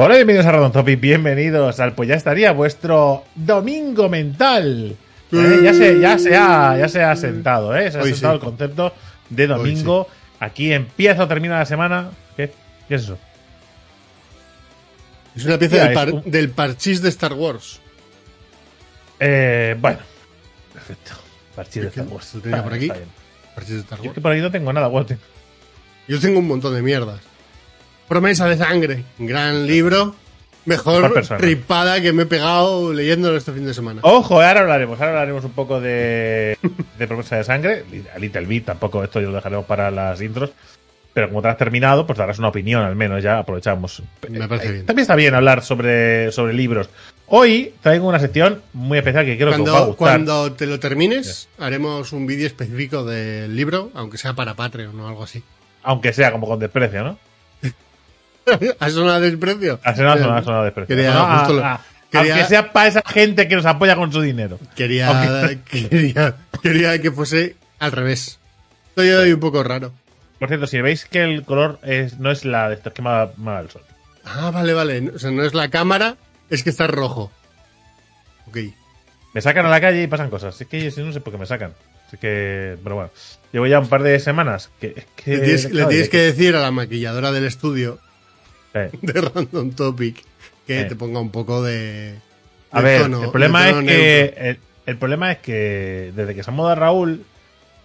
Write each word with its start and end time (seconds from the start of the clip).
Hola, 0.00 0.14
bienvenidos 0.14 0.46
a 0.46 0.52
Radon 0.52 0.70
Topic, 0.70 1.00
bienvenidos 1.00 1.80
al 1.80 1.94
Pues 1.94 2.08
ya 2.08 2.14
estaría 2.14 2.52
vuestro 2.52 3.24
domingo 3.34 4.08
mental. 4.08 4.96
Eh, 5.32 5.60
ya, 5.62 5.74
se, 5.74 6.00
ya, 6.00 6.18
se 6.18 6.36
ha, 6.36 6.76
ya 6.78 6.88
se 6.88 7.02
ha 7.02 7.16
sentado, 7.16 7.76
¿eh? 7.76 7.90
Se 7.90 7.98
ha 7.98 8.02
Hoy 8.02 8.12
sentado 8.12 8.34
sí. 8.34 8.38
el 8.38 8.44
concepto 8.44 8.94
de 9.28 9.46
domingo. 9.48 10.06
Aquí 10.38 10.72
empieza 10.72 11.24
o 11.24 11.28
termina 11.28 11.58
la 11.58 11.66
semana. 11.66 12.10
¿Qué? 12.36 12.52
¿Qué 12.86 12.94
es 12.94 13.02
eso? 13.02 13.18
Es 15.34 15.44
una 15.44 15.58
pieza 15.58 15.76
del, 15.84 15.92
par- 15.94 16.12
un- 16.12 16.30
del 16.30 16.50
parchís 16.50 17.02
de 17.02 17.08
Star 17.08 17.32
Wars. 17.32 17.80
Eh, 19.18 19.76
bueno, 19.80 19.98
perfecto. 20.72 21.10
Parchís 21.56 21.82
de 21.82 21.90
¿Qué- 21.90 22.00
Star 22.00 22.14
Wars. 22.14 22.34
lo 22.36 22.40
tenía 22.40 22.62
por 22.62 22.72
aquí? 22.72 22.88
Parchís 23.54 23.74
de 23.74 23.80
Star 23.80 23.98
Yo 23.98 24.02
es 24.04 24.06
Wars. 24.06 24.14
que 24.14 24.20
por 24.20 24.30
ahí 24.30 24.40
no 24.40 24.50
tengo 24.52 24.72
nada, 24.72 24.86
bueno, 24.86 25.06
tengo- 25.06 25.22
Yo 26.06 26.20
tengo 26.20 26.38
un 26.38 26.46
montón 26.46 26.72
de 26.72 26.82
mierdas. 26.82 27.20
Promesa 28.08 28.46
de 28.48 28.56
sangre. 28.56 29.04
Gran 29.18 29.66
libro. 29.66 30.14
Mejor 30.64 31.14
persona. 31.14 31.38
ripada 31.40 32.00
que 32.02 32.12
me 32.12 32.24
he 32.24 32.26
pegado 32.26 32.92
leyéndolo 32.92 33.38
este 33.38 33.52
fin 33.52 33.64
de 33.64 33.72
semana. 33.72 34.00
Ojo, 34.04 34.34
ahora 34.42 34.60
hablaremos, 34.60 34.98
ahora 35.00 35.12
hablaremos 35.12 35.44
un 35.44 35.52
poco 35.52 35.80
de, 35.80 36.58
de 36.98 37.06
promesa 37.06 37.36
de 37.36 37.44
sangre. 37.44 37.84
A 38.14 38.18
Little 38.18 38.44
Bit, 38.44 38.66
tampoco 38.66 39.02
esto 39.02 39.18
lo 39.20 39.32
dejaremos 39.32 39.64
para 39.64 39.90
las 39.90 40.20
intros. 40.20 40.50
Pero 41.14 41.28
como 41.28 41.40
te 41.40 41.48
has 41.48 41.56
terminado, 41.56 42.06
pues 42.06 42.18
darás 42.18 42.38
una 42.38 42.48
opinión 42.48 42.82
al 42.84 42.94
menos, 42.96 43.22
ya 43.22 43.38
aprovechamos. 43.38 44.02
Me 44.28 44.46
parece 44.46 44.72
bien. 44.72 44.86
También 44.86 45.02
está 45.02 45.14
bien 45.16 45.34
hablar 45.34 45.62
sobre, 45.64 46.30
sobre 46.32 46.52
libros. 46.52 46.90
Hoy 47.28 47.72
traigo 47.82 48.06
una 48.06 48.20
sección 48.20 48.62
muy 48.74 48.98
especial 48.98 49.24
que 49.24 49.36
creo 49.36 49.54
que 49.54 49.62
os 49.62 49.66
va 49.68 49.70
a 49.70 49.72
Cuando, 49.72 49.86
gustar. 49.86 49.96
cuando 49.96 50.52
te 50.52 50.66
lo 50.66 50.78
termines, 50.78 51.48
haremos 51.58 52.12
un 52.12 52.26
vídeo 52.26 52.46
específico 52.46 53.04
del 53.04 53.56
libro, 53.56 53.90
aunque 53.94 54.18
sea 54.18 54.34
para 54.34 54.54
Patreon 54.54 55.00
o 55.00 55.08
algo 55.08 55.24
así. 55.24 55.42
Aunque 55.82 56.12
sea 56.12 56.30
como 56.30 56.46
con 56.46 56.58
desprecio, 56.58 57.02
¿no? 57.02 57.18
¿Ha 58.80 58.90
sonado 58.90 59.20
desprecio? 59.20 59.80
Ha 59.82 59.94
sonado, 59.96 60.16
ha 60.16 60.22
sonado, 60.22 60.44
sonado 60.44 60.64
desprecio. 60.64 60.96
Quería- 60.96 61.14
No, 61.14 61.26
justo 61.38 61.52
a- 61.52 61.56
lo- 61.56 61.64
a- 61.64 61.80
quería- 62.10 62.34
Aunque 62.34 62.48
sea 62.48 62.72
para 62.72 62.88
esa 62.88 63.02
gente 63.06 63.48
que 63.48 63.56
nos 63.56 63.66
apoya 63.66 63.96
con 63.96 64.12
su 64.12 64.20
dinero. 64.20 64.58
Quería, 64.76 65.58
quería, 65.70 66.34
quería 66.62 67.00
que 67.00 67.10
fuese 67.10 67.56
al 67.78 67.92
revés. 67.92 68.38
Estoy 68.90 69.10
hoy 69.10 69.32
un 69.32 69.40
poco 69.40 69.62
raro. 69.62 69.92
Por 70.38 70.48
cierto, 70.48 70.66
si 70.66 70.80
veis 70.80 71.04
que 71.04 71.22
el 71.22 71.44
color 71.44 71.78
es, 71.82 72.18
no 72.18 72.30
es 72.30 72.44
la 72.44 72.68
de 72.68 72.76
esto, 72.76 72.90
es 72.90 72.94
que 72.94 73.02
va 73.02 73.24
el 73.60 73.70
sol. 73.70 73.82
Ah, 74.24 74.50
vale, 74.52 74.72
vale. 74.72 75.10
O 75.14 75.18
sea, 75.18 75.30
no 75.30 75.42
es 75.44 75.54
la 75.54 75.68
cámara, 75.68 76.16
es 76.50 76.62
que 76.62 76.70
está 76.70 76.86
rojo. 76.86 77.32
Ok. 78.46 78.58
Me 79.34 79.40
sacan 79.40 79.66
a 79.66 79.68
la 79.68 79.80
calle 79.80 80.02
y 80.02 80.06
pasan 80.06 80.30
cosas. 80.30 80.60
Es 80.60 80.66
que 80.66 80.90
yo 80.90 81.04
no 81.04 81.12
sé 81.12 81.20
por 81.20 81.32
qué 81.32 81.38
me 81.38 81.46
sacan. 81.46 81.72
Así 82.06 82.16
que, 82.18 82.76
pero 82.82 82.94
bueno. 82.96 83.10
Llevo 83.52 83.66
ya 83.66 83.78
un 83.80 83.88
par 83.88 84.02
de 84.02 84.18
semanas 84.20 84.70
que. 84.80 85.06
que 85.16 85.30
Le 85.36 85.38
tienes, 85.40 85.64
le 85.64 85.70
claro, 85.70 85.88
tienes 85.88 86.06
de 86.06 86.10
que 86.10 86.18
decir 86.22 86.54
a 86.56 86.60
la 86.60 86.70
maquilladora 86.70 87.32
del 87.32 87.44
estudio 87.44 87.98
Eh, 88.74 88.90
de 89.02 89.20
Random 89.20 89.70
Topic 89.72 90.24
que 90.66 90.80
Eh. 90.82 90.84
te 90.84 90.96
ponga 90.96 91.20
un 91.20 91.30
poco 91.30 91.62
de. 91.62 92.14
A 92.70 92.78
de 92.82 92.84
ver, 92.84 93.02
tono- 93.02 93.24
el 93.24 93.30
problema 93.30 93.68
es 93.70 93.76
que. 93.84 94.34
El, 94.36 94.58
el 94.86 94.96
problema 94.96 95.32
es 95.32 95.38
que 95.38 96.12
desde 96.14 96.34
que 96.34 96.42
se 96.42 96.50
ha 96.50 96.52
mudado 96.52 96.74
Raúl, 96.74 97.24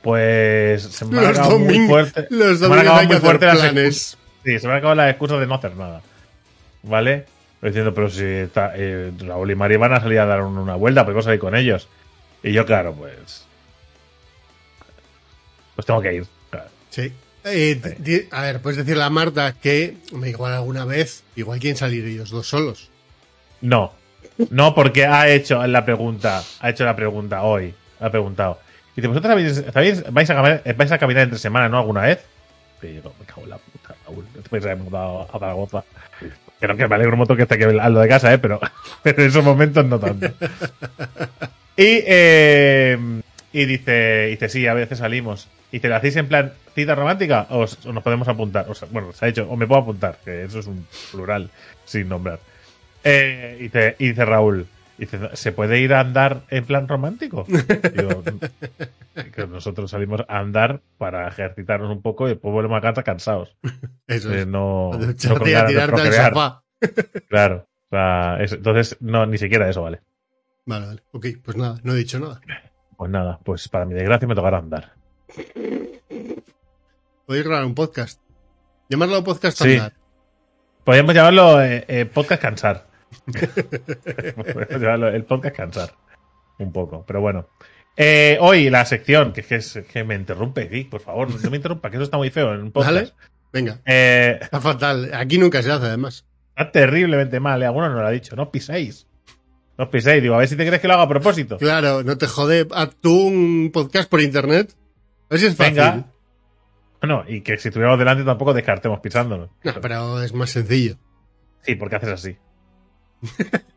pues 0.02 0.84
se 0.84 1.06
me 1.06 1.20
ha 1.20 1.22
Los 1.24 1.32
acabado 1.40 1.60
muy 1.60 1.88
fuerte. 1.88 2.28
los 2.30 2.60
se 2.60 2.68
me 2.68 2.74
han 2.76 2.80
acabado 2.82 3.08
muy 3.08 3.18
fuerte 3.18 3.46
las 3.46 3.64
excusas. 3.64 4.18
Sí, 4.44 4.60
se 4.60 4.68
me 4.68 4.74
han 4.74 4.80
acabado 4.80 4.96
las 4.96 5.10
excusas 5.10 5.40
de 5.40 5.48
no 5.48 5.56
hacer 5.56 5.76
nada. 5.76 6.02
¿Vale? 6.84 7.26
Estoy 7.56 7.70
diciendo, 7.70 7.94
pero 7.94 8.10
si 8.10 8.24
está, 8.26 8.74
eh, 8.76 9.12
Raúl 9.20 9.52
y 9.52 9.56
Mari 9.56 9.78
van 9.78 9.94
a 9.94 10.02
salir 10.02 10.20
a 10.20 10.26
dar 10.26 10.42
un- 10.42 10.58
una 10.58 10.76
vuelta, 10.76 11.06
pues 11.06 11.16
vamos 11.16 11.28
a 11.28 11.34
ir 11.34 11.40
con 11.40 11.56
ellos. 11.56 11.88
Y 12.44 12.52
yo, 12.52 12.66
claro, 12.66 12.94
pues. 12.94 13.46
Pues 15.76 15.86
tengo 15.86 16.02
que 16.02 16.14
ir. 16.14 16.26
claro. 16.50 16.68
Sí. 16.90 17.12
Eh, 17.46 18.28
a 18.32 18.42
ver, 18.42 18.62
puedes 18.62 18.78
decirle 18.78 19.04
a 19.04 19.10
Marta 19.10 19.54
que 19.62 19.96
igual 20.26 20.54
alguna 20.54 20.86
vez, 20.86 21.24
igual 21.36 21.60
quieren 21.60 21.78
salir 21.78 22.06
ellos 22.06 22.30
dos 22.30 22.48
solos. 22.48 22.90
No. 23.62 23.94
No, 24.50 24.74
porque 24.74 25.06
ha 25.06 25.30
hecho 25.30 25.66
la 25.68 25.86
pregunta. 25.86 26.44
Ha 26.60 26.70
hecho 26.70 26.86
la 26.86 26.96
pregunta 26.96 27.44
hoy. 27.44 27.74
Ha 28.00 28.10
preguntado. 28.10 28.60
Dice, 28.96 29.08
¿vosotros 29.08 29.32
sabéis- 29.74 30.04
vais, 30.12 30.30
a, 30.30 30.36
caminar- 30.36 30.76
vais 30.76 30.92
a 30.92 30.98
caminar 30.98 31.24
entre 31.24 31.40
semana, 31.40 31.68
no? 31.70 31.80
¿Alguna 31.80 32.02
vez? 32.04 32.20
Y 32.82 32.96
yo, 32.96 33.14
me 33.20 33.26
cago 33.26 33.44
en 33.44 33.50
la 33.50 33.58
puta, 33.58 33.96
Raúl. 34.06 34.26
No 34.36 34.42
te 34.42 34.50
puedes 34.50 34.66
haber 34.66 34.78
mudado 34.78 35.22
a 35.22 35.28
Zaragoza. 35.40 35.84
Pero 36.60 36.78
que 36.78 36.88
me 36.88 36.96
alegro 36.96 37.14
un 37.14 37.20
montón 37.20 37.36
que 37.38 37.44
esté 37.44 37.56
aquí 37.56 37.64
al 37.64 37.94
lo 37.94 38.00
de 38.00 38.08
casa, 38.08 38.34
¿eh? 38.34 38.38
Pero, 38.38 38.60
pero 39.04 39.22
en 39.22 39.30
esos 39.30 39.44
momentos 39.44 39.86
no 39.86 40.00
tanto. 40.00 40.28
Y, 41.76 42.04
eh, 42.06 42.96
y 43.52 43.66
dice, 43.66 44.28
dice, 44.28 44.48
sí, 44.50 44.68
a 44.68 44.76
veces 44.76 45.00
salimos. 45.00 45.48
Y 45.74 45.80
te 45.80 45.90
lo 45.90 45.96
hacéis 45.96 46.16
en 46.18 46.28
plan 46.28 46.54
cita 46.76 46.94
romántica 46.96 47.48
o, 47.50 47.60
os- 47.62 47.84
o 47.86 47.92
nos 47.92 48.04
podemos 48.04 48.28
apuntar. 48.28 48.68
O 48.70 48.76
sea, 48.76 48.88
bueno, 48.92 49.12
se 49.12 49.26
ha 49.26 49.28
dicho, 49.28 49.48
o 49.50 49.58
me 49.58 49.66
puedo 49.68 49.82
apuntar, 49.82 50.18
que 50.24 50.44
eso 50.44 50.60
es 50.60 50.68
un 50.68 50.86
plural 51.12 51.50
sin 51.86 52.08
nombrar. 52.08 52.40
Eh, 53.04 53.58
y, 53.60 53.64
dice, 53.64 53.96
y 54.00 54.10
dice 54.10 54.24
Raúl, 54.24 54.68
dice, 54.98 55.20
¿se 55.34 55.52
puede 55.52 55.80
ir 55.80 55.94
a 55.96 56.00
andar 56.02 56.44
en 56.50 56.64
plan 56.66 56.88
romántico? 56.88 57.46
Digo, 57.98 58.24
que 59.36 59.48
nosotros 59.48 59.90
salimos 59.92 60.24
a 60.28 60.40
andar 60.40 60.80
para 61.00 61.28
ejercitarnos 61.28 61.90
un 61.90 62.02
poco 62.04 62.28
y 62.28 62.32
después 62.32 62.54
volvemos 62.54 62.78
a 62.78 62.82
casa 62.82 63.02
cansados. 63.04 63.56
Eso 64.08 64.32
Eh, 64.32 64.42
es. 64.42 64.48
no, 64.48 64.94
A 64.94 64.98
no 64.98 65.06
con 65.40 65.56
a 65.56 65.64
de 65.64 65.68
tirarte 65.68 66.02
al 66.02 66.14
sofá. 66.14 66.64
Claro. 67.30 67.68
O 67.90 67.96
sea, 67.96 68.38
es- 68.42 68.54
entonces, 68.54 68.96
no, 69.02 69.26
ni 69.26 69.38
siquiera 69.40 69.68
eso 69.70 69.82
vale. 69.82 70.02
Vale, 70.66 70.86
vale. 70.86 71.02
Ok, 71.12 71.26
pues 71.44 71.58
nada, 71.58 71.80
no 71.84 71.94
he 71.94 71.98
dicho 71.98 72.20
nada. 72.20 72.40
Pues 72.96 73.10
nada, 73.12 73.40
pues 73.44 73.68
para 73.70 73.86
mi 73.86 73.96
desgracia 73.96 74.28
me 74.28 74.36
tocará 74.36 74.60
andar. 74.60 74.94
Podéis 77.26 77.46
grabar 77.46 77.66
un 77.66 77.76
podcast. 77.76 78.20
Llamarlo 78.90 79.24
podcast 79.24 79.58
Sí. 79.62 79.74
andar. 79.74 79.94
Podríamos 80.84 81.16
llamarlo 81.16 81.62
eh, 81.64 81.86
eh, 81.88 82.06
podcast 82.06 82.42
cansar. 82.42 82.88
Podríamos 83.26 84.82
llamarlo 84.82 85.08
el 85.10 85.24
podcast 85.24 85.56
cansar. 85.56 85.94
Un 86.60 86.72
poco, 86.72 87.04
pero 87.06 87.22
bueno. 87.22 87.48
Eh, 87.96 88.38
hoy 88.42 88.70
la 88.70 88.86
sección, 88.86 89.34
que 89.34 89.42
es 89.42 89.48
que, 89.48 89.56
es- 89.56 89.80
que 89.92 90.04
me 90.04 90.16
interrumpe, 90.16 90.66
Vic, 90.66 90.90
por 90.90 91.00
favor, 91.02 91.30
no 91.44 91.50
me 91.50 91.58
interrumpa, 91.58 91.90
que 91.90 91.98
eso 91.98 92.04
está 92.04 92.18
muy 92.18 92.30
feo 92.30 92.54
en 92.54 92.62
un 92.62 92.72
podcast. 92.72 92.94
¿Vale? 92.96 93.14
Venga. 93.52 93.80
Está 93.86 94.60
fatal. 94.60 95.12
Aquí 95.14 95.38
nunca 95.38 95.62
se 95.62 95.72
hace, 95.72 95.86
además. 95.86 96.26
está 96.50 96.72
terriblemente 96.72 97.40
mal, 97.40 97.62
eh, 97.62 97.66
alguno 97.66 97.90
nos 97.90 98.02
lo 98.02 98.08
ha 98.08 98.12
dicho, 98.12 98.36
no 98.36 98.52
piséis. 98.52 99.08
No 99.78 99.90
piséis, 99.90 100.22
digo, 100.22 100.36
a 100.36 100.40
ver 100.40 100.48
si 100.48 100.56
te 100.56 100.66
crees 100.68 100.82
que 100.82 100.88
lo 100.88 100.94
hago 100.96 101.04
a 101.04 101.10
propósito. 101.10 101.58
Claro, 101.58 102.04
no 102.04 102.18
te 102.18 102.28
jode. 102.28 102.68
Haz 102.72 102.96
tú 103.02 103.12
un 103.28 103.72
podcast 103.74 104.10
por 104.10 104.22
internet. 104.22 104.76
Es 105.34 105.56
fácil. 105.56 105.76
Venga. 105.76 106.06
No, 107.02 107.26
y 107.28 107.42
que 107.42 107.58
si 107.58 107.68
estuviéramos 107.68 108.00
delante 108.00 108.24
tampoco 108.24 108.54
descartemos 108.54 109.00
pisándolo. 109.00 109.50
No, 109.64 109.74
pero 109.82 110.22
es 110.22 110.34
más 110.34 110.52
sencillo. 110.52 110.96
Sí, 111.62 111.76
porque 111.76 111.96
haces 111.98 112.10
así. 112.10 112.38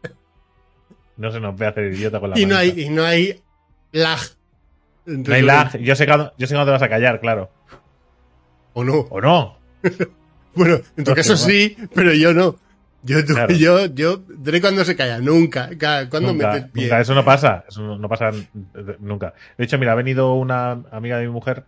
No 1.17 1.33
se 1.33 1.41
nos 1.41 1.57
ve 1.57 1.67
hacer 1.67 1.85
idiota 1.93 2.21
con 2.21 2.31
la 2.31 2.39
Y 2.39 2.45
no, 2.45 2.57
hay, 2.57 2.79
y 2.79 2.91
no 2.91 3.03
hay 3.03 3.43
lag. 3.93 4.21
No 5.07 5.35
hay 5.35 5.43
lag. 5.43 5.79
Yo 5.79 5.97
sé, 5.97 6.07
cuándo, 6.07 6.35
yo 6.37 6.47
sé 6.47 6.55
cuándo 6.55 6.71
te 6.71 6.73
vas 6.73 6.83
a 6.83 6.91
callar, 6.91 7.21
claro. 7.21 7.51
O 8.75 8.85
no. 8.85 9.07
¿O 9.11 9.21
no? 9.21 9.59
Bueno, 10.55 10.81
en 10.97 11.05
tu 11.05 11.15
caso 11.15 11.37
sí, 11.37 11.77
pero 11.95 12.15
yo 12.15 12.33
no. 12.33 12.57
Yo, 13.07 13.25
tú- 13.25 13.35
Claro. 13.35 13.55
yo, 13.55 13.87
yo, 13.87 14.17
diré 14.39 14.61
cuando 14.61 14.85
se 14.85 14.97
calla. 14.97 15.19
Nunca. 15.21 15.71
Ca- 15.79 16.09
Cuando 16.09 16.33
nunca, 16.33 16.53
metes 16.53 16.71
pie. 16.71 16.83
nunca, 16.85 17.01
eso 17.01 17.15
no 17.15 17.25
pasa. 17.25 17.65
Eso 17.69 17.97
no, 17.97 18.09
pasa 18.09 18.29
n- 18.31 18.49
nunca. 18.99 19.33
De 19.57 19.65
hecho, 19.65 19.79
mira, 19.79 19.93
ha 19.93 19.95
venido 19.95 20.35
una 20.35 20.83
amiga 20.91 21.19
de 21.19 21.27
mi 21.27 21.33
mujer 21.33 21.65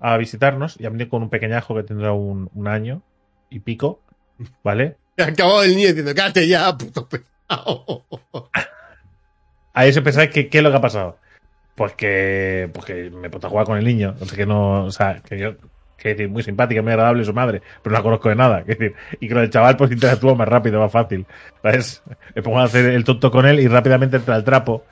a 0.00 0.16
visitarnos 0.16 0.76
y 0.80 0.86
ha 0.86 0.90
venido 0.90 1.10
con 1.10 1.22
un 1.22 1.28
pequeñajo 1.30 1.74
que 1.74 1.82
tendrá 1.82 2.12
un, 2.12 2.48
un 2.54 2.66
año 2.68 3.02
y 3.50 3.60
pico, 3.60 4.00
¿vale? 4.64 4.96
Acabó 5.18 5.62
el 5.62 5.76
niño 5.76 5.88
diciendo, 5.88 6.12
cállate 6.14 6.48
ya, 6.48 6.74
puto 6.78 7.06
pesado. 7.08 8.06
Ahí 9.72 9.92
se 9.92 10.02
pensáis 10.02 10.30
que 10.30 10.48
qué 10.48 10.58
es 10.58 10.64
lo 10.64 10.70
que 10.70 10.76
ha 10.76 10.80
pasado. 10.80 11.18
Pues 11.74 11.94
que, 11.94 12.68
pues 12.74 12.84
que 12.86 13.10
me 13.10 13.28
he 13.28 13.30
puesto 13.30 13.46
a 13.46 13.50
jugar 13.50 13.66
con 13.66 13.78
el 13.78 13.84
niño. 13.84 14.14
O 14.20 14.24
sea, 14.26 14.36
que 14.36 14.46
no, 14.46 14.84
o 14.84 14.90
sea, 14.90 15.20
que 15.20 15.38
yo, 15.38 15.54
que 16.00 16.10
es 16.12 16.16
decir, 16.16 16.30
muy 16.30 16.42
simpática, 16.42 16.80
muy 16.82 16.92
agradable 16.92 17.24
su 17.24 17.34
madre, 17.34 17.60
pero 17.82 17.92
no 17.92 17.98
la 17.98 18.02
conozco 18.02 18.28
de 18.30 18.34
nada. 18.36 18.64
Que 18.64 18.74
decir, 18.74 18.94
y 19.20 19.28
que 19.28 19.34
el 19.34 19.50
chaval 19.50 19.76
pues 19.76 19.92
interactúa 19.92 20.34
más 20.34 20.48
rápido, 20.48 20.80
más 20.80 20.90
fácil. 20.90 21.26
¿Sabes? 21.62 22.02
Me 22.34 22.42
pongo 22.42 22.58
a 22.58 22.64
hacer 22.64 22.86
el 22.86 23.04
tonto 23.04 23.30
con 23.30 23.46
él 23.46 23.60
y 23.60 23.68
rápidamente 23.68 24.16
entra 24.16 24.36
el 24.36 24.44
trapo. 24.44 24.84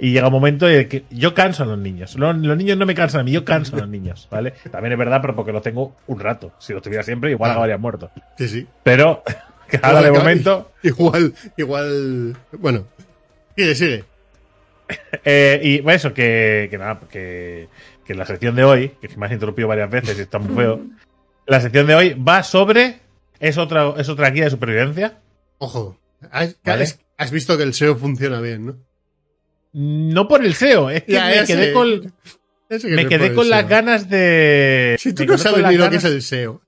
Y 0.00 0.12
llega 0.12 0.28
un 0.28 0.32
momento 0.32 0.68
en 0.68 0.76
el 0.76 0.88
que 0.88 1.04
yo 1.10 1.34
canso 1.34 1.64
a 1.64 1.66
los 1.66 1.78
niños. 1.78 2.16
Los, 2.16 2.36
los 2.36 2.56
niños 2.56 2.76
no 2.78 2.86
me 2.86 2.94
cansan 2.94 3.20
a 3.22 3.24
mí, 3.24 3.32
yo 3.32 3.44
canso 3.44 3.74
a 3.76 3.80
los 3.80 3.88
niños, 3.88 4.28
¿vale? 4.30 4.52
También 4.70 4.92
es 4.92 4.98
verdad, 4.98 5.20
pero 5.20 5.34
porque 5.34 5.50
los 5.52 5.62
tengo 5.62 5.96
un 6.06 6.20
rato. 6.20 6.52
Si 6.58 6.72
los 6.72 6.82
tuviera 6.82 7.02
siempre, 7.02 7.30
igual 7.30 7.48
Claro. 7.48 7.52
acabarían 7.60 7.80
muertos. 7.80 8.10
Sí, 8.36 8.46
sí. 8.48 8.66
Pero, 8.84 9.22
que 9.68 9.80
ahora 9.82 10.02
de 10.02 10.12
momento, 10.12 10.70
Igual, 10.84 11.34
igual. 11.56 12.36
Bueno, 12.52 12.84
sigue, 13.56 13.74
sigue. 13.74 14.04
Eh, 15.24 15.60
y 15.62 15.80
bueno, 15.80 15.96
eso, 15.96 16.14
que, 16.14 16.68
que 16.70 16.78
nada, 16.78 16.98
que, 17.10 17.68
que 18.08 18.14
la 18.14 18.24
sección 18.26 18.56
de 18.56 18.64
hoy, 18.64 18.88
que 19.00 19.08
me 19.18 19.26
has 19.26 19.32
interrumpido 19.32 19.68
varias 19.68 19.90
veces 19.90 20.18
y 20.18 20.22
está 20.22 20.38
muy 20.38 20.56
feo, 20.56 20.80
la 21.46 21.60
sección 21.60 21.86
de 21.86 21.94
hoy 21.94 22.14
va 22.14 22.42
sobre. 22.42 23.00
Es 23.38 23.58
otra, 23.58 23.92
es 23.98 24.08
otra 24.08 24.30
guía 24.30 24.44
de 24.44 24.50
supervivencia. 24.50 25.18
Ojo. 25.58 26.00
Has, 26.32 26.56
Vale. 26.64 26.82
has- 26.84 26.98
has 27.18 27.30
visto 27.30 27.56
que 27.58 27.62
el 27.64 27.74
SEO 27.74 27.96
funciona 27.96 28.40
bien, 28.40 28.66
¿no? 28.66 28.76
No 29.72 30.26
por 30.26 30.44
el 30.44 30.54
SEO, 30.54 30.88
es 30.90 31.04
que 31.04 31.12
Ya, 31.12 31.26
me 31.26 31.44
quedé 31.44 31.66
sé. 31.66 31.72
con, 31.74 32.12
que 32.68 32.88
me 32.88 33.02
no 33.04 33.08
quedé 33.08 33.34
con 33.34 33.48
las 33.50 33.60
SEO. 33.60 33.68
ganas 33.68 34.08
de. 34.08 34.96
Si 34.98 35.12
tú 35.12 35.26
no 35.26 35.36
sabes 35.38 35.64
ni 35.66 35.76
lo 35.76 35.90
que 35.90 35.96
es 35.96 36.04
el 36.04 36.22
SEO. 36.22 36.62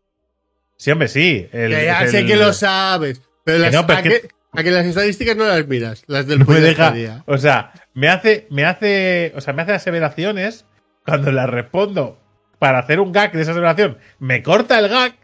Sí, 0.76 0.90
hombre, 0.90 1.08
sí. 1.08 1.48
el- 1.52 1.72
Que 1.74 1.84
ya 1.86 2.06
sé 2.06 2.18
el- 2.20 2.26
que 2.26 2.36
lo 2.36 2.52
sabes. 2.52 3.20
Pero, 3.44 3.58
las, 3.58 3.72
no, 3.72 3.86
pero 3.86 3.98
a, 3.98 4.02
es 4.02 4.08
que- 4.08 4.20
que, 4.20 4.28
a 4.52 4.62
que 4.62 4.70
las 4.70 4.84
estadísticas 4.86 5.36
no 5.36 5.46
las 5.46 5.66
miras, 5.66 6.04
las 6.06 6.26
del 6.26 6.40
No 6.40 6.44
me 6.46 6.60
deja. 6.60 6.94
O 7.26 7.38
sea, 7.38 7.72
me 7.94 8.08
hace, 8.08 8.46
me 8.50 8.64
hace, 8.64 9.32
o 9.34 9.40
sea, 9.40 9.54
me 9.54 9.62
hace 9.62 9.72
aseveraciones 9.72 10.66
cuando 11.04 11.32
las 11.32 11.48
respondo 11.48 12.18
para 12.58 12.78
hacer 12.80 13.00
un 13.00 13.12
gag 13.12 13.32
de 13.32 13.42
esa 13.42 13.52
aseveración. 13.52 13.98
Me 14.18 14.42
corta 14.42 14.78
el 14.78 14.88
gag, 14.88 15.14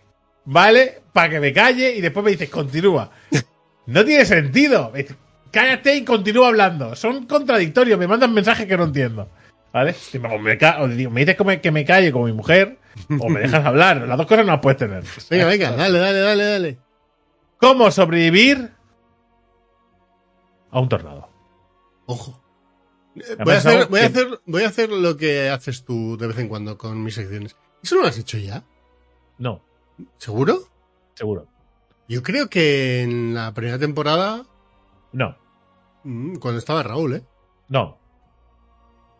¿vale? 0.44 1.02
Para 1.12 1.28
que 1.30 1.40
me 1.40 1.52
calle 1.52 1.94
y 1.96 2.00
después 2.00 2.24
me 2.24 2.30
dices, 2.32 2.50
continúa. 2.50 3.10
No 3.86 4.04
tiene 4.04 4.24
sentido. 4.24 4.90
Me 4.92 5.02
dice, 5.04 5.14
Cállate 5.52 5.94
y 5.94 6.04
continúa 6.04 6.48
hablando. 6.48 6.96
Son 6.96 7.24
contradictorios, 7.26 7.96
me 7.98 8.08
mandan 8.08 8.34
mensajes 8.34 8.66
que 8.66 8.76
no 8.76 8.82
entiendo. 8.82 9.28
¿Vale? 9.72 9.92
Si 9.92 10.18
me, 10.18 10.34
o 10.34 10.38
me, 10.40 10.58
ca- 10.58 10.82
o 10.82 10.88
digo, 10.88 11.10
me 11.12 11.20
dices 11.20 11.36
que 11.36 11.44
me, 11.44 11.60
que 11.60 11.70
me 11.70 11.84
calle 11.84 12.10
como 12.10 12.24
mi 12.26 12.32
mujer, 12.32 12.78
o 13.20 13.28
me 13.28 13.40
dejas 13.40 13.64
hablar. 13.64 13.98
Las 14.08 14.18
dos 14.18 14.26
cosas 14.26 14.44
no 14.44 14.50
las 14.52 14.60
puedes 14.60 14.76
tener. 14.78 15.04
Venga, 15.30 15.44
venga, 15.46 15.70
dale, 15.70 15.98
dale, 16.00 16.18
dale, 16.18 16.44
dale. 16.44 16.78
¿Cómo 17.58 17.90
sobrevivir 17.92 18.70
a 20.72 20.80
un 20.80 20.88
tornado? 20.88 21.28
Ojo. 22.06 22.42
Eh, 23.16 23.36
Voy 23.42 23.54
a, 23.54 23.58
hacer, 23.58 23.86
voy, 23.88 24.00
a 24.00 24.06
hacer, 24.06 24.40
voy 24.46 24.62
a 24.64 24.68
hacer 24.68 24.90
lo 24.90 25.16
que 25.16 25.48
haces 25.48 25.84
tú 25.84 26.16
de 26.18 26.26
vez 26.26 26.38
en 26.38 26.48
cuando 26.48 26.76
con 26.76 27.02
mis 27.02 27.14
secciones. 27.14 27.56
¿Eso 27.82 27.94
no 27.96 28.02
lo 28.02 28.08
has 28.08 28.18
hecho 28.18 28.36
ya? 28.38 28.64
No, 29.38 29.62
¿Seguro? 30.18 30.68
seguro. 31.14 31.46
Yo 32.08 32.22
creo 32.22 32.48
que 32.50 33.02
en 33.02 33.34
la 33.34 33.52
primera 33.54 33.78
temporada, 33.78 34.44
No, 35.12 35.36
mm, 36.04 36.36
cuando 36.36 36.58
estaba 36.58 36.82
Raúl, 36.82 37.14
¿eh? 37.14 37.22
no. 37.68 37.98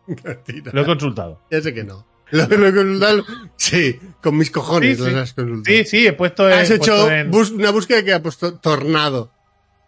Lo 0.71 0.81
he 0.81 0.85
consultado. 0.85 1.41
Ya 1.51 1.61
sé 1.61 1.73
que 1.73 1.83
no. 1.83 2.05
Lo, 2.31 2.45
lo 2.47 2.67
he 2.67 2.73
consultado. 2.73 3.23
Sí, 3.57 3.99
con 4.21 4.37
mis 4.37 4.51
cojones 4.51 4.97
Sí, 4.97 5.03
sí. 5.03 5.09
los 5.11 5.19
has 5.21 5.33
consultado. 5.33 5.75
Sí, 5.77 5.83
sí, 5.85 6.07
he 6.07 6.13
puesto. 6.13 6.45
Has 6.45 6.69
he 6.69 6.75
hecho 6.75 6.91
puesto 6.93 7.11
en- 7.11 7.31
bus- 7.31 7.51
una 7.51 7.71
búsqueda 7.71 8.03
que 8.03 8.13
ha 8.13 8.21
puesto 8.21 8.57
tornado. 8.59 9.31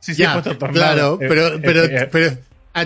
Sí, 0.02 0.14
sí, 0.16 0.22
ya, 0.24 0.32
he 0.32 0.42
puesto 0.42 0.58
tornado. 0.58 0.74
claro, 0.74 1.18
pero, 1.20 1.48
Eh, 1.48 1.60
pero, 1.64 1.84
eh, 1.84 2.10
pero, 2.12 2.38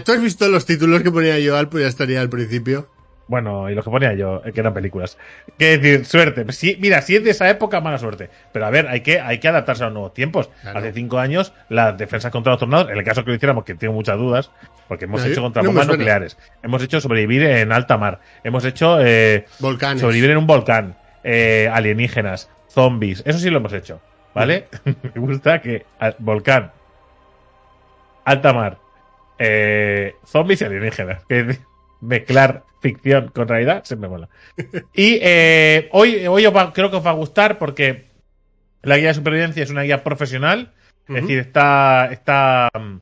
¿tú 0.03 0.11
has 0.11 0.21
visto 0.21 0.47
los 0.47 0.65
títulos 0.65 1.01
que 1.03 1.11
ponía 1.11 1.39
yo 1.39 1.57
al, 1.57 1.69
pues 1.69 1.83
ya 1.83 1.87
estaría 1.89 2.21
al 2.21 2.29
principio? 2.29 2.89
Bueno, 3.27 3.69
y 3.69 3.73
lo 3.73 3.81
que 3.83 3.89
ponía 3.89 4.13
yo, 4.13 4.41
eh, 4.43 4.51
que 4.51 4.59
eran 4.59 4.73
películas. 4.73 5.17
Que 5.57 5.77
decir, 5.77 6.05
suerte. 6.05 6.45
Mira, 6.79 7.01
si 7.01 7.15
es 7.15 7.23
de 7.23 7.29
esa 7.31 7.49
época, 7.49 7.79
mala 7.79 7.97
suerte. 7.97 8.29
Pero 8.51 8.65
a 8.65 8.69
ver, 8.69 8.87
hay 8.89 8.99
que, 8.99 9.21
hay 9.21 9.39
que 9.39 9.47
adaptarse 9.47 9.83
a 9.83 9.85
los 9.87 9.93
nuevos 9.93 10.13
tiempos. 10.13 10.49
Claro. 10.61 10.79
Hace 10.79 10.91
cinco 10.91 11.19
años, 11.19 11.53
las 11.69 11.97
defensas 11.97 12.31
contra 12.33 12.51
los 12.51 12.59
tornados, 12.59 12.89
en 12.91 12.97
el 12.97 13.03
caso 13.05 13.23
que 13.23 13.29
lo 13.31 13.35
hiciéramos, 13.35 13.63
que 13.63 13.75
tengo 13.75 13.93
muchas 13.93 14.17
dudas, 14.17 14.51
porque 14.89 15.05
hemos 15.05 15.21
No, 15.21 15.27
hecho 15.31 15.41
contra 15.41 15.63
no 15.63 15.69
bombas 15.69 15.87
nucleares, 15.87 16.37
hemos 16.61 16.83
hecho 16.83 16.99
sobrevivir 16.99 17.43
en 17.43 17.71
alta 17.71 17.97
mar, 17.97 18.19
hemos 18.43 18.65
hecho 18.65 18.97
eh, 19.01 19.45
Volcanes. 19.59 20.01
sobrevivir 20.01 20.31
en 20.31 20.37
un 20.37 20.45
volcán, 20.45 20.97
eh, 21.23 21.69
alienígenas, 21.73 22.49
zombies, 22.69 23.23
eso 23.25 23.39
sí 23.39 23.49
lo 23.49 23.57
hemos 23.59 23.71
hecho, 23.71 24.01
¿vale? 24.35 24.67
Me 24.85 25.21
gusta 25.21 25.61
que 25.61 25.85
volcán, 26.19 26.71
alta 28.25 28.53
mar, 28.53 28.77
eh, 29.39 30.15
zombies 30.25 30.61
y 30.61 30.65
alienígenas. 30.65 31.23
Que 31.25 31.57
mezclar 32.01 32.63
ficción 32.81 33.29
con 33.29 33.47
realidad 33.47 33.83
se 33.85 33.95
me 33.95 34.07
mola. 34.07 34.27
Y 34.93 35.19
eh, 35.21 35.89
hoy, 35.93 36.27
hoy 36.27 36.45
os 36.45 36.55
va- 36.55 36.73
creo 36.73 36.89
que 36.91 36.97
os 36.97 37.05
va 37.05 37.11
a 37.11 37.13
gustar 37.13 37.57
porque 37.57 38.07
la 38.81 38.97
guía 38.97 39.07
de 39.09 39.13
supervivencia 39.13 39.63
es 39.63 39.69
una 39.69 39.83
guía 39.83 40.03
profesional, 40.03 40.73
es 41.07 41.15
decir, 41.15 41.39
está, 41.39 42.09
está, 42.11 42.69
mm, 42.77 42.97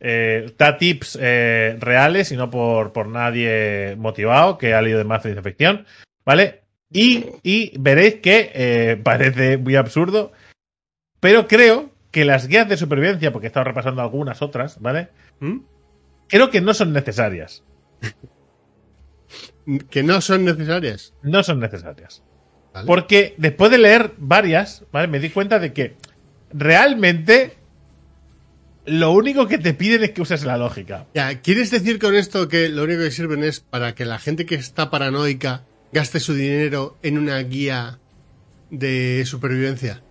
eh, 0.00 0.52
da 0.58 0.76
tips 0.78 1.16
eh, 1.20 1.76
reales 1.78 2.32
y 2.32 2.36
no 2.36 2.50
por, 2.50 2.92
por 2.92 3.06
nadie 3.06 3.94
motivado 3.96 4.58
que 4.58 4.74
ha 4.74 4.82
leído 4.82 4.98
de 4.98 5.04
más 5.04 5.22
de 5.22 5.40
ficción, 5.40 5.86
¿vale? 6.24 6.62
Y, 6.92 7.26
y 7.44 7.72
veréis 7.78 8.16
que 8.16 8.50
eh, 8.54 8.96
parece 9.04 9.56
muy 9.58 9.76
absurdo, 9.76 10.32
pero 11.20 11.46
creo 11.46 11.90
que 12.10 12.24
las 12.24 12.48
guías 12.48 12.68
de 12.68 12.76
supervivencia, 12.76 13.30
porque 13.32 13.46
he 13.46 13.48
estado 13.50 13.64
repasando 13.64 14.02
algunas 14.02 14.42
otras, 14.42 14.80
¿vale? 14.80 15.08
¿Mm? 15.42 15.58
Creo 16.28 16.50
que 16.50 16.60
no 16.60 16.72
son 16.72 16.92
necesarias. 16.92 17.64
Que 19.90 20.02
no 20.02 20.20
son 20.20 20.44
necesarias. 20.44 21.14
No 21.22 21.42
son 21.42 21.58
necesarias. 21.58 22.22
¿vale? 22.72 22.86
Porque 22.86 23.34
después 23.38 23.70
de 23.70 23.78
leer 23.78 24.14
varias, 24.18 24.84
¿vale? 24.92 25.08
Me 25.08 25.18
di 25.18 25.30
cuenta 25.30 25.58
de 25.58 25.72
que 25.72 25.96
realmente 26.52 27.56
lo 28.86 29.10
único 29.12 29.48
que 29.48 29.58
te 29.58 29.74
piden 29.74 30.04
es 30.04 30.10
que 30.12 30.22
uses 30.22 30.44
la 30.44 30.56
lógica. 30.56 31.06
Ya, 31.14 31.40
¿quieres 31.40 31.70
decir 31.70 31.98
con 31.98 32.14
esto 32.14 32.48
que 32.48 32.68
lo 32.68 32.84
único 32.84 33.00
que 33.00 33.10
sirven 33.10 33.42
es 33.42 33.60
para 33.60 33.94
que 33.94 34.04
la 34.04 34.18
gente 34.18 34.46
que 34.46 34.54
está 34.54 34.90
paranoica 34.90 35.64
gaste 35.92 36.20
su 36.20 36.34
dinero 36.34 36.98
en 37.02 37.18
una 37.18 37.38
guía 37.40 37.98
de 38.70 39.24
supervivencia? 39.26 40.02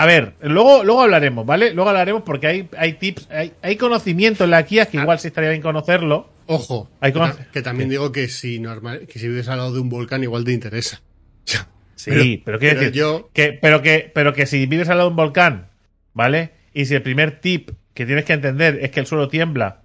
A 0.00 0.06
ver, 0.06 0.34
luego, 0.42 0.84
luego 0.84 1.02
hablaremos, 1.02 1.44
¿vale? 1.44 1.74
Luego 1.74 1.90
hablaremos 1.90 2.22
porque 2.22 2.46
hay, 2.46 2.68
hay 2.78 2.92
tips, 2.92 3.28
hay, 3.32 3.52
hay 3.62 3.74
conocimiento 3.74 4.44
en 4.44 4.50
la 4.50 4.62
guía 4.62 4.86
que 4.86 4.96
igual 4.96 5.18
sí 5.18 5.26
estaría 5.26 5.50
bien 5.50 5.60
conocerlo. 5.60 6.30
Ojo, 6.46 6.88
Hay 7.00 7.12
que, 7.52 7.62
también 7.62 7.90
digo 7.90 8.12
que 8.12 8.28
si, 8.28 8.60
normal, 8.60 9.08
que 9.08 9.18
si 9.18 9.26
vives 9.26 9.48
al 9.48 9.58
lado 9.58 9.72
de 9.72 9.80
un 9.80 9.88
volcán 9.88 10.22
igual 10.22 10.44
te 10.44 10.52
interesa. 10.52 11.00
Sí, 11.96 12.40
pero, 12.44 12.60
quiero 12.60 12.76
pero 12.76 12.80
decir 12.80 12.92
yo- 13.00 13.30
que, 13.32 13.52
pero 13.60 13.82
que, 13.82 14.08
pero 14.14 14.32
que 14.32 14.46
si 14.46 14.66
vives 14.66 14.88
al 14.88 14.98
lado 14.98 15.08
de 15.08 15.14
un 15.14 15.16
volcán, 15.16 15.70
¿vale? 16.14 16.52
Y 16.72 16.84
si 16.84 16.94
el 16.94 17.02
primer 17.02 17.40
tip 17.40 17.70
que 17.92 18.06
tienes 18.06 18.24
que 18.24 18.34
entender 18.34 18.78
es 18.80 18.92
que 18.92 19.00
el 19.00 19.06
suelo 19.06 19.26
tiembla, 19.26 19.82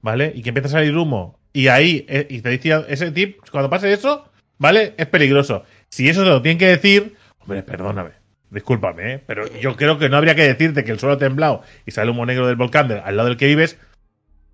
¿vale? 0.00 0.32
Y 0.34 0.42
que 0.42 0.48
empieza 0.48 0.66
a 0.66 0.72
salir 0.72 0.96
humo, 0.96 1.38
y 1.52 1.68
ahí, 1.68 2.04
eh, 2.08 2.26
y 2.28 2.40
te 2.40 2.48
decía 2.48 2.84
ese 2.88 3.12
tip, 3.12 3.38
cuando 3.52 3.70
pase 3.70 3.92
eso, 3.92 4.28
¿vale? 4.58 4.94
Es 4.96 5.06
peligroso. 5.06 5.62
Si 5.88 6.08
eso 6.08 6.24
te 6.24 6.30
lo 6.30 6.42
tienen 6.42 6.58
que 6.58 6.66
decir, 6.66 7.14
hombre, 7.38 7.62
perdóname, 7.62 8.10
discúlpame, 8.52 9.14
¿eh? 9.14 9.22
Pero 9.26 9.46
yo 9.60 9.76
creo 9.76 9.98
que 9.98 10.08
no 10.08 10.16
habría 10.16 10.34
que 10.34 10.46
decirte 10.46 10.84
que 10.84 10.92
el 10.92 10.98
suelo 11.00 11.14
ha 11.14 11.18
temblado 11.18 11.62
y 11.86 11.90
sale 11.90 12.10
humo 12.10 12.26
negro 12.26 12.46
del 12.46 12.56
volcán 12.56 12.88
del- 12.88 13.00
al 13.00 13.16
lado 13.16 13.28
del 13.28 13.38
que 13.38 13.46
vives. 13.46 13.78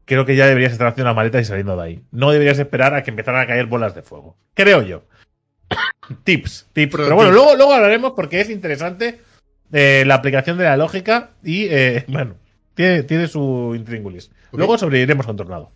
Creo 0.05 0.25
que 0.25 0.37
ya 0.37 0.47
deberías 0.47 0.73
estar 0.73 0.87
haciendo 0.87 1.09
las 1.11 1.17
maletas 1.17 1.43
y 1.43 1.45
saliendo 1.45 1.77
de 1.77 1.83
ahí. 1.83 2.03
No 2.13 2.31
deberías 2.31 2.59
esperar 2.59 2.95
a 2.95 3.03
que 3.03 3.11
empezaran 3.11 3.43
a 3.43 3.47
caer 3.47 3.67
bolas 3.67 3.95
de 3.95 4.03
fuego. 4.03 4.37
Creo 4.55 4.83
yo. 4.83 5.05
tips, 6.25 6.69
tips. 6.73 6.97
Pero 6.97 7.15
bueno, 7.15 7.31
tips. 7.31 7.35
luego, 7.35 7.57
luego 7.57 7.75
hablaremos 7.75 8.13
porque 8.17 8.41
es 8.41 8.49
interesante 8.51 9.21
eh, 9.73 10.05
la 10.07 10.15
aplicación 10.15 10.57
de 10.57 10.65
la 10.65 10.77
lógica 10.79 11.31
y, 11.45 11.65
eh, 11.67 12.05
bueno, 12.09 12.37
tiene, 12.75 13.03
tiene 13.03 13.27
su 13.29 13.75
intríngulis. 13.77 14.31
Luego 14.53 14.79
sobreviviremos 14.79 15.27
un 15.27 15.37
tornado. 15.37 15.73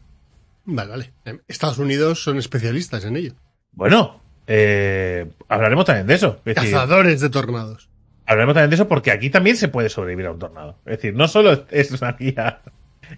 Vale, 0.64 0.90
vale. 0.90 1.12
Eh, 1.26 1.38
Estados 1.48 1.78
Unidos 1.78 2.22
son 2.22 2.38
especialistas 2.38 3.04
en 3.04 3.16
ello. 3.16 3.32
Bueno, 3.72 4.22
eh, 4.46 5.30
hablaremos 5.48 5.84
también 5.84 6.06
de 6.06 6.14
eso. 6.14 6.40
Es 6.44 6.54
decir, 6.54 6.72
Cazadores 6.72 7.20
de 7.20 7.28
tornados. 7.28 7.90
Hablaremos 8.26 8.54
también 8.54 8.70
de 8.70 8.74
eso 8.76 8.88
porque 8.88 9.10
aquí 9.10 9.30
también 9.30 9.56
se 9.56 9.68
puede 9.68 9.88
sobrevivir 9.88 10.26
a 10.26 10.32
un 10.32 10.38
tornado. 10.38 10.76
Es 10.86 10.96
decir, 10.98 11.14
no 11.14 11.28
solo 11.28 11.64
es 11.70 11.90
una 11.92 12.12
guía. 12.12 12.60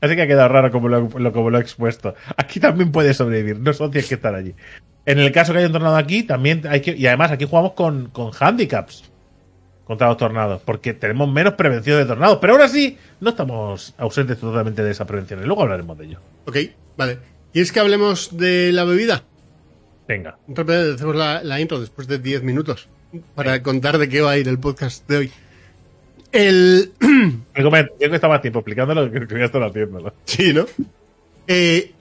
Así 0.00 0.17
que 0.17 0.23
ha 0.23 0.26
quedado 0.26 0.49
raro 0.49 0.71
como 0.71 0.88
lo, 0.88 1.09
lo- 1.19 1.33
como 1.33 1.50
lo 1.50 1.59
he 1.59 1.61
expuesto. 1.61 2.14
Aquí 2.37 2.59
también 2.61 2.90
puedes 2.93 3.17
sobrevivir, 3.17 3.59
no 3.61 3.73
solo 3.73 3.90
tienes 3.90 4.09
que 4.09 4.14
estar 4.17 4.35
allí. 4.35 4.55
En 5.07 5.19
el 5.19 5.31
caso 5.33 5.52
que 5.52 5.59
haya 5.59 5.67
un 5.67 5.73
tornado 5.75 5.97
aquí, 5.97 6.23
también 6.23 6.62
hay 6.69 6.81
que. 6.81 6.93
Y 6.97 7.07
además, 7.07 7.31
aquí 7.31 7.45
jugamos 7.45 7.73
con, 7.75 8.09
con 8.09 8.31
handicaps 8.38 9.11
contra 9.85 10.09
los 10.09 10.17
tornados, 10.17 10.62
porque 10.64 10.95
tenemos 10.95 11.31
menos 11.31 11.52
prevención 11.55 11.99
de 11.99 12.07
tornados. 12.07 12.38
Pero 12.40 12.55
aún 12.55 12.62
así, 12.62 12.97
no 13.21 13.29
estamos 13.31 13.95
ausentes 13.99 14.38
totalmente 14.38 14.83
de 14.83 14.90
esa 14.90 15.05
prevención. 15.05 15.43
Y 15.43 15.45
luego 15.47 15.62
hablaremos 15.62 15.99
de 15.99 16.07
ello. 16.07 16.21
Ok, 16.47 16.57
vale. 16.97 17.19
¿Quieres 17.52 17.71
que 17.71 17.81
hablemos 17.81 18.37
de 18.37 18.73
la 18.73 18.85
bebida? 18.85 19.23
Venga. 20.09 20.38
Hacemos 20.50 21.14
la, 21.14 21.43
la 21.45 21.61
intro 21.61 21.79
después 21.81 22.09
de 22.09 22.19
10 22.19 22.43
minutos 22.43 22.88
para 23.35 23.62
contar 23.62 23.99
de 23.99 24.09
qué 24.09 24.21
va 24.21 24.33
a 24.33 24.38
ir 24.38 24.49
el 24.49 24.59
podcast 24.59 25.06
de 25.09 25.16
hoy. 25.16 25.33
El. 26.33 26.92
Tengo 27.54 27.71
que 27.71 27.88
estar 28.00 28.28
más 28.30 28.42
tiempo 28.42 28.59
explicándolo 28.61 29.11
que 29.11 29.21
voy 29.21 29.42
a 29.42 29.44
estar 29.47 29.62
haciéndolo. 29.62 30.14
Sí, 30.25 30.52
¿no? 30.52 30.66
Eh, 31.47 31.92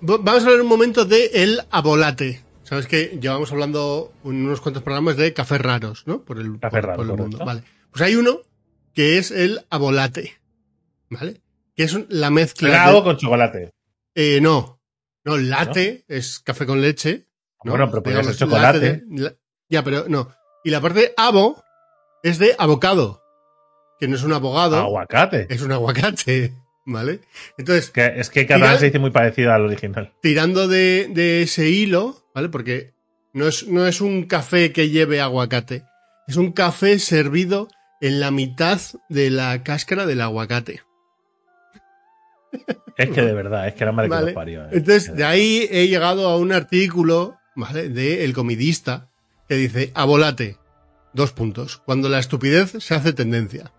vamos 0.00 0.42
a 0.42 0.46
hablar 0.46 0.60
un 0.62 0.68
momento 0.68 1.04
de 1.04 1.30
el 1.34 1.60
abolate. 1.70 2.40
Sabes 2.62 2.86
que 2.86 3.18
llevamos 3.20 3.50
hablando 3.52 4.12
en 4.24 4.46
unos 4.46 4.60
cuantos 4.60 4.82
programas 4.82 5.16
de 5.16 5.32
cafés 5.34 5.60
raros, 5.60 6.04
¿no? 6.06 6.22
Por 6.22 6.38
el, 6.38 6.58
Café 6.60 6.76
por- 6.80 6.84
raro, 6.86 6.96
por 7.02 7.10
el 7.10 7.16
mundo. 7.16 7.38
Vale. 7.44 7.62
Pues 7.90 8.02
hay 8.02 8.14
uno 8.14 8.40
que 8.94 9.18
es 9.18 9.30
el 9.30 9.60
abolate. 9.68 10.34
¿Vale? 11.10 11.40
Que 11.76 11.82
es 11.84 11.98
la 12.08 12.30
mezcla. 12.30 12.68
De- 12.70 12.76
algo 12.76 13.04
con 13.04 13.16
chocolate. 13.16 13.70
Eh, 14.14 14.40
no. 14.40 14.78
No, 15.24 15.36
latte 15.36 16.04
es 16.08 16.38
café 16.40 16.66
con 16.66 16.80
leche. 16.80 17.26
¿no? 17.64 17.72
Bueno, 17.72 17.90
pero 17.90 18.02
podría 18.02 18.20
Digamos, 18.20 18.38
ser 18.38 18.48
chocolate. 18.48 18.78
latte 18.78 19.02
de- 19.06 19.20
la- 19.22 19.34
ya, 19.68 19.82
pero 19.84 20.04
no. 20.08 20.28
Y 20.64 20.70
la 20.70 20.80
parte 20.80 21.12
abo 21.16 21.62
es 22.22 22.38
de 22.38 22.54
abocado. 22.58 23.22
Que 23.98 24.08
no 24.08 24.16
es 24.16 24.22
un 24.24 24.32
abogado, 24.32 24.76
Aguacate. 24.78 25.46
es 25.48 25.62
un 25.62 25.72
aguacate. 25.72 26.54
¿Vale? 26.84 27.20
Entonces, 27.58 27.90
Que, 27.90 28.14
es 28.16 28.28
que 28.28 28.44
catalán 28.46 28.70
Mira- 28.70 28.80
se 28.80 28.86
dice 28.86 28.98
muy 28.98 29.12
parecido 29.12 29.52
al 29.52 29.62
original. 29.64 30.12
tirando 30.20 30.66
de, 30.66 31.06
de 31.10 31.42
ese 31.42 31.68
hilo, 31.70 32.16
¿vale? 32.34 32.48
Porque 32.48 32.92
no 33.32 33.46
es, 33.46 33.68
no 33.68 33.86
es 33.86 34.00
un 34.00 34.24
café 34.24 34.72
que 34.72 34.88
lleve 34.90 35.20
aguacate. 35.20 35.84
Es 36.26 36.34
un 36.36 36.50
café 36.52 36.98
servido 36.98 37.68
en 38.00 38.18
la 38.18 38.32
mitad 38.32 38.80
de 39.08 39.30
la 39.30 39.62
cáscara 39.62 40.06
del 40.06 40.20
aguacate. 40.22 40.82
Es 42.96 43.10
que 43.10 43.22
de 43.22 43.32
verdad, 43.32 43.68
es 43.68 43.74
que 43.74 43.84
la 43.84 43.92
madre 43.92 44.08
que 44.08 44.14
¿vale? 44.14 44.26
los 44.26 44.34
parió. 44.34 44.64
eh. 44.64 44.68
Entonces, 44.72 45.14
de 45.16 45.24
ahí 45.24 45.68
he 45.70 45.86
llegado 45.88 46.28
a 46.28 46.36
un 46.36 46.52
artículo, 46.52 47.36
¿vale? 47.54 47.88
De 47.88 48.24
El 48.24 48.34
Comidista, 48.34 49.08
que 49.48 49.54
dice, 49.56 49.90
abolate, 49.94 50.56
dos 51.12 51.32
puntos, 51.32 51.82
cuando 51.84 52.08
la 52.08 52.18
estupidez 52.18 52.72
se 52.78 52.94
hace 52.94 53.12
tendencia. 53.12 53.72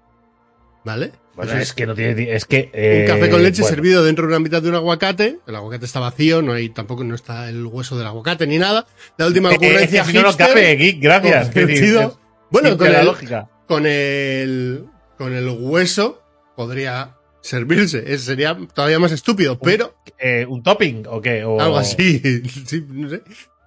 ¿Vale? 0.86 1.14
Bueno, 1.36 1.52
Pues 1.54 1.64
es 1.70 1.74
que 1.74 1.88
no 1.88 1.96
tiene. 1.96 2.36
Es 2.36 2.46
que. 2.46 2.70
eh, 2.74 3.08
un 3.10 3.16
café 3.20 3.32
con 3.32 3.42
leche 3.42 3.62
bueno, 3.62 3.76
servido 3.76 4.04
dentro 4.04 4.26
de 4.28 4.34
una 4.34 4.40
mitad 4.40 4.62
de 4.62 4.70
un 4.70 4.76
aguacate. 4.76 5.40
El 5.48 5.56
aguacate 5.56 5.86
está 5.86 6.00
vacío, 6.00 6.42
no 6.42 6.54
hay 6.54 6.70
tampoco 6.70 7.04
no 7.04 7.16
está 7.16 7.50
el 7.50 7.66
hueso 7.66 7.98
del 7.98 8.06
aguacate 8.06 8.46
ni 8.46 8.58
nada. 8.60 8.86
La 9.18 9.26
última 9.28 9.50
eh, 9.52 9.54
es 9.54 9.58
ocurrencia 9.58 10.04
que 10.04 10.12
si 10.12 10.18
no, 10.20 10.36
cabe, 10.38 10.76
Geek, 10.76 11.02
gracias. 11.02 11.48
Es 11.48 11.54
decir, 11.68 11.98
es 11.98 12.10
bueno, 12.52 12.78
con 12.78 12.92
la 12.92 13.00
el, 13.00 13.06
lógica. 13.06 13.50
con 13.68 13.86
el 13.88 14.86
con 15.18 15.34
el 15.34 15.48
hueso 15.50 16.22
podría 16.56 17.16
servirse. 17.42 18.04
Eso 18.14 18.26
sería 18.26 18.56
todavía 18.74 19.00
más 19.00 19.12
estúpido, 19.14 19.58
pero 19.58 19.96
Eh, 20.20 20.46
¿Un 20.48 20.62
topping 20.62 21.06
o 21.08 21.20
qué? 21.22 21.44
O- 21.46 21.60
algo 21.60 21.78
así. 21.78 22.22
Sí, 22.68 22.86
no 22.90 23.10
sé. 23.10 23.24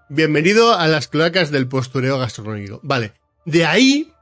Bienvenido 0.08 0.72
a 0.74 0.86
las 0.86 1.08
cloacas 1.08 1.50
del 1.50 1.68
postureo 1.68 2.18
gastronómico. 2.18 2.80
Vale. 2.82 3.12
De 3.44 3.64
ahí, 3.66 4.12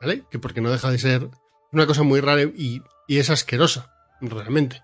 ¿vale? 0.00 0.24
Que 0.30 0.38
porque 0.38 0.60
no 0.60 0.70
deja 0.70 0.90
de 0.90 0.98
ser 0.98 1.28
una 1.72 1.86
cosa 1.86 2.02
muy 2.02 2.20
rara 2.20 2.42
y, 2.42 2.82
y 3.06 3.18
es 3.18 3.30
asquerosa, 3.30 3.92
realmente. 4.20 4.82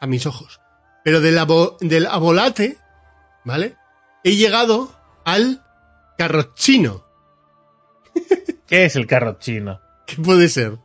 A 0.00 0.06
mis 0.06 0.26
ojos. 0.26 0.60
Pero 1.04 1.20
del, 1.20 1.38
abo- 1.38 1.76
del 1.80 2.06
abolate, 2.06 2.76
¿vale? 3.44 3.76
He 4.22 4.36
llegado 4.36 4.92
al 5.24 5.62
carrochino. 6.18 7.04
¿Qué 8.66 8.84
es 8.84 8.96
el 8.96 9.06
carrot 9.06 9.38
chino? 9.40 9.80
¿Qué 10.06 10.16
puede 10.16 10.48
ser? 10.48 10.76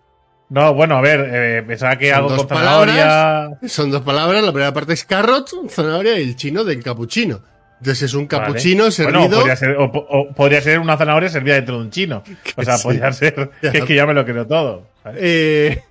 No, 0.49 0.73
bueno, 0.73 0.97
a 0.97 1.01
ver, 1.01 1.27
eh, 1.31 1.63
pensaba 1.63 1.97
que 1.97 2.09
Son 2.09 2.17
algo 2.17 2.29
dos 2.29 2.39
con 2.45 2.57
zanahoria. 2.57 2.95
palabras. 2.95 3.71
Son 3.71 3.91
dos 3.91 4.01
palabras. 4.03 4.43
La 4.43 4.51
primera 4.51 4.73
parte 4.73 4.93
es 4.93 5.03
carrot, 5.03 5.49
zanahoria 5.69 6.17
y 6.19 6.23
el 6.23 6.35
chino 6.35 6.63
del 6.63 6.83
capuchino. 6.83 7.41
Entonces 7.83 8.03
es 8.03 8.13
un 8.13 8.29
Vale. 8.29 8.45
capuchino 8.45 8.83
Bueno, 8.83 8.91
servido. 8.93 9.29
podría 9.39 9.55
ser, 9.57 9.75
o, 9.77 9.83
o 9.83 10.33
podría 10.33 10.61
ser 10.61 10.79
una 10.79 10.95
zanahoria 10.95 11.27
servida 11.27 11.55
dentro 11.55 11.75
de 11.79 11.81
un 11.83 11.91
chino. 11.91 12.23
O 12.55 12.63
sea, 12.63 12.77
Sí. 12.77 12.83
podría 12.83 13.11
ser. 13.11 13.51
Es 13.61 13.83
que 13.83 13.93
ya 13.95 14.05
me 14.05 14.13
lo 14.13 14.23
creo 14.25 14.47
todo. 14.47 14.87
eh, 15.15 15.83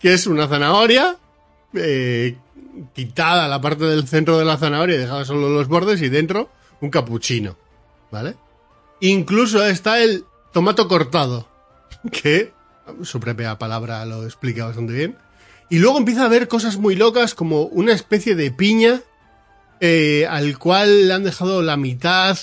que 0.00 0.14
es 0.14 0.26
una 0.26 0.48
zanahoria 0.48 1.16
eh, 1.74 2.36
quitada 2.92 3.46
la 3.46 3.60
parte 3.60 3.84
del 3.84 4.08
centro 4.08 4.36
de 4.36 4.44
la 4.44 4.56
zanahoria 4.56 4.96
y 4.96 4.98
dejada 4.98 5.24
solo 5.24 5.48
los 5.48 5.68
bordes 5.68 6.02
y 6.02 6.08
dentro 6.08 6.48
un 6.80 6.90
capuchino, 6.90 7.56
¿vale? 8.10 8.34
Incluso 9.00 9.64
está 9.64 10.02
el 10.02 10.24
tomato 10.52 10.88
cortado, 10.88 11.46
que 12.10 12.52
su 13.02 13.20
propia 13.20 13.56
palabra 13.58 14.04
lo 14.06 14.24
explica 14.24 14.64
bastante 14.66 14.92
bien. 14.92 15.16
Y 15.70 15.78
luego 15.78 15.98
empieza 15.98 16.22
a 16.22 16.26
haber 16.26 16.48
cosas 16.48 16.78
muy 16.78 16.96
locas 16.96 17.34
como 17.36 17.62
una 17.62 17.92
especie 17.92 18.34
de 18.34 18.50
piña 18.50 19.02
eh, 19.80 20.26
al 20.28 20.58
cual 20.58 21.08
le 21.08 21.14
han 21.14 21.24
dejado 21.24 21.62
la 21.62 21.76
mitad 21.76 22.38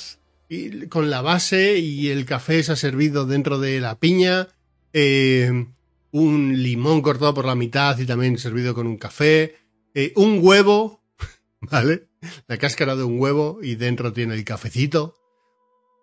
con 0.89 1.09
la 1.09 1.21
base 1.21 1.79
y 1.79 2.09
el 2.09 2.25
café 2.25 2.61
se 2.61 2.73
ha 2.73 2.75
servido 2.75 3.25
dentro 3.25 3.59
de 3.59 3.79
la 3.79 3.99
piña. 3.99 4.49
eh, 4.93 5.65
un 6.11 6.61
limón 6.61 7.01
cortado 7.01 7.33
por 7.33 7.45
la 7.45 7.55
mitad 7.55 7.97
y 7.97 8.05
también 8.05 8.37
servido 8.37 8.75
con 8.75 8.85
un 8.85 8.97
café. 8.97 9.55
eh, 9.95 10.13
un 10.15 10.39
huevo, 10.41 11.03
¿vale? 11.61 12.07
La 12.47 12.57
cáscara 12.57 12.95
de 12.95 13.03
un 13.03 13.19
huevo 13.19 13.59
y 13.61 13.75
dentro 13.75 14.13
tiene 14.13 14.35
el 14.35 14.43
cafecito. 14.45 15.15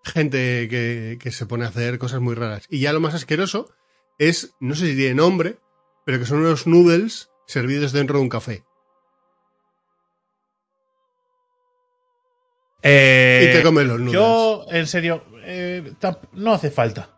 Gente 0.05 0.67
que, 0.69 1.19
que 1.21 1.31
se 1.31 1.47
pone 1.47 1.65
a 1.65 1.69
hacer 1.69 1.99
cosas 1.99 2.21
muy 2.21 2.35
raras. 2.35 2.65
Y 2.69 2.81
ya 2.81 2.93
lo 2.93 3.01
más 3.01 3.15
asqueroso 3.15 3.71
es, 4.19 4.53
no 4.59 4.75
sé 4.75 4.89
si 4.89 4.97
tiene 4.97 5.15
nombre, 5.15 5.59
pero 6.05 6.19
que 6.19 6.27
son 6.27 6.41
unos 6.41 6.67
noodles 6.67 7.31
servidos 7.47 7.93
dentro 7.93 8.19
de 8.19 8.23
un 8.23 8.29
café. 8.29 8.65
Eh, 12.83 13.49
y 13.51 13.57
te 13.57 13.63
comes 13.63 13.87
los 13.87 13.99
noodles. 13.99 14.13
Yo, 14.15 14.67
en 14.71 14.87
serio, 14.87 15.25
eh, 15.45 15.93
no 16.33 16.53
hace 16.55 16.71
falta. 16.71 17.09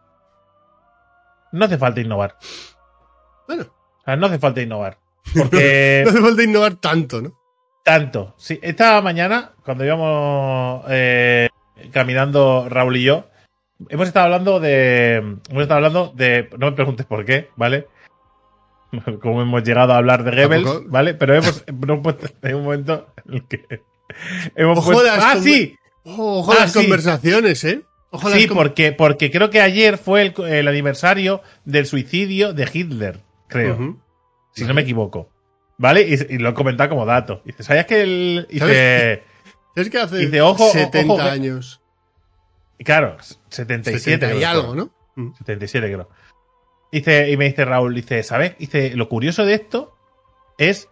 No 1.52 1.64
hace 1.66 1.78
falta 1.78 2.00
innovar. 2.00 2.36
Bueno, 3.46 3.64
O 4.00 4.04
sea, 4.04 4.16
no 4.16 4.26
hace 4.26 4.38
falta 4.38 4.60
innovar. 4.62 4.98
Porque 5.36 6.02
no 6.04 6.10
hace 6.10 6.20
falta 6.20 6.42
innovar 6.42 6.74
tanto, 6.76 7.20
¿no? 7.22 7.38
tanto. 7.84 8.34
Sí, 8.38 8.58
esta 8.62 9.00
mañana, 9.02 9.52
cuando 9.64 9.84
íbamos 9.84 10.84
eh, 10.88 11.48
caminando 11.92 12.68
Raúl 12.68 12.96
y 12.96 13.02
yo, 13.04 13.26
hemos 13.88 14.06
estado 14.08 14.26
hablando 14.26 14.60
de. 14.60 15.16
Hemos 15.16 15.62
estado 15.62 15.76
hablando 15.76 16.12
de. 16.14 16.48
No 16.58 16.66
me 16.66 16.72
preguntes 16.76 17.06
por 17.06 17.24
qué, 17.24 17.50
¿vale? 17.56 17.88
Como 19.20 19.42
hemos 19.42 19.62
llegado 19.64 19.92
a 19.92 19.96
hablar 19.96 20.22
de 20.24 20.30
Tampoco- 20.48 20.84
¿vale? 20.86 21.14
Pero 21.14 21.34
hemos, 21.34 21.64
hemos 21.66 22.00
puesto 22.00 22.26
en 22.42 22.54
un 22.54 22.64
momento 22.64 23.08
en 23.26 23.34
el 23.34 23.48
que. 23.48 23.82
Hemos 24.56 24.78
Ojo 24.78 24.92
puesto- 24.92 25.04
las 25.04 25.24
¡Ah, 25.24 25.36
sí! 25.40 25.76
Ojo 26.04 26.52
Ah, 26.52 26.56
las 26.60 26.72
sí. 26.72 26.78
conversaciones, 26.80 27.64
¿eh? 27.64 27.82
Ojo 28.10 28.28
las 28.28 28.38
Sí, 28.38 28.46
con- 28.48 28.56
porque, 28.56 28.92
porque 28.92 29.30
creo 29.30 29.50
que 29.50 29.60
ayer 29.60 29.96
fue 29.98 30.22
el, 30.22 30.34
el 30.46 30.68
aniversario 30.68 31.42
del 31.64 31.86
suicidio 31.86 32.52
de 32.52 32.68
Hitler, 32.72 33.20
creo. 33.48 33.96
Si 34.54 34.64
no 34.64 34.74
me 34.74 34.82
equivoco. 34.82 35.30
¿Vale? 35.78 36.02
Y, 36.02 36.34
y 36.34 36.38
lo 36.38 36.50
he 36.50 36.54
comentado 36.54 36.90
como 36.90 37.06
dato. 37.06 37.40
Y 37.44 37.48
dice, 37.52 37.62
¿sabías 37.64 37.86
que 37.86 38.02
el. 38.02 38.46
Dice, 38.50 39.22
Es 39.74 39.88
que 39.90 39.98
hace 39.98 40.18
Dice, 40.18 40.40
ojo, 40.42 40.70
70 40.70 41.12
ojo, 41.14 41.22
años. 41.22 41.80
claro, 42.84 43.16
77 43.48 43.98
70 43.98 44.26
creo 44.28 44.40
y 44.40 44.44
algo. 44.44 44.74
¿no? 44.74 44.90
Mm. 45.16 45.32
77 45.38 45.86
creo. 45.86 46.08
Dice, 46.92 47.30
y 47.30 47.36
me 47.38 47.46
dice 47.46 47.64
Raúl, 47.64 47.94
dice, 47.94 48.22
¿sabes? 48.22 48.56
Dice, 48.58 48.94
lo 48.94 49.08
curioso 49.08 49.46
de 49.46 49.54
esto 49.54 49.96
es, 50.58 50.88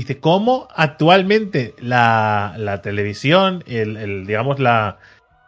dice, 0.00 0.18
cómo 0.18 0.68
actualmente 0.74 1.74
la, 1.78 2.54
la 2.58 2.82
televisión, 2.82 3.64
el, 3.66 3.96
el, 3.96 4.26
digamos, 4.26 4.58
la, 4.58 4.98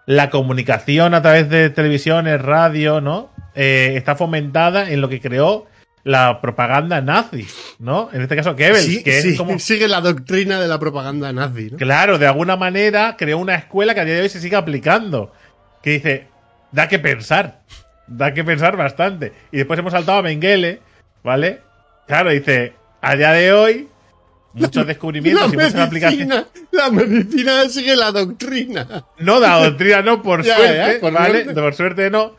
la 0.07 0.31
comunicación 0.31 1.14
a 1.14 1.23
través 1.23 1.49
de 1.50 1.71
televisiones, 1.71 2.40
radio, 2.40 3.00
¿no? 3.00 3.31
Eh, 3.55 3.93
está 3.97 4.17
fomentada 4.17 4.90
en 4.90 5.00
lo 5.00 5.09
que 5.09 5.21
creó 5.21 5.67
la 6.02 6.40
propaganda 6.40 7.02
nazi, 7.02 7.47
¿no? 7.78 8.09
En 8.12 8.23
este 8.23 8.37
caso, 8.37 8.52
Goebbels, 8.52 8.85
Sí, 8.85 9.02
que 9.02 9.21
sí, 9.21 9.31
es 9.31 9.37
como... 9.37 9.59
Sigue 9.59 9.87
la 9.87 10.00
doctrina 10.00 10.59
de 10.59 10.67
la 10.67 10.78
propaganda 10.78 11.31
nazi, 11.35 11.73
¿no? 11.73 11.76
Claro, 11.76 12.19
de 12.19 12.26
alguna 12.26 12.57
manera 12.57 13.17
creó 13.19 13.37
una 13.37 13.57
escuela 13.57 13.95
que 13.95 14.00
a 14.00 14.05
día 14.07 14.14
de 14.14 14.23
hoy 14.23 14.28
se 14.31 14.40
sigue 14.40 14.57
aplicando. 14.57 15.33
Que 15.83 15.90
dice, 15.90 16.26
da 16.73 16.88
que 16.88 16.99
pensar. 16.99 17.61
Da 18.07 18.33
que 18.33 18.45
pensar 18.45 18.78
bastante. 18.78 19.35
Y 19.52 19.59
después 19.59 19.78
hemos 19.78 19.93
saltado 19.93 20.19
a 20.19 20.23
Mengele, 20.23 20.81
¿vale? 21.23 21.61
Claro, 22.07 22.31
dice, 22.31 22.73
a 23.02 23.14
día 23.14 23.33
de 23.33 23.52
hoy, 23.52 23.88
muchos 24.55 24.87
descubrimientos 24.87 25.52
y 25.52 25.57
muchas 25.57 25.75
aplicaciones. 25.76 26.45
la 26.73 26.90
medicina 26.90 27.69
sigue 27.69 27.97
la 27.97 28.11
doctrina. 28.12 29.05
No 29.19 29.40
da 29.40 29.64
doctrina, 29.64 30.02
no, 30.02 30.23
por 30.23 30.43
Ya, 30.45 30.57
suerte, 30.57 30.76
ya, 30.95 31.00
por 31.00 31.12
¿vale? 31.12 31.43
suerte. 31.45 31.61
Por 31.61 31.75
suerte 31.75 32.11
no. 32.11 32.35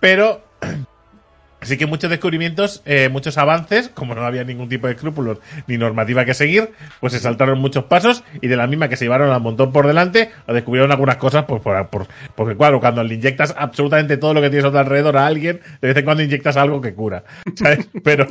Pero 0.00 0.42
sí 1.62 1.76
que 1.76 1.84
muchos 1.84 2.08
descubrimientos, 2.08 2.80
eh, 2.86 3.10
muchos 3.10 3.36
avances, 3.36 3.90
como 3.92 4.14
no 4.14 4.24
había 4.24 4.44
ningún 4.44 4.70
tipo 4.70 4.86
de 4.86 4.94
escrúpulos 4.94 5.38
ni 5.66 5.76
normativa 5.76 6.24
que 6.24 6.32
seguir, 6.32 6.70
pues 7.00 7.12
se 7.12 7.18
saltaron 7.20 7.58
muchos 7.58 7.84
pasos 7.84 8.24
y 8.40 8.48
de 8.48 8.56
la 8.56 8.66
misma 8.66 8.88
que 8.88 8.96
se 8.96 9.04
llevaron 9.04 9.30
al 9.30 9.42
montón 9.42 9.70
por 9.70 9.86
delante, 9.86 10.30
descubrieron 10.48 10.90
algunas 10.90 11.16
cosas, 11.16 11.44
pues 11.46 11.60
por, 11.60 11.88
por- 11.88 12.06
porque 12.34 12.56
claro, 12.56 12.80
cuando 12.80 13.04
le 13.04 13.14
inyectas 13.14 13.54
absolutamente 13.58 14.16
todo 14.16 14.32
lo 14.32 14.40
que 14.40 14.48
tienes 14.48 14.64
a 14.64 14.70
tu 14.70 14.78
alrededor 14.78 15.18
a 15.18 15.26
alguien, 15.26 15.60
de 15.82 15.88
vez 15.88 15.96
en 15.98 16.04
cuando 16.06 16.22
inyectas 16.22 16.56
algo 16.56 16.80
que 16.80 16.94
cura, 16.94 17.24
¿sabes? 17.54 17.86
Pero, 18.02 18.26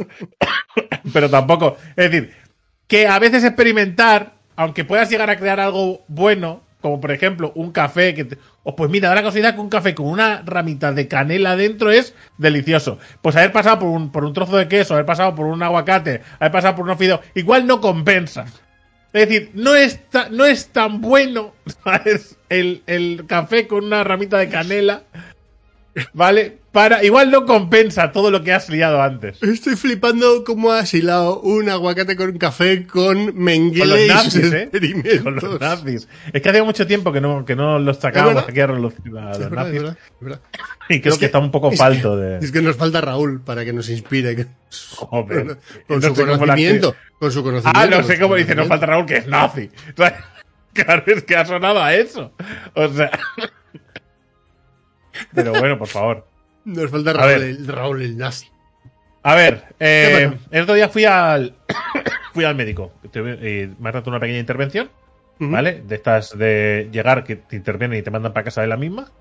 pero 1.14 1.30
tampoco, 1.30 1.78
es 1.96 2.10
decir, 2.12 2.34
que 2.90 3.08
a 3.08 3.18
veces 3.20 3.46
experimentar, 3.46 4.34
aunque 4.58 4.84
puedas 4.84 5.10
llegar 5.10 5.30
a 5.30 5.38
crear 5.38 5.62
algo 5.62 6.04
bueno, 6.10 6.62
como 6.82 7.00
por 7.00 7.12
ejemplo 7.12 7.52
un 7.56 7.72
café 7.72 8.14
que 8.14 8.26
te- 8.26 8.38
o 8.64 8.76
pues 8.76 8.90
mira, 8.92 9.14
la 9.16 9.24
casualidad 9.24 9.54
que 9.56 9.62
un 9.62 9.70
café 9.70 9.96
con 9.96 10.08
una 10.08 10.42
ramita 10.46 10.92
de 10.92 11.08
canela 11.08 11.56
dentro 11.56 11.92
es 11.92 12.14
delicioso. 12.38 13.00
Pues 13.22 13.36
haber 13.38 13.52
pasado 13.54 13.80
por 13.80 13.90
un, 13.90 14.12
por 14.12 14.26
un 14.26 14.34
trozo 14.34 14.58
de 14.58 14.68
queso, 14.68 14.94
haber 14.96 15.06
pasado 15.06 15.34
por 15.36 15.46
un 15.46 15.64
aguacate, 15.64 16.22
haber 16.40 16.52
pasado 16.52 16.76
por 16.76 16.84
unos 16.86 16.98
fideos, 16.98 17.22
igual 17.36 17.66
no 17.68 17.80
compensa. 17.80 18.46
Es 19.12 19.28
decir, 19.28 19.52
no 19.56 19.76
es, 19.76 20.00
no 20.32 20.46
es 20.46 20.68
tan 20.68 21.00
bueno. 21.02 21.54
El, 22.50 22.82
el 22.88 23.26
café 23.28 23.68
con 23.68 23.84
una 23.86 24.04
ramita 24.04 24.38
de 24.40 24.50
canela, 24.50 25.04
¿vale? 26.14 26.58
Para, 26.80 27.04
igual 27.04 27.30
no 27.30 27.46
compensa 27.46 28.14
todo 28.14 28.32
lo 28.32 28.42
que 28.42 28.54
has 28.54 28.70
liado 28.70 29.02
antes. 29.02 29.44
Estoy 29.44 29.76
flipando 29.76 30.46
cómo 30.46 30.72
has 30.72 30.94
hilado 30.94 31.42
un 31.42 31.68
aguacate 31.68 32.16
con 32.16 32.38
café 32.38 32.88
con 32.88 33.36
Mengele 33.36 33.80
Con 33.80 33.90
los 33.90 34.08
nazis, 34.08 34.54
¿eh? 34.54 35.20
Con 35.22 35.36
los 35.36 35.60
nazis. 35.60 36.08
Es 36.32 36.42
que 36.42 36.50
hacía 36.50 36.64
mucho 36.64 36.88
tiempo 36.88 37.12
que 37.12 37.20
no, 37.20 37.44
que 37.44 37.58
no 37.58 37.80
los 37.80 37.98
sacábamos 37.98 38.46
aquí 38.48 38.62
a 38.62 38.68
relucir 38.68 39.12
a 39.18 39.26
los 39.30 39.40
es 39.42 39.52
nazis. 39.52 39.74
verdad, 39.74 39.98
es 40.00 40.22
verdad. 40.22 40.42
Y 40.88 41.02
creo 41.02 41.14
Es 41.14 41.20
que, 41.20 41.26
está 41.26 41.40
un 41.40 41.52
poco 41.52 41.70
falto 41.74 42.16
que- 42.16 42.22
de. 42.24 42.38
Es 42.46 42.52
que 42.54 42.62
nos 42.62 42.78
falta 42.78 43.02
Raúl 43.02 43.42
para 43.42 43.66
que 43.66 43.74
nos 43.74 43.90
inspire. 43.90 44.38
que- 44.38 44.46
Joder. 44.96 45.58
con 45.88 46.00
No 46.00 46.16
su 46.16 46.26
la- 46.26 46.38
conocimiento. 46.38 46.96
Con 47.20 47.32
su 47.34 47.44
conocimiento. 47.44 47.78
Ah, 47.78 47.88
no 47.88 48.04
sé 48.04 48.18
cómo 48.18 48.36
dice, 48.36 48.56
nos 48.56 48.70
falta 48.70 48.86
Raúl 48.86 49.06
que 49.06 49.18
es 49.18 49.28
nazi. 49.28 49.70
Claro, 50.72 51.04
es 51.08 51.24
que 51.24 51.36
ha 51.36 51.44
sonado 51.46 51.84
a 51.84 51.94
eso. 51.94 52.32
O 52.76 52.88
sea. 52.88 53.10
Pero 55.34 55.52
bueno, 55.52 55.78
por 55.78 55.88
favor. 55.88 56.29
Nos 56.66 56.92
falta 56.92 57.14
Raúl, 57.14 57.44
el, 57.44 57.68
Raúl 57.68 58.02
el 58.02 58.18
nazi. 58.18 58.48
A 59.24 59.36
ver, 59.36 59.76
eh, 59.80 60.32
el 60.52 60.64
otro 60.64 60.76
día 60.76 60.90
fui 60.90 61.06
al 61.06 61.56
fui 62.34 62.46
al 62.46 62.56
médico 62.56 62.92
y 63.14 63.68
me 63.80 63.90
ha 63.90 63.92
dado 63.92 64.10
una 64.10 64.20
pequeña 64.20 64.40
intervención, 64.40 64.90
¿vale? 65.40 65.84
De 65.86 65.96
estas 65.96 66.38
de 66.38 66.90
llegar 66.92 67.24
que 67.24 67.36
te 67.36 67.56
intervienen 67.56 68.00
y 68.00 68.02
te 68.02 68.12
mandan 68.12 68.34
para 68.34 68.46
casa 68.46 68.62
de 68.62 68.68
la 68.68 68.78
misma. 68.78 69.12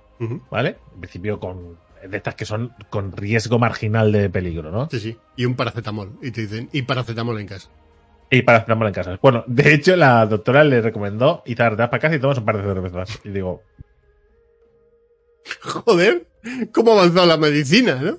¿vale? 0.50 0.76
En 0.94 1.00
principio 1.00 1.38
con 1.40 1.78
de 2.06 2.16
estas 2.16 2.34
que 2.34 2.44
son 2.44 2.72
con 2.90 3.12
riesgo 3.12 3.58
marginal 3.58 4.12
de 4.12 4.30
peligro, 4.30 4.70
¿no? 4.70 4.88
Sí, 4.90 5.00
sí. 5.00 5.16
Y 5.36 5.46
un 5.46 5.56
paracetamol. 5.56 6.12
Y 6.22 6.30
te 6.30 6.42
dicen, 6.42 6.68
y 6.72 6.82
paracetamol 6.82 7.40
en 7.40 7.46
casa. 7.48 7.70
Y 8.30 8.42
para 8.42 8.58
paracetamol 8.58 8.86
en 8.86 8.94
casa. 8.94 9.18
Bueno, 9.20 9.44
de 9.46 9.74
hecho, 9.74 9.96
la 9.96 10.24
doctora 10.26 10.62
le 10.62 10.80
recomendó 10.80 11.42
y 11.44 11.56
te 11.56 11.64
para 11.64 11.98
casa 11.98 12.14
y 12.14 12.20
tomas 12.20 12.38
un 12.38 12.44
par 12.44 12.56
de 12.56 12.62
cervezas. 12.62 13.20
Y 13.24 13.30
digo, 13.30 13.62
Joder, 15.62 16.26
cómo 16.72 16.92
ha 16.92 17.00
avanzado 17.00 17.26
la 17.26 17.36
medicina, 17.36 17.96
¿no? 17.96 18.18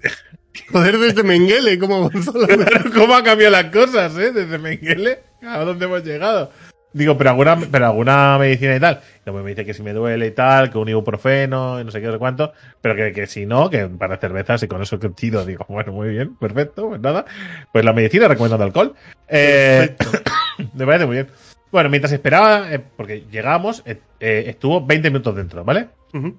Joder, 0.72 0.98
desde 0.98 1.24
Mengele, 1.24 1.80
cómo 1.80 1.96
ha 1.96 2.06
avanzado 2.06 2.40
la 2.40 2.48
medicina. 2.58 2.84
¿cómo 2.94 3.16
ha 3.16 3.24
cambiado 3.24 3.52
las 3.52 3.66
cosas, 3.66 4.18
eh? 4.18 4.32
Desde 4.32 4.58
Mengele 4.58 5.20
a 5.42 5.60
dónde 5.60 5.86
hemos 5.86 6.04
llegado. 6.04 6.52
Digo, 6.92 7.16
pero 7.18 7.30
alguna, 7.30 7.56
pero 7.72 7.86
alguna 7.86 8.38
medicina 8.40 8.76
y 8.76 8.80
tal. 8.80 9.02
Y 9.26 9.30
me 9.30 9.50
dice 9.50 9.64
que 9.64 9.76
si 9.76 9.84
me 9.84 9.94
duele 9.94 10.26
y 10.28 10.32
tal, 10.32 10.72
que 10.72 10.80
un 10.80 10.90
ibuprofeno 10.90 11.80
y 11.80 11.86
no 11.86 11.92
sé 11.92 12.02
qué, 12.02 12.08
no 12.08 12.14
sé 12.14 12.20
cuánto. 12.20 12.52
Pero 12.82 12.96
que, 12.96 13.14
que 13.14 13.28
si 13.28 13.46
no, 13.46 13.70
que 13.70 13.86
para 13.88 14.18
cervezas 14.18 14.64
y 14.64 14.68
con 14.68 14.82
eso 14.82 15.00
que 15.00 15.14
chido. 15.14 15.46
Digo, 15.46 15.66
bueno, 15.70 15.92
muy 15.92 16.10
bien, 16.10 16.36
perfecto, 16.36 16.90
pues 16.90 17.00
nada. 17.00 17.26
Pues 17.72 17.86
la 17.86 17.94
medicina 17.94 18.28
recomendando 18.28 18.66
alcohol. 18.66 18.96
Eh, 19.28 19.96
me 20.74 20.86
parece 20.86 21.06
muy 21.06 21.18
bien. 21.18 21.28
Bueno, 21.72 21.90
mientras 21.90 22.12
esperaba, 22.12 22.74
eh, 22.74 22.80
porque 22.80 23.26
llegamos, 23.30 23.84
eh, 23.86 24.00
eh, 24.20 24.46
estuvo 24.48 24.84
20 24.84 25.12
minutos 25.12 25.36
dentro, 25.36 25.64
¿vale? 25.64 25.90
Ujú. 26.14 26.36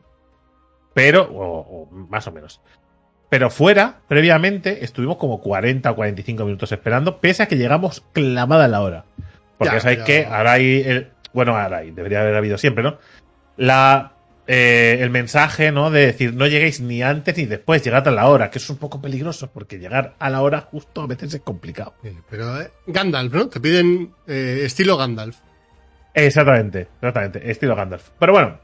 Pero, 1.02 1.22
o, 1.24 1.58
o 1.60 1.88
más 1.90 2.26
o 2.26 2.32
menos. 2.32 2.60
Pero 3.28 3.48
fuera, 3.50 4.00
previamente, 4.08 4.84
estuvimos 4.84 5.16
como 5.16 5.40
40 5.40 5.90
o 5.90 5.94
45 5.94 6.44
minutos 6.44 6.72
esperando, 6.72 7.18
pese 7.20 7.44
a 7.44 7.46
que 7.48 7.56
llegamos 7.56 8.02
clavada 8.12 8.66
la 8.68 8.80
hora. 8.80 9.04
Porque 9.56 9.74
Ya, 9.74 9.80
sabéis 9.80 10.00
que 10.00 10.26
ahora 10.26 10.52
hay. 10.52 10.82
el- 10.84 11.10
bueno, 11.32 11.56
ahora 11.56 11.78
hay, 11.78 11.92
debería 11.92 12.22
haber 12.22 12.34
habido 12.34 12.58
siempre, 12.58 12.82
¿no? 12.82 12.98
La, 13.56 14.14
eh, 14.48 14.98
el 15.00 15.10
mensaje, 15.10 15.70
¿no? 15.70 15.90
De 15.92 16.06
decir, 16.06 16.34
no 16.34 16.46
lleguéis 16.48 16.80
ni 16.80 17.02
antes 17.02 17.36
ni 17.36 17.44
después, 17.46 17.84
llegad 17.84 18.08
a 18.08 18.10
la 18.10 18.26
hora, 18.26 18.50
que 18.50 18.58
es 18.58 18.68
un 18.68 18.78
poco 18.78 19.00
peligroso, 19.00 19.48
porque 19.52 19.78
llegar 19.78 20.14
a 20.18 20.28
la 20.30 20.40
hora 20.42 20.62
justo 20.62 21.02
a 21.02 21.06
veces 21.06 21.32
es 21.34 21.40
complicado. 21.42 21.94
Sí, 22.02 22.16
Pero 22.28 22.60
eh, 22.60 22.70
Gandalf, 22.88 23.32
¿no? 23.32 23.48
Te 23.48 23.60
piden 23.60 24.12
eh, 24.26 24.62
estilo 24.64 24.96
Gandalf. 24.96 25.36
Exactamente, 26.14 26.88
exactamente, 26.96 27.48
estilo 27.50 27.76
Gandalf. 27.76 28.08
Pero 28.18 28.32
bueno, 28.32 28.58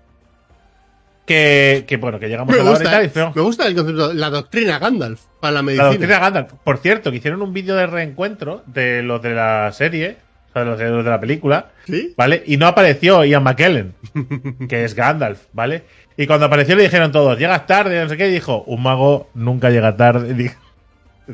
que, 1.26 1.84
que 1.86 1.96
bueno, 1.96 2.18
que 2.18 2.28
llegamos 2.28 2.54
Me 2.54 2.60
a 2.60 2.64
la 2.64 2.70
gusta, 2.70 3.02
eh, 3.02 3.10
me 3.34 3.42
gusta 3.42 3.66
el 3.66 3.74
concepto, 3.74 4.14
la 4.14 4.30
doctrina 4.30 4.78
Gandalf 4.78 5.20
para 5.40 5.52
la 5.52 5.58
La 5.58 5.62
medicina. 5.62 5.88
doctrina 5.88 6.18
Gandalf. 6.20 6.52
Por 6.64 6.78
cierto, 6.78 7.10
que 7.10 7.16
hicieron 7.18 7.42
un 7.42 7.52
vídeo 7.52 7.74
de 7.74 7.86
reencuentro 7.86 8.62
de 8.66 9.02
los 9.02 9.20
de 9.20 9.34
la 9.34 9.70
serie, 9.72 10.16
o 10.50 10.52
sea, 10.52 10.64
de 10.64 10.70
los 10.70 10.78
de, 10.78 10.88
los 10.88 11.04
de 11.04 11.10
la 11.10 11.20
película, 11.20 11.70
¿Sí? 11.86 12.14
¿vale? 12.16 12.42
Y 12.46 12.56
no 12.56 12.66
apareció 12.66 13.24
Ian 13.24 13.42
McKellen, 13.42 13.94
que 14.68 14.84
es 14.84 14.94
Gandalf, 14.94 15.40
¿vale? 15.52 15.82
Y 16.16 16.26
cuando 16.26 16.46
apareció 16.46 16.76
le 16.76 16.84
dijeron 16.84 17.12
todos, 17.12 17.38
llegas 17.38 17.66
tarde, 17.66 18.02
no 18.02 18.08
sé 18.08 18.16
qué, 18.16 18.28
y 18.28 18.32
dijo, 18.32 18.62
un 18.62 18.82
mago 18.82 19.28
nunca 19.34 19.68
llega 19.70 19.96
tarde. 19.96 20.32
Dijo, 20.34 20.54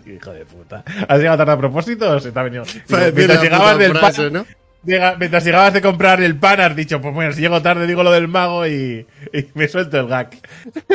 Hijo 0.06 0.32
de 0.32 0.46
puta. 0.46 0.82
¿Has 1.06 1.18
llegado 1.18 1.36
tarde 1.36 1.52
a 1.52 1.58
propósito 1.58 2.10
o 2.10 2.18
se 2.18 2.32
te 2.32 2.38
ha 2.40 2.42
venido? 2.44 2.64
Mientras 2.88 3.28
la 3.28 3.42
llegabas 3.42 3.78
del 3.78 3.92
pan, 3.92 4.12
¿no? 4.32 4.46
Llega- 4.84 5.16
mientras 5.18 5.44
llegabas 5.44 5.72
de 5.74 5.80
comprar 5.82 6.22
el 6.22 6.36
pan, 6.38 6.60
has 6.60 6.76
dicho, 6.76 7.00
pues 7.00 7.14
bueno, 7.14 7.32
si 7.32 7.40
llego 7.40 7.60
tarde 7.62 7.86
digo 7.86 8.02
lo 8.02 8.12
del 8.12 8.28
mago 8.28 8.66
y, 8.66 9.06
y 9.32 9.46
me 9.54 9.68
suelto 9.68 9.98
el 10.00 10.06
gag. 10.08 10.30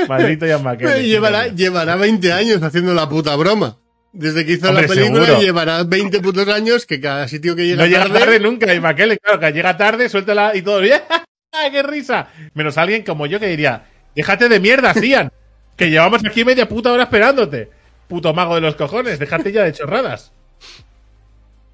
Maldito 0.08 0.46
Ian 0.46 0.63
McKellen. 0.63 1.03
llevará, 1.06 1.48
llevará 1.48 1.96
20 1.96 2.32
años 2.34 2.62
haciendo 2.63 2.94
la 2.94 3.08
puta 3.10 3.36
broma. 3.36 3.77
Desde 4.13 4.46
que 4.46 4.53
hizo 4.53 4.70
Hombre, 4.70 4.88
la 4.88 4.94
película 4.94 5.25
seguro. 5.25 5.41
llevará 5.41 5.84
20 5.84 6.20
putos 6.22 6.48
años 6.48 6.86
que 6.86 7.00
cada 7.00 7.27
sitio 7.27 7.56
que 7.56 7.67
llega 7.67 7.84
No 7.84 7.88
llega 7.88 8.03
tarde, 8.06 8.20
tarde 8.20 8.39
nunca, 8.39 8.74
y 8.74 8.79
McKellen, 8.79 9.17
claro, 9.22 9.39
que 9.39 9.51
llega 9.51 9.77
tarde, 9.77 10.10
suéltala 10.10 10.56
y 10.56 10.62
todo 10.62 10.79
bien. 10.79 11.01
¡Qué 11.72 11.84
risa! 11.84 12.29
Menos 12.53 12.77
alguien 12.77 13.03
como 13.03 13.25
yo 13.25 13.39
que 13.39 13.48
diría, 13.48 13.86
déjate 14.15 14.48
de 14.50 14.60
mierda, 14.60 14.94
Ian, 14.94 15.32
que 15.75 15.89
llevamos 15.89 16.24
aquí 16.25 16.44
media 16.46 16.67
puta 16.67 16.91
hora 16.91 17.03
esperándote. 17.03 17.70
Puto 18.08 18.34
mago 18.34 18.56
de 18.56 18.62
los 18.62 18.75
cojones, 18.75 19.20
déjate 19.20 19.51
ya 19.51 19.63
de 19.63 19.74
chorradas. 19.74 20.32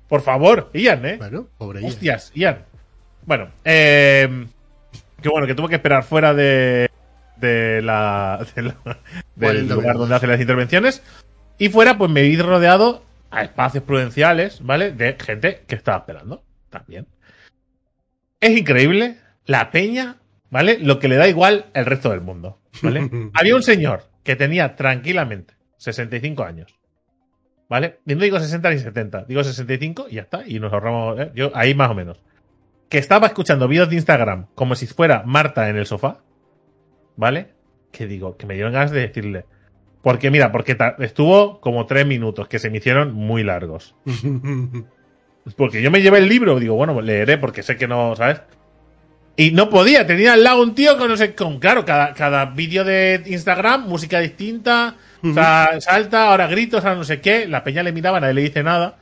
Por 0.07 0.21
favor, 0.21 0.69
Ian, 0.73 1.05
¿eh? 1.05 1.15
Bueno, 1.17 1.47
pobre 1.57 1.79
ella. 1.79 1.87
Hostias, 1.87 2.31
Ian. 2.35 2.65
Bueno, 3.25 3.49
eh, 3.63 4.45
que 5.21 5.29
bueno, 5.29 5.47
que 5.47 5.55
tuvo 5.55 5.67
que 5.69 5.75
esperar 5.75 6.03
fuera 6.03 6.33
de, 6.33 6.89
de 7.37 7.81
la, 7.81 8.45
de 8.55 8.61
la- 8.63 8.73
40 8.83 8.99
del 9.35 9.67
lugar 9.69 9.97
donde 9.97 10.15
hace 10.15 10.27
las 10.27 10.39
intervenciones. 10.41 11.01
Y 11.57 11.69
fuera, 11.69 11.97
pues 11.97 12.11
me 12.11 12.21
vi 12.23 12.37
rodeado 12.37 13.03
a 13.31 13.43
espacios 13.43 13.83
prudenciales, 13.83 14.59
¿vale? 14.63 14.91
De 14.91 15.15
gente 15.19 15.63
que 15.67 15.75
estaba 15.75 15.99
esperando 15.99 16.43
también. 16.69 17.07
Es 18.39 18.57
increíble 18.57 19.17
la 19.45 19.71
peña, 19.71 20.17
¿vale? 20.49 20.77
Lo 20.79 20.99
que 20.99 21.07
le 21.07 21.15
da 21.15 21.27
igual 21.27 21.67
el 21.73 21.85
resto 21.85 22.09
del 22.09 22.21
mundo, 22.21 22.59
¿vale? 22.81 23.09
Había 23.33 23.55
un 23.55 23.63
señor 23.63 24.03
que 24.23 24.35
tenía 24.35 24.75
tranquilamente 24.75 25.53
65 25.77 26.43
años. 26.43 26.75
¿Vale? 27.73 28.01
Y 28.05 28.13
no 28.13 28.21
digo 28.21 28.39
60 28.39 28.69
ni 28.69 28.77
70, 28.77 29.25
digo 29.27 29.43
65 29.43 30.05
y 30.07 30.17
ya 30.17 30.21
está. 30.21 30.43
Y 30.45 30.59
nos 30.59 30.71
ahorramos, 30.71 31.19
¿eh? 31.19 31.31
yo 31.33 31.51
ahí 31.55 31.73
más 31.73 31.89
o 31.89 31.95
menos. 31.95 32.21
Que 32.87 32.99
estaba 32.99 33.25
escuchando 33.25 33.67
vídeos 33.67 33.89
de 33.89 33.95
Instagram 33.95 34.45
como 34.53 34.75
si 34.75 34.85
fuera 34.85 35.23
Marta 35.25 35.67
en 35.67 35.77
el 35.77 35.87
sofá. 35.87 36.19
¿Vale? 37.15 37.47
Que 37.91 38.05
digo, 38.05 38.37
que 38.37 38.45
me 38.45 38.53
dieron 38.53 38.73
ganas 38.73 38.91
de 38.91 38.99
decirle. 38.99 39.45
Porque 40.03 40.29
mira, 40.29 40.51
porque 40.51 40.77
estuvo 40.99 41.61
como 41.61 41.87
tres 41.87 42.05
minutos 42.05 42.47
que 42.47 42.59
se 42.59 42.69
me 42.69 42.77
hicieron 42.77 43.11
muy 43.11 43.41
largos. 43.41 43.95
Porque 45.57 45.81
yo 45.81 45.89
me 45.89 46.03
llevé 46.03 46.19
el 46.19 46.29
libro, 46.29 46.59
digo, 46.59 46.75
bueno, 46.75 47.01
leeré 47.01 47.37
porque 47.37 47.63
sé 47.63 47.75
que 47.75 47.85
no, 47.85 48.15
¿sabes? 48.15 48.41
Y 49.35 49.51
no 49.51 49.69
podía, 49.69 50.05
tenía 50.05 50.33
al 50.33 50.43
lado 50.43 50.61
un 50.61 50.75
tío 50.75 50.97
con 50.97 51.07
no 51.09 51.17
sé, 51.17 51.33
con 51.33 51.59
claro, 51.59 51.83
cada, 51.85 52.13
cada 52.13 52.45
vídeo 52.45 52.83
de 52.83 53.23
Instagram, 53.25 53.87
música 53.87 54.19
distinta, 54.19 54.95
o 55.23 55.33
sea, 55.33 55.79
salta, 55.81 56.29
ahora 56.29 56.45
gritos, 56.47 56.83
ahora 56.83 56.97
no 56.97 57.03
sé 57.03 57.19
qué, 57.19 57.47
la 57.47 57.63
peña 57.63 57.81
le 57.81 57.91
miraba, 57.91 58.19
nadie 58.19 58.35
le 58.35 58.41
dice 58.43 58.61
nada. 58.61 58.97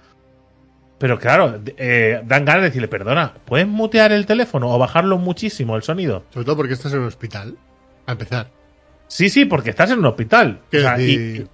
Pero 1.00 1.20
claro, 1.20 1.60
eh, 1.78 2.22
dan 2.26 2.46
ganas 2.46 2.62
de 2.62 2.68
decirle, 2.70 2.88
perdona, 2.88 3.34
¿puedes 3.44 3.68
mutear 3.68 4.12
el 4.14 4.26
teléfono 4.26 4.70
o 4.70 4.78
bajarlo 4.78 5.18
muchísimo 5.18 5.76
el 5.76 5.84
sonido? 5.84 6.24
Sobre 6.32 6.46
todo 6.46 6.56
porque 6.58 6.74
estás 6.74 6.94
en 6.94 7.00
un 7.00 7.08
hospital. 7.08 7.58
A 8.06 8.12
empezar. 8.14 8.48
Sí, 9.08 9.30
sí, 9.30 9.44
porque 9.46 9.72
estás 9.72 9.92
en 9.92 10.00
un 10.00 10.06
hospital. 10.06 10.62
O 10.72 10.78
y- 11.02 11.12
y 11.12 11.48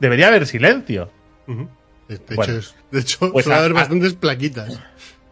debería 0.00 0.28
haber 0.28 0.46
silencio. 0.46 1.10
De 1.46 2.18
Bueno. 2.34 2.42
hecho, 2.54 2.58
es- 2.58 2.74
de 2.90 3.00
hecho 3.00 3.32
Pues 3.32 3.44
suele 3.44 3.56
a- 3.56 3.60
haber 3.60 3.72
a- 3.72 3.74
bastantes 3.74 4.14
plaquitas. 4.14 4.80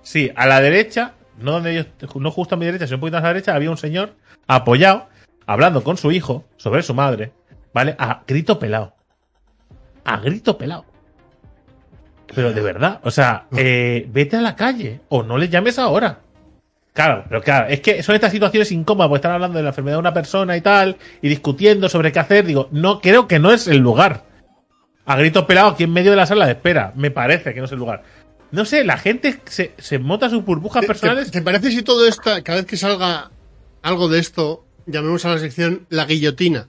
Sí, 0.03 0.31
a 0.37 0.47
la 0.47 0.61
derecha, 0.61 1.15
no 1.39 1.53
donde 1.53 1.75
yo, 1.75 2.21
no 2.21 2.31
justo 2.31 2.55
a 2.55 2.59
mi 2.59 2.67
derecha, 2.67 2.87
sino 2.87 2.97
un 2.97 3.01
poquito 3.01 3.17
más 3.17 3.25
a 3.25 3.29
la 3.29 3.35
derecha, 3.35 3.55
había 3.55 3.71
un 3.71 3.77
señor 3.77 4.15
apoyado, 4.47 5.09
hablando 5.47 5.83
con 5.83 5.97
su 5.97 6.13
hijo 6.13 6.45
sobre 6.57 6.83
su 6.83 6.95
madre, 6.95 7.33
¿vale? 7.73 7.97
A 7.99 8.23
grito 8.27 8.59
pelado. 8.59 8.95
A 10.05 10.19
grito 10.19 10.57
pelado. 10.59 10.85
Pero 12.35 12.53
de 12.53 12.61
verdad, 12.61 13.01
o 13.05 13.11
sea, 13.11 13.47
eh, 13.57 14.09
vete 14.11 14.37
a 14.37 14.41
la 14.41 14.57
calle 14.57 15.01
o 15.09 15.23
no 15.23 15.39
le 15.39 15.49
llames 15.49 15.79
ahora. 15.79 16.21
Claro, 16.93 17.25
pero 17.29 17.43
claro, 17.43 17.67
es 17.69 17.81
que 17.81 18.05
son 18.05 18.15
estas 18.15 18.31
situaciones 18.31 18.71
incómodas, 18.71 19.09
porque 19.09 19.19
están 19.19 19.33
hablando 19.33 19.59
de 19.59 19.65
la 19.65 19.71
enfermedad 19.71 19.97
de 19.97 20.01
una 20.01 20.15
persona 20.15 20.57
y 20.57 20.61
tal, 20.61 20.97
y 21.21 21.29
discutiendo 21.29 21.89
sobre 21.89 22.13
qué 22.13 22.21
hacer. 22.21 22.47
Digo, 22.47 22.69
no, 22.71 23.01
creo 23.01 23.27
que 23.27 23.41
no 23.41 23.53
es 23.53 23.67
el 23.67 23.79
lugar. 23.79 24.23
A 25.05 25.17
grito 25.17 25.47
pelado 25.47 25.71
aquí 25.71 25.85
en 25.85 25.93
medio 25.93 26.13
de 26.13 26.17
la 26.17 26.27
sala 26.27 26.47
de 26.47 26.53
espera. 26.53 26.93
Me 26.95 27.11
parece 27.11 27.53
que 27.53 27.59
no 27.59 27.67
es 27.67 27.73
el 27.73 27.79
lugar. 27.79 28.05
No 28.55 28.65
sé, 28.65 28.85
la 28.85 28.97
gente 28.99 29.39
se, 29.47 29.73
se 29.79 29.99
monta 29.99 30.31
sus 30.31 30.45
burbujas 30.45 30.83
¿Te, 30.83 30.87
personales. 30.87 31.31
te- 31.31 31.39
te 31.41 31.45
parece 31.45 31.71
si 31.71 31.83
todo 31.83 32.07
esto, 32.07 32.31
cada 32.45 32.59
vez 32.59 32.67
que 32.67 32.77
salga 32.77 33.31
algo 33.83 34.09
de 34.09 34.21
esto, 34.21 34.65
llamemos 34.87 35.25
a 35.25 35.31
la 35.31 35.39
sección 35.39 35.87
la 35.91 36.05
guillotina? 36.07 36.69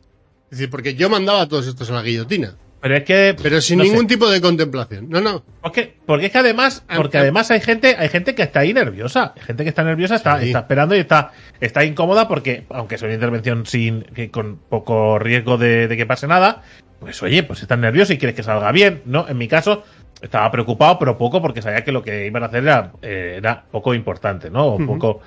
Es 0.52 0.58
decir, 0.58 0.70
porque 0.70 0.96
yo 0.96 1.10
mandaba 1.10 1.42
a 1.42 1.48
todos 1.48 1.68
estos 1.68 1.90
a 1.90 1.94
la 1.94 2.02
guillotina. 2.02 2.56
Pero 2.82 2.98
es 2.98 3.04
que. 3.04 3.36
Pero 3.42 3.62
sin 3.62 3.80
no 3.80 3.84
sé. 3.84 3.90
ningún 3.90 4.06
tipo 4.06 4.30
de 4.30 4.40
contemplación. 4.42 5.10
No, 5.10 5.20
no. 5.20 5.44
Porque, 5.62 5.96
porque 6.06 6.28
es 6.28 6.32
que 6.32 6.38
además, 6.38 6.84
Ah, 6.88 6.98
porque 6.98 7.18
ah. 7.18 7.22
además 7.22 7.50
hay 7.50 7.60
gente, 7.62 7.96
hay 7.98 8.10
gente 8.10 8.36
que 8.36 8.44
está 8.44 8.60
ahí 8.60 8.74
nerviosa. 8.74 9.34
Hay 9.36 9.42
gente 9.44 9.64
que 9.64 9.70
está 9.70 9.84
nerviosa, 9.84 10.16
está, 10.16 10.40
Sí. 10.40 10.48
está 10.48 10.60
esperando 10.60 10.96
y 10.96 11.00
está, 11.00 11.32
está 11.60 11.84
incómoda 11.84 12.28
porque, 12.28 12.66
aunque 12.70 12.96
es 12.96 13.02
una 13.02 13.14
intervención 13.14 13.66
sin, 13.66 14.04
que 14.04 14.30
con 14.30 14.58
poco 14.70 15.18
riesgo 15.18 15.58
de, 15.58 15.88
de 15.88 15.98
que 15.98 16.06
pase 16.06 16.28
nada, 16.28 16.62
pues 17.00 17.22
oye, 17.24 17.42
pues 17.44 17.62
estás 17.64 17.80
nervioso 17.80 18.14
y 18.14 18.18
quieres 18.20 18.36
que 18.36 18.44
salga 18.44 18.72
bien, 18.72 19.02
¿no? 19.06 19.28
En 19.28 19.38
mi 19.40 19.48
caso, 19.48 19.84
estaba 20.26 20.52
preocupado, 20.52 21.00
pero 21.00 21.18
poco 21.18 21.42
porque 21.42 21.62
sabía 21.62 21.84
que 21.84 21.92
lo 21.92 22.02
que 22.04 22.26
iban 22.28 22.44
a 22.44 22.48
hacer 22.48 22.64
era, 22.64 22.92
eh, 23.02 23.36
era 23.38 23.64
poco 23.72 23.94
importante, 23.94 24.50
¿no? 24.50 24.66
O 24.66 24.78
poco. 24.86 25.22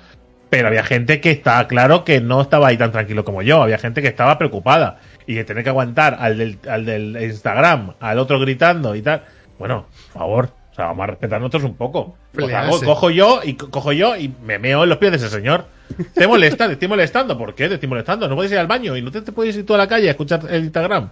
Pero 0.49 0.67
había 0.67 0.83
gente 0.83 1.21
que 1.21 1.29
estaba 1.31 1.67
claro 1.67 2.03
que 2.03 2.21
no 2.21 2.41
estaba 2.41 2.67
ahí 2.69 2.77
tan 2.77 2.91
tranquilo 2.91 3.23
como 3.23 3.41
yo. 3.43 3.61
Había 3.61 3.77
gente 3.77 4.01
que 4.01 4.07
estaba 4.07 4.37
preocupada. 4.37 4.97
Y 5.27 5.35
que 5.35 5.43
tener 5.43 5.63
que 5.63 5.69
aguantar 5.69 6.17
al 6.19 6.37
del, 6.39 6.57
al 6.67 6.85
del 6.85 7.17
Instagram, 7.21 7.93
al 7.99 8.17
otro 8.17 8.39
gritando 8.39 8.95
y 8.95 9.01
tal. 9.03 9.23
Bueno, 9.59 9.85
por 10.11 10.21
favor. 10.21 10.49
O 10.71 10.75
sea, 10.75 10.85
vamos 10.85 11.03
a 11.03 11.07
respetar 11.07 11.39
nosotros 11.39 11.63
un 11.65 11.75
poco. 11.75 12.15
Pues 12.33 12.47
cojo 12.85 13.09
yo 13.11 13.41
y 13.43 13.53
co- 13.53 13.69
cojo 13.69 13.91
yo 13.91 14.15
y 14.15 14.33
me 14.43 14.57
meo 14.57 14.83
en 14.83 14.89
los 14.89 14.97
pies 14.97 15.11
de 15.11 15.17
ese 15.17 15.29
señor. 15.29 15.65
Te 16.13 16.27
molesta, 16.27 16.67
te 16.67 16.73
estoy 16.73 16.87
molestando. 16.87 17.37
¿Por 17.37 17.55
qué 17.55 17.67
te 17.67 17.73
estoy 17.75 17.89
molestando? 17.89 18.27
No 18.27 18.35
puedes 18.35 18.51
ir 18.51 18.57
al 18.57 18.67
baño 18.67 18.95
y 18.95 19.01
no 19.01 19.11
te, 19.11 19.21
te 19.21 19.31
puedes 19.31 19.55
ir 19.55 19.65
tú 19.65 19.73
a 19.73 19.77
la 19.77 19.87
calle 19.87 20.07
a 20.07 20.11
escuchar 20.11 20.45
el 20.49 20.63
Instagram. 20.65 21.09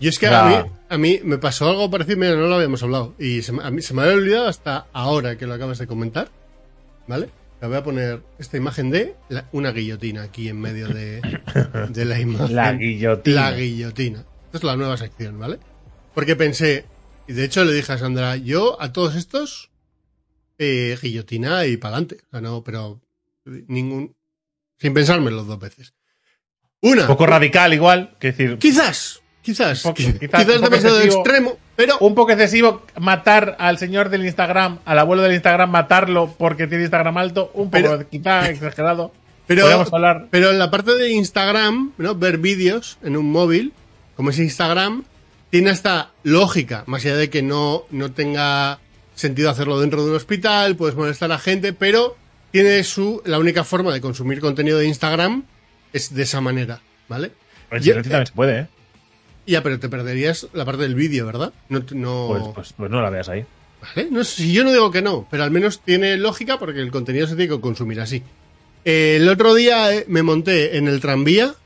Y 0.00 0.08
es 0.08 0.18
que 0.18 0.26
a, 0.28 0.44
mí, 0.48 0.70
a 0.88 0.98
mí 0.98 1.20
me 1.24 1.38
pasó 1.38 1.68
algo 1.68 1.90
parecido, 1.90 2.16
mira, 2.18 2.34
no 2.34 2.46
lo 2.46 2.54
habíamos 2.56 2.82
hablado. 2.82 3.14
Y 3.18 3.42
se, 3.42 3.52
me- 3.52 3.62
a 3.62 3.70
mí 3.70 3.82
se 3.82 3.94
me 3.94 4.02
había 4.02 4.14
olvidado 4.14 4.48
hasta 4.48 4.86
ahora 4.92 5.36
que 5.36 5.46
lo 5.46 5.54
acabas 5.54 5.78
de 5.78 5.86
comentar. 5.86 6.28
¿Vale? 7.06 7.28
Te 7.60 7.66
voy 7.66 7.76
a 7.76 7.82
poner 7.84 8.20
esta 8.38 8.56
imagen 8.56 8.90
de 8.90 9.14
la- 9.28 9.48
una 9.52 9.72
guillotina 9.72 10.22
aquí 10.22 10.48
en 10.48 10.60
medio 10.60 10.88
de, 10.88 11.20
de 11.90 12.04
la 12.04 12.18
imagen. 12.20 12.54
La 12.56 12.72
guillotina. 12.72 13.50
La 13.50 13.56
guillotina. 13.56 14.18
Esta 14.46 14.58
es 14.58 14.64
la 14.64 14.76
nueva 14.76 14.96
sección, 14.96 15.38
¿vale? 15.38 15.58
Porque 16.14 16.36
pensé, 16.36 16.84
y 17.28 17.32
de 17.34 17.44
hecho 17.44 17.64
le 17.64 17.72
dije 17.72 17.92
a 17.92 17.98
Sandra, 17.98 18.36
yo 18.36 18.80
a 18.80 18.92
todos 18.92 19.14
estos, 19.16 19.70
eh, 20.58 20.96
guillotina 21.00 21.66
y 21.66 21.76
pa'lante. 21.76 22.18
O 22.26 22.30
sea, 22.30 22.40
no, 22.40 22.62
pero 22.64 23.00
ningún, 23.44 24.14
sin 24.78 24.94
pensármelo 24.94 25.44
dos 25.44 25.58
veces. 25.58 25.94
Una. 26.80 27.02
Un 27.02 27.08
poco 27.08 27.26
radical 27.26 27.72
igual, 27.72 28.16
que 28.20 28.28
decir, 28.28 28.58
Quizás, 28.58 29.20
quizás, 29.42 29.80
poco- 29.82 29.94
quizás, 29.94 30.18
quizás 30.18 30.40
un 30.40 30.46
poco 30.46 30.60
demasiado 30.70 30.96
excesivo. 30.98 31.22
extremo, 31.22 31.58
pero 31.76 31.98
un 32.00 32.14
poco 32.14 32.32
excesivo 32.32 32.82
matar 33.00 33.56
al 33.58 33.78
señor 33.78 34.08
del 34.10 34.24
Instagram, 34.24 34.80
al 34.84 34.98
abuelo 34.98 35.22
del 35.22 35.32
Instagram, 35.32 35.70
matarlo 35.70 36.34
porque 36.38 36.66
tiene 36.66 36.84
Instagram 36.84 37.16
alto, 37.16 37.50
un 37.54 37.70
poco 37.70 37.82
Pero- 37.82 38.08
quizá 38.10 38.48
exagerado. 38.50 39.12
Pero, 39.46 39.66
hablar. 39.92 40.28
pero 40.30 40.50
en 40.50 40.58
la 40.58 40.70
parte 40.70 40.92
de 40.94 41.10
Instagram, 41.10 41.92
¿no? 41.98 42.14
ver 42.14 42.38
vídeos 42.38 42.96
en 43.02 43.14
un 43.16 43.30
móvil, 43.30 43.74
como 44.16 44.30
es 44.30 44.38
Instagram, 44.38 45.04
tiene 45.50 45.70
esta 45.70 46.12
lógica, 46.22 46.82
más 46.86 47.04
allá 47.04 47.16
de 47.16 47.28
que 47.28 47.42
no, 47.42 47.84
no 47.90 48.10
tenga 48.12 48.78
sentido 49.14 49.50
hacerlo 49.50 49.78
dentro 49.80 50.02
de 50.02 50.10
un 50.10 50.16
hospital, 50.16 50.76
puedes 50.76 50.96
molestar 50.96 51.30
a 51.30 51.38
gente, 51.38 51.74
pero 51.74 52.16
tiene 52.54 52.84
su, 52.84 53.20
la 53.24 53.40
única 53.40 53.64
forma 53.64 53.92
de 53.92 54.00
consumir 54.00 54.38
contenido 54.38 54.78
de 54.78 54.86
Instagram 54.86 55.42
es 55.92 56.14
de 56.14 56.22
esa 56.22 56.40
manera, 56.40 56.80
¿vale? 57.08 57.32
Silencio 57.80 58.02
también 58.12 58.26
se 58.28 58.32
puede, 58.32 58.60
¿eh? 58.60 58.66
Ya, 59.44 59.60
pero 59.64 59.80
te 59.80 59.88
perderías 59.88 60.46
la 60.52 60.64
parte 60.64 60.82
del 60.82 60.94
vídeo, 60.94 61.26
¿verdad? 61.26 61.52
No, 61.68 61.82
no, 61.90 62.26
Pues, 62.28 62.54
pues, 62.54 62.72
pues 62.74 62.90
no 62.92 63.02
la 63.02 63.10
veas 63.10 63.28
ahí. 63.28 63.44
¿Vale? 63.82 64.08
No, 64.08 64.22
sé, 64.22 64.42
si 64.42 64.52
yo 64.52 64.62
no 64.62 64.70
digo 64.70 64.92
que 64.92 65.02
no, 65.02 65.26
pero 65.32 65.42
al 65.42 65.50
menos 65.50 65.80
tiene 65.80 66.16
lógica 66.16 66.60
porque 66.60 66.78
el 66.78 66.92
contenido 66.92 67.26
se 67.26 67.34
tiene 67.34 67.52
que 67.56 67.60
consumir 67.60 68.00
así. 68.00 68.22
Eh, 68.84 69.16
el 69.16 69.28
otro 69.28 69.52
día 69.52 69.92
eh, 69.92 70.04
me 70.06 70.22
monté 70.22 70.76
en 70.76 70.86
el 70.86 71.00
tranvía, 71.00 71.56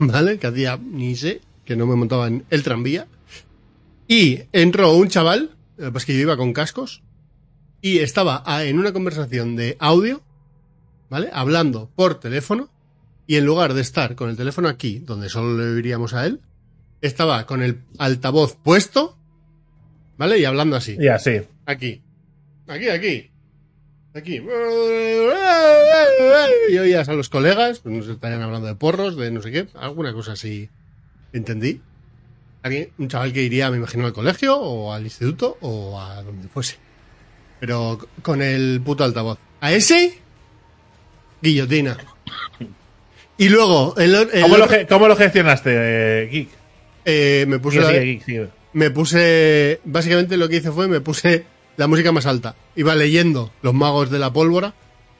¿vale? 0.00 0.40
Que 0.40 0.48
hacía 0.48 0.80
ni 0.82 1.14
sé 1.14 1.42
que 1.64 1.76
no 1.76 1.86
me 1.86 1.94
montaba 1.94 2.26
en 2.26 2.44
el 2.50 2.64
tranvía. 2.64 3.06
Y 4.08 4.40
entró 4.50 4.96
un 4.96 5.10
chaval, 5.10 5.54
eh, 5.78 5.90
pues 5.92 6.04
que 6.04 6.14
yo 6.14 6.22
iba 6.22 6.36
con 6.36 6.52
cascos, 6.52 7.02
y 7.80 7.98
estaba 7.98 8.42
ah, 8.46 8.64
en 8.64 8.78
una 8.78 8.92
conversación 8.92 9.56
de 9.56 9.76
audio, 9.78 10.22
¿vale? 11.10 11.30
Hablando 11.32 11.90
por 11.94 12.18
teléfono, 12.18 12.70
y 13.26 13.36
en 13.36 13.44
lugar 13.44 13.74
de 13.74 13.82
estar 13.82 14.14
con 14.14 14.30
el 14.30 14.36
teléfono 14.36 14.68
aquí, 14.68 15.00
donde 15.00 15.28
solo 15.28 15.56
le 15.56 15.74
oiríamos 15.74 16.14
a 16.14 16.26
él, 16.26 16.40
estaba 17.02 17.46
con 17.46 17.62
el 17.62 17.82
altavoz 17.98 18.56
puesto, 18.56 19.16
¿vale? 20.16 20.38
Y 20.38 20.44
hablando 20.44 20.76
así. 20.76 20.96
Ya, 20.98 21.18
sí. 21.18 21.42
Aquí. 21.66 22.02
Aquí, 22.66 22.88
aquí. 22.88 23.30
Aquí. 24.14 24.42
Y 26.70 26.78
oías 26.78 27.08
a 27.08 27.12
los 27.12 27.28
colegas, 27.28 27.80
pues 27.80 27.94
nos 27.94 28.08
estarían 28.08 28.42
hablando 28.42 28.66
de 28.66 28.74
porros, 28.74 29.16
de 29.16 29.30
no 29.30 29.42
sé 29.42 29.52
qué, 29.52 29.68
alguna 29.74 30.12
cosa 30.12 30.32
así. 30.32 30.70
Entendí. 31.32 31.82
Alguien, 32.62 32.90
un 32.98 33.08
chaval 33.08 33.32
que 33.32 33.42
iría, 33.42 33.70
me 33.70 33.76
imagino, 33.76 34.06
al 34.06 34.12
colegio 34.12 34.56
o 34.58 34.92
al 34.92 35.04
instituto 35.04 35.58
o 35.60 36.00
a 36.00 36.22
donde 36.22 36.48
fuese. 36.48 36.87
Pero 37.60 37.98
con 38.22 38.42
el 38.42 38.80
puto 38.84 39.04
altavoz. 39.04 39.38
A 39.60 39.72
ese, 39.72 40.18
guillotina. 41.42 41.96
Y 43.36 43.48
luego, 43.48 43.94
el, 43.98 44.14
el 44.14 44.42
¿Cómo, 44.42 44.56
lo, 44.56 44.66
cómo 44.88 45.08
lo 45.08 45.16
gestionaste, 45.16 45.70
eh, 45.74 46.28
Geek? 46.30 46.48
eh, 47.04 47.44
me 47.48 47.58
puse 47.58 47.78
Sigue, 47.78 47.86
la- 47.92 47.98
sigue, 48.00 48.12
Geek, 48.12 48.24
sigue. 48.24 48.48
me 48.72 48.90
puse. 48.90 49.80
Básicamente 49.84 50.36
lo 50.36 50.48
que 50.48 50.56
hice 50.56 50.72
fue 50.72 50.88
me 50.88 51.00
puse 51.00 51.44
la 51.76 51.86
música 51.86 52.10
más 52.12 52.26
alta. 52.26 52.56
Iba 52.76 52.94
leyendo 52.96 53.52
Los 53.62 53.74
Magos 53.74 54.10
de 54.10 54.18
la 54.18 54.32
Pólvora 54.32 54.74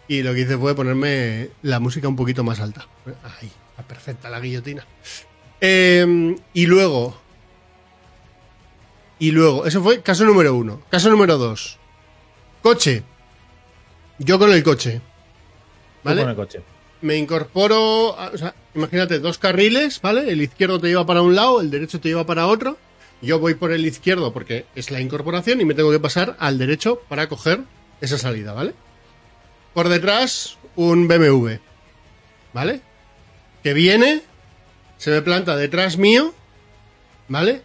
y 0.09 0.23
lo 0.23 0.35
que 0.35 0.41
hice 0.41 0.57
fue 0.59 0.75
ponerme 0.75 1.51
la 1.63 1.79
música 1.81 2.09
un 2.09 2.17
poquito 2.17 2.43
más 2.45 2.59
alta. 2.61 2.87
Ahí, 3.41 3.51
perfecta 3.87 4.29
la 4.31 4.41
guillotina. 4.41 4.85
Eh, 5.61 6.35
y 6.55 6.67
luego. 6.67 7.21
Y 9.21 9.31
luego, 9.33 9.67
eso 9.67 9.83
fue 9.83 10.01
caso 10.03 10.25
número 10.25 10.55
uno. 10.55 10.81
Caso 10.91 11.11
número 11.11 11.39
dos. 11.39 11.79
Coche. 12.63 13.03
Yo 14.19 14.39
con 14.39 14.53
el 14.53 14.63
coche. 14.63 15.01
¿Vale? 16.03 16.21
con 16.23 16.31
el 16.31 16.37
coche. 16.37 16.61
me 17.01 17.17
incorporo, 17.17 18.19
a- 18.19 18.31
o 18.35 18.39
sea, 18.39 18.55
imagínate 18.75 19.19
dos 19.21 19.39
carriles, 19.39 20.01
¿vale? 20.01 20.31
El 20.33 20.41
izquierdo 20.43 20.81
te 20.81 20.89
lleva 20.89 21.07
para 21.07 21.23
un 21.23 21.35
lado, 21.37 21.61
el 21.61 21.71
derecho 21.71 22.01
te 22.01 22.09
lleva 22.09 22.27
para 22.27 22.47
otro. 22.49 22.77
Yo 23.23 23.39
voy 23.39 23.55
por 23.55 23.71
el 23.73 23.85
izquierdo 23.87 24.33
porque 24.33 24.67
es 24.75 24.91
la 24.91 25.01
incorporación 25.01 25.61
y 25.61 25.65
me 25.65 25.75
tengo 25.75 25.91
que 25.93 26.01
pasar 26.01 26.37
al 26.41 26.59
derecho 26.59 27.01
para 27.09 27.29
coger 27.29 27.61
esa 28.01 28.19
salida, 28.19 28.53
¿vale? 28.53 28.75
Por 29.75 29.89
detrás, 29.89 30.57
un 30.77 31.07
BMW, 31.09 31.59
¿vale? 32.53 32.81
Que 33.63 33.75
viene, 33.75 34.23
se 34.97 35.11
me 35.11 35.23
planta 35.23 35.57
detrás 35.57 35.99
mío, 35.99 36.33
¿vale? 37.29 37.63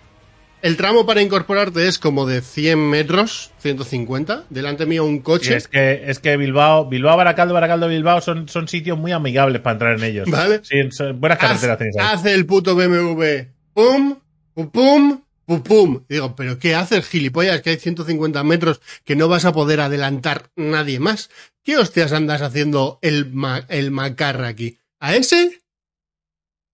El 0.64 0.78
tramo 0.78 1.06
para 1.06 1.22
incorporarte 1.22 1.88
es 1.90 2.00
como 2.00 2.26
de 2.26 2.42
100 2.42 2.80
metros, 2.90 3.52
150. 3.60 4.46
Delante 4.50 4.86
mío 4.86 5.04
un 5.04 5.20
coche. 5.20 5.58
es 5.58 5.68
que, 5.68 6.10
es 6.10 6.20
que 6.20 6.38
Bilbao, 6.38 6.88
Bilbao, 6.88 7.18
Baracaldo, 7.18 7.54
Baracaldo, 7.54 7.90
Bilbao 7.90 8.22
son, 8.22 8.48
son 8.48 8.70
sitios 8.70 8.98
muy 8.98 9.12
amigables 9.12 9.62
para 9.62 9.74
entrar 9.74 9.98
en 9.98 10.04
ellos. 10.06 10.30
Vale. 10.32 10.62
Sí, 10.64 10.78
son 10.92 11.20
buenas 11.20 11.38
carreteras 11.38 11.80
ahí. 11.82 11.90
hace 12.00 12.34
el 12.34 12.46
puto 12.46 12.76
BMW. 12.78 13.50
Pum, 13.74 14.16
pum, 14.54 14.70
pum, 14.72 15.22
pum, 15.46 15.62
pum. 15.64 16.04
Y 16.08 16.14
digo, 16.14 16.34
¿pero 16.34 16.58
qué 16.58 16.76
haces, 16.76 17.10
gilipollas? 17.10 17.62
Que 17.62 17.72
hay 17.72 17.78
150 17.78 18.42
metros 18.46 18.80
que 19.04 19.18
no 19.18 19.28
vas 19.28 19.44
a 19.44 19.52
poder 19.52 19.82
adelantar 19.82 20.50
nadie 20.56 20.98
más. 21.02 21.30
¿Qué 21.66 21.76
hostias 21.78 22.14
andas 22.14 22.42
haciendo 22.42 23.00
el, 23.02 23.30
ma- 23.34 23.66
el 23.68 23.92
macarra 23.92 24.48
aquí? 24.48 24.78
¿A 25.02 25.14
ese? 25.14 25.60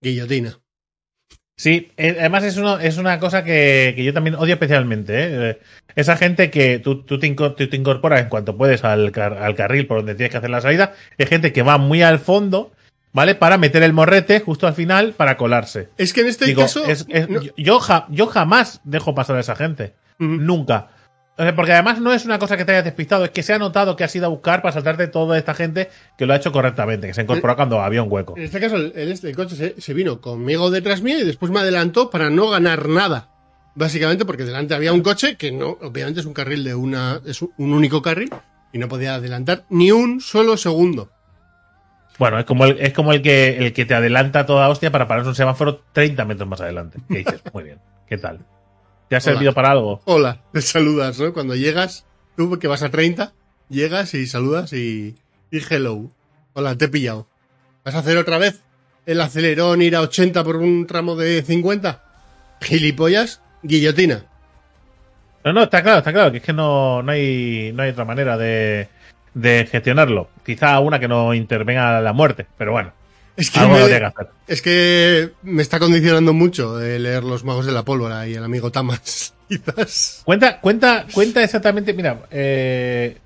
Guillotina. 0.02 0.60
Sí, 1.60 1.92
eh, 1.98 2.16
además 2.18 2.46
es, 2.46 2.56
uno, 2.56 2.80
es 2.80 2.96
una 2.96 3.20
cosa 3.20 3.44
que, 3.44 3.92
que 3.94 4.06
yo 4.06 4.14
también 4.14 4.36
odio 4.36 4.54
especialmente. 4.54 5.14
¿eh? 5.14 5.50
Eh, 5.50 5.60
Esa 5.98 6.16
gente 6.16 6.50
que 6.50 6.80
tú, 6.80 7.02
tú, 7.04 7.20
te, 7.20 7.28
incorporas 7.28 8.22
en 8.22 8.30
cuanto 8.30 8.56
puedes 8.56 8.86
al, 8.86 9.12
car- 9.12 9.38
al 9.38 9.56
carril 9.56 9.86
por 9.86 9.98
donde 9.98 10.16
tienes 10.16 10.32
que 10.32 10.38
hacer 10.38 10.50
la 10.52 10.62
salida. 10.62 10.94
Es 11.18 11.28
gente 11.28 11.52
que 11.52 11.62
va 11.62 11.78
muy 11.78 12.02
al 12.02 12.20
fondo, 12.20 12.72
¿vale? 13.12 13.36
Para 13.36 13.58
meter 13.58 13.84
el 13.84 13.92
morrete 13.92 14.40
justo 14.40 14.68
al 14.68 14.74
final 14.74 15.12
para 15.18 15.36
colarse. 15.36 15.90
Es 15.98 16.14
que 16.14 16.22
en 16.22 16.28
este 16.28 16.46
Digo, 16.46 16.62
caso. 16.62 16.86
es- 16.86 17.06
es- 17.10 17.28
no- 17.28 17.42
yo, 17.42 17.52
yo 17.58 17.80
ja- 17.82 18.08
yo 18.10 18.28
jamás 18.28 18.80
dejo 18.86 19.14
pasar 19.14 19.36
a 19.36 19.42
esa 19.42 19.58
gente. 19.58 19.92
Nunca. 20.18 20.88
O 21.40 21.42
sea, 21.42 21.56
porque 21.56 21.72
además 21.72 22.02
no 22.02 22.12
es 22.12 22.26
una 22.26 22.38
cosa 22.38 22.58
que 22.58 22.66
te 22.66 22.74
hayas 22.74 22.84
despistado, 22.84 23.24
es 23.24 23.32
que 23.32 23.44
se 23.44 23.54
ha 23.54 23.58
notado 23.58 23.96
que 23.96 24.04
has 24.04 24.14
ido 24.14 24.26
a 24.26 24.30
buscar 24.30 24.62
para 24.62 24.74
saltarte 24.74 25.08
toda 25.08 25.38
esta 25.38 25.54
gente 25.54 25.90
que 26.18 26.26
lo 26.26 26.34
ha 26.34 26.36
hecho 26.36 26.52
correctamente, 26.52 27.08
que 27.08 27.14
se 27.14 27.22
ha 27.22 27.24
incorporado 27.24 27.56
cuando 27.56 27.82
había 27.82 28.04
un 28.04 28.12
hueco. 28.12 28.36
En 28.36 28.44
este 28.44 28.60
caso, 28.60 28.76
el, 28.76 28.92
el- 28.94 29.12
este 29.14 29.34
coche 29.34 29.56
se, 29.56 29.80
se 29.80 29.94
vino 29.94 30.20
conmigo 30.20 30.70
detrás 30.70 31.02
mío 31.02 31.18
y 31.18 31.24
después 31.24 31.50
me 31.52 31.62
adelantó 31.62 32.10
para 32.10 32.30
no 32.30 32.50
ganar 32.50 32.90
nada. 32.90 33.30
Básicamente 33.74 34.26
porque 34.26 34.44
delante 34.44 34.74
había 34.76 34.92
un 34.92 35.02
coche 35.02 35.38
que 35.38 35.54
no, 35.54 35.78
obviamente 35.82 36.20
es 36.20 36.26
un 36.26 36.34
carril 36.34 36.64
de 36.66 36.76
una, 36.76 37.22
es 37.26 37.42
un 37.42 37.52
un 37.58 37.72
único 37.74 38.02
carril 38.02 38.30
y 38.74 38.78
no 38.78 38.90
podía 38.90 39.16
adelantar 39.16 39.64
ni 39.70 39.92
un 39.94 40.20
solo 40.20 40.58
segundo. 40.58 41.10
Bueno, 42.18 42.38
es 42.38 42.44
como 42.44 42.66
el, 42.66 42.78
es 42.82 42.92
como 42.94 43.14
el 43.14 43.22
que 43.22 43.58
el 43.60 43.72
que 43.72 43.86
te 43.86 43.94
adelanta 43.96 44.46
toda 44.46 44.68
hostia 44.68 44.92
para 44.92 45.08
pararse 45.08 45.30
un 45.30 45.36
semáforo 45.36 45.86
30 45.94 46.26
metros 46.26 46.50
más 46.50 46.60
adelante. 46.60 47.00
¿Qué 47.08 47.20
dices? 47.20 47.42
Muy 47.54 47.64
bien. 47.64 47.80
¿Qué 48.10 48.18
tal? 48.18 48.40
¿Te 49.10 49.16
ha 49.16 49.20
servido 49.20 49.54
para 49.54 49.72
algo? 49.72 50.02
Hola, 50.06 50.44
te 50.54 50.62
saludas, 50.62 51.20
¿no? 51.20 51.34
Cuando 51.34 51.56
llegas, 51.56 52.06
tú 52.38 52.60
que 52.60 52.68
vas 52.68 52.84
a 52.84 52.92
30, 52.92 53.34
llegas 53.68 54.14
y 54.14 54.28
saludas 54.28 54.72
y, 54.72 55.16
y 55.50 55.58
hello. 55.68 56.12
Hola, 56.54 56.78
te 56.78 56.86
he 56.86 56.88
pillado. 56.90 57.28
¿Vas 57.84 57.96
a 57.96 58.00
hacer 58.00 58.18
otra 58.18 58.38
vez 58.38 58.62
el 59.08 59.20
acelerón 59.20 59.82
ir 59.82 59.96
a 59.96 60.02
80 60.02 60.44
por 60.44 60.58
un 60.58 60.86
tramo 60.86 61.16
de 61.16 61.42
50? 61.42 62.04
Gilipollas, 62.62 63.42
guillotina. 63.64 64.26
No, 65.44 65.54
no, 65.54 65.64
está 65.64 65.82
claro, 65.82 66.00
está 66.00 66.14
claro, 66.14 66.32
que 66.32 66.38
es 66.38 66.44
que 66.44 66.54
no, 66.54 67.02
no 67.02 67.12
hay, 67.12 67.72
no 67.74 67.82
hay 67.82 67.90
otra 67.90 68.06
manera 68.06 68.38
de, 68.38 68.90
de 69.34 69.68
gestionarlo. 69.72 70.30
Quizá 70.46 70.80
una 70.82 71.00
que 71.00 71.08
no 71.08 71.34
intervenga 71.34 72.00
la 72.00 72.14
muerte, 72.14 72.46
pero 72.60 72.74
bueno, 72.74 72.94
Es 73.40 73.50
que, 73.52 73.60
algo 73.60 73.74
me, 73.74 73.82
habría 73.82 74.00
que 74.00 74.06
hacer. 74.06 74.28
es 74.48 74.62
que 74.62 75.32
me 75.44 75.62
está 75.62 75.80
condicionando 75.80 76.34
mucho 76.34 76.82
eh, 76.82 77.00
leer 77.00 77.24
Los 77.24 77.44
Magos 77.44 77.66
de 77.66 77.72
la 77.72 77.84
Pólvora 77.86 78.28
y 78.28 78.34
el 78.36 78.44
amigo 78.44 78.72
Tamas, 78.72 79.34
quizás. 79.50 80.22
Cuenta, 80.26 80.60
cuenta, 80.60 81.06
cuenta 81.12 81.44
exactamente, 81.44 81.94
mira, 81.94 82.24
eh, 82.32 83.18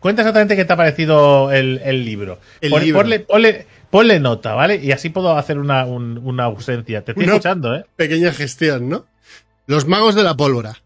cuenta 0.00 0.22
exactamente 0.22 0.56
qué 0.56 0.64
te 0.64 0.72
ha 0.72 0.76
parecido 0.76 1.52
el, 1.52 1.80
el 1.84 2.04
libro. 2.04 2.40
El 2.60 2.70
Pon- 2.70 2.82
libro. 2.82 3.00
Ponle, 3.00 3.26
ponle- 3.26 3.66
ponle 3.90 4.20
nota, 4.20 4.54
¿vale? 4.54 4.76
Y 4.76 4.92
así 4.92 5.10
puedo 5.10 5.36
hacer 5.36 5.58
una, 5.58 5.84
un- 5.86 6.18
una 6.18 6.44
ausencia. 6.44 7.04
Te 7.04 7.12
estoy 7.12 7.24
Una- 7.24 7.34
escuchando, 7.34 7.74
¿eh? 7.76 7.84
Pequeña 7.96 8.32
gestión, 8.32 8.88
¿no? 8.88 9.06
Los 9.66 9.86
Magos 9.86 10.14
de 10.14 10.22
la 10.22 10.36
Pólvora. 10.36 10.82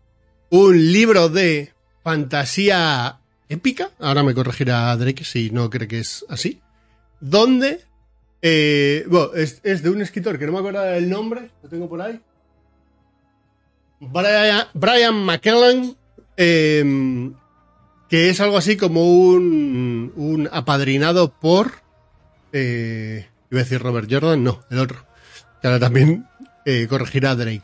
Un 0.50 0.92
libro 0.92 1.28
de 1.28 1.72
fantasía 2.02 3.18
épica. 3.48 3.90
Ahora 4.00 4.22
me 4.22 4.34
corregirá 4.34 4.96
Drake 4.96 5.24
si 5.24 5.50
no 5.50 5.70
cree 5.70 5.86
que 5.88 6.00
es 6.00 6.24
así. 6.28 6.60
Donde. 7.20 7.80
Eh, 8.42 9.04
bueno, 9.08 9.32
es, 9.34 9.62
de 9.82 9.90
un 9.90 10.02
escritor 10.02 10.38
que 10.38 10.46
no 10.46 10.52
me 10.52 10.58
acuerdo 10.58 10.82
del 10.82 11.08
nombre. 11.08 11.50
Lo 11.62 11.68
tengo 11.68 11.88
por 11.88 12.02
ahí. 12.02 12.20
Brian, 14.00 14.66
Brian 14.74 15.14
McKellen. 15.14 15.96
eh, 16.36 17.32
que 18.12 18.28
es 18.28 18.40
algo 18.42 18.58
así 18.58 18.76
como 18.76 19.06
un, 19.06 20.12
un 20.16 20.46
apadrinado 20.52 21.32
por. 21.32 21.72
Eh, 22.52 23.26
iba 23.50 23.58
a 23.58 23.64
decir 23.64 23.80
Robert 23.80 24.06
Jordan, 24.10 24.44
no, 24.44 24.60
el 24.70 24.80
otro. 24.80 25.06
Que 25.62 25.68
ahora 25.68 25.80
también 25.80 26.26
eh, 26.66 26.86
corregirá 26.90 27.34
Drake. 27.34 27.62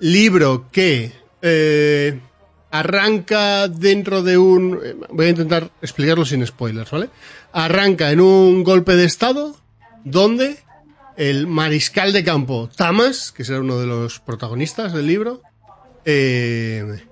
libro 0.00 0.68
que 0.70 1.12
eh, 1.40 2.20
arranca 2.70 3.68
dentro 3.68 4.22
de 4.22 4.36
un... 4.36 5.06
Voy 5.12 5.24
a 5.24 5.30
intentar 5.30 5.70
explicarlo 5.80 6.26
sin 6.26 6.46
spoilers, 6.46 6.90
¿vale? 6.90 7.08
Arranca 7.52 8.10
en 8.10 8.20
un 8.20 8.62
golpe 8.64 8.96
de 8.96 9.06
estado 9.06 9.56
donde 10.10 10.58
el 11.16 11.46
mariscal 11.46 12.12
de 12.12 12.24
campo 12.24 12.68
Tamas, 12.74 13.32
que 13.32 13.44
será 13.44 13.60
uno 13.60 13.78
de 13.78 13.86
los 13.86 14.20
protagonistas 14.20 14.92
del 14.92 15.06
libro, 15.06 15.42
eh, 16.04 17.04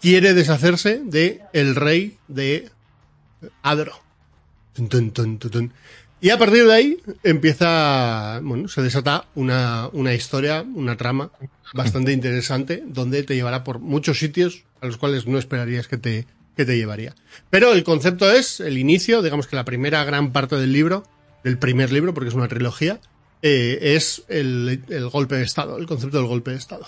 quiere 0.00 0.34
deshacerse 0.34 1.00
de 1.04 1.42
el 1.52 1.74
rey 1.74 2.18
de 2.28 2.70
Adro. 3.62 3.94
Y 6.22 6.30
a 6.30 6.38
partir 6.38 6.66
de 6.66 6.74
ahí 6.74 6.98
empieza, 7.22 8.40
bueno, 8.42 8.68
se 8.68 8.82
desata 8.82 9.26
una, 9.34 9.88
una 9.92 10.12
historia, 10.12 10.62
una 10.74 10.96
trama 10.96 11.30
bastante 11.72 12.12
interesante, 12.12 12.82
donde 12.86 13.22
te 13.22 13.34
llevará 13.34 13.64
por 13.64 13.78
muchos 13.78 14.18
sitios 14.18 14.64
a 14.82 14.86
los 14.86 14.98
cuales 14.98 15.26
no 15.26 15.38
esperarías 15.38 15.88
que 15.88 15.96
te, 15.96 16.26
que 16.56 16.66
te 16.66 16.76
llevaría. 16.76 17.14
Pero 17.48 17.72
el 17.72 17.84
concepto 17.84 18.30
es 18.30 18.60
el 18.60 18.76
inicio, 18.76 19.22
digamos 19.22 19.46
que 19.46 19.56
la 19.56 19.64
primera 19.64 20.04
gran 20.04 20.32
parte 20.32 20.56
del 20.56 20.72
libro, 20.72 21.04
del 21.44 21.58
primer 21.58 21.92
libro, 21.92 22.12
porque 22.14 22.28
es 22.28 22.34
una 22.34 22.48
trilogía, 22.48 23.00
eh, 23.42 23.78
es 23.96 24.22
el, 24.28 24.82
el 24.88 25.08
golpe 25.08 25.36
de 25.36 25.42
Estado, 25.44 25.78
el 25.78 25.86
concepto 25.86 26.18
del 26.18 26.26
golpe 26.26 26.50
de 26.50 26.56
Estado. 26.58 26.84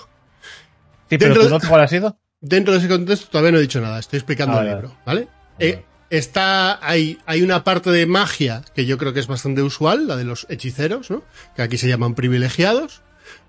Sí, 1.09 1.19
pero 1.19 1.35
Dentro 1.35 1.59
¿tu 1.61 1.69
cuál 1.69 1.81
ha 1.83 1.89
sido? 1.89 2.17
Dentro 2.41 2.73
de 2.75 2.81
ese 2.81 2.89
contexto 2.89 3.29
todavía 3.29 3.53
no 3.53 3.59
he 3.59 3.63
dicho 3.63 3.81
nada, 3.81 3.99
estoy 3.99 4.19
explicando 4.19 4.59
Ah, 4.59 4.63
el 4.63 4.69
libro, 4.69 4.97
¿vale? 5.07 5.29
Eh, 5.59 5.85
está, 6.11 6.85
hay, 6.87 7.19
hay 7.27 7.43
una 7.43 7.63
parte 7.65 7.91
de 7.91 8.07
magia 8.07 8.63
que 8.75 8.85
yo 8.87 8.99
creo 8.99 9.13
que 9.13 9.21
es 9.21 9.27
bastante 9.27 9.63
usual, 9.63 10.09
la 10.09 10.17
de 10.17 10.25
los 10.25 10.47
hechiceros, 10.51 11.11
¿no? 11.11 11.23
Que 11.55 11.63
aquí 11.63 11.79
se 11.79 11.89
llaman 11.89 12.15
privilegiados. 12.15 13.03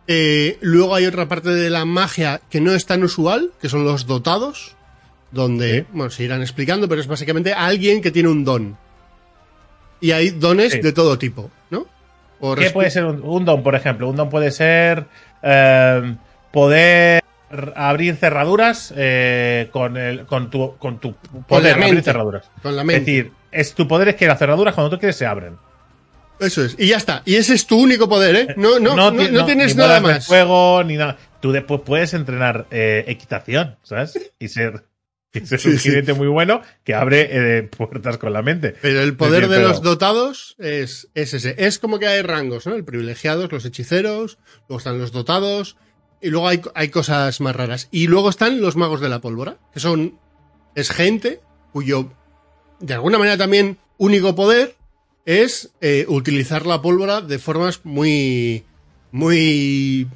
Eh, 0.07 0.57
luego 0.61 0.95
hay 0.95 1.05
otra 1.05 1.27
parte 1.27 1.49
de 1.49 1.69
la 1.69 1.85
magia 1.85 2.41
que 2.49 2.59
no 2.61 2.73
es 2.73 2.85
tan 2.85 3.03
usual, 3.03 3.51
que 3.61 3.69
son 3.69 3.83
los 3.85 4.05
dotados, 4.05 4.75
donde, 5.31 5.79
Sí. 5.81 5.85
bueno, 5.93 6.11
se 6.11 6.23
irán 6.23 6.41
explicando, 6.41 6.87
pero 6.87 7.01
es 7.01 7.07
básicamente 7.07 7.53
alguien 7.53 8.01
que 8.01 8.11
tiene 8.11 8.29
un 8.29 8.43
don. 8.45 8.77
Y 10.03 10.11
hay 10.11 10.29
dones 10.31 10.73
Sí. 10.73 10.79
de 10.81 10.91
todo 10.91 11.17
tipo, 11.17 11.49
¿no? 11.69 11.87
¿Qué 12.57 12.69
puede 12.71 12.91
ser 12.91 13.05
un, 13.05 13.21
un 13.23 13.45
don, 13.45 13.63
por 13.63 13.73
ejemplo? 13.73 14.09
Un 14.09 14.17
don 14.17 14.29
puede 14.29 14.51
ser 14.51 15.05
eh, 15.41 16.15
poder 16.51 17.23
abrir 17.75 18.15
cerraduras 18.17 18.93
eh, 18.97 19.69
con, 19.71 19.95
el, 19.95 20.25
con, 20.25 20.49
tu, 20.49 20.75
con 20.77 20.99
tu 20.99 21.15
poder 21.47 21.77
la 21.77 21.85
abrir 21.85 22.03
cerraduras. 22.03 22.49
Con 22.61 22.75
la 22.75 22.81
Es 22.81 22.85
mente. 22.85 22.99
decir, 23.11 23.31
es 23.51 23.73
tu 23.73 23.87
poder 23.87 24.09
es 24.09 24.15
que 24.15 24.27
las 24.27 24.39
cerraduras 24.39 24.73
cuando 24.75 24.89
tú 24.89 24.99
quieres 24.99 25.15
se 25.15 25.25
abren. 25.25 25.57
Eso 26.39 26.65
es. 26.65 26.75
Y 26.77 26.87
ya 26.87 26.97
está. 26.97 27.21
Y 27.25 27.35
ese 27.35 27.53
es 27.53 27.65
tu 27.65 27.79
único 27.79 28.09
poder, 28.09 28.35
¿eh? 28.35 28.47
No, 28.57 28.79
no, 28.79 28.95
no, 28.95 29.11
ti- 29.13 29.29
no 29.31 29.45
tienes 29.45 29.75
ni 29.75 29.81
nada 29.81 30.01
más. 30.01 30.25
fuego 30.27 30.83
ni 30.83 30.97
nada. 30.97 31.15
Tú 31.39 31.51
después 31.53 31.81
puedes 31.85 32.13
entrenar 32.13 32.65
eh, 32.71 33.05
equitación, 33.07 33.77
¿sabes? 33.83 34.33
Y 34.39 34.49
ser, 34.49 34.83
Sí, 35.45 35.69
un 35.69 35.77
sí. 35.79 35.89
jinete 35.89 36.13
muy 36.13 36.27
bueno 36.27 36.61
que 36.83 36.93
abre 36.93 37.27
eh, 37.31 37.63
puertas 37.63 38.17
con 38.17 38.33
la 38.33 38.41
mente. 38.41 38.75
Pero 38.81 39.01
el 39.01 39.15
poder 39.15 39.41
decir, 39.41 39.49
de 39.49 39.55
pero- 39.57 39.67
los 39.69 39.81
dotados 39.81 40.55
es, 40.59 41.09
es 41.15 41.33
ese. 41.33 41.55
Es 41.57 41.79
como 41.79 41.97
que 41.99 42.07
hay 42.07 42.21
rangos, 42.21 42.67
¿no? 42.67 42.75
El 42.75 42.83
privilegiados, 42.83 43.51
los 43.51 43.65
hechiceros, 43.65 44.37
luego 44.69 44.77
están 44.77 44.99
los 44.99 45.11
dotados, 45.11 45.75
y 46.21 46.29
luego 46.29 46.47
hay, 46.47 46.61
hay 46.75 46.89
cosas 46.89 47.41
más 47.41 47.55
raras. 47.55 47.87
Y 47.91 48.07
luego 48.07 48.29
están 48.29 48.61
los 48.61 48.75
magos 48.75 49.01
de 49.01 49.09
la 49.09 49.21
pólvora, 49.21 49.57
que 49.73 49.79
son, 49.79 50.19
es 50.75 50.91
gente 50.91 51.41
cuyo, 51.71 52.11
de 52.79 52.93
alguna 52.93 53.17
manera 53.17 53.35
también, 53.37 53.77
único 53.97 54.35
poder 54.35 54.75
es 55.25 55.71
eh, 55.81 56.05
utilizar 56.07 56.65
la 56.65 56.81
pólvora 56.81 57.21
de 57.21 57.39
formas 57.39 57.81
muy, 57.83 58.63
muy 59.11 60.07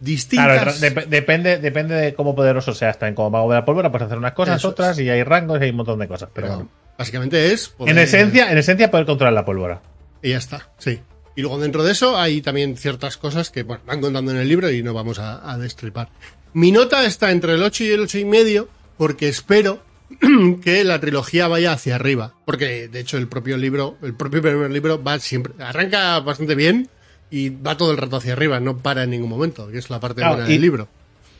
distintas. 0.00 0.46
Claro, 0.62 0.72
dep- 0.72 1.06
depende, 1.06 1.58
depende 1.58 1.94
de 1.94 2.14
cómo 2.14 2.34
poderoso 2.34 2.74
seas 2.74 2.98
también. 2.98 3.14
Como 3.14 3.30
mago 3.30 3.48
de 3.50 3.56
la 3.56 3.64
pólvora, 3.64 3.90
puedes 3.90 4.06
hacer 4.06 4.18
unas 4.18 4.32
cosas, 4.32 4.56
Eso 4.56 4.68
otras, 4.68 4.98
y 5.00 5.08
hay 5.08 5.22
rangos 5.22 5.60
y 5.60 5.64
hay 5.64 5.70
un 5.70 5.76
montón 5.76 5.98
de 5.98 6.08
cosas. 6.08 6.28
Pero, 6.34 6.46
Pero 6.46 6.56
bueno. 6.56 6.70
básicamente 6.96 7.52
es... 7.52 7.68
poder- 7.68 7.92
En 7.92 7.98
esencia, 7.98 8.50
en 8.52 8.58
esencia, 8.58 8.90
poder 8.90 9.06
controlar 9.06 9.32
la 9.32 9.44
pólvora. 9.44 9.80
Y 10.22 10.30
ya 10.30 10.38
está, 10.38 10.68
sí. 10.78 11.00
Y 11.36 11.42
luego 11.42 11.58
dentro 11.60 11.84
de 11.84 11.92
eso 11.92 12.18
hay 12.18 12.40
también 12.42 12.76
ciertas 12.76 13.16
cosas 13.16 13.50
que 13.50 13.62
bueno, 13.62 13.82
van 13.86 14.00
contando 14.00 14.32
en 14.32 14.38
el 14.38 14.48
libro 14.48 14.70
y 14.70 14.82
no 14.82 14.92
vamos 14.94 15.18
a, 15.20 15.50
a 15.52 15.56
destripar. 15.58 16.08
Mi 16.52 16.72
nota 16.72 17.04
está 17.04 17.30
entre 17.30 17.54
el 17.54 17.62
8 17.62 17.84
y 17.84 17.90
el 17.90 18.00
8 18.00 18.18
y 18.18 18.24
medio 18.24 18.68
porque 18.96 19.28
espero 19.28 19.80
que 20.64 20.82
la 20.82 20.98
trilogía 20.98 21.46
vaya 21.46 21.72
hacia 21.72 21.94
arriba. 21.94 22.34
Porque 22.44 22.88
de 22.88 22.98
hecho 23.00 23.18
el 23.18 23.28
propio 23.28 23.56
libro, 23.56 23.96
el 24.02 24.14
propio 24.14 24.42
primer 24.42 24.70
libro 24.72 25.00
va 25.00 25.18
siempre, 25.20 25.52
arranca 25.62 26.18
bastante 26.20 26.56
bien 26.56 26.88
y 27.30 27.50
va 27.50 27.76
todo 27.76 27.90
el 27.90 27.96
rato 27.96 28.16
hacia 28.16 28.32
arriba, 28.32 28.60
no 28.60 28.78
para 28.78 29.04
en 29.04 29.10
ningún 29.10 29.30
momento, 29.30 29.68
que 29.68 29.78
es 29.78 29.90
la 29.90 30.00
parte 30.00 30.20
Claro, 30.20 30.36
buena 30.36 30.48
del 30.48 30.60
libro. 30.60 30.88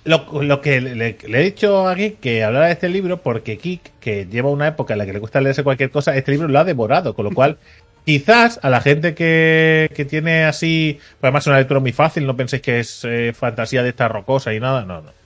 Lo, 0.05 0.42
lo 0.42 0.61
que 0.61 0.81
le, 0.81 1.18
he 1.22 1.42
dicho 1.42 1.88
aquí 1.88 2.12
que 2.20 2.44
hablara 2.44 2.66
de 2.66 2.72
este 2.72 2.88
libro 2.88 3.18
porque 3.18 3.59
Kik, 3.59 3.98
que 4.01 4.27
lleva 4.27 4.51
una 4.51 4.68
época 4.68 4.94
en 4.94 4.98
la 4.98 5.07
que 5.07 5.12
le 5.12 5.20
cuesta 5.20 5.40
leerse 5.40 5.64
cualquier 5.64 5.90
cosa, 5.90 6.16
este 6.16 6.33
libro 6.33 6.48
lo 6.48 6.59
ha 6.59 6.64
devorado, 6.64 7.14
con 7.14 7.24
lo 7.24 7.33
cual 7.33 7.59
quizás 8.07 8.59
a 8.62 8.70
la 8.70 8.81
gente 8.81 9.14
que, 9.14 9.90
que 9.94 10.05
tiene 10.05 10.44
así, 10.44 10.98
pues 10.98 11.24
además 11.24 11.44
es 11.44 11.46
una 11.48 11.59
lectura 11.59 11.81
muy 11.81 11.92
fácil, 11.92 12.27
no 12.27 12.37
penséis 12.37 12.62
que 12.62 12.81
es 12.81 13.05
eh, 13.05 13.33
fantasía 13.35 13.83
de 13.83 13.90
esta 13.90 14.09
rocosa 14.09 14.55
y 14.55 14.61
nada, 14.61 14.85
no, 14.85 15.03
no. 15.03 15.17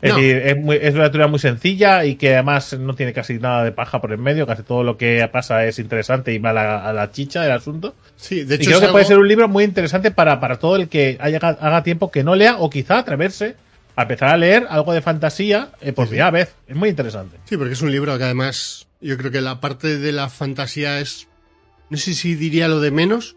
Es 0.00 0.10
No. 0.10 0.16
decir, 0.16 0.36
es, 0.36 0.56
muy- 0.56 0.78
es 0.80 0.94
una 0.94 1.04
lectura 1.04 1.26
muy 1.26 1.40
sencilla 1.40 2.04
y 2.04 2.14
que 2.14 2.34
además 2.34 2.72
no 2.78 2.94
tiene 2.94 3.12
casi 3.12 3.34
nada 3.38 3.64
de 3.64 3.72
paja 3.72 4.00
por 4.00 4.12
el 4.12 4.18
medio, 4.18 4.46
casi 4.46 4.62
todo 4.62 4.84
lo 4.84 4.96
que 4.96 5.28
pasa 5.32 5.64
es 5.64 5.78
interesante 5.80 6.32
y 6.32 6.38
va 6.38 6.50
a 6.50 6.52
la, 6.52 6.84
a 6.88 6.92
la 6.92 7.10
chicha 7.10 7.42
del 7.42 7.50
asunto. 7.50 7.96
Sí, 8.16 8.44
de 8.44 8.54
Y 8.54 8.58
hecho 8.58 8.66
creo 8.70 8.78
es 8.80 8.86
que 8.86 8.92
puede 8.92 9.04
ser 9.06 9.18
un 9.18 9.26
libro 9.26 9.48
muy 9.48 9.64
interesante 9.64 10.10
para, 10.12 10.38
para 10.38 10.56
todo 10.60 10.76
el 10.76 10.88
que 10.88 11.16
haya, 11.20 11.38
haga 11.38 11.82
tiempo 11.82 12.10
que 12.12 12.22
no 12.22 12.36
lea 12.36 12.58
o 12.58 12.70
quizá 12.70 12.98
atreverse 12.98 13.56
a 13.96 14.02
empezar 14.02 14.28
a 14.28 14.36
leer 14.36 14.66
algo 14.70 14.92
de 14.92 15.02
fantasía 15.02 15.70
eh, 15.80 15.92
por 15.92 16.04
Sí, 16.04 16.10
sí. 16.10 16.10
primera 16.10 16.30
vez. 16.30 16.54
Es 16.68 16.76
muy 16.76 16.90
interesante. 16.90 17.36
Sí, 17.46 17.56
porque 17.56 17.72
es 17.72 17.82
un 17.82 17.90
libro 17.90 18.16
que 18.18 18.22
además 18.24 18.86
yo 19.00 19.16
creo 19.18 19.32
que 19.32 19.40
la 19.40 19.60
parte 19.60 19.98
de 19.98 20.12
la 20.12 20.28
fantasía 20.28 21.00
es, 21.00 21.26
no 21.90 21.96
sé 21.96 22.14
si 22.14 22.36
diría 22.36 22.68
lo 22.68 22.78
de 22.78 22.92
menos, 22.92 23.34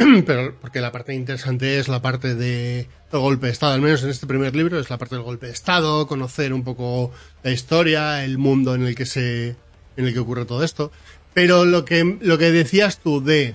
pero 0.26 0.54
porque 0.60 0.80
la 0.80 0.92
parte 0.92 1.14
interesante 1.14 1.78
es 1.78 1.88
la 1.88 2.00
parte 2.02 2.34
de 2.34 2.88
el 3.12 3.18
golpe 3.18 3.46
de 3.46 3.52
Estado, 3.52 3.74
al 3.74 3.80
menos 3.80 4.02
en 4.02 4.10
este 4.10 4.26
primer 4.26 4.54
libro 4.56 4.78
es 4.78 4.88
la 4.88 4.98
parte 4.98 5.14
del 5.16 5.24
golpe 5.24 5.46
de 5.46 5.52
Estado, 5.52 6.06
conocer 6.06 6.52
un 6.52 6.62
poco 6.64 7.10
la 7.42 7.50
historia, 7.50 8.24
el 8.24 8.38
mundo 8.38 8.74
en 8.74 8.82
el 8.86 8.94
que 8.94 9.04
se, 9.06 9.56
en 9.96 10.06
el 10.06 10.12
que 10.12 10.20
ocurre 10.20 10.44
todo 10.44 10.62
esto. 10.64 10.90
Pero 11.34 11.64
lo 11.64 11.84
que, 11.84 12.18
lo 12.20 12.38
que 12.38 12.50
decías 12.50 13.00
tú 13.00 13.22
de 13.22 13.54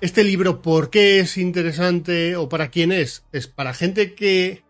este 0.00 0.24
libro, 0.24 0.62
¿por 0.62 0.90
qué 0.90 1.20
es 1.20 1.36
interesante 1.36 2.36
o 2.36 2.48
para 2.48 2.68
quién 2.68 2.92
es? 2.92 3.24
Es 3.32 3.46
para 3.46 3.74
gente 3.74 4.14
que 4.14 4.62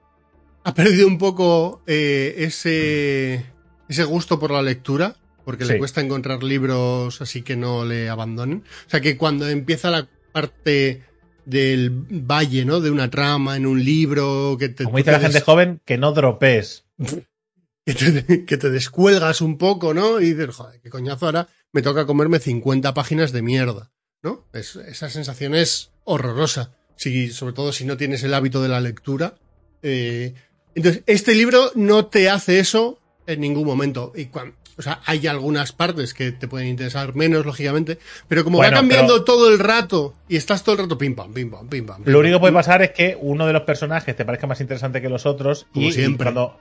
ha 0.64 0.74
perdido 0.74 1.06
un 1.06 1.18
poco 1.18 1.82
eh, 1.86 2.34
ese, 2.38 3.44
ese 3.88 4.04
gusto 4.04 4.38
por 4.38 4.50
la 4.50 4.62
lectura, 4.62 5.16
porque 5.44 5.64
Sí. 5.64 5.72
le 5.72 5.78
cuesta 5.78 6.00
encontrar 6.00 6.42
libros 6.42 7.20
así 7.20 7.42
que 7.42 7.56
no 7.56 7.84
le 7.84 8.08
abandonen. 8.08 8.64
O 8.86 8.90
sea 8.90 9.00
que 9.00 9.16
cuando 9.16 9.48
empieza 9.48 9.90
la 9.90 10.08
parte 10.32 11.02
del 11.44 11.90
valle, 11.90 12.64
¿no? 12.64 12.80
De 12.80 12.90
una 12.90 13.10
trama 13.10 13.56
en 13.56 13.66
un 13.66 13.82
libro, 13.84 14.56
que 14.58 14.68
te, 14.68 14.84
Como 14.84 14.98
dice 14.98 15.10
la 15.12 15.18
te 15.18 15.22
gente 15.24 15.38
des- 15.38 15.44
joven, 15.44 15.80
que 15.84 15.98
no 15.98 16.12
dropees. 16.12 16.84
que 17.86 17.94
te, 17.94 18.44
que 18.44 18.56
te 18.56 18.70
descuelgas 18.70 19.40
un 19.40 19.58
poco, 19.58 19.94
¿no? 19.94 20.20
Y 20.20 20.34
dices, 20.34 20.54
joder, 20.54 20.80
qué 20.80 20.90
coñazo 20.90 21.26
ahora 21.26 21.48
me 21.72 21.82
toca 21.82 22.06
comerme 22.06 22.38
50 22.38 22.94
páginas 22.94 23.32
de 23.32 23.42
mierda, 23.42 23.90
¿no? 24.22 24.44
Es, 24.52 24.76
esa 24.76 25.08
sensación 25.10 25.54
es 25.54 25.90
horrorosa, 26.04 26.74
si, 26.96 27.30
sobre 27.30 27.54
todo 27.54 27.72
si 27.72 27.84
no 27.84 27.96
tienes 27.96 28.22
el 28.22 28.34
hábito 28.34 28.62
de 28.62 28.68
la 28.68 28.80
lectura. 28.80 29.36
Eh, 29.82 30.34
entonces, 30.74 31.02
este 31.06 31.34
libro 31.34 31.72
no 31.74 32.06
te 32.06 32.28
hace 32.30 32.60
eso 32.60 33.00
en 33.26 33.40
ningún 33.40 33.64
momento. 33.66 34.12
Y 34.14 34.26
cuan- 34.26 34.54
o 34.80 34.82
sea, 34.82 35.00
hay 35.06 35.26
algunas 35.28 35.72
partes 35.72 36.12
que 36.14 36.32
te 36.32 36.48
pueden 36.48 36.66
interesar 36.68 37.14
menos, 37.14 37.46
lógicamente, 37.46 37.98
pero 38.26 38.42
como 38.42 38.56
Bueno, 38.58 38.72
va 38.72 38.78
cambiando 38.80 39.12
pero- 39.14 39.24
todo 39.24 39.52
el 39.52 39.58
rato 39.60 40.14
y 40.28 40.36
estás 40.36 40.64
todo 40.64 40.74
el 40.74 40.82
rato 40.82 40.98
pim 40.98 41.14
pam, 41.14 41.32
pim 41.32 41.50
pam, 41.50 41.68
pim 41.68 41.86
pam. 41.86 42.02
pim, 42.02 42.12
Lo 42.12 42.18
único 42.18 42.36
que 42.36 42.40
puede 42.40 42.52
pasar 42.54 42.82
es 42.82 42.90
que 42.90 43.16
uno 43.20 43.46
de 43.46 43.52
los 43.52 43.62
personajes 43.62 44.16
te 44.16 44.24
parezca 44.24 44.46
más 44.48 44.60
interesante 44.60 45.00
que 45.00 45.08
los 45.08 45.24
otros 45.26 45.66
Como 45.72 45.86
y, 45.86 45.88
y 45.90 45.92
siempre. 45.92 46.24
cuando 46.24 46.58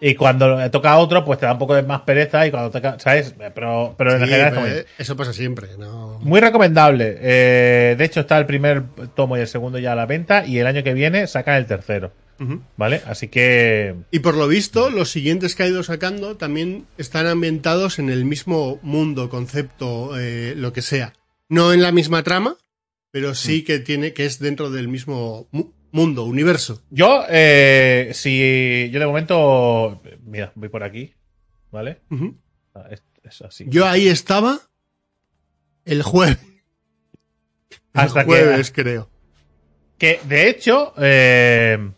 y 0.00 0.14
cuando 0.14 0.56
le 0.56 0.70
toca 0.70 0.92
a 0.92 0.98
otro, 0.98 1.24
pues 1.24 1.40
te 1.40 1.46
da 1.46 1.52
un 1.54 1.58
poco 1.58 1.74
de 1.74 1.82
más 1.82 2.02
pereza 2.02 2.46
y 2.46 2.52
cuando 2.52 2.70
toca, 2.70 3.00
¿sabes? 3.00 3.34
Pero, 3.52 3.96
pero 3.98 4.12
en 4.12 4.20
Sí, 4.20 4.24
general 4.26 4.46
es 4.46 4.52
pero 4.54 4.62
como- 4.84 4.84
eso 4.96 5.16
pasa 5.16 5.32
siempre, 5.32 5.68
¿no? 5.76 6.20
Muy 6.22 6.40
recomendable. 6.40 7.16
Eh, 7.20 7.96
de 7.98 8.04
hecho, 8.04 8.20
está 8.20 8.38
el 8.38 8.46
primer 8.46 8.84
tomo 9.16 9.36
y 9.36 9.40
el 9.40 9.48
segundo 9.48 9.76
ya 9.80 9.92
a 9.92 9.96
la 9.96 10.06
venta. 10.06 10.46
Y 10.46 10.60
el 10.60 10.68
año 10.68 10.84
que 10.84 10.94
viene 10.94 11.26
sacan 11.26 11.56
el 11.56 11.66
tercero. 11.66 12.12
¿Vale? 12.76 13.02
Así 13.06 13.28
que. 13.28 13.96
Y 14.12 14.20
por 14.20 14.36
lo 14.36 14.46
visto, 14.46 14.90
los 14.90 15.10
siguientes 15.10 15.54
que 15.56 15.64
ha 15.64 15.68
ido 15.68 15.82
sacando 15.82 16.36
también 16.36 16.86
están 16.96 17.26
ambientados 17.26 17.98
en 17.98 18.10
el 18.10 18.24
mismo 18.24 18.78
mundo, 18.82 19.28
concepto, 19.28 20.18
eh, 20.18 20.54
lo 20.56 20.72
que 20.72 20.82
sea. 20.82 21.14
No 21.48 21.72
en 21.72 21.82
la 21.82 21.90
misma 21.92 22.22
trama, 22.22 22.56
pero 23.10 23.34
sí 23.34 23.64
que 23.64 23.80
tiene, 23.80 24.12
que 24.12 24.24
es 24.26 24.38
dentro 24.38 24.70
del 24.70 24.86
mismo 24.86 25.48
mu- 25.50 25.72
mundo, 25.90 26.24
universo. 26.24 26.82
Yo, 26.90 27.24
eh, 27.28 28.10
si. 28.14 28.88
Yo 28.92 29.00
de 29.00 29.06
momento. 29.06 30.00
Mira, 30.24 30.52
voy 30.54 30.68
por 30.68 30.84
aquí. 30.84 31.14
¿Vale? 31.72 32.02
Ah, 32.74 32.86
Es, 32.90 33.02
es 33.24 33.42
así. 33.42 33.64
Yo 33.68 33.84
ahí 33.86 34.06
estaba 34.08 34.60
el 35.84 36.02
jueves. 36.02 36.38
El 37.70 37.78
Hasta 37.94 38.20
que- 38.20 38.26
jueves, 38.26 38.70
creo. 38.70 39.10
Que 39.98 40.20
de 40.28 40.48
hecho. 40.48 40.92
eh, 40.98 41.90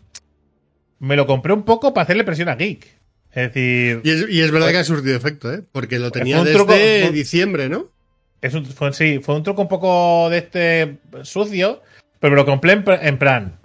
me 1.00 1.16
lo 1.16 1.26
compré 1.26 1.52
un 1.52 1.64
poco 1.64 1.92
para 1.92 2.04
hacerle 2.04 2.24
presión 2.24 2.48
a 2.48 2.54
Geek. 2.54 2.86
Es 3.32 3.52
decir, 3.52 4.00
Y 4.04 4.10
es, 4.10 4.26
y 4.30 4.40
es 4.40 4.50
verdad 4.50 4.70
que 4.70 4.78
ha 4.78 4.84
surtido 4.84 5.16
efecto, 5.16 5.52
¿eh? 5.52 5.62
Porque 5.72 5.98
lo 5.98 6.10
tenía 6.10 6.42
desde 6.42 6.58
truco- 6.58 7.12
diciembre, 7.12 7.68
¿no? 7.68 7.88
es 8.42 8.54
un, 8.54 8.64
fue, 8.64 8.92
sí, 8.94 9.20
fue 9.22 9.34
un 9.36 9.42
truco 9.42 9.60
un 9.62 9.68
poco 9.68 10.30
de 10.30 10.38
este 10.38 10.96
sucio, 11.24 11.82
pero 12.20 12.30
me 12.30 12.36
lo 12.36 12.46
compré 12.46 12.72
en, 12.72 13.18
plan. 13.18 13.58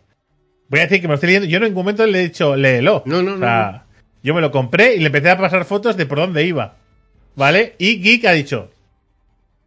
Voy 0.67 0.79
a 0.81 0.83
decir 0.83 0.99
que 0.99 1.07
me 1.07 1.13
lo 1.13 1.15
estoy 1.15 1.27
leyendo. 1.27 1.47
Yo 1.47 1.57
en 1.57 1.63
ningún 1.63 1.83
momento 1.83 2.05
le 2.05 2.19
he 2.19 2.23
dicho, 2.23 2.55
léelo. 2.57 3.01
No, 3.05 3.21
no, 3.23 3.35
O 3.35 3.37
sea, 3.37 3.85
yo 4.21 4.33
me 4.35 4.41
lo 4.41 4.51
compré 4.51 4.95
y 4.95 4.99
le 4.99 5.05
empecé 5.07 5.29
a 5.29 5.37
pasar 5.37 5.63
fotos 5.65 5.95
de 5.95 6.05
por 6.05 6.17
dónde 6.17 6.43
iba. 6.45 6.75
¿Vale? 7.35 7.75
Y 7.77 8.01
Geek 8.01 8.25
ha 8.25 8.31
dicho. 8.33 8.69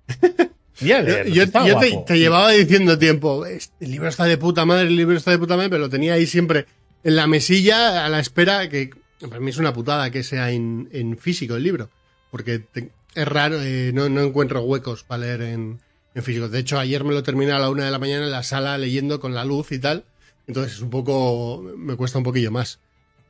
ya, 0.80 1.02
Yo, 1.02 1.24
yo- 1.24 1.50
te, 1.50 2.02
te 2.06 2.18
llevaba 2.18 2.50
diciendo 2.52 2.98
tiempo, 2.98 3.44
"Este, 3.46 3.84
el 3.84 3.90
libro 3.92 4.08
está 4.08 4.24
de 4.24 4.36
puta 4.38 4.64
madre, 4.64 4.88
el 4.88 4.96
libro 4.96 5.16
está 5.16 5.30
de 5.30 5.38
puta 5.38 5.56
madre, 5.56 5.70
pero 5.70 5.82
lo 5.82 5.88
tenía 5.88 6.14
ahí 6.14 6.26
siempre 6.26 6.66
en 7.04 7.16
la 7.16 7.26
mesilla 7.26 8.04
a 8.04 8.08
la 8.08 8.20
espera, 8.20 8.68
que 8.68 8.90
para 9.20 9.40
mí 9.40 9.50
es 9.50 9.58
una 9.58 9.72
putada 9.72 10.10
que 10.10 10.22
sea 10.22 10.50
en, 10.50 10.88
en 10.92 11.16
físico 11.18 11.56
el 11.56 11.62
libro, 11.62 11.90
porque 12.30 12.58
te- 12.58 12.90
es 13.14 13.26
raro, 13.28 13.60
eh, 13.62 13.90
no, 13.94 14.08
no 14.08 14.20
encuentro 14.22 14.62
huecos 14.62 15.04
para 15.04 15.22
leer 15.22 15.42
en, 15.42 15.80
en 16.14 16.22
físico. 16.22 16.48
De 16.48 16.58
hecho, 16.58 16.78
ayer 16.78 17.02
me 17.04 17.14
lo 17.14 17.22
terminé 17.22 17.52
a 17.52 17.58
la 17.58 17.70
una 17.70 17.84
de 17.84 17.90
la 17.90 17.98
mañana 17.98 18.24
en 18.24 18.30
la 18.30 18.42
sala 18.42 18.78
leyendo 18.78 19.18
con 19.20 19.34
la 19.34 19.44
luz 19.44 19.72
y 19.72 19.78
tal, 19.78 20.04
entonces 20.46 20.74
es 20.74 20.80
un 20.80 20.90
poco, 20.90 21.64
me 21.76 21.96
cuesta 21.96 22.18
un 22.18 22.24
poquillo 22.24 22.50
más. 22.50 22.78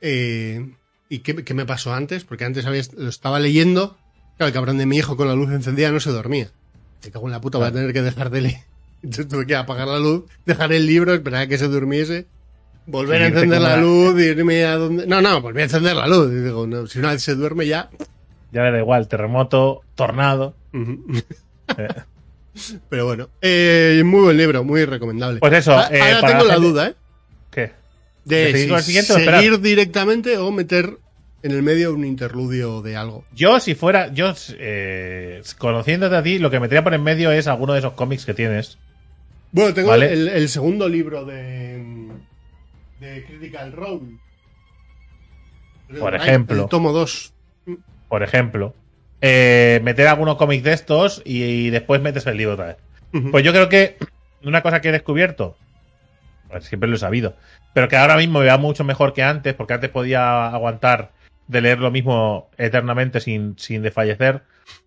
Eh, 0.00 0.74
¿Y 1.08 1.20
qué, 1.20 1.42
qué 1.44 1.54
me 1.54 1.64
pasó 1.66 1.94
antes? 1.94 2.24
Porque 2.24 2.44
antes 2.44 2.66
había, 2.66 2.82
lo 2.96 3.08
estaba 3.08 3.40
leyendo, 3.40 3.96
claro, 4.36 4.48
el 4.48 4.52
cabrón 4.54 4.78
de 4.78 4.86
mi 4.86 4.98
hijo 4.98 5.16
con 5.16 5.26
la 5.28 5.34
luz 5.34 5.50
encendida 5.50 5.90
no 5.90 6.00
se 6.00 6.10
dormía. 6.10 6.50
Me 7.04 7.10
cago 7.10 7.26
en 7.26 7.32
la 7.32 7.40
puta, 7.40 7.58
voy 7.58 7.68
a 7.68 7.72
tener 7.72 7.92
que 7.92 8.02
dejar 8.02 8.30
de 8.30 8.40
leer. 8.42 8.60
Entonces 9.02 9.28
tuve 9.28 9.46
que 9.46 9.56
apagar 9.56 9.88
la 9.88 9.98
luz, 9.98 10.24
dejar 10.44 10.72
el 10.72 10.86
libro, 10.86 11.14
esperar 11.14 11.42
a 11.42 11.46
que 11.46 11.56
se 11.56 11.68
durmiese, 11.68 12.26
volver 12.88 13.22
a 13.22 13.26
encender 13.28 13.60
la 13.60 13.76
luz, 13.76 14.20
irme 14.20 14.64
a 14.64 14.76
donde. 14.76 15.06
No, 15.06 15.22
no, 15.22 15.40
volví 15.40 15.60
a 15.60 15.64
encender 15.64 15.94
la 15.94 16.06
luz. 16.06 16.32
Y 16.32 16.40
digo, 16.40 16.66
no, 16.66 16.86
si 16.86 16.98
una 16.98 17.12
vez 17.12 17.22
se 17.22 17.34
duerme 17.34 17.66
ya. 17.66 17.90
Ya 18.50 18.62
le 18.64 18.72
da 18.72 18.78
igual, 18.78 19.08
terremoto, 19.08 19.82
tornado. 19.94 20.54
Eh, 21.76 21.86
Pero 22.88 23.04
bueno, 23.04 23.28
eh, 23.42 24.00
muy 24.04 24.22
buen 24.22 24.36
libro, 24.38 24.64
muy 24.64 24.86
recomendable. 24.86 25.38
Pues 25.38 25.52
eso, 25.52 25.78
Ah, 25.78 25.90
eh, 25.92 26.00
Ahora 26.00 26.20
para 26.22 26.32
tengo 26.32 26.44
la 26.46 26.56
duda, 26.56 26.86
¿eh? 26.88 26.94
¿Qué? 27.50 27.72
De 28.24 28.36
¿De 28.46 28.52
seguir 28.52 28.68
si 28.68 28.74
el 28.74 28.82
siguiente 28.82 29.12
seguir 29.12 29.60
directamente 29.60 30.38
o 30.38 30.50
meter 30.50 30.96
en 31.42 31.52
el 31.52 31.62
medio 31.62 31.92
un 31.92 32.06
interludio 32.06 32.80
de 32.80 32.96
algo. 32.96 33.24
Yo, 33.34 33.60
si 33.60 33.74
fuera, 33.74 34.12
yo, 34.14 34.32
eh, 34.58 35.42
conociéndote 35.58 36.16
a 36.16 36.22
ti, 36.22 36.38
lo 36.38 36.50
que 36.50 36.58
metería 36.58 36.82
por 36.82 36.94
en 36.94 37.02
medio 37.02 37.30
es 37.32 37.46
alguno 37.46 37.74
de 37.74 37.80
esos 37.80 37.92
cómics 37.92 38.24
que 38.24 38.32
tienes. 38.32 38.78
Bueno, 39.52 39.72
tengo 39.74 39.90
Vale. 39.90 40.10
el, 40.12 40.28
el 40.28 40.48
segundo 40.48 40.88
libro 40.88 41.26
de, 41.26 41.76
de 43.00 43.24
Critical 43.24 43.72
Role. 43.72 44.18
Por 45.98 46.14
ejemplo. 46.14 46.62
El 46.64 46.68
tomo 46.68 46.92
2. 46.92 47.34
Por 48.08 48.22
ejemplo, 48.22 48.74
eh, 49.20 49.80
meter 49.82 50.06
algunos 50.06 50.36
cómics 50.36 50.64
de 50.64 50.72
estos 50.72 51.22
y, 51.24 51.42
y 51.42 51.70
después 51.70 52.00
metes 52.00 52.26
el 52.26 52.36
libro 52.36 52.54
otra 52.54 52.66
vez. 52.66 52.76
Pues 53.30 53.42
yo 53.44 53.52
creo 53.52 53.68
que 53.68 53.96
una 54.44 54.62
cosa 54.62 54.80
que 54.80 54.90
he 54.90 54.92
descubierto, 54.92 55.56
pues 56.48 56.64
siempre 56.64 56.88
lo 56.88 56.96
he 56.96 56.98
sabido, 56.98 57.36
pero 57.72 57.88
que 57.88 57.96
ahora 57.96 58.16
mismo 58.16 58.40
me 58.40 58.46
va 58.46 58.58
mucho 58.58 58.84
mejor 58.84 59.14
que 59.14 59.22
antes, 59.22 59.54
porque 59.54 59.74
antes 59.74 59.90
podía 59.90 60.48
aguantar 60.48 61.12
de 61.46 61.60
leer 61.62 61.78
lo 61.78 61.90
mismo 61.90 62.50
eternamente 62.58 63.20
sin, 63.20 63.58
sin 63.58 63.82
desfallecer, 63.82 64.42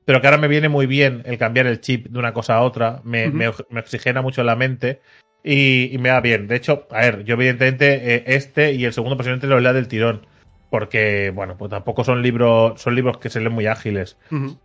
pero 0.06 0.22
que 0.22 0.28
ahora 0.28 0.38
me 0.38 0.48
viene 0.48 0.70
muy 0.70 0.86
bien 0.86 1.24
el 1.26 1.40
cambiar 1.40 1.66
el 1.66 1.82
chip 1.82 2.08
de 2.08 2.20
una 2.20 2.34
cosa 2.34 2.56
a 2.56 2.62
otra, 2.62 3.02
me, 3.04 3.30
me, 3.30 3.52
me 3.70 3.80
oxigena 3.80 4.22
mucho 4.22 4.44
la 4.44 4.56
mente 4.56 5.02
y, 5.44 5.94
y 5.94 5.98
me 5.98 6.10
va 6.10 6.22
bien. 6.22 6.48
De 6.48 6.56
hecho, 6.56 6.88
a 6.92 7.02
ver, 7.02 7.24
yo 7.24 7.34
evidentemente 7.36 8.16
eh, 8.16 8.24
este 8.28 8.74
y 8.74 8.86
el 8.86 8.94
segundo 8.94 9.18
posiblemente 9.18 9.48
lo 9.48 9.60
lea 9.60 9.74
del 9.74 9.88
tirón, 9.88 10.26
porque, 10.70 11.32
bueno, 11.34 11.58
pues 11.58 11.70
tampoco 11.72 12.04
son 12.04 12.22
libros, 12.22 12.80
son 12.82 12.96
libros 12.96 13.18
que 13.18 13.30
se 13.30 13.40
leen 13.40 13.54
muy 13.54 13.68
ágiles. 13.68 14.18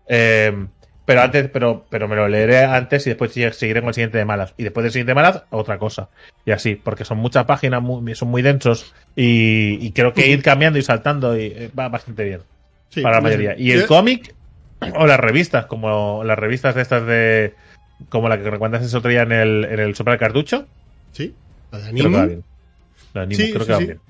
Eh, 0.08 0.66
pero 1.04 1.22
antes, 1.22 1.48
pero, 1.52 1.86
pero 1.88 2.08
me 2.08 2.16
lo 2.16 2.28
leeré 2.28 2.64
antes 2.64 3.06
y 3.06 3.10
después 3.10 3.32
seguiré 3.32 3.80
con 3.80 3.88
el 3.88 3.94
siguiente 3.94 4.18
de 4.18 4.24
malas. 4.24 4.54
Y 4.56 4.64
después 4.64 4.82
del 4.82 4.90
siguiente 4.92 5.12
de 5.12 5.14
malas, 5.14 5.44
otra 5.50 5.78
cosa. 5.78 6.08
Y 6.44 6.50
así, 6.50 6.74
porque 6.74 7.04
son 7.04 7.18
muchas 7.18 7.44
páginas, 7.44 7.80
muy- 7.80 8.14
son 8.16 8.28
muy 8.28 8.42
densos. 8.42 8.92
Y, 9.14 9.78
y 9.80 9.92
creo 9.92 10.12
que 10.12 10.26
ir 10.26 10.42
cambiando 10.42 10.78
y 10.80 10.82
saltando 10.82 11.38
y, 11.38 11.44
eh, 11.46 11.70
va 11.78 11.88
bastante 11.88 12.24
bien 12.24 12.40
Sí, 12.90 13.02
para 13.02 13.16
la 13.16 13.20
mayoría. 13.20 13.54
Y 13.56 13.70
el 13.70 13.86
cómic, 13.86 14.34
o 14.96 15.06
las 15.06 15.18
revistas, 15.20 15.66
como 15.66 16.24
las 16.24 16.38
revistas 16.38 16.74
de 16.74 16.82
estas 16.82 17.06
de. 17.06 17.54
Como 18.08 18.28
la 18.28 18.38
que 18.38 18.50
recomendaste 18.50 18.94
otro 18.96 19.10
día 19.10 19.22
en 19.22 19.32
el, 19.32 19.64
en 19.64 19.80
el 19.80 19.94
Cartucho, 20.18 20.66
Sí, 21.12 21.34
la 21.72 21.78
de 21.78 21.90
creo 21.90 21.94
que 21.94 22.02
Animu. 22.02 22.16
va 22.18 22.26
bien. 22.26 22.44
La 23.14 23.20
de 23.20 23.24
Animu, 23.26 23.42
Sí, 23.44 23.50
creo 23.50 23.60
sí, 23.62 23.66
que 23.66 23.72
va 23.72 23.78
sí. 23.78 23.84
bien. 23.86 24.00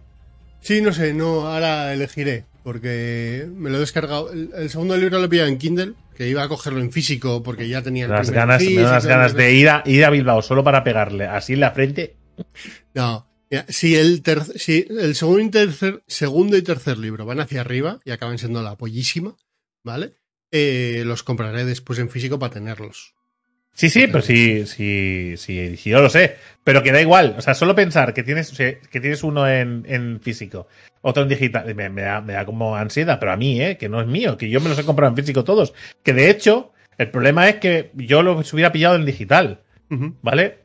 Sí, 0.60 0.80
no 0.80 0.92
sé, 0.92 1.14
no, 1.14 1.46
ahora 1.46 1.92
elegiré, 1.92 2.44
porque 2.64 3.48
me 3.54 3.70
lo 3.70 3.76
he 3.76 3.80
descargado. 3.80 4.32
El, 4.32 4.50
el 4.54 4.68
segundo 4.70 4.96
libro 4.96 5.18
lo 5.18 5.26
he 5.26 5.28
pillado 5.28 5.48
en 5.48 5.58
Kindle, 5.58 5.92
que 6.16 6.28
iba 6.28 6.42
a 6.42 6.48
cogerlo 6.48 6.80
en 6.80 6.90
físico 6.90 7.42
porque 7.42 7.68
ya 7.68 7.82
tenía 7.82 8.06
el 8.06 8.10
en 8.10 8.16
ganas, 8.32 8.62
me 8.64 8.82
dan 8.82 9.02
no 9.02 9.08
ganas 9.08 9.34
de 9.34 9.52
ir 9.54 9.68
a, 9.68 9.82
ir 9.86 10.04
a 10.04 10.10
Bilbao 10.10 10.42
solo 10.42 10.64
para 10.64 10.82
pegarle 10.82 11.26
así 11.26 11.52
en 11.52 11.60
la 11.60 11.70
frente. 11.70 12.16
No, 12.94 13.28
si 13.68 13.94
el, 13.94 14.22
ter- 14.22 14.42
si 14.58 14.86
el 14.88 15.14
segundo, 15.14 15.42
y 15.42 15.50
tercer, 15.50 16.02
segundo 16.06 16.56
y 16.56 16.62
tercer 16.62 16.98
libro 16.98 17.26
van 17.26 17.40
hacia 17.40 17.60
arriba 17.60 18.00
y 18.04 18.10
acaban 18.10 18.38
siendo 18.38 18.62
la 18.62 18.76
pollísima, 18.76 19.36
¿vale? 19.84 20.14
Eh, 20.50 21.02
los 21.06 21.22
compraré 21.22 21.64
después 21.64 21.98
en 21.98 22.08
físico 22.10 22.38
para 22.38 22.54
tenerlos. 22.54 23.14
Sí, 23.76 23.90
sí, 23.90 24.06
pero 24.06 24.22
sí, 24.22 24.64
sí, 24.66 25.34
sí, 25.36 25.76
sí, 25.76 25.90
yo 25.90 26.00
lo 26.00 26.08
sé. 26.08 26.36
Pero 26.64 26.82
que 26.82 26.92
da 26.92 27.00
igual. 27.02 27.34
O 27.36 27.42
sea, 27.42 27.52
solo 27.52 27.74
pensar 27.74 28.14
que 28.14 28.22
tienes, 28.22 28.50
que 28.50 29.00
tienes 29.00 29.22
uno 29.22 29.46
en, 29.46 29.84
en 29.86 30.18
físico, 30.18 30.66
otro 31.02 31.24
en 31.24 31.28
digital, 31.28 31.74
me, 31.74 31.90
me 31.90 32.00
da, 32.00 32.22
me 32.22 32.32
da 32.32 32.46
como 32.46 32.74
ansiedad, 32.74 33.18
pero 33.20 33.32
a 33.32 33.36
mí, 33.36 33.60
¿eh? 33.60 33.76
Que 33.76 33.90
no 33.90 34.00
es 34.00 34.06
mío, 34.06 34.38
que 34.38 34.48
yo 34.48 34.62
me 34.62 34.70
los 34.70 34.78
he 34.78 34.84
comprado 34.84 35.10
en 35.10 35.16
físico 35.16 35.44
todos. 35.44 35.74
Que 36.02 36.14
de 36.14 36.30
hecho, 36.30 36.72
el 36.96 37.10
problema 37.10 37.50
es 37.50 37.56
que 37.56 37.90
yo 37.94 38.22
los 38.22 38.50
hubiera 38.54 38.72
pillado 38.72 38.96
en 38.96 39.04
digital. 39.04 39.60
¿vale? 40.22 40.60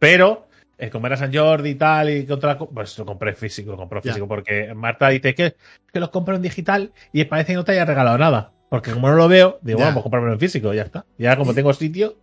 Pero, 0.00 0.48
eh, 0.76 0.90
como 0.90 1.06
era 1.06 1.16
San 1.16 1.32
Jordi 1.32 1.70
y 1.70 1.74
tal, 1.76 2.10
y 2.10 2.26
que 2.26 2.32
otra 2.32 2.58
pues 2.58 2.98
lo 2.98 3.06
compré 3.06 3.32
físico, 3.34 3.70
lo 3.70 3.76
compré 3.76 4.02
físico, 4.02 4.26
porque 4.26 4.74
Marta 4.74 5.08
dice 5.10 5.36
que, 5.36 5.54
que 5.92 6.00
los 6.00 6.10
compro 6.10 6.34
en 6.34 6.42
digital 6.42 6.92
y 7.12 7.24
parece 7.26 7.52
que 7.52 7.56
no 7.56 7.64
te 7.64 7.72
haya 7.72 7.84
regalado 7.84 8.18
nada. 8.18 8.54
Porque 8.70 8.92
como 8.92 9.08
no 9.10 9.16
lo 9.16 9.28
veo, 9.28 9.58
digo, 9.62 9.78
Ya. 9.78 9.84
bueno, 9.86 9.94
pues 9.96 10.02
comprármelo 10.04 10.32
en 10.34 10.40
físico, 10.40 10.72
ya 10.72 10.82
está. 10.82 11.04
Ya 11.18 11.36
como 11.36 11.52
tengo 11.52 11.72
sitio, 11.74 12.16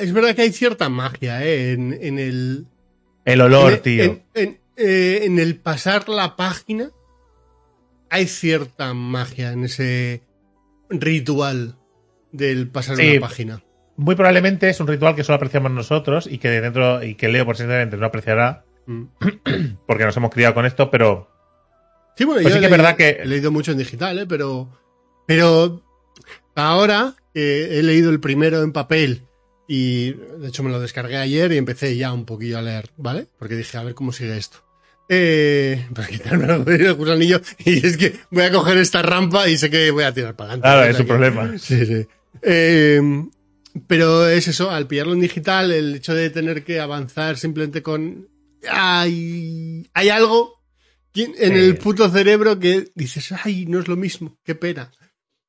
Es 0.00 0.12
verdad 0.12 0.34
que 0.34 0.42
hay 0.42 0.52
cierta 0.52 0.88
magia 0.88 1.44
¿eh? 1.44 1.72
en, 1.72 1.92
en 2.00 2.18
el. 2.18 2.66
El 3.24 3.40
olor, 3.40 3.74
en, 3.74 3.82
tío. 3.82 4.02
En, 4.04 4.22
en- 4.34 4.58
eh, 4.76 5.20
en 5.24 5.38
el 5.38 5.56
pasar 5.56 6.08
la 6.08 6.34
página. 6.34 6.90
Hay 8.10 8.26
cierta 8.26 8.92
magia 8.94 9.52
en 9.52 9.64
ese 9.64 10.22
ritual 10.90 11.76
del 12.32 12.68
pasar 12.68 12.96
Sí. 12.96 13.12
una 13.12 13.20
página. 13.20 13.62
Muy 13.96 14.14
probablemente 14.14 14.68
es 14.68 14.80
un 14.80 14.86
ritual 14.88 15.14
que 15.14 15.24
solo 15.24 15.36
apreciamos 15.36 15.70
nosotros 15.70 16.26
y 16.26 16.38
que 16.38 16.48
de 16.48 16.60
dentro 16.62 17.02
y 17.04 17.14
que 17.14 17.28
Leo 17.28 17.44
posiblemente 17.46 17.96
no 17.96 18.06
apreciará 18.06 18.64
Mm. 18.86 19.04
porque 19.86 20.04
nos 20.04 20.16
hemos 20.16 20.32
criado 20.32 20.54
con 20.54 20.66
esto, 20.66 20.90
pero 20.90 21.30
Sí, 22.16 22.24
bueno, 22.24 22.42
Pues 22.42 22.52
yo 22.52 22.56
sí 22.56 22.60
que 22.60 22.66
es 22.66 22.70
verdad 22.70 22.96
que- 22.96 23.20
he 23.22 23.26
leído 23.26 23.52
mucho 23.52 23.70
en 23.72 23.78
digital, 23.78 24.18
¿eh? 24.18 24.26
pero, 24.26 24.68
pero 25.26 25.82
ahora 26.54 27.14
que 27.34 27.78
he 27.78 27.82
leído 27.82 28.10
el 28.10 28.20
primero 28.20 28.62
en 28.62 28.72
papel 28.72 29.22
y 29.66 30.12
de 30.12 30.48
hecho 30.48 30.62
me 30.62 30.70
lo 30.70 30.80
descargué 30.80 31.16
ayer 31.16 31.52
y 31.52 31.56
empecé 31.56 31.96
ya 31.96 32.12
un 32.12 32.26
poquillo 32.26 32.58
a 32.58 32.62
leer, 32.62 32.90
¿vale? 32.96 33.26
Porque 33.38 33.56
dije, 33.56 33.78
a 33.78 33.82
ver 33.82 33.94
cómo 33.94 34.12
sigue 34.12 34.36
esto. 34.36 34.58
Eh, 35.08 35.86
para 35.94 36.08
quitarme 36.08 36.46
el 36.74 36.94
gusanillo 36.94 37.40
y 37.64 37.86
es 37.86 37.96
que 37.96 38.14
voy 38.30 38.44
a 38.44 38.52
coger 38.52 38.78
esta 38.78 39.02
rampa 39.02 39.48
y 39.48 39.58
sé 39.58 39.70
que 39.70 39.90
voy 39.90 40.04
a 40.04 40.12
tirar 40.12 40.36
para 40.36 40.50
adelante. 40.50 40.68
Claro, 40.68 40.90
es 40.90 41.00
un 41.00 41.06
problema. 41.06 41.58
Sí, 41.58 41.86
sí. 41.86 42.06
Eh, 42.42 43.00
pero 43.86 44.28
es 44.28 44.48
eso, 44.48 44.70
al 44.70 44.86
pillarlo 44.86 45.14
en 45.14 45.20
digital, 45.20 45.72
el 45.72 45.96
hecho 45.96 46.14
de 46.14 46.30
tener 46.30 46.64
que 46.64 46.80
avanzar 46.80 47.38
simplemente 47.38 47.82
con... 47.82 48.28
Hay, 48.70 49.88
hay 49.92 50.08
algo 50.08 50.62
en 51.14 51.52
el 51.56 51.76
puto 51.78 52.08
cerebro 52.10 52.58
que 52.58 52.90
dices, 52.94 53.32
ay, 53.44 53.66
no 53.66 53.80
es 53.80 53.88
lo 53.88 53.96
mismo, 53.96 54.38
qué 54.44 54.54
pena. 54.54 54.90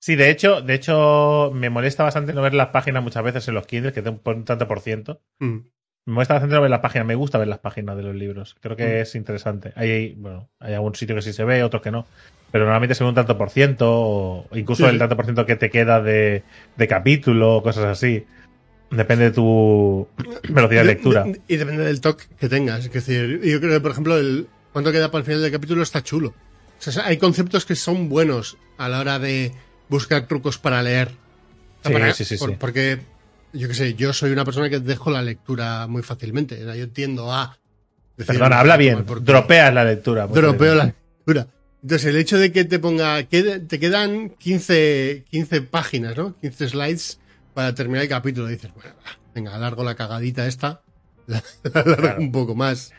Sí, 0.03 0.15
de 0.17 0.29
hecho, 0.29 0.61
de 0.61 0.73
hecho 0.73 1.51
me 1.53 1.69
molesta 1.69 2.03
bastante 2.03 2.33
no 2.33 2.41
ver 2.41 2.53
las 2.53 2.67
páginas 2.67 3.01
muchas 3.03 3.23
veces 3.23 3.47
en 3.47 3.53
los 3.53 3.65
Kindles 3.65 3.93
que 3.93 4.01
te 4.01 4.11
ponen 4.11 4.39
un 4.39 4.45
tanto 4.45 4.67
por 4.67 4.81
ciento. 4.81 5.21
Mm. 5.39 5.59
Me 6.05 6.13
molesta 6.15 6.33
bastante 6.33 6.55
no 6.55 6.61
ver 6.61 6.69
las 6.69 6.81
páginas, 6.81 7.07
me 7.07 7.15
gusta 7.15 7.37
ver 7.37 7.47
las 7.47 7.59
páginas 7.59 7.95
de 7.95 8.03
los 8.03 8.13
libros. 8.13 8.57
Creo 8.59 8.75
que 8.75 8.85
Mm. 8.85 9.01
es 9.03 9.15
interesante. 9.15 9.71
Hay, 9.77 10.15
bueno, 10.15 10.49
hay 10.59 10.73
algún 10.73 10.93
sitio 10.95 11.15
que 11.15 11.21
sí 11.21 11.31
se 11.31 11.45
ve, 11.45 11.63
otros 11.63 11.81
que 11.81 11.91
no. 11.91 12.05
Pero 12.51 12.65
normalmente 12.65 12.93
se 12.95 13.03
ve 13.05 13.09
un 13.09 13.15
tanto 13.15 13.37
por 13.37 13.49
ciento, 13.49 13.89
o 13.89 14.47
incluso 14.53 14.83
Sí, 14.85 14.89
el 14.91 14.99
tanto 14.99 15.15
por 15.15 15.23
ciento 15.25 15.45
que 15.45 15.55
te 15.55 15.69
queda 15.69 16.01
de, 16.01 16.43
de 16.75 16.87
capítulo, 16.89 17.61
cosas 17.63 17.85
así. 17.85 18.25
Depende 18.91 19.25
de 19.25 19.31
tu 19.31 20.05
velocidad 20.49 20.81
de 20.81 20.87
lectura. 20.87 21.25
y 21.47 21.55
depende 21.55 21.85
del 21.85 22.01
toque 22.01 22.25
que 22.37 22.49
tengas. 22.49 22.85
Es 22.85 22.91
decir, 22.91 23.39
yo 23.41 23.61
creo 23.61 23.71
que, 23.71 23.79
por 23.79 23.91
ejemplo, 23.91 24.17
el 24.17 24.47
cuánto 24.73 24.91
queda 24.91 25.09
para 25.09 25.19
el 25.19 25.25
final 25.25 25.41
del 25.41 25.51
capítulo 25.53 25.81
está 25.81 26.03
chulo. 26.03 26.33
O 26.85 26.91
sea, 26.91 27.05
hay 27.05 27.15
conceptos 27.17 27.65
que 27.65 27.75
son 27.75 28.09
buenos 28.09 28.57
a 28.77 28.89
la 28.89 28.99
hora 28.99 29.17
de 29.19 29.53
buscar 29.93 30.27
trucos 30.27 30.57
para 30.57 30.81
leer. 30.81 31.09
O 31.09 31.83
sea, 31.83 31.89
Sí, 31.89 31.93
para- 31.93 32.13
sí, 32.13 32.25
sí, 32.25 32.37
por- 32.37 32.49
sí. 32.49 32.55
Porque, 32.59 32.99
yo 33.53 33.67
qué 33.67 33.73
sé, 33.73 33.93
yo 33.93 34.11
soy 34.13 34.31
una 34.31 34.43
persona 34.45 34.69
que 34.69 34.79
dejo 34.79 35.11
la 35.11 35.21
lectura 35.21 35.87
muy 35.87 36.01
fácilmente. 36.03 36.59
Yo 36.77 36.89
tiendo 36.89 37.31
a 37.31 37.57
Decir, 38.15 38.35
Perdona, 38.35 38.59
habla 38.59 38.77
bien. 38.77 39.03
Dropeas 39.21 39.73
la 39.73 39.83
lectura. 39.85 40.27
pues, 40.27 40.39
Dropeo 40.39 40.75
la 40.75 40.85
lectura. 40.85 41.47
Entonces, 41.81 42.05
el 42.09 42.15
hecho 42.17 42.37
de 42.37 42.51
que 42.51 42.63
te 42.63 42.77
ponga, 42.77 43.23
que 43.23 43.59
te 43.59 43.79
quedan 43.79 44.29
15, 44.29 45.25
15 45.31 45.61
páginas, 45.63 46.15
¿no? 46.15 46.35
15 46.39 46.69
slides 46.69 47.19
para 47.55 47.73
terminar 47.73 48.03
el 48.03 48.09
capítulo. 48.09 48.45
Dices, 48.47 48.71
bueno, 48.75 48.91
venga, 49.33 49.55
alargo 49.55 49.83
la 49.83 49.95
cagadita 49.95 50.45
esta, 50.45 50.81
la, 51.25 51.41
la 51.73 51.81
alargo 51.81 51.95
Claro. 52.03 52.21
un 52.21 52.31
poco 52.31 52.53
más. 52.55 52.93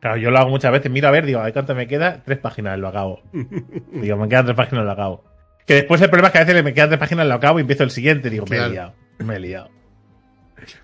Claro, 0.00 0.18
yo 0.18 0.30
lo 0.30 0.38
hago 0.38 0.50
muchas 0.50 0.70
veces. 0.72 0.92
Miro 0.92 1.08
a 1.08 1.10
ver, 1.10 1.24
digo, 1.24 1.40
¿a 1.40 1.50
cuánto 1.50 1.74
me 1.74 1.88
queda? 1.88 2.22
Tres 2.22 2.38
páginas, 2.38 2.78
lo 2.78 2.88
acabo. 2.88 3.22
Digo, 3.92 4.18
me 4.18 4.28
quedan 4.28 4.44
tres 4.44 4.56
páginas, 4.58 4.84
lo 4.84 4.92
acabo. 4.92 5.24
Que 5.66 5.74
después 5.74 6.00
el 6.02 6.10
problema 6.10 6.28
es 6.28 6.32
que 6.32 6.38
a 6.38 6.44
veces 6.44 6.62
me 6.64 6.74
quedan 6.74 6.90
tres 6.90 7.00
páginas, 7.00 7.26
lo 7.26 7.34
acabo 7.34 7.58
y 7.58 7.62
empiezo 7.62 7.84
el 7.84 7.90
siguiente. 7.90 8.28
Digo, 8.30 8.44
me 8.46 8.56
Claro. 8.56 8.70
he 8.70 8.72
liado, 8.74 8.94
me 9.18 9.36
he 9.36 9.40
liado. 9.40 9.70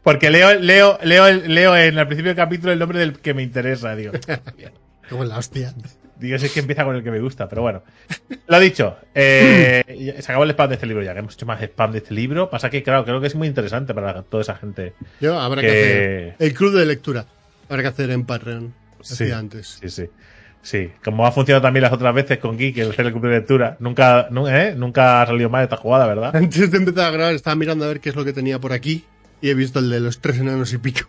Porque 0.02 0.30
leo, 0.30 0.54
leo, 0.58 0.98
leo, 1.02 1.30
leo 1.32 1.76
en 1.76 1.98
el 1.98 2.06
principio 2.06 2.30
del 2.30 2.36
capítulo 2.36 2.72
el 2.72 2.78
nombre 2.78 2.98
del 2.98 3.18
que 3.18 3.34
me 3.34 3.42
interesa. 3.42 3.94
Digo, 3.96 4.12
Como 5.10 5.24
la 5.24 5.38
hostia. 5.38 5.74
digo, 6.16 6.38
si 6.38 6.46
es 6.46 6.52
que 6.52 6.60
empieza 6.60 6.84
con 6.84 6.96
el 6.96 7.02
que 7.02 7.10
me 7.10 7.20
gusta, 7.20 7.48
pero 7.48 7.62
bueno. 7.62 7.82
Lo 8.46 8.60
dicho, 8.60 8.96
eh, 9.14 9.82
se 10.20 10.24
acabó 10.32 10.44
el 10.44 10.50
spam 10.50 10.68
de 10.68 10.74
este 10.74 10.86
libro 10.86 11.02
ya, 11.02 11.12
que 11.12 11.20
hemos 11.20 11.34
hecho 11.34 11.46
más 11.46 11.60
spam 11.62 11.92
de 11.92 11.98
este 11.98 12.14
libro. 12.14 12.50
Pasa 12.50 12.68
que, 12.70 12.82
claro, 12.82 13.04
creo 13.04 13.20
que 13.20 13.26
es 13.26 13.34
muy 13.34 13.48
interesante 13.48 13.94
para 13.94 14.22
toda 14.22 14.42
esa 14.42 14.54
gente. 14.56 14.92
Yo, 15.20 15.38
habrá 15.38 15.62
que, 15.62 15.66
Que- 15.68 16.32
hacer 16.34 16.46
el 16.48 16.54
club 16.54 16.74
de 16.76 16.86
lectura. 16.86 17.26
Habrá 17.68 17.82
que 17.82 17.88
hacer 17.88 18.10
en 18.10 18.24
Patreon. 18.24 18.74
Sí. 19.02 19.30
Antes. 19.30 19.78
Sí, 19.80 19.88
sí. 19.88 20.10
Sí, 20.62 20.90
como 21.02 21.26
ha 21.26 21.32
funcionado 21.32 21.62
también 21.62 21.82
las 21.84 21.92
otras 21.92 22.14
veces 22.14 22.38
con 22.38 22.58
Geek, 22.58 22.76
el 22.78 22.88
el 22.96 23.12
club 23.12 23.22
de 23.22 23.30
lectura. 23.30 23.76
Nunca, 23.80 24.28
nu- 24.30 24.46
¿eh? 24.48 24.74
Nunca 24.76 25.22
ha 25.22 25.26
salido 25.26 25.48
mal 25.48 25.62
esta 25.64 25.76
jugada, 25.76 26.06
¿verdad? 26.06 26.36
Antes 26.36 26.70
de 26.70 26.76
empezar 26.76 27.06
a 27.06 27.10
grabar, 27.10 27.34
estaba 27.34 27.56
mirando 27.56 27.84
a 27.84 27.88
ver 27.88 28.00
qué 28.00 28.10
es 28.10 28.16
lo 28.16 28.24
que 28.24 28.32
tenía 28.32 28.58
por 28.58 28.72
aquí. 28.72 29.04
Y 29.40 29.48
he 29.48 29.54
visto 29.54 29.78
el 29.78 29.88
de 29.88 30.00
los 30.00 30.20
tres 30.20 30.38
enanos 30.38 30.72
y 30.74 30.78
pico. 30.78 31.08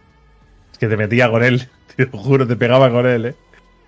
Es 0.71 0.77
que 0.77 0.87
te 0.87 0.95
metía 0.95 1.29
con 1.29 1.43
él, 1.43 1.67
te 1.95 2.05
lo 2.05 2.17
juro, 2.17 2.47
te 2.47 2.55
pegaba 2.55 2.89
con 2.89 3.05
él, 3.05 3.25
¿eh? 3.25 3.35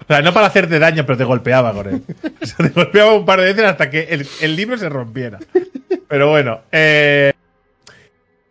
O 0.01 0.05
sea, 0.05 0.21
no 0.21 0.33
para 0.33 0.47
hacerte 0.47 0.79
daño, 0.79 1.05
pero 1.05 1.17
te 1.17 1.23
golpeaba 1.23 1.71
con 1.73 1.87
él. 1.87 2.03
O 2.41 2.45
sea, 2.45 2.57
te 2.67 2.73
golpeaba 2.73 3.13
un 3.13 3.25
par 3.25 3.39
de 3.39 3.45
veces 3.45 3.63
hasta 3.63 3.89
que 3.89 4.01
el, 4.09 4.27
el 4.41 4.55
libro 4.57 4.77
se 4.77 4.89
rompiera. 4.89 5.39
Pero 6.09 6.29
bueno, 6.29 6.59
eh, 6.73 7.31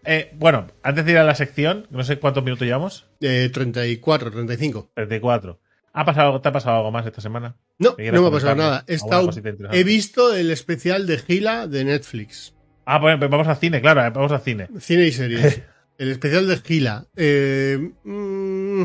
eh, 0.04 0.30
bueno, 0.34 0.66
antes 0.82 1.04
de 1.04 1.12
ir 1.12 1.18
a 1.18 1.24
la 1.24 1.34
sección, 1.34 1.86
no 1.90 2.02
sé 2.04 2.18
cuántos 2.18 2.42
minutos 2.42 2.66
llevamos. 2.66 3.06
Eh, 3.20 3.50
34, 3.52 4.30
35. 4.30 4.90
34. 4.94 5.58
¿Ha 5.94 6.04
pasado, 6.04 6.40
¿Te 6.40 6.48
ha 6.48 6.52
pasado 6.52 6.76
algo 6.78 6.90
más 6.90 7.04
esta 7.06 7.20
semana? 7.20 7.56
No, 7.78 7.90
¿Qué 7.96 8.04
quieres 8.04 8.14
no 8.14 8.22
me 8.22 8.28
ha 8.28 8.38
pasado 8.38 8.56
nada. 8.56 8.84
He, 8.86 8.94
¿Alguna 8.94 8.96
estado- 8.96 9.26
cosita 9.26 9.48
interesante? 9.50 9.80
he 9.80 9.84
visto 9.84 10.34
el 10.34 10.50
especial 10.50 11.06
de 11.06 11.18
Gila 11.18 11.66
de 11.66 11.84
Netflix. 11.84 12.54
Ah, 12.86 13.00
pues 13.00 13.18
vamos 13.20 13.46
al 13.46 13.56
cine, 13.56 13.80
claro, 13.80 14.00
vamos 14.14 14.32
al 14.32 14.40
cine. 14.40 14.68
Cine 14.80 15.06
y 15.06 15.12
series. 15.12 15.60
el 15.98 16.10
especial 16.12 16.48
de 16.48 16.56
Gila. 16.56 17.06
Eh, 17.14 17.90
mm, 18.04 18.82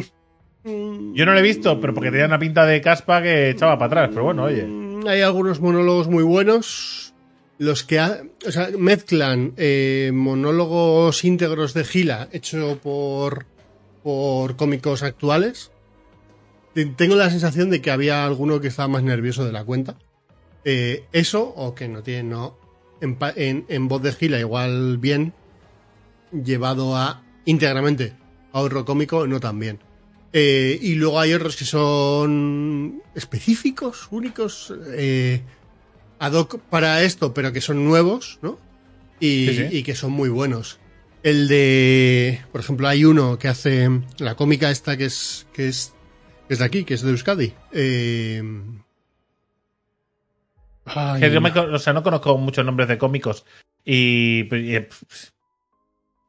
Yo 1.14 1.26
no 1.26 1.32
lo 1.34 1.40
he 1.40 1.42
visto, 1.42 1.80
pero 1.80 1.94
porque 1.94 2.12
tenía 2.12 2.26
una 2.26 2.40
pinta 2.40 2.66
de 2.66 2.82
caspa 2.82 3.22
que 3.22 3.52
echaba 3.52 3.78
para 3.78 3.88
atrás. 3.88 4.10
Pero 4.12 4.24
bueno, 4.26 4.44
oye. 4.44 4.64
Mm, 4.66 5.08
Hay 5.08 5.22
algunos 5.22 5.62
monólogos 5.62 6.08
muy 6.10 6.24
buenos. 6.24 7.14
Los 7.58 7.84
que 7.84 8.00
ha- 8.00 8.22
o 8.46 8.52
sea, 8.52 8.70
mezclan 8.78 9.54
eh, 9.58 10.12
monólogos 10.14 11.24
íntegros 11.24 11.74
de 11.74 11.86
Gila 11.86 12.28
hecho 12.32 12.78
por, 12.84 13.46
por 14.04 14.56
cómicos 14.58 15.02
actuales. 15.04 15.72
Te- 16.78 16.86
Tengo 16.86 17.16
la 17.16 17.32
sensación 17.32 17.72
de 17.72 17.82
que 17.82 17.90
había 17.90 18.24
alguno 18.24 18.62
que 18.62 18.68
estaba 18.68 18.88
más 18.88 19.02
nervioso 19.02 19.44
de 19.44 19.52
la 19.52 19.64
cuenta. 19.64 19.98
Eh, 20.64 21.06
eso, 21.12 21.42
o 21.56 21.74
que 21.74 21.88
no 21.88 22.04
tiene, 22.04 22.30
no. 22.30 22.56
En, 23.02 23.18
en- 23.36 23.66
en 23.68 23.88
voz 23.88 24.04
de 24.04 24.12
Gila, 24.14 24.40
igual 24.40 25.00
bien. 25.00 25.34
Llevado 26.32 26.96
a 26.96 27.24
íntegramente 27.46 28.14
a 28.54 28.60
otro 28.60 28.86
cómico, 28.86 29.26
no 29.26 29.40
tan 29.40 29.58
bien. 29.60 29.80
Eh, 30.34 30.78
y 30.80 30.94
luego 30.96 31.20
hay 31.20 31.34
otros 31.34 31.56
que 31.56 31.66
son 31.66 33.02
específicos, 33.16 34.08
únicos, 34.12 34.72
eh, 34.94 35.42
ad 36.20 36.34
hoc 36.34 36.60
para 36.60 37.02
esto, 37.02 37.34
pero 37.34 37.52
que 37.54 37.62
son 37.62 37.86
nuevos, 37.86 38.38
¿no? 38.44 38.60
Y, 39.20 39.48
Sí, 39.48 39.56
sí. 39.70 39.78
y 39.78 39.84
que 39.84 39.96
son 39.96 40.12
muy 40.12 40.30
buenos. 40.30 40.78
El 41.24 41.48
de, 41.48 42.42
por 42.52 42.62
ejemplo, 42.62 42.88
hay 42.88 43.04
uno 43.04 43.40
que 43.40 43.48
hace 43.48 43.90
la 44.20 44.36
cómica 44.36 44.70
esta 44.70 44.96
que 44.96 45.06
es 45.06 45.48
que 45.54 45.70
es, 45.70 45.94
que 46.48 46.54
es 46.54 46.60
de 46.60 46.66
aquí, 46.66 46.84
que 46.84 46.94
es 46.94 47.02
de 47.02 47.12
Euskadi. 47.12 47.54
Eh, 47.72 48.42
ay, 50.86 51.22
Que 51.22 51.32
yo 51.32 51.42
me 51.42 51.52
co- 51.52 51.62
o 51.74 51.80
sea, 51.80 51.94
no 51.94 52.04
conozco 52.04 52.38
muchos 52.38 52.66
nombres 52.66 52.88
de 52.88 52.98
cómicos 52.98 53.46
y, 53.86 54.48
y, 54.56 54.76
eh, 54.76 54.82
pff, 54.82 55.30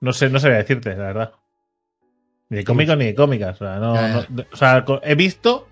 no 0.00 0.12
sé, 0.12 0.28
no 0.30 0.38
sé 0.40 0.48
decirte, 0.50 0.90
la 0.90 1.04
verdad. 1.06 1.32
Ni 2.50 2.58
de 2.58 2.64
cómicos 2.64 2.96
ni 2.96 3.06
de 3.06 3.14
cómicas. 3.14 3.56
O 3.60 3.64
sea, 3.64 3.76
no, 3.78 4.24
o 4.52 4.56
sea, 4.56 4.84
he 5.02 5.14
visto, 5.14 5.68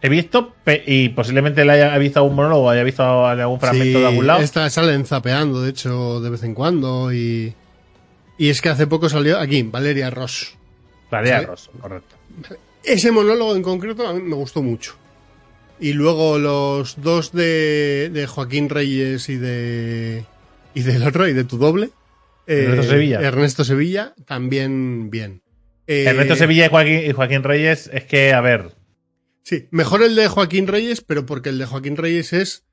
he 0.00 0.08
visto 0.08 0.54
y 0.86 1.10
posiblemente 1.10 1.64
le 1.64 1.72
haya 1.72 1.98
visto 1.98 2.20
algún 2.20 2.36
monólogo 2.36 2.64
o 2.64 2.70
haya 2.70 2.84
visto 2.84 3.26
algún 3.26 3.60
fragmento 3.60 3.98
sí, 3.98 4.02
de 4.02 4.06
algún 4.08 4.26
lado. 4.26 4.40
Esta 4.40 4.70
salen 4.70 5.04
zapeando, 5.04 5.60
de 5.62 5.70
hecho, 5.70 6.20
de 6.20 6.30
vez 6.30 6.42
en 6.42 6.54
cuando. 6.54 7.12
Y, 7.12 7.54
y 8.38 8.48
es 8.48 8.62
que 8.62 8.70
hace 8.70 8.86
poco 8.86 9.08
salió 9.08 9.38
aquí, 9.38 9.62
Valeria 9.62 10.08
Ross. 10.10 10.56
Valeria. 11.10 11.42
Ross, 11.42 11.70
correcto. 11.80 12.16
Ese 12.86 13.10
monólogo 13.12 13.54
en 13.56 13.62
concreto 13.62 14.06
a 14.06 14.14
mí 14.14 14.22
me 14.22 14.34
gustó 14.36 14.62
mucho. 14.62 14.96
Y 15.78 15.92
luego 15.92 16.38
los 16.38 17.00
dos 17.02 17.32
de, 17.32 18.10
de 18.12 18.26
Joaquín 18.26 18.68
Reyes 18.68 19.28
y 19.28 19.36
de. 19.36 20.24
y 20.74 20.82
del 20.82 21.02
otro, 21.02 21.28
y 21.28 21.32
de 21.34 21.44
tu 21.44 21.58
doble. 21.58 21.90
eh, 22.46 22.64
Ernesto 22.68 22.90
Sevilla. 22.92 23.20
Ernesto 23.20 23.64
Sevilla, 23.64 24.14
también 24.26 25.10
bien. 25.10 25.42
Eh, 25.86 26.04
Ernesto 26.06 26.36
Sevilla 26.36 26.66
y 26.66 26.68
Joaquín, 26.70 27.00
y 27.06 27.12
Joaquín 27.12 27.42
Reyes, 27.42 27.90
es 27.92 28.04
que, 28.04 28.32
a 28.32 28.40
ver, 28.40 28.72
Sí, 29.42 29.68
mejor 29.70 30.02
el 30.02 30.16
de 30.16 30.26
Joaquín 30.26 30.66
Reyes, 30.66 31.02
pero 31.02 31.24
porque 31.24 31.50
el 31.50 31.58
de 31.58 31.66
Joaquín 31.66 31.96
Reyes 31.96 32.32
es, 32.32 32.64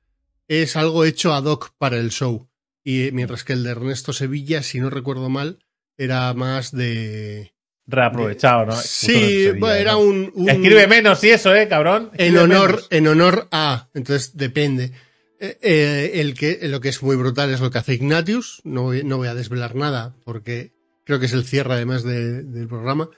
es 0.48 0.74
algo 0.74 1.04
hecho 1.04 1.32
ad 1.32 1.44
hoc 1.44 1.70
para 1.78 1.98
el 1.98 2.10
show. 2.10 2.48
Y 2.82 3.10
mientras 3.12 3.44
que 3.44 3.52
el 3.52 3.62
de 3.62 3.70
Ernesto 3.70 4.12
Sevilla, 4.12 4.62
si 4.64 4.80
no 4.80 4.90
recuerdo 4.90 5.28
mal, 5.28 5.60
era 5.96 6.34
más 6.34 6.72
de. 6.72 7.53
Reaprovechado, 7.86 8.66
¿no? 8.66 8.72
sí, 8.76 9.50
bueno, 9.58 9.74
era 9.74 9.96
un. 9.96 10.30
un- 10.34 10.48
Escribe 10.48 10.86
menos 10.86 11.22
y 11.24 11.30
eso, 11.30 11.54
eh, 11.54 11.68
cabrón. 11.68 12.10
en 12.14 12.36
honor, 12.38 12.70
menos. 12.70 12.86
en 12.90 13.06
honor 13.08 13.48
a. 13.50 13.88
Entonces 13.94 14.36
depende. 14.36 14.92
Eh, 15.40 15.58
eh, 15.60 16.10
el 16.20 16.34
que, 16.34 16.58
lo 16.62 16.80
que 16.80 16.88
es 16.88 17.02
muy 17.02 17.16
brutal 17.16 17.50
es 17.50 17.60
lo 17.60 17.70
que 17.70 17.78
hace 17.78 17.94
Ignatius. 17.94 18.62
No 18.64 18.82
voy, 18.84 19.04
no 19.04 19.16
voy 19.18 19.28
a 19.28 19.34
desvelar 19.34 19.74
nada 19.74 20.14
porque 20.24 20.72
creo 21.04 21.20
que 21.20 21.26
es 21.26 21.32
el 21.34 21.44
cierre 21.44 21.74
además 21.74 22.02
de- 22.04 22.42
del 22.42 22.66
programa. 22.68 23.10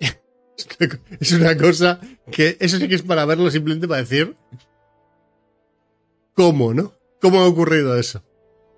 es 1.20 1.32
una 1.32 1.56
cosa 1.56 2.00
que 2.30 2.56
eso 2.60 2.78
sí 2.78 2.88
que 2.88 2.94
es 2.94 3.02
para 3.02 3.24
verlo 3.24 3.50
simplemente 3.50 3.86
para 3.88 4.00
decir 4.00 4.36
cómo, 6.34 6.72
¿no? 6.72 6.94
¿Cómo 7.20 7.40
ha 7.40 7.46
ocurrido 7.46 7.98
eso? 7.98 8.22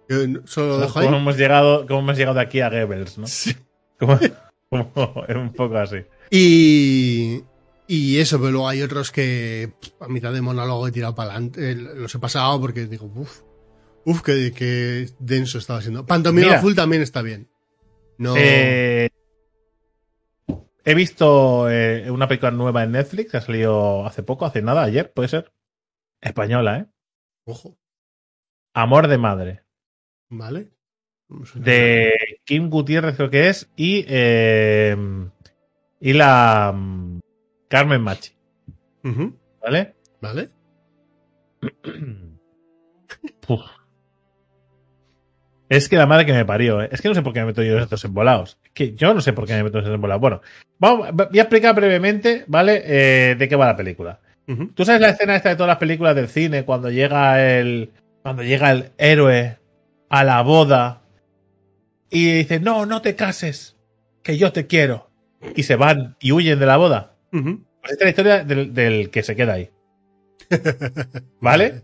Yo 0.08 0.26
no- 0.26 0.46
solo 0.46 0.68
lo 0.68 0.78
dejo 0.80 0.98
ahí. 0.98 1.06
¿Cómo 1.06 1.18
hemos 1.18 1.36
llegado, 1.36 1.86
cómo 1.86 2.00
hemos 2.00 2.16
llegado 2.18 2.36
de 2.36 2.42
aquí 2.42 2.60
a 2.60 2.68
Goebbels, 2.70 3.18
¿no? 3.18 3.26
Sí. 3.26 3.54
Como- 3.98 4.18
es 5.28 5.36
un 5.36 5.52
poco 5.52 5.76
así. 5.76 5.98
Y, 6.30 7.42
y 7.86 8.18
eso, 8.18 8.38
pero 8.38 8.52
luego 8.52 8.68
hay 8.68 8.82
otros 8.82 9.10
que 9.10 9.72
a 10.00 10.08
mitad 10.08 10.32
de 10.32 10.40
monólogo 10.40 10.86
he 10.86 10.92
tirado 10.92 11.14
para 11.14 11.32
adelante. 11.32 11.74
Los 11.74 12.14
he 12.14 12.18
pasado 12.18 12.60
porque 12.60 12.86
digo, 12.86 13.10
uff, 13.14 13.40
uff, 14.04 14.22
qué, 14.22 14.52
qué 14.52 15.10
denso 15.18 15.58
estaba 15.58 15.80
siendo. 15.80 16.06
Pantomima. 16.06 16.58
Full 16.58 16.74
también 16.74 17.02
está 17.02 17.22
bien. 17.22 17.50
No. 18.18 18.34
Eh, 18.36 19.08
he 20.84 20.94
visto 20.94 21.70
eh, 21.70 22.10
una 22.10 22.28
película 22.28 22.50
nueva 22.50 22.84
en 22.84 22.92
Netflix 22.92 23.30
que 23.30 23.36
ha 23.38 23.42
salido 23.42 24.06
hace 24.06 24.22
poco, 24.22 24.46
hace 24.46 24.62
nada, 24.62 24.82
ayer, 24.82 25.12
puede 25.12 25.28
ser. 25.28 25.52
Española, 26.20 26.78
¿eh? 26.78 26.86
Ojo, 27.44 27.78
Amor 28.72 29.08
de 29.08 29.18
madre. 29.18 29.64
¿vale? 30.30 30.70
A- 31.30 31.58
De 31.58 32.12
Kim 32.44 32.68
Gutiérrez, 32.70 33.16
creo 33.16 33.30
que 33.30 33.48
es, 33.48 33.68
y, 33.76 34.04
eh, 34.08 34.96
y 36.00 36.12
la 36.12 36.72
mm, 36.74 37.20
Carmen 37.68 38.00
Machi, 38.02 38.32
¿vale? 39.62 39.94
¿Vale? 40.20 40.50
Es 45.68 45.88
que 45.88 45.96
la 45.96 46.06
madre 46.06 46.26
que 46.26 46.32
me 46.32 46.44
parió, 46.44 46.82
¿eh? 46.82 46.88
es 46.90 47.00
que 47.00 47.08
no 47.08 47.14
sé 47.14 47.22
por 47.22 47.32
qué 47.32 47.40
me 47.40 47.46
meto 47.46 47.62
yo 47.62 47.76
en 47.76 47.82
estos 47.82 48.04
embolados. 48.04 48.58
Es 48.64 48.70
que 48.72 48.94
yo 48.94 49.14
no 49.14 49.20
sé 49.20 49.32
por 49.32 49.46
qué 49.46 49.52
me 49.54 49.62
meto 49.62 49.78
en 49.78 49.84
estos 49.84 49.94
embolados. 49.94 50.20
Bueno, 50.20 50.40
vamos, 50.80 51.08
voy 51.12 51.38
a 51.38 51.42
explicar 51.42 51.74
brevemente, 51.76 52.44
¿vale? 52.48 52.82
Eh, 52.84 53.36
de 53.36 53.48
qué 53.48 53.54
va 53.56 53.66
la 53.66 53.76
película. 53.76 54.18
¿Tú 54.74 54.84
sabes 54.84 55.00
la 55.00 55.10
escena 55.10 55.36
esta 55.36 55.50
de 55.50 55.54
todas 55.54 55.68
las 55.68 55.76
películas 55.78 56.16
del 56.16 56.26
cine 56.26 56.64
cuando 56.64 56.90
llega 56.90 57.40
el 57.56 57.92
cuando 58.22 58.42
llega 58.42 58.72
el 58.72 58.90
héroe 58.98 59.58
a 60.08 60.24
la 60.24 60.42
boda 60.42 61.02
y 62.10 62.32
dice, 62.32 62.60
"No, 62.60 62.84
no 62.86 63.00
te 63.02 63.14
cases, 63.16 63.76
que 64.22 64.36
yo 64.36 64.52
te 64.52 64.66
quiero." 64.66 65.10
Y 65.56 65.62
se 65.62 65.76
van 65.76 66.16
y 66.20 66.32
huyen 66.32 66.58
de 66.58 66.66
la 66.66 66.76
boda. 66.76 67.16
Pues 67.30 67.92
esta 67.92 67.94
es 67.94 68.00
la 68.04 68.08
historia 68.10 68.44
del, 68.44 68.74
del 68.74 69.10
que 69.10 69.22
se 69.22 69.34
queda 69.36 69.54
ahí. 69.54 69.70
¿Vale? 71.40 71.82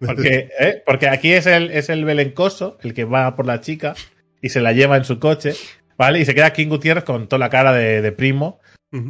Porque, 0.00 0.48
¿eh? 0.58 0.82
Porque 0.84 1.08
aquí 1.08 1.32
es 1.32 1.46
el, 1.46 1.70
es 1.70 1.88
el 1.88 2.04
belencoso, 2.04 2.78
el 2.82 2.94
que 2.94 3.04
va 3.04 3.34
por 3.36 3.46
la 3.46 3.60
chica 3.60 3.94
y 4.40 4.48
se 4.48 4.60
la 4.60 4.72
lleva 4.72 4.96
en 4.96 5.04
su 5.04 5.18
coche, 5.18 5.54
¿vale? 5.96 6.20
Y 6.20 6.24
se 6.24 6.34
queda 6.34 6.52
King 6.52 6.68
Gutiérrez 6.68 7.04
con 7.04 7.28
toda 7.28 7.38
la 7.40 7.50
cara 7.50 7.72
de, 7.72 8.02
de 8.02 8.12
primo, 8.12 8.60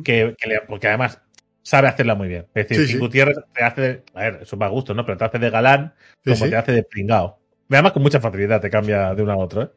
que, 0.04 0.34
que 0.38 0.48
le- 0.48 0.60
porque 0.66 0.88
además 0.88 1.20
sabe 1.62 1.88
hacerla 1.88 2.14
muy 2.14 2.28
bien. 2.28 2.46
Es 2.54 2.68
decir, 2.68 2.76
Sí, 2.78 2.86
King 2.92 2.94
sí. 2.94 2.98
Gutiérrez 2.98 3.36
te 3.54 3.62
hace, 3.64 4.02
a 4.14 4.20
ver, 4.20 4.38
eso 4.42 4.56
va 4.56 4.66
a 4.66 4.70
gusto, 4.70 4.94
¿no? 4.94 5.04
Pero 5.06 5.18
te 5.18 5.24
hace 5.24 5.38
de 5.38 5.50
galán 5.50 5.94
Sí, 6.24 6.32
como 6.32 6.50
te 6.50 6.56
hace 6.56 6.72
de 6.72 6.82
pringao. 6.82 7.38
Además, 7.70 7.92
con 7.92 8.02
mucha 8.02 8.20
facilidad 8.20 8.60
te 8.60 8.70
cambia 8.70 9.14
de 9.14 9.22
uno 9.22 9.32
a 9.32 9.36
otro, 9.36 9.62
¿eh? 9.62 9.70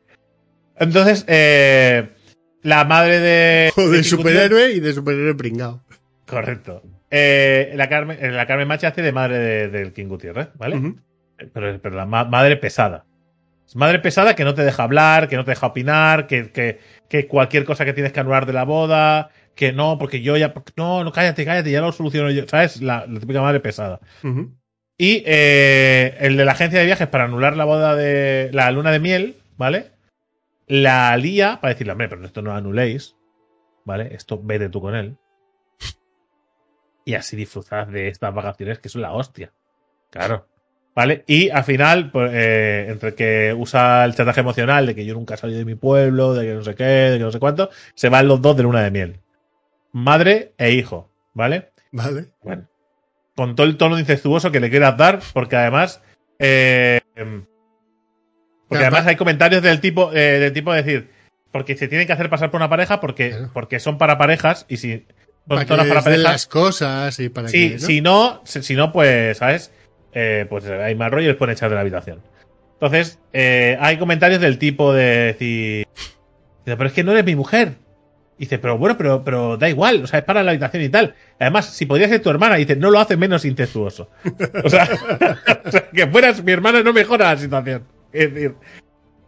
Entonces, 0.80 1.26
eh, 1.28 2.10
la 2.64 2.84
madre 2.86 3.20
de. 3.20 3.72
O 3.78 3.90
de 3.90 4.04
superhéroe 4.04 4.72
y 4.72 4.80
de 4.80 4.94
superhéroe 4.94 5.36
pringado. 5.36 5.84
Correcto. 6.26 6.82
Eh, 7.12 7.74
la, 7.76 7.90
Carmen, 7.90 8.18
eh, 8.22 8.30
la 8.32 8.46
Carmen 8.46 8.68
Machi 8.68 8.86
hace 8.86 9.02
de 9.02 9.12
madre 9.12 9.38
de- 9.40 9.68
del 9.70 9.94
King 9.94 10.08
Gutiérrez, 10.08 10.50
¿vale? 10.56 10.78
Ujú. 10.78 10.96
pero, 11.54 11.80
pero 11.82 11.96
la 11.96 12.06
ma- 12.06 12.26
madre 12.26 12.56
pesada. 12.58 13.06
Es 13.68 13.76
madre 13.76 14.00
pesada 14.00 14.36
que 14.36 14.44
no 14.44 14.54
te 14.54 14.64
deja 14.64 14.84
hablar, 14.84 15.28
que 15.28 15.36
no 15.36 15.44
te 15.46 15.52
deja 15.52 15.68
opinar, 15.68 16.28
que, 16.28 16.52
que, 16.52 16.80
que 17.08 17.28
cualquier 17.28 17.66
cosa 17.66 17.86
que 17.86 17.94
tienes 17.94 18.12
que 18.12 18.20
anular 18.20 18.46
de 18.46 18.54
la 18.54 18.64
boda, 18.64 19.30
que 19.56 19.72
no, 19.74 19.98
porque 19.98 20.22
yo 20.22 20.38
ya. 20.38 20.54
No, 20.76 21.04
no, 21.04 21.12
cállate, 21.12 21.46
cállate, 21.46 21.72
ya 21.72 21.82
lo 21.82 21.92
soluciono 21.92 22.30
yo. 22.32 22.48
¿Sabes? 22.48 22.82
La, 22.82 23.06
la 23.08 23.20
típica 23.20 23.42
madre 23.42 23.60
pesada. 23.60 24.00
Y 24.98 25.24
eh, 25.26 26.16
el 26.20 26.36
de 26.38 26.46
la 26.46 26.52
agencia 26.54 26.80
de 26.80 26.86
viajes 26.86 27.08
para 27.08 27.24
anular 27.26 27.56
la 27.58 27.66
boda 27.66 27.96
de. 27.96 28.50
la 28.54 28.70
luna 28.72 28.92
de 28.92 29.00
miel, 29.00 29.36
¿vale? 29.58 29.92
La 30.70 31.18
lía 31.18 31.58
para 31.60 31.74
decirle, 31.74 31.94
hombre, 31.94 32.08
pero 32.10 32.24
esto 32.24 32.44
no 32.44 32.52
lo 32.52 32.56
anuléis, 32.56 33.18
¿vale? 33.86 34.14
Esto 34.14 34.40
vete 34.42 34.70
tú 34.70 34.80
con 34.80 34.96
él. 34.96 35.18
Y 37.06 37.16
así 37.16 37.36
disfrutad 37.36 37.88
de 37.88 38.08
estas 38.08 38.32
vacaciones 38.36 38.78
que 38.78 38.88
son 38.88 39.02
la 39.02 39.12
hostia. 39.12 39.52
Claro. 40.12 40.48
¿Vale? 40.94 41.24
Y 41.26 41.50
al 41.50 41.64
final, 41.64 42.12
pues, 42.12 42.32
eh, 42.36 42.86
entre 42.88 43.16
que 43.16 43.52
usa 43.58 44.06
el 44.06 44.14
chantaje 44.14 44.42
emocional 44.42 44.86
de 44.86 44.94
que 44.94 45.06
yo 45.06 45.16
nunca 45.16 45.34
he 45.34 45.38
salido 45.38 45.58
de 45.58 45.66
mi 45.66 45.74
pueblo, 45.74 46.36
de 46.36 46.46
que 46.46 46.54
no 46.54 46.64
sé 46.64 46.76
qué, 46.76 46.84
de 46.84 47.18
que 47.18 47.24
no 47.24 47.32
sé 47.32 47.40
cuánto, 47.40 47.72
se 47.96 48.10
van 48.10 48.28
los 48.28 48.40
dos 48.40 48.56
de 48.56 48.64
luna 48.64 48.84
de 48.84 48.92
miel. 48.92 49.20
Madre 49.92 50.54
e 50.60 50.72
hijo, 50.72 51.10
¿vale? 51.34 51.72
Vale. 51.92 52.28
Bueno, 52.44 52.68
con 53.36 53.56
todo 53.56 53.66
el 53.66 53.78
tono 53.78 53.98
incestuoso 53.98 54.52
que 54.52 54.60
le 54.60 54.70
quieras 54.70 54.98
dar, 54.98 55.20
porque 55.34 55.56
además. 55.56 56.04
eh, 56.38 57.02
porque 58.70 58.86
además 58.86 59.06
hay 59.08 59.16
comentarios 59.18 59.62
del 59.62 59.82
tipo, 59.82 60.12
eh, 60.14 60.40
del 60.40 60.54
tipo 60.54 60.72
de 60.72 60.84
decir. 60.84 61.10
Porque 61.52 61.76
se 61.76 61.88
tienen 61.88 62.06
que 62.08 62.14
hacer 62.14 62.30
pasar 62.30 62.52
por 62.52 62.60
una 62.62 62.70
pareja 62.70 63.02
porque, 63.02 63.32
Claro. 63.32 63.50
porque 63.54 63.80
son 63.80 63.98
para 63.98 64.18
parejas 64.18 64.66
y 64.70 64.78
si. 64.78 65.06
Para 65.48 65.66
que 65.66 65.70
para 65.76 65.84
parejas. 65.86 66.20
las 66.20 66.46
cosas 66.48 67.20
y 67.20 67.30
para 67.30 67.48
Sí, 67.50 67.70
que. 67.72 67.76
¿no? 67.76 67.80
si 67.82 68.02
no, 68.02 68.42
si 68.46 68.62
si 68.64 68.76
no, 68.76 68.92
pues, 68.94 69.38
¿sabes? 69.40 69.72
Eh, 70.14 70.46
pues 70.50 70.66
hay 70.66 70.94
mal 70.96 71.12
rollo 71.12 71.26
y 71.26 71.28
les 71.30 71.36
pueden 71.38 71.54
echar 71.54 71.70
de 71.70 71.76
la 71.76 71.82
habitación. 71.82 72.22
Entonces, 72.74 73.20
eh, 73.34 73.78
hay 73.82 73.98
comentarios 73.98 74.40
del 74.40 74.58
tipo 74.60 74.94
de 74.94 75.04
decir. 75.34 75.88
dice, 76.66 76.78
Pero 76.78 76.86
es 76.86 76.94
que 76.94 77.04
no 77.04 77.12
eres 77.12 77.26
mi 77.26 77.36
mujer. 77.36 77.74
Y 78.38 78.44
dice, 78.44 78.58
pero 78.58 78.78
bueno, 78.78 78.96
pero, 78.98 79.22
pero 79.26 79.58
da 79.58 79.68
igual, 79.68 80.02
o 80.04 80.08
sea, 80.08 80.20
es 80.20 80.26
para 80.26 80.44
la 80.44 80.52
habitación 80.52 80.82
y 80.84 80.88
tal. 80.90 81.14
Además, 81.40 81.66
si 81.74 81.86
podría 81.86 82.08
ser 82.08 82.22
tu 82.22 82.30
hermana, 82.30 82.56
dice, 82.56 82.78
no 82.78 82.90
lo 82.90 83.00
hace 83.00 83.18
menos 83.18 83.44
incestuoso. 83.44 84.10
O 84.64 84.70
sea, 84.70 84.88
o 85.66 85.72
sea, 85.72 85.90
que 85.90 86.08
fueras 86.08 86.42
mi 86.44 86.52
hermana 86.54 86.82
no 86.84 86.94
mejora 86.94 87.34
la 87.34 87.38
situación. 87.38 87.84
Es 88.12 88.34
decir, 88.34 88.56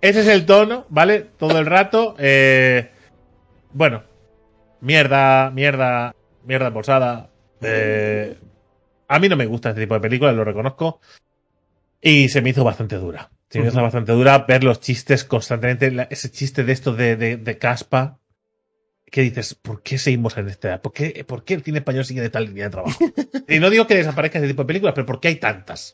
ese 0.01 0.21
es 0.21 0.27
el 0.27 0.45
tono, 0.45 0.85
¿vale? 0.89 1.27
Todo 1.37 1.59
el 1.59 1.65
rato. 1.65 2.15
eh, 2.17 2.91
bueno, 3.73 4.03
mierda, 4.81 5.49
mierda, 5.51 6.15
mierda 6.43 6.69
bolsada. 6.69 7.29
Eh, 7.61 8.37
a 9.07 9.19
mí 9.19 9.29
no 9.29 9.35
me 9.37 9.45
gusta 9.45 9.69
este 9.69 9.81
tipo 9.81 9.93
de 9.93 9.99
películas, 10.01 10.35
lo 10.35 10.43
reconozco. 10.43 10.99
Y 12.01 12.29
se 12.29 12.41
me 12.41 12.49
hizo 12.49 12.63
bastante 12.63 12.95
dura. 12.97 13.29
Se 13.49 13.59
me 13.59 13.67
hizo 13.67 13.81
bastante 13.81 14.13
dura 14.13 14.39
ver 14.47 14.63
los 14.63 14.79
chistes 14.79 15.23
constantemente. 15.23 15.91
la- 15.91 16.07
ese 16.09 16.31
chiste 16.31 16.63
de 16.63 16.71
esto 16.71 16.93
de, 16.93 17.15
de, 17.15 17.37
de 17.37 17.57
caspa. 17.57 18.17
Que 19.05 19.21
dices, 19.21 19.55
¿por 19.55 19.83
qué 19.83 19.97
seguimos 19.97 20.37
en 20.37 20.47
esta? 20.47 20.81
¿Por 20.81 20.93
qué, 20.93 21.25
¿Por 21.27 21.43
qué 21.43 21.53
el 21.55 21.63
cine 21.63 21.79
español 21.79 22.05
sigue 22.05 22.21
de 22.21 22.29
tal 22.29 22.45
línea 22.45 22.65
de 22.65 22.69
trabajo? 22.71 22.97
y 23.49 23.59
no 23.59 23.69
digo 23.69 23.85
que 23.85 23.95
desaparezca 23.95 24.39
este 24.39 24.47
tipo 24.47 24.63
de 24.63 24.67
películas, 24.67 24.93
pero 24.95 25.05
¿por 25.05 25.19
qué 25.19 25.27
hay 25.27 25.35
tantas? 25.35 25.93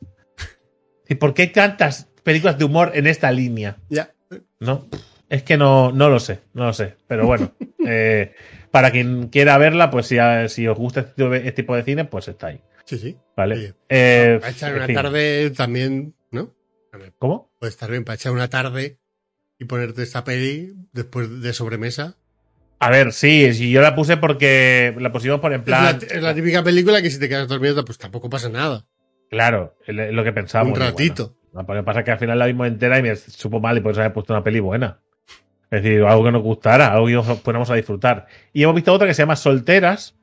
¿Y 1.09 1.15
por 1.15 1.33
qué 1.33 1.41
hay 1.43 1.47
tantas 1.51 2.06
películas 2.27 2.57
de 2.57 2.65
humor 2.65 2.91
en 2.93 3.07
esta 3.07 3.31
línea? 3.31 3.77
Ya. 3.89 4.11
¿No? 4.59 4.85
Es 5.29 5.43
que 5.43 5.55
no, 5.57 5.91
no 5.93 6.09
lo 6.09 6.19
sé, 6.19 6.41
no 6.53 6.65
lo 6.65 6.73
sé. 6.73 6.95
Pero 7.07 7.25
bueno, 7.25 7.53
eh, 7.87 8.33
para 8.69 8.91
quien 8.91 9.29
quiera 9.29 9.57
verla, 9.57 9.89
pues 9.89 10.07
si, 10.07 10.17
si 10.49 10.67
os 10.67 10.77
gusta 10.77 10.99
este 10.99 11.13
tipo, 11.15 11.29
de, 11.29 11.37
este 11.37 11.51
tipo 11.53 11.75
de 11.75 11.83
cine, 11.83 12.05
pues 12.05 12.27
está 12.27 12.47
ahí. 12.47 12.61
Sí, 12.85 12.97
sí. 12.97 13.17
¿Vale? 13.35 13.55
Oye, 13.55 13.73
Eh, 13.89 14.37
Para 14.41 14.51
echar 14.51 14.75
una 14.75 14.87
tarde 14.87 15.51
también, 15.51 16.13
¿no? 16.31 16.53
¿Cómo? 17.17 17.51
Puede 17.59 17.71
estar 17.71 17.89
bien 17.89 18.03
para 18.03 18.15
echar 18.15 18.31
una 18.33 18.49
tarde 18.49 18.97
y 19.57 19.65
ponerte 19.65 20.03
esta 20.03 20.23
peli 20.23 20.73
después 20.91 21.41
de 21.41 21.53
sobremesa. 21.53 22.15
A 22.79 22.91
ver, 22.91 23.11
sí, 23.13 23.53
sí, 23.53 23.71
yo 23.71 23.81
la 23.81 23.95
puse 23.95 24.17
porque 24.17 24.95
la 24.99 25.11
pusimos 25.11 25.39
por 25.39 25.51
en 25.53 25.61
Es 25.61 25.67
la, 25.67 25.97
plan. 25.97 25.99
es 26.11 26.21
la 26.21 26.35
típica 26.35 26.63
película 26.63 27.01
que 27.01 27.09
si 27.09 27.19
te 27.19 27.27
quedas 27.27 27.47
dormido, 27.47 27.83
pues 27.83 27.97
tampoco 27.97 28.29
pasa 28.29 28.49
nada. 28.49 28.85
Claro, 29.29 29.75
es 29.85 29.95
lo 30.13 30.23
que 30.23 30.31
pensábamos. 30.31 30.77
Un 30.77 30.83
ratito. 30.85 31.23
bueno, 31.25 31.37
lo 31.61 31.81
que 31.81 31.83
pasa 31.83 31.99
es 31.99 32.05
que 32.05 32.11
al 32.11 32.19
final 32.19 32.39
la 32.39 32.45
vimos 32.45 32.67
entera 32.67 32.99
y 32.99 33.03
me 33.03 33.15
supo 33.15 33.59
mal 33.59 33.77
y 33.77 33.81
por 33.81 33.91
eso 33.91 34.01
había 34.01 34.13
puesto 34.13 34.33
una 34.33 34.43
peli 34.43 34.59
buena. 34.59 34.99
Es 35.69 35.83
decir, 35.83 36.03
algo 36.03 36.23
que 36.23 36.31
nos 36.31 36.43
gustara, 36.43 36.93
algo 36.93 37.07
que 37.07 37.13
nos 37.13 37.41
fuéramos 37.41 37.69
a 37.69 37.75
disfrutar. 37.75 38.27
Y 38.53 38.63
hemos 38.63 38.75
visto 38.75 38.93
otra 38.93 39.07
que 39.07 39.13
se 39.13 39.23
llama 39.23 39.35
Solteras, 39.35 40.15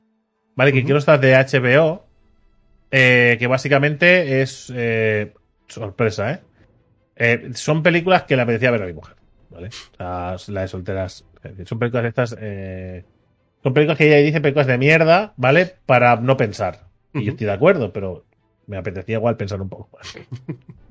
¿vale? 0.55 0.71
Que 0.71 0.83
quiero 0.83 0.97
estar 0.97 1.19
de 1.19 1.33
HBO, 1.35 2.05
eh, 2.89 3.35
que 3.37 3.47
básicamente 3.47 4.41
es 4.41 4.71
eh, 4.75 5.33
sorpresa, 5.67 6.31
¿eh? 6.31 6.39
Eh, 7.17 7.49
Son 7.53 7.83
películas 7.83 8.23
que 8.23 8.35
le 8.35 8.41
apetecía 8.41 8.71
ver 8.71 8.83
a 8.83 8.87
mi 8.87 8.93
mujer, 8.93 9.15
¿vale? 9.49 9.67
O 9.67 9.97
sea, 9.97 10.53
la 10.53 10.61
de 10.61 10.67
Solteras. 10.67 11.25
Son 11.65 11.77
películas 11.77 12.05
estas. 12.05 12.29
son 12.31 13.73
películas 13.73 13.97
que 13.97 14.07
ella 14.07 14.17
dice 14.17 14.41
películas 14.41 14.67
de 14.67 14.79
mierda, 14.79 15.33
¿vale? 15.37 15.75
Para 15.85 16.15
no 16.15 16.37
pensar. 16.37 16.87
Y 17.13 17.23
yo 17.23 17.31
estoy 17.31 17.45
de 17.45 17.53
acuerdo, 17.53 17.93
pero 17.93 18.25
me 18.65 18.77
apetecía 18.77 19.17
igual 19.17 19.37
pensar 19.37 19.61
un 19.61 19.69
poco 19.69 19.95
más. 19.95 20.17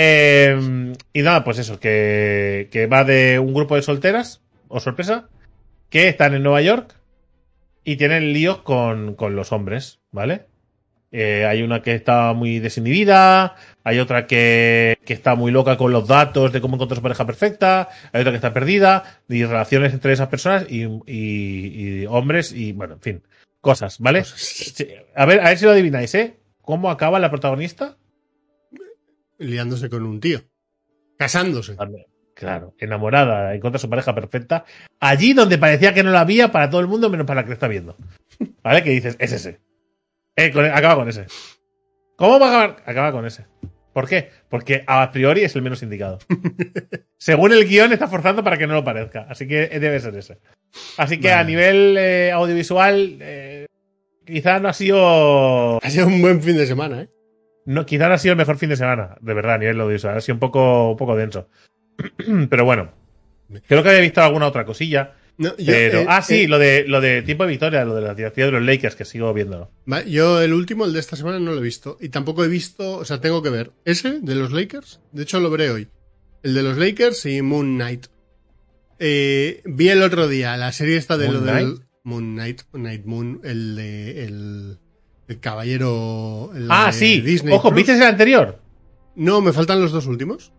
Eh, 0.00 0.92
y 1.12 1.22
nada, 1.22 1.42
pues 1.44 1.58
eso, 1.58 1.80
que, 1.80 2.68
que 2.70 2.86
va 2.86 3.02
de 3.04 3.38
un 3.40 3.52
grupo 3.52 3.74
de 3.74 3.82
solteras, 3.82 4.42
o 4.68 4.78
sorpresa, 4.80 5.28
que 5.90 6.08
están 6.08 6.34
en 6.34 6.42
Nueva 6.44 6.62
York 6.62 6.94
y 7.84 7.96
tienen 7.96 8.32
líos 8.32 8.58
con, 8.62 9.14
con 9.14 9.34
los 9.34 9.50
hombres, 9.52 9.98
¿vale? 10.12 10.46
Eh, 11.10 11.46
hay 11.46 11.62
una 11.62 11.80
que 11.82 11.94
está 11.94 12.32
muy 12.34 12.58
desinhibida, 12.60 13.56
hay 13.82 13.98
otra 13.98 14.26
que, 14.26 14.98
que 15.06 15.14
está 15.14 15.34
muy 15.34 15.50
loca 15.50 15.76
con 15.78 15.90
los 15.90 16.06
datos 16.06 16.52
de 16.52 16.60
cómo 16.60 16.76
encontrar 16.76 16.96
su 16.98 17.02
pareja 17.02 17.26
perfecta, 17.26 17.88
hay 18.12 18.20
otra 18.20 18.30
que 18.32 18.36
está 18.36 18.52
perdida, 18.52 19.20
y 19.28 19.42
relaciones 19.44 19.94
entre 19.94 20.12
esas 20.12 20.28
personas 20.28 20.66
y, 20.68 20.84
y- 21.06 22.02
y 22.02 22.06
hombres, 22.06 22.52
y 22.52 22.72
bueno, 22.72 22.94
en 22.94 23.00
fin, 23.00 23.22
cosas, 23.60 23.98
¿vale? 23.98 24.20
Cosas. 24.20 24.74
A 25.16 25.24
ver, 25.26 25.40
a 25.40 25.44
ver 25.48 25.58
si 25.58 25.64
lo 25.64 25.70
adivináis, 25.72 26.14
¿eh? 26.14 26.36
¿Cómo 26.62 26.90
acaba 26.90 27.18
la 27.18 27.30
protagonista? 27.30 27.96
Liándose 29.38 29.88
con 29.88 30.04
un 30.04 30.20
tío. 30.20 30.40
Casándose. 31.16 31.76
Claro, 32.34 32.74
enamorada, 32.78 33.54
encuentra 33.54 33.80
su 33.80 33.90
pareja 33.90 34.14
perfecta. 34.14 34.64
Allí 35.00 35.32
donde 35.32 35.58
parecía 35.58 35.92
que 35.92 36.04
no 36.04 36.10
la 36.12 36.20
había 36.20 36.52
para 36.52 36.70
todo 36.70 36.80
el 36.80 36.86
mundo, 36.86 37.10
menos 37.10 37.26
para 37.26 37.40
la 37.42 37.46
que 37.46 37.52
está 37.52 37.66
viendo. 37.66 37.96
¿Vale? 38.62 38.84
Que 38.84 38.90
dices, 38.90 39.16
es 39.18 39.32
ese. 39.32 39.58
Eh, 40.36 40.52
con- 40.52 40.64
acaba 40.66 40.94
con 40.94 41.08
ese. 41.08 41.26
¿Cómo 42.16 42.38
va 42.38 42.46
a 42.46 42.48
acabar? 42.50 42.82
Acaba 42.86 43.10
con 43.12 43.26
ese. 43.26 43.46
¿Por 43.92 44.08
qué? 44.08 44.30
Porque 44.48 44.84
a 44.86 45.10
priori 45.10 45.42
es 45.42 45.56
el 45.56 45.62
menos 45.62 45.82
indicado. 45.82 46.18
Según 47.18 47.52
el 47.52 47.66
guion, 47.66 47.92
está 47.92 48.06
forzando 48.06 48.44
para 48.44 48.56
que 48.56 48.68
no 48.68 48.74
lo 48.74 48.84
parezca. 48.84 49.26
Así 49.28 49.48
que 49.48 49.66
debe 49.80 49.98
ser 49.98 50.14
ese. 50.16 50.38
Así 50.96 51.18
que 51.18 51.32
a 51.32 51.42
nivel 51.42 51.96
eh, 51.98 52.30
audiovisual, 52.30 53.18
eh, 53.20 53.66
quizá 54.24 54.60
no 54.60 54.68
ha 54.68 54.72
sido. 54.72 55.82
Ha 55.82 55.90
sido 55.90 56.06
un 56.06 56.20
buen 56.22 56.40
fin 56.40 56.56
de 56.56 56.66
semana, 56.66 57.02
¿eh? 57.02 57.08
No, 57.68 57.84
quizá 57.84 58.08
no 58.08 58.14
ha 58.14 58.18
sido 58.18 58.32
el 58.32 58.38
mejor 58.38 58.56
fin 58.56 58.70
de 58.70 58.76
semana, 58.76 59.18
de 59.20 59.34
verdad, 59.34 59.56
a 59.56 59.58
nivel 59.58 59.78
audiovisual. 59.78 60.16
Ha 60.16 60.22
sido 60.22 60.36
un 60.36 60.40
poco, 60.40 60.92
un 60.92 60.96
poco 60.96 61.14
denso. 61.14 61.50
Pero 62.48 62.64
bueno. 62.64 62.94
Creo 63.66 63.82
que 63.82 63.90
había 63.90 64.00
visto 64.00 64.22
alguna 64.22 64.46
otra 64.46 64.64
cosilla. 64.64 65.16
No, 65.36 65.54
yo, 65.58 65.66
Pero, 65.66 66.00
eh, 66.00 66.06
ah, 66.08 66.22
sí, 66.22 66.44
eh, 66.44 66.48
lo 66.48 66.58
de 66.58 66.86
lo 66.88 67.02
de 67.02 67.20
tiempo 67.20 67.44
de 67.44 67.50
victoria, 67.50 67.84
lo 67.84 67.94
de 67.94 68.00
la 68.00 68.14
dinastía 68.14 68.46
de 68.46 68.52
los 68.52 68.62
Lakers, 68.62 68.96
que 68.96 69.04
sigo 69.04 69.34
viéndolo. 69.34 69.70
yo 70.06 70.40
el 70.40 70.54
último, 70.54 70.86
el 70.86 70.94
de 70.94 71.00
esta 71.00 71.14
semana, 71.14 71.38
no 71.40 71.52
lo 71.52 71.58
he 71.58 71.62
visto. 71.62 71.98
Y 72.00 72.08
tampoco 72.08 72.42
he 72.42 72.48
visto, 72.48 72.96
o 72.96 73.04
sea, 73.04 73.20
tengo 73.20 73.42
que 73.42 73.50
ver. 73.50 73.72
Ese, 73.84 74.20
de 74.20 74.34
los 74.34 74.50
Lakers, 74.50 75.02
de 75.12 75.24
hecho 75.24 75.38
lo 75.38 75.50
veré 75.50 75.70
hoy. 75.70 75.88
El 76.42 76.54
de 76.54 76.62
los 76.62 76.78
Lakers 76.78 77.26
y 77.26 77.42
Moon 77.42 77.74
Knight. 77.74 78.06
Eh, 78.98 79.60
vi 79.66 79.90
el 79.90 80.02
otro 80.02 80.26
día 80.26 80.56
la 80.56 80.72
serie 80.72 80.96
esta 80.96 81.18
de 81.18 81.26
¿Moon 81.26 81.36
lo 81.36 81.40
del... 81.42 81.64
Knight? 81.64 81.82
Moon 82.02 82.34
Knight, 82.34 82.62
Night 82.72 83.04
Moon, 83.04 83.40
el 83.44 83.76
de... 83.76 84.24
El, 84.24 84.78
el 85.28 85.40
caballero... 85.40 86.50
Ah, 86.68 86.92
sí. 86.92 87.20
Disney 87.20 87.54
Ojo, 87.54 87.68
Plus. 87.70 87.76
¿viste 87.76 87.92
el 87.92 88.02
anterior? 88.02 88.60
No, 89.14 89.40
me 89.40 89.52
faltan 89.52 89.80
los 89.80 89.92
dos 89.92 90.06
últimos. 90.06 90.52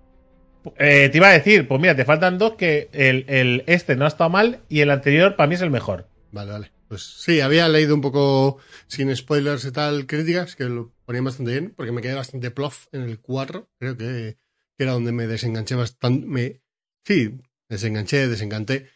Eh, 0.78 1.10
te 1.10 1.18
iba 1.18 1.30
a 1.30 1.34
decir, 1.34 1.68
pues 1.68 1.80
mira, 1.80 1.96
te 1.96 2.06
faltan 2.06 2.38
dos 2.38 2.54
que 2.54 2.90
el, 2.92 3.26
el 3.28 3.64
este 3.68 3.96
no 3.96 4.06
ha 4.06 4.10
estado 4.10 4.30
mal 4.30 4.60
y 4.68 4.82
el 4.82 4.92
anterior 4.92 5.36
para 5.36 5.48
mí 5.48 5.56
es 5.56 5.62
el 5.62 5.72
mejor. 5.72 6.08
Vale, 6.32 6.52
vale. 6.52 6.72
Pues 6.90 7.04
sí, 7.04 7.40
había 7.40 7.70
leído 7.70 7.94
un 7.94 8.02
poco 8.02 8.58
sin 8.88 9.16
spoilers 9.16 9.64
y 9.66 9.72
tal 9.72 10.08
críticas, 10.08 10.56
que 10.56 10.66
lo 10.66 10.92
ponían 11.06 11.24
bastante 11.24 11.52
bien, 11.52 11.74
porque 11.76 11.92
me 11.92 12.02
quedé 12.02 12.16
bastante 12.16 12.52
plof 12.52 12.88
en 12.92 13.04
el 13.04 13.20
4. 13.20 13.70
Creo 13.80 13.96
que, 13.96 14.38
que 14.76 14.84
era 14.84 14.94
donde 14.94 15.12
me 15.12 15.28
desenganché 15.28 15.76
bastante. 15.76 16.26
Me, 16.26 16.62
sí, 17.06 17.40
desenganché, 17.70 18.28
desencanté. 18.28 18.90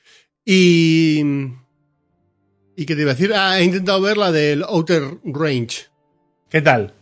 Y. 0.43 1.23
¿Y 2.75 2.85
qué 2.85 2.95
te 2.95 3.01
iba 3.01 3.11
a 3.11 3.13
decir? 3.13 3.31
Ah, 3.35 3.59
he 3.59 3.63
intentado 3.63 4.01
ver 4.01 4.17
la 4.17 4.31
del 4.31 4.63
Outer 4.63 5.19
Range. 5.23 5.85
¿Qué 6.49 6.61
tal? 6.61 6.93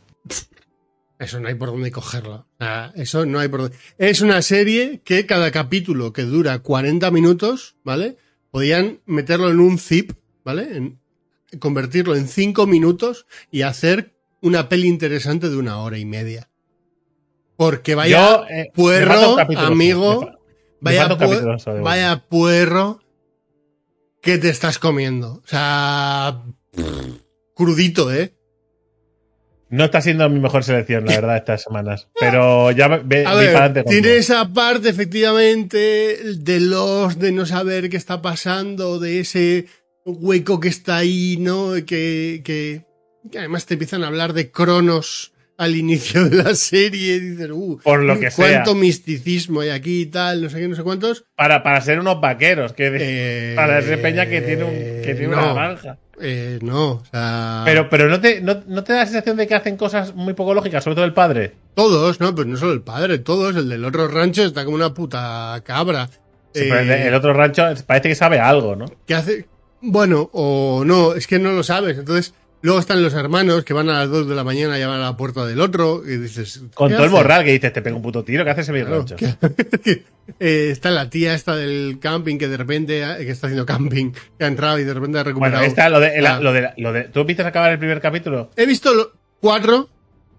Eso 1.19 1.39
no 1.39 1.47
hay 1.47 1.55
por 1.55 1.69
dónde 1.69 1.91
cogerla. 1.91 2.45
Ah, 2.59 2.91
eso 2.95 3.25
no 3.25 3.39
hay 3.39 3.47
por 3.47 3.61
dónde. 3.61 3.77
Es 3.97 4.21
una 4.21 4.41
serie 4.41 5.01
que 5.03 5.25
cada 5.25 5.51
capítulo 5.51 6.13
que 6.13 6.23
dura 6.23 6.59
40 6.59 7.11
minutos, 7.11 7.75
¿vale? 7.83 8.17
Podían 8.49 8.99
meterlo 9.05 9.49
en 9.49 9.59
un 9.59 9.77
zip, 9.77 10.13
¿vale? 10.43 10.75
En- 10.75 10.99
convertirlo 11.59 12.15
en 12.15 12.27
5 12.27 12.65
minutos 12.65 13.25
y 13.51 13.61
hacer 13.61 14.15
una 14.41 14.67
peli 14.69 14.87
interesante 14.87 15.49
de 15.49 15.57
una 15.57 15.77
hora 15.79 15.97
y 15.97 16.05
media. 16.05 16.49
Porque 17.55 17.93
vaya 17.93 18.19
Yo, 18.19 18.45
eh, 18.49 18.71
puerro, 18.73 19.37
amigo, 19.57 20.31
vaya, 20.79 21.07
falta 21.07 21.13
un 21.13 21.19
pu- 21.19 21.33
capítulo 21.33 21.59
solo 21.59 21.75
de 21.77 21.81
vaya 21.83 22.25
puerro 22.27 23.01
que 24.21 24.37
te 24.37 24.49
estás 24.49 24.79
comiendo. 24.79 25.41
O 25.43 25.47
sea, 25.47 26.43
crudito, 27.55 28.13
¿eh? 28.13 28.33
No 29.69 29.85
está 29.85 30.01
siendo 30.01 30.29
mi 30.29 30.39
mejor 30.39 30.65
selección, 30.65 31.05
la 31.05 31.15
verdad, 31.15 31.37
estas 31.37 31.63
semanas. 31.63 32.09
Pero 32.19 32.71
ya 32.71 32.89
ve, 32.89 33.25
A 33.25 33.35
ver, 33.35 33.53
para 33.53 33.83
tiene 33.85 34.17
esa 34.17 34.53
parte 34.53 34.89
efectivamente 34.89 36.17
de 36.35 36.59
los 36.59 37.17
de 37.17 37.31
no 37.31 37.45
saber 37.45 37.89
qué 37.89 37.95
está 37.95 38.21
pasando, 38.21 38.99
de 38.99 39.21
ese 39.21 39.67
hueco 40.05 40.59
que 40.59 40.67
está 40.67 40.97
ahí, 40.97 41.37
¿no? 41.39 41.71
Que, 41.85 42.41
que, 42.43 42.85
que 43.31 43.39
además 43.39 43.65
te 43.65 43.75
empiezan 43.75 44.03
a 44.03 44.07
hablar 44.07 44.33
de 44.33 44.51
Cronos 44.51 45.31
al 45.61 45.75
inicio 45.75 46.27
de 46.27 46.43
la 46.43 46.55
serie 46.55 47.19
dices, 47.19 47.49
uh, 47.51 47.79
Por 47.83 48.03
lo 48.03 48.19
que 48.19 48.29
cuánto 48.35 48.71
sea. 48.71 48.79
misticismo 48.79 49.61
hay 49.61 49.69
aquí 49.69 50.01
y 50.01 50.05
tal, 50.07 50.41
no 50.43 50.49
sé 50.49 50.59
qué, 50.59 50.67
no 50.67 50.75
sé 50.75 50.83
cuántos. 50.83 51.25
Para, 51.35 51.61
para 51.63 51.79
ser 51.81 51.99
unos 51.99 52.19
vaqueros, 52.19 52.73
que 52.73 52.91
Eh, 52.99 53.53
para 53.55 53.79
ese 53.79 53.97
peña 53.97 54.25
que 54.27 54.41
tiene, 54.41 54.63
un, 54.63 54.71
que 54.71 55.13
tiene 55.17 55.27
una 55.33 55.53
granja. 55.53 55.97
eh, 56.19 56.59
no, 56.61 56.91
o 56.93 57.03
sea, 57.11 57.61
Pero, 57.65 57.89
pero 57.89 58.09
no, 58.09 58.19
te, 58.19 58.41
no, 58.41 58.63
no 58.67 58.83
te 58.83 58.93
da 58.93 58.99
la 58.99 59.05
sensación 59.05 59.37
de 59.37 59.47
que 59.47 59.55
hacen 59.55 59.77
cosas 59.77 60.15
muy 60.15 60.33
poco 60.33 60.53
lógicas, 60.53 60.83
sobre 60.83 60.95
todo 60.95 61.05
el 61.05 61.13
padre. 61.13 61.53
todos, 61.75 62.19
¿no? 62.19 62.33
Pues 62.35 62.47
no 62.47 62.57
solo 62.57 62.73
el 62.73 62.81
padre, 62.81 63.19
todos, 63.19 63.55
el 63.55 63.69
del 63.69 63.85
otro 63.85 64.07
rancho 64.07 64.43
está 64.43 64.63
como 64.65 64.75
una 64.75 64.93
puta 64.93 65.61
cabra. 65.65 66.09
Sí, 66.53 66.63
pero 66.67 66.79
el, 66.79 66.87
de- 66.87 66.95
Eh, 67.03 67.07
el 67.07 67.13
otro 67.13 67.33
rancho 67.33 67.63
parece 67.85 68.09
que 68.09 68.15
sabe 68.15 68.39
algo, 68.39 68.75
¿no? 68.75 68.85
que 69.05 69.15
hace. 69.15 69.45
Bueno, 69.83 70.29
o 70.33 70.83
no, 70.85 71.13
es 71.15 71.25
que 71.25 71.39
no 71.39 71.51
lo 71.53 71.63
sabes. 71.63 71.97
Entonces, 71.97 72.33
luego 72.61 72.79
están 72.79 73.01
los 73.03 73.13
hermanos 73.13 73.63
que 73.63 73.73
van 73.73 73.89
a 73.89 73.99
las 73.99 74.09
2 74.09 74.27
de 74.29 74.35
la 74.35 74.43
mañana 74.43 74.75
a 74.75 74.77
llamar 74.77 74.99
a 74.99 75.03
la 75.03 75.17
puerta 75.17 75.45
del 75.45 75.59
otro 75.61 76.03
y 76.05 76.17
dices. 76.17 76.61
Con 76.73 76.89
¿qué 76.89 76.95
todo 76.95 77.05
el 77.05 77.11
morral 77.11 77.43
que 77.43 77.51
dices, 77.53 77.73
te 77.73 77.81
pego 77.81 77.97
un 77.97 78.01
puto 78.03 78.23
tiro, 78.23 78.43
¿qué 78.43 78.51
haces 78.51 78.69
en 78.69 78.75
mi 78.75 78.81
Claro, 78.81 78.97
rancho? 78.97 79.15
¿qué- 79.15 80.03
Eh, 80.39 80.69
está 80.71 80.91
la 80.91 81.09
tía 81.09 81.33
esta 81.33 81.55
del 81.57 81.97
camping 81.99 82.37
que 82.37 82.47
de 82.47 82.55
repente 82.55 83.01
eh, 83.03 83.25
que 83.25 83.31
está 83.31 83.47
haciendo 83.47 83.65
camping, 83.65 84.11
que 84.37 84.45
ha 84.45 84.47
entrado 84.47 84.79
y 84.79 84.83
de 84.85 84.93
repente 84.93 85.19
ha 85.19 85.23
recuperado. 85.23 85.57
Bueno, 85.57 85.67
está 85.69 85.89
lo 85.89 85.99
de, 85.99 86.25
Ah. 86.25 86.39
lo 86.39 86.53
de, 86.53 86.69
lo 86.77 86.93
de- 86.93 87.03
¿Tú 87.05 87.25
viste 87.25 87.43
acabar 87.43 87.71
el 87.71 87.79
primer 87.79 87.99
capítulo? 87.99 88.49
He 88.55 88.65
visto 88.65 88.93
lo- 88.93 89.11
cuatro, 89.41 89.89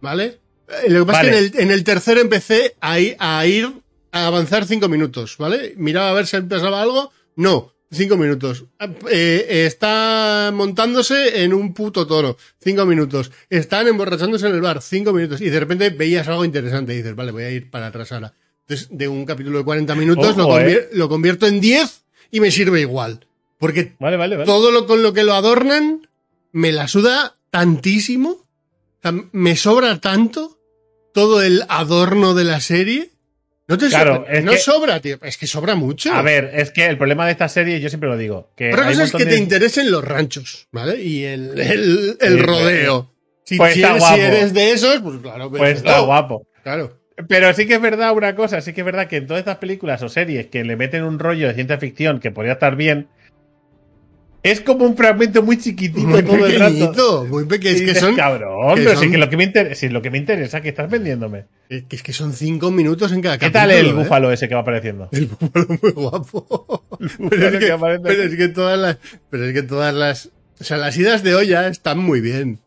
¿vale? 0.00 0.38
Eh, 0.68 0.88
Lo 0.88 1.00
que 1.00 1.06
pasa 1.12 1.24
Vale. 1.24 1.38
es 1.38 1.50
que 1.50 1.58
en 1.58 1.64
el, 1.64 1.68
en 1.68 1.70
el 1.72 1.84
tercero 1.84 2.20
empecé 2.20 2.74
a 2.80 2.98
ir, 3.00 3.16
a 3.18 3.44
ir 3.44 3.70
a 4.12 4.26
avanzar 4.28 4.64
cinco 4.64 4.88
minutos, 4.88 5.36
¿vale? 5.36 5.74
Miraba 5.76 6.10
a 6.10 6.14
ver 6.14 6.26
si 6.26 6.40
pasaba 6.40 6.80
algo. 6.80 7.12
No, 7.36 7.71
cinco 7.92 8.16
minutos. 8.16 8.64
Eh, 8.80 9.46
eh, 9.48 9.66
está 9.66 10.50
montándose 10.52 11.44
en 11.44 11.54
un 11.54 11.74
puto 11.74 12.06
toro. 12.06 12.36
Cinco 12.60 12.84
minutos. 12.86 13.30
Están 13.48 13.88
emborrachándose 13.88 14.46
en 14.48 14.54
el 14.54 14.60
bar. 14.60 14.82
Cinco 14.82 15.12
minutos. 15.12 15.40
Y 15.40 15.50
de 15.50 15.60
repente 15.60 15.90
veías 15.90 16.26
algo 16.28 16.44
interesante 16.44 16.94
y 16.94 16.98
dices, 16.98 17.14
vale, 17.14 17.32
voy 17.32 17.44
a 17.44 17.50
ir 17.50 17.70
para 17.70 17.88
atrás 17.88 18.12
ahora. 18.12 18.32
Entonces, 18.62 18.88
de 18.90 19.08
un 19.08 19.24
capítulo 19.24 19.58
de 19.58 19.64
40 19.64 19.94
minutos 19.94 20.36
lo, 20.36 20.58
eh. 20.58 20.88
lo 20.92 21.08
convierto 21.08 21.46
en 21.46 21.60
10 21.60 22.04
y 22.30 22.40
me 22.40 22.50
sirve 22.50 22.80
igual. 22.80 23.26
Porque 23.58 23.94
Vale, 24.00 24.16
vale, 24.16 24.36
vale. 24.36 24.46
todo 24.46 24.70
lo 24.72 24.86
con 24.86 25.02
lo 25.02 25.12
que 25.12 25.22
lo 25.22 25.34
adornan 25.34 26.08
me 26.52 26.72
la 26.72 26.88
suda 26.88 27.36
tantísimo. 27.50 28.30
O 28.30 29.02
sea, 29.02 29.14
me 29.32 29.56
sobra 29.56 30.00
tanto 30.00 30.58
todo 31.12 31.42
el 31.42 31.64
adorno 31.68 32.34
de 32.34 32.44
la 32.44 32.60
serie. 32.60 33.11
No 33.72 33.78
te 33.78 33.88
Claro, 33.88 34.16
sobra, 34.16 34.32
es 34.32 34.44
no 34.44 34.52
que- 34.52 34.58
sobra, 34.58 35.00
tío. 35.00 35.18
Es 35.22 35.38
que 35.38 35.46
sobra 35.46 35.74
mucho. 35.74 36.12
A 36.12 36.20
ver, 36.20 36.50
es 36.54 36.70
que 36.70 36.84
el 36.86 36.98
problema 36.98 37.24
de 37.24 37.32
esta 37.32 37.48
serie, 37.48 37.80
yo 37.80 37.88
siempre 37.88 38.10
lo 38.10 38.18
digo, 38.18 38.52
que 38.54 38.70
Otra 38.70 38.84
cosa 38.86 39.04
es 39.04 39.12
que 39.12 39.24
te 39.24 39.36
interesen 39.36 39.90
los 39.90 40.04
ranchos, 40.04 40.68
¿vale? 40.72 41.02
Y 41.02 41.24
el, 41.24 41.58
el, 41.58 42.16
el 42.20 42.36
Sí, 42.36 42.42
rodeo. 42.42 43.14
Si, 43.44 43.56
pues 43.56 43.72
si 43.72 43.82
está 43.82 43.92
eres, 43.96 44.04
si 44.08 44.20
eres 44.20 44.52
de 44.52 44.70
esos, 44.72 45.00
pues 45.00 45.16
claro. 45.22 45.50
Pues 45.50 45.78
está 45.78 46.02
oh, 46.02 46.06
guapo. 46.06 46.46
Claro. 46.62 47.00
Pero 47.28 47.52
sí 47.54 47.66
que 47.66 47.74
es 47.74 47.80
verdad 47.80 48.12
una 48.12 48.34
cosa, 48.34 48.60
sí 48.60 48.74
que 48.74 48.82
es 48.82 48.84
verdad 48.84 49.06
que 49.08 49.16
en 49.16 49.26
todas 49.26 49.40
estas 49.40 49.56
películas 49.56 50.02
o 50.02 50.08
series 50.10 50.48
que 50.48 50.64
le 50.64 50.76
meten 50.76 51.02
un 51.04 51.18
rollo 51.18 51.48
de 51.48 51.54
ciencia 51.54 51.78
ficción 51.78 52.20
que 52.20 52.30
podría 52.30 52.52
estar 52.54 52.76
bien, 52.76 53.08
es 54.42 54.60
como 54.60 54.84
un 54.84 54.96
fragmento 54.96 55.42
muy 55.42 55.56
chiquitito 55.58 56.06
Muy 56.06 56.22
todo 56.22 56.46
el 56.46 56.58
rato. 56.58 56.72
pequeñito, 56.74 57.24
muy 57.26 57.44
pequeño. 57.44 57.74
Es 57.74 57.80
que 57.80 57.86
dices, 57.86 58.00
son, 58.00 58.16
cabrón, 58.16 58.74
que 58.76 58.82
pero 58.82 58.94
son- 58.94 59.04
sí 59.04 59.10
que 59.10 59.18
lo 59.18 59.28
que 59.30 59.36
me 59.36 59.44
interesa, 59.44 59.86
lo 59.86 60.02
que 60.02 60.10
me 60.10 60.18
interesa 60.18 60.60
que 60.60 60.68
estás 60.70 60.90
vendiéndome. 60.90 61.44
es 61.68 61.84
que- 61.84 61.96
es 62.10 62.16
son 62.16 62.32
cinco 62.32 62.70
minutos 62.70 63.12
en 63.12 63.20
cada 63.22 63.38
¿Qué 63.38 63.46
capítulo. 63.52 63.60
tal 63.62 63.70
el 63.70 63.86
¿eh? 63.86 63.92
búfalo 63.92 64.32
ese 64.32 64.48
que 64.48 64.54
va 64.54 64.60
apareciendo? 64.62 65.08
El 65.12 65.26
búfalo 65.26 65.66
muy 65.80 65.90
guapo. 65.92 66.84
pero, 67.30 67.46
es 67.48 67.52
que 67.52 67.58
que, 67.60 67.72
aparece 67.72 68.00
pero 68.02 68.22
aquí. 68.24 68.32
es 68.32 68.38
que 68.38 68.48
todas 68.48 68.78
las, 68.78 68.98
pero 69.30 69.44
es 69.46 69.54
que 69.54 69.62
todas 69.62 69.94
las, 69.94 70.30
o 70.60 70.64
sea, 70.64 70.76
las 70.76 70.96
idas 70.96 71.22
de 71.22 71.34
olla 71.34 71.68
están 71.68 71.98
muy 71.98 72.20
bien. 72.20 72.58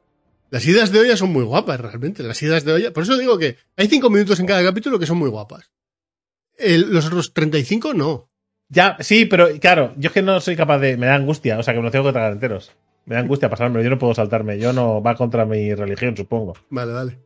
Las 0.51 0.65
idas 0.67 0.91
de 0.91 0.99
olla 0.99 1.17
son 1.17 1.33
muy 1.33 1.43
guapas, 1.43 1.79
realmente. 1.81 2.23
Las 2.23 2.41
idas 2.41 2.63
de 2.63 2.71
olla. 2.71 2.93
Por 2.93 3.03
eso 3.03 3.17
digo 3.17 3.37
que 3.37 3.57
hay 3.75 3.87
cinco 3.87 4.09
minutos 4.09 4.39
en 4.39 4.45
cada 4.45 4.63
capítulo 4.63 4.97
que 4.97 5.05
son 5.05 5.17
muy 5.17 5.29
guapas. 5.29 5.69
El- 6.57 6.93
los 6.93 7.05
otros 7.07 7.33
35 7.33 7.93
no. 7.93 8.29
Ya, 8.69 8.97
sí, 8.99 9.25
pero 9.25 9.47
claro, 9.59 9.93
yo 9.97 10.07
es 10.07 10.13
que 10.13 10.21
no 10.21 10.39
soy 10.41 10.55
capaz 10.55 10.79
de. 10.79 10.97
Me 10.97 11.05
da 11.05 11.15
angustia, 11.15 11.59
o 11.59 11.63
sea 11.63 11.73
que 11.73 11.79
me 11.81 11.91
tengo 11.91 12.05
que 12.05 12.11
tragar 12.13 12.31
enteros. 12.31 12.71
Me 13.05 13.15
da 13.15 13.21
angustia 13.21 13.49
pasármelo, 13.49 13.83
yo 13.83 13.89
no 13.91 13.99
puedo 13.99 14.15
saltarme. 14.15 14.57
Yo 14.57 14.73
no 14.73 15.01
va 15.03 15.15
contra 15.15 15.45
mi 15.45 15.73
religión, 15.75 16.17
supongo. 16.17 16.53
Vale, 16.69 16.91
vale. 16.93 17.17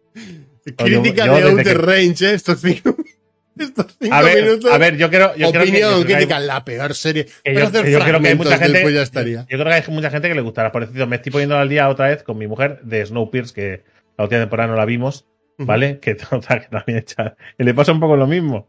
Crítica 0.75 1.25
yo 1.25 1.35
de 1.37 1.43
Outer 1.51 1.63
que- 1.65 1.73
Range, 1.75 2.25
¿eh? 2.29 2.33
Estos 2.33 2.59
cinco, 2.59 2.95
estos 3.57 3.95
cinco 3.99 4.13
A 4.13 4.21
ver, 4.21 4.43
minutos. 4.43 4.71
a 4.71 4.77
ver, 4.77 4.97
yo 4.97 5.09
creo. 5.09 5.35
Yo 5.37 5.47
Opinión, 5.49 5.69
creo 5.71 6.05
que 6.05 6.13
hay- 6.13 6.15
crítica, 6.19 6.39
la 6.39 6.65
peor 6.65 6.93
serie. 6.93 7.25
que 7.43 7.53
yo, 7.53 7.63
hacer 7.67 7.89
yo 7.89 7.99
creo 7.99 8.19
que 8.21 8.27
hay 8.27 8.35
mucha 8.35 8.57
gente. 8.57 8.93
ya 8.93 9.01
estaría. 9.01 9.39
Yo 9.49 9.57
creo 9.57 9.65
que 9.65 9.73
hay 9.73 9.83
mucha 9.87 10.09
gente 10.11 10.27
que 10.27 10.35
le 10.35 10.41
gustará. 10.41 10.71
Por 10.73 10.85
cierto, 10.85 11.07
me 11.07 11.15
estoy 11.15 11.31
poniendo 11.31 11.57
al 11.57 11.69
día 11.69 11.87
otra 11.87 12.07
vez 12.09 12.23
con 12.23 12.37
mi 12.37 12.47
mujer 12.47 12.81
de 12.83 13.05
Snowpiercer, 13.05 13.53
que 13.55 13.83
la 14.17 14.25
última 14.25 14.41
temporada 14.41 14.67
no 14.71 14.75
la 14.75 14.85
vimos, 14.85 15.25
¿vale? 15.57 15.99
Que, 15.99 16.17
o 16.31 16.41
sea, 16.41 16.59
que 16.59 16.67
también 16.67 16.99
echa- 16.99 17.35
y 17.57 17.63
le 17.63 17.73
pasa 17.73 17.93
un 17.93 18.01
poco 18.01 18.17
lo 18.17 18.27
mismo. 18.27 18.67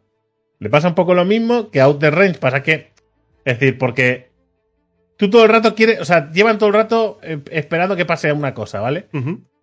Le 0.61 0.71
pasa 0.71 0.89
un 0.89 0.95
poco 0.95 1.15
lo 1.15 1.25
mismo 1.25 1.71
que 1.71 1.81
a 1.81 1.85
Outer 1.85 2.15
Range. 2.15 2.39
Pasa 2.39 2.63
que. 2.63 2.93
Es 3.45 3.59
decir, 3.59 3.77
porque. 3.79 4.31
Tú 5.17 5.29
todo 5.29 5.43
el 5.43 5.49
rato 5.51 5.75
quieres. 5.75 6.01
O 6.01 6.05
sea, 6.05 6.31
llevan 6.31 6.59
todo 6.59 6.69
el 6.69 6.75
rato 6.75 7.19
eh, 7.23 7.41
esperando 7.51 7.97
que 7.97 8.07
pase 8.07 8.33
una 8.33 8.55
cosa, 8.55 8.81
¿vale? 8.81 9.09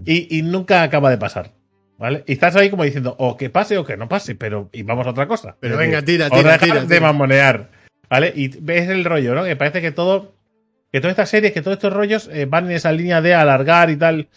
Y, 0.05 0.37
y 0.37 0.41
nunca 0.41 0.83
acaba 0.83 1.09
de 1.09 1.17
pasar. 1.17 1.53
¿Vale? 1.97 2.23
Y 2.27 2.33
estás 2.33 2.55
ahí 2.55 2.69
como 2.69 2.83
diciendo, 2.83 3.15
o 3.17 3.37
que 3.37 3.49
pase 3.49 3.75
o 3.77 3.83
que 3.83 3.97
no 3.97 4.07
pase, 4.07 4.35
pero 4.35 4.69
y 4.71 4.83
vamos 4.83 5.07
a 5.07 5.11
otra 5.11 5.27
cosa. 5.27 5.57
Pero 5.59 5.73
Es 5.73 5.79
venga, 5.79 6.01
decir, 6.01 6.17
tira, 6.19 6.29
tira, 6.29 6.49
a 6.49 6.53
dejar 6.53 6.69
tira, 6.69 6.81
de 6.81 6.87
tira. 6.87 6.99
mamonear. 7.01 7.69
¿Vale? 8.09 8.31
Y 8.35 8.49
ves 8.59 8.87
el 8.89 9.03
rollo, 9.03 9.33
¿no? 9.33 9.43
Que 9.45 9.55
parece 9.55 9.81
que 9.81 9.91
todo. 9.91 10.35
Que 10.91 11.01
todas 11.01 11.11
estas 11.13 11.29
series, 11.29 11.53
que 11.53 11.61
todos 11.61 11.77
estos 11.77 11.91
rollos 11.93 12.29
eh, 12.31 12.45
van 12.45 12.65
en 12.65 12.71
esa 12.73 12.91
línea 12.91 13.21
de 13.21 13.33
alargar 13.33 13.89
y 13.89 13.97
tal. 13.97 14.29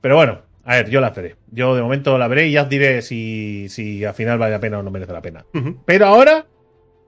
Pero 0.00 0.16
bueno, 0.16 0.42
a 0.68 0.74
ver, 0.76 0.90
yo 0.90 1.00
la 1.00 1.08
veré. 1.08 1.36
Yo 1.50 1.74
de 1.74 1.80
momento 1.80 2.18
la 2.18 2.28
veré 2.28 2.48
y 2.48 2.52
ya 2.52 2.64
os 2.64 2.68
diré 2.68 3.00
si, 3.00 3.70
si 3.70 4.04
al 4.04 4.12
final 4.12 4.36
vale 4.38 4.52
la 4.52 4.60
pena 4.60 4.78
o 4.78 4.82
no 4.82 4.90
merece 4.90 5.14
la 5.14 5.22
pena. 5.22 5.46
Pero 5.86 6.04
ahora, 6.04 6.44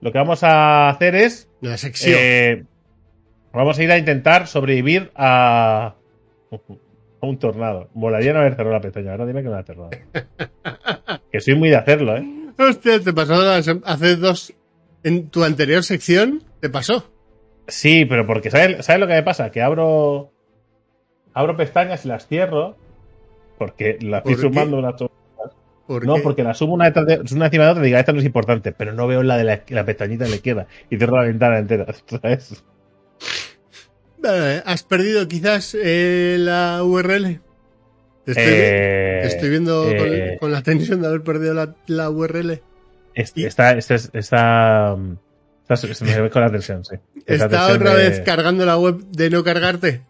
lo 0.01 0.11
que 0.11 0.17
vamos 0.17 0.43
a 0.43 0.89
hacer 0.89 1.13
es. 1.13 1.47
La 1.61 1.77
sección. 1.77 2.15
eh, 2.19 2.63
vamos 3.53 3.77
a 3.77 3.83
ir 3.83 3.91
a 3.91 3.99
intentar 3.99 4.47
sobrevivir 4.47 5.11
a. 5.13 5.93
a 7.21 7.25
un 7.27 7.37
tornado. 7.37 7.87
Molaría 7.93 8.33
no 8.33 8.39
haber 8.39 8.55
cerrado 8.55 8.73
la 8.73 8.81
pestaña. 8.81 9.11
Ahora 9.11 9.27
dime 9.27 9.43
que 9.43 9.49
no 9.49 9.53
la 9.53 9.61
he 9.61 9.63
cerrado. 9.63 9.91
que 11.31 11.39
soy 11.39 11.53
muy 11.53 11.69
de 11.69 11.75
hacerlo, 11.75 12.17
¿eh? 12.17 12.25
Hostia, 12.57 12.99
te 12.99 13.13
pasó 13.13 13.35
hace 13.85 14.15
dos. 14.15 14.55
En 15.03 15.29
tu 15.29 15.43
anterior 15.43 15.83
sección, 15.83 16.43
te 16.61 16.69
pasó. 16.71 17.11
Sí, 17.67 18.05
pero 18.05 18.25
porque 18.25 18.49
¿sabes, 18.49 18.83
¿sabes 18.83 18.99
lo 18.99 19.05
que 19.07 19.13
me 19.13 19.23
pasa? 19.23 19.51
Que 19.51 19.61
abro 19.61 20.31
abro 21.35 21.55
pestañas 21.55 22.05
y 22.05 22.07
las 22.07 22.27
cierro 22.27 22.75
porque 23.65 23.97
las 24.01 24.25
estoy 24.25 24.35
sumando 24.49 24.77
una 24.79 24.95
¿Por 24.95 26.05
No, 26.05 26.15
qué? 26.15 26.21
porque 26.21 26.43
las 26.43 26.57
sumo 26.57 26.73
una, 26.73 26.85
detrás 26.85 27.05
de- 27.05 27.35
una 27.35 27.45
encima 27.45 27.65
de 27.65 27.69
otra 27.71 27.83
y 27.83 27.85
diga, 27.87 27.99
esta 27.99 28.11
no 28.13 28.19
es 28.19 28.25
importante, 28.25 28.71
pero 28.71 28.93
no 28.93 29.05
veo 29.07 29.21
la 29.23 29.37
de 29.37 29.43
la, 29.43 29.61
la 29.69 29.85
pestañita 29.85 30.23
de 30.23 30.29
la 30.31 30.35
izquierda 30.37 30.67
y 30.89 30.97
cierro 30.97 31.17
la 31.17 31.25
ventana 31.27 31.59
entera. 31.59 31.85
¿sabes? 32.07 32.63
Vale, 34.19 34.63
¿Has 34.65 34.83
perdido 34.83 35.27
quizás 35.27 35.75
eh, 35.79 36.37
la 36.39 36.81
URL? 36.83 37.41
Te 38.25 38.31
estoy, 38.31 38.43
Eh, 38.47 39.21
estoy 39.25 39.49
viendo 39.49 39.83
con- 39.85 40.13
eh, 40.13 40.37
con, 40.39 40.51
la 40.51 40.61
tensión 40.63 41.01
de 41.01 41.07
haber 41.07 41.21
perdido 41.23 41.53
la, 41.53 41.75
la 41.87 42.09
URL. 42.09 42.61
y- 43.15 43.45
Está, 43.45 43.71
está, 43.73 43.95
está, 43.95 44.17
está- 44.17 44.97
se 45.75 46.05
me 46.05 46.21
ve 46.21 46.29
con 46.29 46.41
la 46.41 46.49
tensión, 46.51 46.83
sí. 46.85 46.95
¿Está 47.25 47.49
tensión 47.49 47.75
otra 47.77 47.95
de- 47.95 48.09
vez 48.09 48.21
cargando 48.21 48.65
la 48.65 48.77
web 48.77 48.99
de 49.09 49.29
no 49.29 49.43
cargarte? 49.43 50.03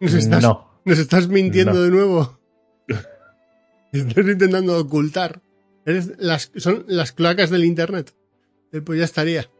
¿Nos 0.00 0.14
estás, 0.14 0.42
No. 0.42 0.70
¿nos 0.84 0.98
estás 0.98 1.28
mintiendo 1.28 1.74
No. 1.74 1.82
de 1.82 1.90
nuevo? 1.90 2.37
Estás 3.92 4.26
intentando 4.26 4.78
ocultar. 4.78 5.40
Eres 5.86 6.12
las, 6.18 6.50
son 6.56 6.84
las 6.88 7.12
cloacas 7.12 7.50
del 7.50 7.64
internet. 7.64 8.14
Eh, 8.72 8.80
Pues 8.82 8.98
ya 8.98 9.04
estaría. 9.04 9.50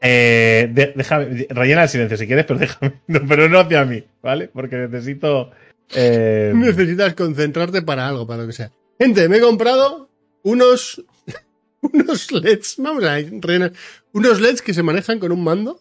Eh, 0.00 0.70
de- 0.72 0.92
déjame, 0.96 1.46
rellena 1.50 1.82
el 1.84 1.88
silencio 1.88 2.16
si 2.16 2.26
quieres, 2.26 2.44
pero 2.46 2.58
déjame. 2.60 3.00
No, 3.06 3.20
pero 3.28 3.48
no 3.48 3.58
hacia 3.60 3.84
mí, 3.84 4.04
¿vale? 4.22 4.48
Porque 4.48 4.76
necesito. 4.76 5.50
eh, 5.94 6.52
Necesitas 6.54 7.14
concentrarte 7.14 7.82
para 7.82 8.08
algo, 8.08 8.26
para 8.26 8.42
lo 8.42 8.46
que 8.48 8.52
sea. 8.54 8.72
Gente, 8.98 9.28
me 9.28 9.36
he 9.36 9.40
comprado 9.40 10.10
unos, 10.42 11.04
unos 11.82 12.32
LEDs, 12.32 12.74
vamos 12.78 13.04
a 13.04 13.14
rellenar, 13.16 13.72
unos 14.12 14.40
LEDs 14.40 14.62
que 14.62 14.74
se 14.74 14.82
manejan 14.82 15.18
con 15.20 15.30
un 15.32 15.42
mando 15.44 15.80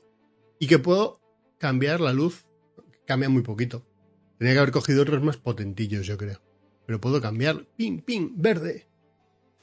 y 0.59 0.67
que 0.67 0.77
puedo 0.79 1.19
cambiar 1.57 1.99
la 2.01 2.13
luz. 2.13 2.45
Cambia 3.05 3.29
muy 3.29 3.41
poquito. 3.41 3.85
Tenía 4.37 4.53
que 4.53 4.59
haber 4.59 4.71
cogido 4.71 5.01
otros 5.01 5.23
más 5.23 5.37
potentillos, 5.37 6.05
yo 6.05 6.17
creo. 6.17 6.39
Pero 6.87 6.99
puedo 7.01 7.21
cambiar. 7.21 7.65
Ping, 7.75 7.99
ping, 7.99 8.29
verde. 8.35 8.87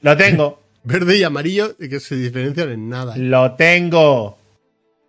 lo 0.01 0.15
tengo, 0.15 0.61
Verde 0.85 1.17
y 1.17 1.23
amarillo, 1.23 1.75
que 1.77 1.99
se 1.99 2.15
diferencian 2.15 2.69
en 2.69 2.89
nada. 2.89 3.17
lo 3.17 3.55
tengo, 3.55 4.37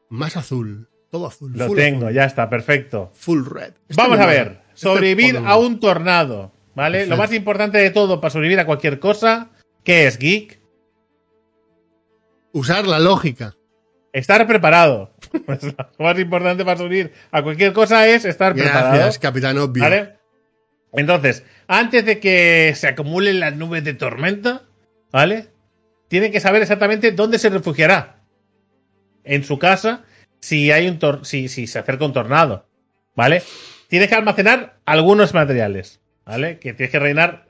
Más 0.08 0.36
azul. 0.36 0.88
Todo 1.10 1.26
azul. 1.26 1.52
lo 1.54 1.66
full 1.66 1.76
tengo, 1.76 2.06
azul, 2.06 2.14
ya 2.14 2.24
está, 2.24 2.48
perfecto. 2.48 3.12
Full 3.14 3.44
red. 3.44 3.74
Este 3.88 4.02
Vamos 4.02 4.18
a 4.18 4.26
ver, 4.26 4.62
Este 4.68 4.80
sobrevivir 4.80 5.36
a 5.36 5.56
un 5.58 5.78
tornado, 5.78 6.50
¿vale? 6.74 7.06
Lo 7.06 7.16
más 7.18 7.32
importante 7.32 7.78
de 7.78 7.90
todo 7.90 8.20
para 8.20 8.30
sobrevivir 8.30 8.58
a 8.58 8.66
cualquier 8.66 8.98
cosa, 8.98 9.50
¿qué 9.84 10.06
es, 10.06 10.18
geek? 10.18 10.58
Usar 12.52 12.86
la 12.86 12.98
lógica. 12.98 13.54
Estar 14.14 14.46
preparado. 14.46 15.12
lo 15.98 16.04
más 16.04 16.18
importante 16.18 16.64
para 16.64 16.78
sobrevivir 16.78 17.12
a 17.30 17.42
cualquier 17.42 17.74
cosa 17.74 18.08
es 18.08 18.24
estar 18.24 18.54
preparado. 18.54 18.94
Gracias, 18.94 19.18
Capitán 19.18 19.58
Obvio. 19.58 19.82
¿Vale? 19.82 20.16
Entonces, 20.96 21.44
antes 21.68 22.04
de 22.04 22.18
que 22.18 22.72
se 22.74 22.88
acumulen 22.88 23.40
las 23.40 23.54
nubes 23.54 23.84
de 23.84 23.94
tormenta, 23.94 24.62
¿vale? 25.12 25.48
Tiene 26.08 26.30
que 26.30 26.40
saber 26.40 26.62
exactamente 26.62 27.12
dónde 27.12 27.38
se 27.38 27.50
refugiará. 27.50 28.22
En 29.24 29.44
su 29.44 29.58
casa, 29.58 30.04
si 30.40 30.70
hay 30.70 30.88
un 30.88 30.98
tor 30.98 31.26
si, 31.26 31.48
si 31.48 31.66
se 31.66 31.78
acerca 31.78 32.04
un 32.04 32.12
tornado. 32.12 32.66
¿Vale? 33.14 33.42
Tienes 33.88 34.08
que 34.08 34.14
almacenar 34.14 34.78
algunos 34.84 35.34
materiales. 35.34 36.00
¿Vale? 36.24 36.58
Que 36.58 36.74
tienes 36.74 36.90
que 36.90 36.98
rellenar. 36.98 37.46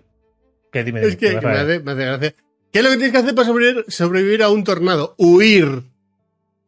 Que 0.72 0.84
dime, 0.84 1.02
Es 1.02 1.16
que, 1.16 1.38
que 1.38 1.46
me, 1.46 1.52
hace, 1.52 1.80
me 1.80 1.92
hace 1.92 2.04
gracia. 2.04 2.34
¿Qué 2.72 2.78
es 2.78 2.84
lo 2.84 2.90
que 2.90 2.96
tienes 2.96 3.12
que 3.12 3.18
hacer 3.18 3.34
para 3.34 3.46
sobrevivir, 3.46 3.84
sobrevivir 3.88 4.42
a 4.42 4.50
un 4.50 4.64
tornado? 4.64 5.14
Huir. 5.18 5.82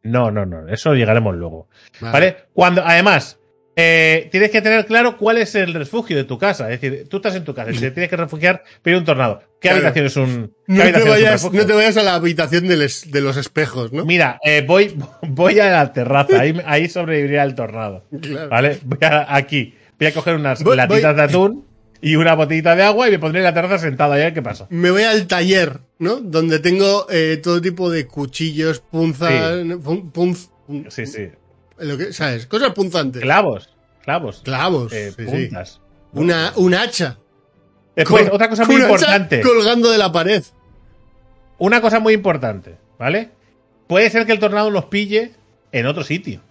No, 0.03 0.31
no, 0.31 0.45
no. 0.45 0.67
Eso 0.69 0.93
llegaremos 0.93 1.35
luego. 1.35 1.67
¿Vale? 1.99 2.45
Cuando, 2.53 2.83
además, 2.83 3.38
eh, 3.81 4.27
tienes 4.31 4.51
que 4.51 4.61
tener 4.61 4.85
claro 4.85 5.17
cuál 5.17 5.37
es 5.37 5.55
el 5.55 5.73
refugio 5.73 6.17
de 6.17 6.25
tu 6.25 6.37
casa. 6.37 6.71
Es 6.71 6.81
decir, 6.81 7.07
tú 7.09 7.17
estás 7.17 7.35
en 7.35 7.43
tu 7.45 7.53
casa 7.53 7.71
y 7.71 7.77
te 7.77 7.91
tienes 7.91 8.09
que 8.09 8.17
refugiar, 8.17 8.63
pero 8.81 8.95
hay 8.97 8.99
un 8.99 9.05
tornado. 9.05 9.39
¿Qué 9.61 9.69
Claro. 9.69 9.77
habitación 9.87 10.05
es 10.05 10.15
un, 10.17 10.53
No 10.67 10.83
te, 10.83 11.03
un 11.03 11.09
vayas, 11.09 11.31
refugio? 11.33 11.61
no 11.61 11.65
te 11.67 11.73
vayas 11.73 11.97
a 11.97 12.03
la 12.03 12.15
habitación 12.15 12.67
de, 12.67 12.77
les- 12.77 13.09
de 13.11 13.21
los 13.21 13.37
espejos, 13.37 13.91
¿no? 13.93 14.05
Mira, 14.05 14.39
eh, 14.43 14.63
voy, 14.67 14.95
voy 15.27 15.59
a 15.59 15.69
la 15.71 15.93
terraza. 15.93 16.39
Ahí, 16.39 16.59
ahí 16.65 16.89
sobreviviría 16.89 17.43
el 17.43 17.55
tornado. 17.55 18.05
Claro. 18.21 18.49
¿Vale? 18.49 18.79
Voy 18.83 18.99
a, 19.01 19.35
aquí. 19.35 19.75
Voy 19.97 20.07
a 20.07 20.13
coger 20.13 20.35
unas 20.35 20.63
Voy- 20.63 20.75
latitas 20.77 21.03
voy- 21.03 21.15
de 21.15 21.21
atún 21.21 21.65
y 22.01 22.15
una 22.15 22.33
botellita 22.35 22.75
de 22.77 22.83
agua 22.83 23.09
y 23.09 23.11
me 23.11 23.19
pondré 23.19 23.39
en 23.41 23.43
la 23.43 23.53
terraza 23.53 23.77
sentado 23.79 24.13
a 24.13 24.15
ver 24.15 24.33
qué 24.33 24.41
pasa. 24.41 24.67
Me 24.69 24.89
voy 24.91 25.03
al 25.03 25.27
taller, 25.27 25.81
¿no? 25.97 26.21
Donde 26.21 26.59
tengo 26.59 27.05
eh, 27.09 27.37
todo 27.43 27.59
tipo 27.61 27.89
de 27.91 28.07
cuchillos, 28.07 28.79
punzas. 28.79 29.55
Pun- 29.83 30.11
punz- 30.13 30.49
pun- 30.65 30.85
Sí, 30.89 31.05
sí. 31.05 31.27
Lo 31.81 31.97
que, 31.97 32.13
¿Sabes? 32.13 32.45
Cosas 32.47 32.71
punzantes. 32.73 33.21
Clavos. 33.21 33.69
Clavos. 34.03 34.41
Clavos. 34.43 34.91
Eh, 34.93 35.11
sí, 35.15 35.25
sí. 35.25 35.31
puntas. 35.31 35.81
Una, 36.13 36.53
un 36.55 36.73
hacha. 36.73 37.17
Después, 37.95 38.23
Col- 38.23 38.35
otra 38.35 38.49
cosa 38.49 38.65
muy 38.65 38.75
importante. 38.77 39.41
Colgando 39.41 39.91
de 39.91 39.97
la 39.97 40.11
pared. 40.11 40.43
Una 41.57 41.81
cosa 41.81 41.99
muy 41.99 42.13
importante, 42.13 42.77
¿vale? 42.97 43.31
Puede 43.87 44.09
ser 44.09 44.25
que 44.25 44.31
el 44.31 44.39
tornado 44.39 44.71
nos 44.71 44.85
pille 44.85 45.33
en 45.71 45.85
otro 45.85 46.03
sitio. 46.03 46.41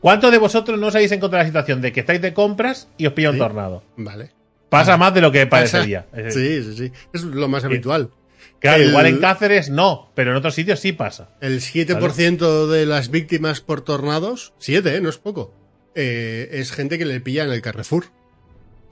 ¿Cuántos 0.00 0.30
de 0.32 0.38
vosotros 0.38 0.78
no 0.78 0.86
os 0.88 0.94
habéis 0.94 1.12
encontrado 1.12 1.42
la 1.42 1.46
situación 1.48 1.80
de 1.80 1.92
que 1.92 2.00
estáis 2.00 2.20
de 2.22 2.32
compras 2.34 2.88
y 2.98 3.06
os 3.06 3.12
pilla 3.12 3.30
un 3.30 3.36
Sí. 3.36 3.40
tornado? 3.40 3.82
Vale. 3.96 4.30
Pasa 4.68 4.96
más 4.96 5.12
de 5.14 5.20
lo 5.20 5.32
que 5.32 5.46
parecería. 5.46 6.06
Sí, 6.30 6.62
sí, 6.62 6.76
sí. 6.76 6.92
Es 7.12 7.22
lo 7.24 7.48
más 7.48 7.64
habitual. 7.64 8.10
Claro, 8.60 8.82
el- 8.82 8.90
igual 8.90 9.06
en 9.06 9.18
Cáceres 9.18 9.70
no, 9.70 10.10
pero 10.14 10.30
en 10.32 10.36
otros 10.36 10.54
sitios 10.54 10.80
sí 10.80 10.92
pasa. 10.92 11.30
El 11.40 11.60
7% 11.60 12.66
de 12.68 12.86
las 12.86 13.10
víctimas 13.10 13.60
por 13.60 13.80
tornados, 13.82 14.52
7, 14.58 14.96
¿eh? 14.96 15.00
No 15.00 15.08
es 15.08 15.18
poco. 15.18 15.54
eh, 15.96 16.48
es 16.52 16.70
gente 16.70 16.98
que 16.98 17.04
le 17.04 17.20
pilla 17.20 17.42
en 17.44 17.50
el 17.50 17.60
Carrefour. 17.62 18.04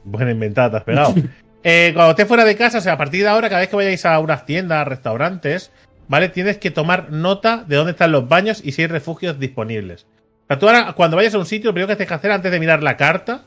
Buena 0.04 0.32
inventada, 0.32 0.70
te 0.70 0.76
has 0.78 0.84
pegado. 0.84 1.14
Eh, 1.64 1.90
cuando 1.92 2.10
estés 2.12 2.28
fuera 2.28 2.44
de 2.44 2.56
casa, 2.56 2.78
o 2.78 2.80
sea, 2.80 2.92
a 2.92 2.98
partir 2.98 3.22
de 3.22 3.28
ahora, 3.28 3.48
cada 3.48 3.60
vez 3.60 3.68
que 3.68 3.74
vayáis 3.76 4.06
a 4.06 4.18
unas 4.20 4.46
tiendas, 4.46 4.86
restaurantes, 4.86 5.72
¿vale? 6.06 6.28
Tienes 6.28 6.56
que 6.58 6.70
tomar 6.70 7.10
nota 7.10 7.64
de 7.66 7.74
dónde 7.76 7.90
están 7.92 8.12
los 8.12 8.28
baños 8.28 8.60
y 8.64 8.72
si 8.72 8.82
hay 8.82 8.88
refugios 8.88 9.40
disponibles. 9.40 10.06
O 10.44 10.46
sea, 10.46 10.58
tú 10.60 10.68
ahora, 10.68 10.92
cuando 10.92 11.16
vayas 11.16 11.34
a 11.34 11.38
un 11.38 11.46
sitio, 11.46 11.70
lo 11.70 11.74
primero 11.74 11.88
que 11.88 11.96
tienes 11.96 12.08
que 12.08 12.14
hacer 12.14 12.30
antes 12.30 12.52
de 12.52 12.60
mirar 12.60 12.82
la 12.84 12.96
carta, 12.96 13.42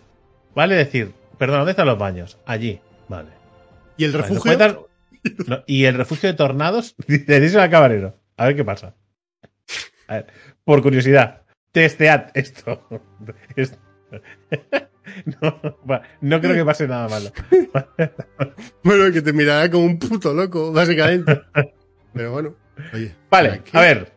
¿vale? 0.53 0.75
Decir, 0.75 1.13
perdón, 1.37 1.59
¿dónde 1.59 1.71
están 1.71 1.87
los 1.87 1.97
baños? 1.97 2.37
Allí, 2.45 2.81
vale. 3.07 3.29
Y 3.95 4.03
el 4.03 4.11
Vale, 4.11 4.23
¿nos 4.23 4.29
refugio. 4.43 4.51
Y 5.67 5.85
el 5.85 5.95
refugio 5.95 6.29
de 6.29 6.35
tornados, 6.35 6.95
díselo 7.07 7.61
al 7.61 7.69
camarero. 7.69 8.17
A 8.37 8.45
ver 8.47 8.55
qué 8.55 8.63
pasa. 8.65 8.95
A 10.07 10.15
ver, 10.15 10.27
por 10.63 10.81
curiosidad, 10.81 11.43
testead 11.71 12.31
esto. 12.33 12.87
Es- 13.55 13.77
No, 15.41 15.59
no 16.21 16.39
creo 16.41 16.53
que 16.53 16.63
pase 16.63 16.87
nada 16.87 17.09
malo. 17.09 17.31
Bueno, 18.83 19.11
que 19.11 19.21
te 19.21 19.33
mirará 19.33 19.69
como 19.69 19.85
un 19.85 19.97
puto 19.99 20.33
loco, 20.33 20.71
básicamente. 20.71 21.41
Pero 22.13 22.31
bueno, 22.31 22.55
oye. 22.93 23.13
Vale, 23.29 23.61
a 23.73 23.81
ver. 23.81 24.11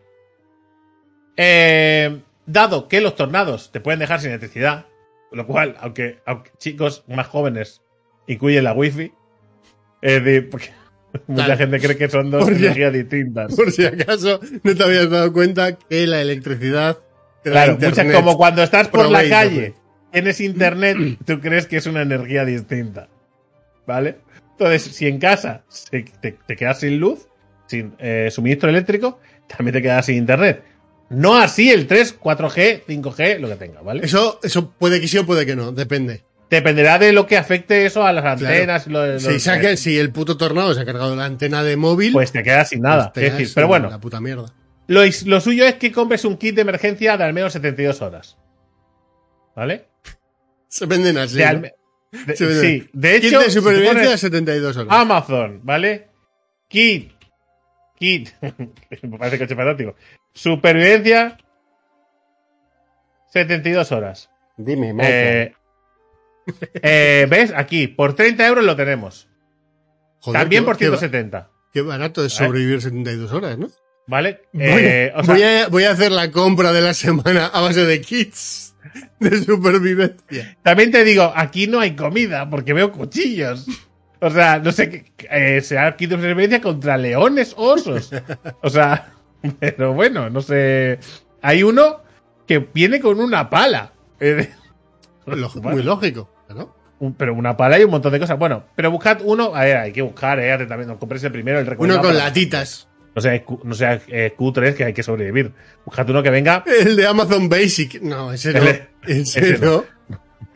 Eh, 1.37 2.21
dado 2.47 2.87
que 2.89 3.01
los 3.01 3.17
tornados 3.17 3.73
te 3.73 3.81
pueden 3.81 3.99
dejar 4.01 4.21
sin 4.21 4.31
electricidad, 4.31 4.87
lo 5.33 5.47
cual, 5.47 5.75
aunque, 5.81 6.21
aunque 6.27 6.51
chicos 6.59 7.05
más 7.09 7.27
jóvenes 7.27 7.83
incluyen 8.27 8.65
la 8.65 8.73
wifi, 8.73 9.13
es 10.03 10.23
decir, 10.25 10.51
porque 10.51 10.71
mucha 11.27 11.57
gente 11.57 11.81
cree 11.81 11.97
que 11.97 12.09
son 12.09 12.31
dos 12.31 12.49
energías 12.49 12.93
distintas. 12.93 13.55
Por 13.55 13.73
si 13.73 13.85
acaso 13.85 14.41
no 14.63 14.75
te 14.75 14.83
habías 14.83 15.11
dado 15.11 15.33
cuenta 15.33 15.77
que 15.77 16.07
la 16.07 16.21
electricidad. 16.21 16.99
Claro, 17.43 17.73
internet. 17.73 18.05
muchas 18.05 18.23
como 18.23 18.37
cuando 18.37 18.63
estás 18.63 18.89
por 18.89 19.01
la 19.01 19.19
Probé 19.19 19.29
calle, 19.29 19.75
tienes 20.13 20.41
internet, 20.41 20.97
tú 21.27 21.41
crees 21.41 21.67
que 21.67 21.77
es 21.77 21.87
una 21.87 22.03
energía 22.03 22.45
distinta. 22.45 23.09
¿Vale? 23.87 24.17
Entonces, 24.53 24.83
si 24.83 25.07
en 25.07 25.19
casa 25.19 25.65
te 25.91 26.57
quedas 26.57 26.81
sin 26.81 26.99
luz, 26.99 27.29
sin 27.67 27.95
eh, 27.99 28.29
suministro 28.31 28.71
eléctrico, 28.71 29.21
también 29.47 29.75
te 29.75 29.83
quedas 29.83 30.07
sin 30.07 30.17
internet. 30.17 30.63
No 31.11 31.37
así 31.37 31.71
el 31.71 31.87
3, 31.87 32.19
4G, 32.21 32.85
5G, 32.87 33.39
lo 33.39 33.49
que 33.49 33.57
tenga, 33.57 33.83
¿vale? 33.83 34.05
Eso, 34.05 34.41
eso 34.43 34.71
puede 34.71 35.01
que 35.01 35.09
sí 35.09 35.19
o 35.19 35.27
puede 35.27 35.45
que 35.45 35.55
no, 35.55 35.73
depende. 35.73 36.23
Dependerá 36.55 36.99
de 36.99 37.13
lo 37.13 37.27
que 37.27 37.37
afecte 37.37 37.85
eso 37.87 38.05
a 38.07 38.13
las 38.13 38.25
antenas 38.25 38.87
y 38.87 38.91
lo 38.91 39.01
de 39.01 39.19
Si, 39.21 39.77
si 39.77 39.99
el 39.99 40.11
puto 40.13 40.37
tornado 40.37 40.73
se 40.75 40.81
ha 40.81 40.85
cargado 40.85 41.15
la 41.17 41.25
antena 41.25 41.63
de 41.63 41.77
móvil, 41.77 42.13
Pues 42.13 42.33
te 42.33 42.43
quedas 42.43 42.69
sin 42.69 42.81
nada. 42.83 43.13
pues 43.13 43.27
es 43.27 43.33
decir, 43.33 43.53
pero 43.55 43.67
bueno, 43.69 43.91
La 43.91 43.99
puta 44.01 44.21
mierda. 44.21 44.47
lo, 44.87 45.01
lo 45.27 45.41
suyo 45.41 45.65
es 45.67 45.75
que 45.75 45.91
compres 45.93 46.25
un 46.25 46.37
kit 46.37 46.55
de 46.55 46.63
emergencia 46.63 47.17
de 47.17 47.25
al 47.25 47.33
menos 47.33 47.53
72 47.53 48.01
horas. 48.03 48.37
¿Vale? 49.57 49.87
Se 50.69 50.87
venden 50.87 51.19
así. 51.19 51.37
De 51.37 51.45
¿no? 51.45 51.51
al 51.51 51.61
me- 51.61 51.75
de- 52.27 52.37
Se 52.37 52.47
venden. 52.47 52.63
sí, 52.83 52.91
de 52.93 53.15
Kit 53.21 53.25
hecho, 53.25 53.39
de 53.39 53.45
si 53.47 53.51
te 53.55 53.61
supervivencia 53.61 54.05
pones- 54.05 54.21
72 54.21 54.77
horas. 54.77 54.89
Amazon, 54.93 55.61
¿vale? 55.65 56.09
Kit. 56.69 57.13
Kit. 57.99 58.31
Me 59.03 59.19
parece 59.19 59.39
coche 59.39 59.55
fantástico. 59.57 59.95
Supervivencia. 60.33 61.37
72 63.33 63.91
horas. 63.93 64.31
Dime, 64.57 64.95
Eh, 65.03 65.53
eh, 66.83 67.27
¿Ves? 67.29 67.53
Aquí, 67.57 67.87
por 67.89 68.15
30 68.15 68.47
euros 68.47 68.65
lo 68.65 68.77
tenemos. 68.77 69.29
Joder, 70.21 70.41
También 70.43 70.63
qué- 70.63 70.67
por 70.67 70.77
qué 70.77 70.89
ba- 70.89 70.97
170. 70.99 71.51
Qué 71.73 71.83
barato 71.83 72.25
es 72.25 72.33
sobrevivir 72.33 72.81
72 72.81 73.33
horas, 73.33 73.59
¿no? 73.59 73.69
¿Vale? 74.07 74.43
Voy, 74.53 74.63
Eh, 74.67 75.13
o 75.17 75.25
sea, 75.25 75.35
voy 75.35 75.43
a, 75.43 75.69
voy 75.69 75.85
a 75.85 75.91
hacer 75.93 76.13
la 76.13 76.31
compra 76.31 76.73
de 76.73 76.81
la 76.83 76.95
semana 76.95 77.47
a 77.47 77.61
base 77.63 77.85
de 77.85 78.01
kits 78.01 78.75
de 79.19 79.43
supervivencia. 79.43 80.57
También 80.63 80.91
te 80.93 81.03
digo, 81.05 81.33
aquí 81.35 81.67
no 81.67 81.81
hay 81.81 81.97
comida 81.97 82.49
porque 82.49 82.73
veo 82.75 82.93
cuchillos. 82.93 83.67
O 84.21 84.31
sea, 84.31 84.59
no 84.59 84.73
sé 84.73 84.89
qué. 84.91 85.13
Eh, 85.31 85.61
será 85.63 85.97
kit 85.97 86.11
de 86.11 86.17
supervivencia 86.17 86.61
contra 86.61 86.97
leones 86.97 87.55
osos. 87.57 88.11
O 88.63 88.71
sea, 88.71 89.11
pero 89.61 89.95
bueno, 89.95 90.31
no 90.31 90.41
sé. 90.43 90.99
Hay 91.43 91.63
uno 91.63 92.03
que 92.47 92.59
viene 92.59 93.01
con 93.01 93.21
una 93.21 93.49
pala. 93.51 93.91
Eh. 94.21 94.49
Muy 95.27 95.83
lógico, 95.83 96.31
¿no? 96.55 96.75
un- 97.01 97.15
pero 97.15 97.35
una 97.35 97.57
pala 97.57 97.79
y 97.79 97.85
un 97.85 97.91
montón 97.91 98.13
de 98.13 98.21
cosas. 98.21 98.39
Bueno, 98.39 98.65
pero 98.77 98.91
buscad 98.91 99.19
uno. 99.25 99.55
A 99.55 99.65
ver, 99.65 99.77
hay 99.77 99.93
que 99.93 100.01
buscar, 100.03 100.39
eh. 100.41 100.53
antes 100.53 100.69
También 100.69 100.89
no 100.89 100.99
compréis 100.99 101.23
el 101.25 101.33
primero, 101.33 101.59
el 101.59 101.75
Uno 101.79 102.01
con 102.01 102.17
latitas. 102.17 102.89
No 103.15 103.21
sea, 103.23 103.41
no 103.63 103.75
sea 103.75 104.01
eh, 104.09 104.35
Q3 104.37 104.75
que 104.75 104.85
hay 104.85 104.93
que 104.93 105.03
sobrevivir. 105.03 105.53
Buscad 105.85 106.09
uno 106.11 106.23
que 106.23 106.31
venga. 106.31 106.65
El 106.81 106.97
de 106.97 107.07
Amazon 107.07 107.49
Basic. 107.49 108.01
No, 108.01 108.33
ese 108.33 108.53
no. 108.53 108.61
Ese- 108.61 108.89
Ese 109.07 109.41
ese 109.55 109.59
no. 109.65 109.85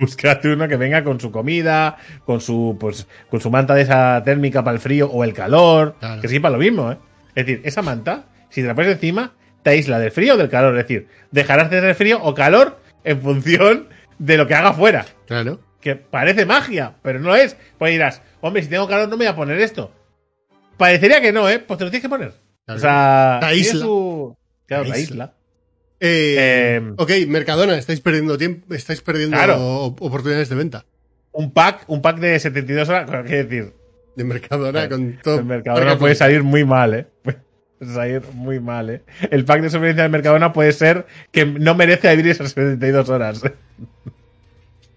Buscad 0.00 0.44
uno 0.46 0.68
que 0.68 0.76
venga 0.76 1.02
con 1.04 1.18
su 1.20 1.30
comida, 1.32 1.96
con 2.24 2.40
su 2.40 2.76
pues 2.78 3.06
con 3.30 3.40
su 3.40 3.50
manta 3.50 3.74
de 3.74 3.82
esa 3.82 4.22
térmica 4.24 4.62
para 4.62 4.74
el 4.76 4.80
frío 4.80 5.10
o 5.10 5.24
el 5.24 5.32
calor, 5.32 5.96
Claro. 5.98 6.20
que 6.20 6.28
sí 6.28 6.38
para 6.40 6.52
lo 6.52 6.58
mismo, 6.58 6.92
¿eh? 6.92 6.98
Es 7.34 7.46
decir, 7.46 7.60
esa 7.64 7.82
manta, 7.82 8.26
si 8.48 8.60
te 8.62 8.68
la 8.68 8.74
pones 8.74 8.92
encima, 8.92 9.32
te 9.62 9.70
aísla 9.70 9.98
del 9.98 10.10
frío 10.12 10.34
o 10.34 10.36
del 10.36 10.48
calor. 10.48 10.76
Es 10.78 10.84
decir, 10.86 11.08
dejarás 11.32 11.68
de 11.70 11.80
tener 11.80 11.94
frío 11.96 12.20
o 12.22 12.32
calor 12.34 12.78
en 13.04 13.20
función 13.20 13.88
de 14.18 14.36
lo 14.36 14.46
que 14.46 14.54
haga 14.54 14.70
afuera. 14.70 15.04
Claro. 15.26 15.60
Que 15.80 15.96
parece 15.96 16.44
magia, 16.46 16.94
pero 17.02 17.20
no 17.20 17.34
es. 17.36 17.56
Pues 17.78 17.92
dirás, 17.92 18.22
hombre, 18.40 18.62
si 18.62 18.68
tengo 18.68 18.88
calor 18.88 19.08
no 19.08 19.16
me 19.16 19.24
voy 19.24 19.32
a 19.32 19.36
poner 19.36 19.58
esto. 19.60 19.92
Parecería 20.76 21.20
que 21.20 21.32
no, 21.32 21.48
¿eh? 21.48 21.58
Pues 21.60 21.78
te 21.78 21.84
lo 21.84 21.90
tienes 21.90 22.02
que 22.02 22.08
poner. 22.08 22.32
Claro. 22.64 22.78
O 22.78 22.80
sea, 22.80 23.38
La 23.40 23.54
isla. 23.54 23.80
su- 23.80 24.36
Claro, 24.66 24.84
La 24.84 24.88
la 24.90 24.98
isla. 24.98 25.14
isla. 25.14 25.34
Eh, 26.00 26.36
Eh, 26.80 26.92
ok, 26.96 27.10
Mercadona, 27.28 27.76
estáis 27.78 28.00
perdiendo 28.00 28.36
tiempo, 28.38 28.72
estáis 28.74 29.00
perdiendo 29.00 29.36
Claro. 29.36 29.84
oportunidades 29.84 30.48
de 30.48 30.54
venta. 30.56 30.84
Un 31.32 31.52
pack, 31.52 31.84
un 31.88 32.02
pack 32.02 32.18
de 32.18 32.38
72 32.38 32.88
horas, 32.88 33.08
¿qué 33.26 33.44
decir? 33.44 33.72
De 34.16 34.24
Mercadona 34.24 34.88
con 34.88 35.18
todo. 35.22 35.38
El 35.38 35.44
Mercadona 35.44 35.98
puede 35.98 36.14
salir 36.14 36.42
muy 36.42 36.64
mal, 36.64 36.94
¿eh? 36.94 37.06
Puede 37.78 37.92
salir 37.94 38.22
muy 38.34 38.58
mal, 38.58 38.90
¿eh? 38.90 39.02
El 39.30 39.44
pack 39.44 39.62
de 39.62 39.70
sobrevivencia 39.70 40.02
del 40.02 40.10
Mercadona 40.10 40.52
puede 40.52 40.72
ser 40.72 41.06
que 41.30 41.46
no 41.46 41.76
merece 41.76 42.10
vivir 42.16 42.32
esas 42.32 42.50
72 42.50 43.08
horas. 43.08 43.40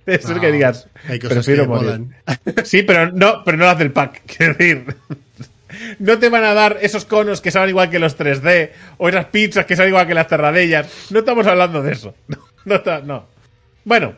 Es 0.05 0.27
No, 0.27 0.39
que 0.39 0.51
digas, 0.51 0.87
Hay 1.07 1.19
cosas 1.19 1.37
prefiero 1.45 1.63
que 1.63 1.69
morir. 1.69 2.07
Sí, 2.65 2.83
pero 2.83 3.11
no, 3.11 3.43
pero 3.43 3.57
no 3.57 3.65
las 3.65 3.77
del 3.77 3.91
pack. 3.91 4.21
Quiero 4.37 4.53
decir, 4.55 4.85
no 5.99 6.17
te 6.19 6.29
van 6.29 6.43
a 6.43 6.53
dar 6.53 6.77
esos 6.81 7.05
conos 7.05 7.39
que 7.41 7.51
saben 7.51 7.69
igual 7.69 7.89
que 7.89 7.99
los 7.99 8.17
3D 8.17 8.71
o 8.97 9.09
esas 9.09 9.25
pizzas 9.25 9.65
que 9.65 9.75
saben 9.75 9.89
igual 9.91 10.07
que 10.07 10.13
las 10.13 10.27
terradellas. 10.27 10.87
No 11.11 11.19
estamos 11.19 11.45
hablando 11.47 11.81
de 11.83 11.93
eso. 11.93 12.15
No, 12.63 12.79
no, 12.85 13.01
no. 13.01 13.25
Bueno, 13.85 14.13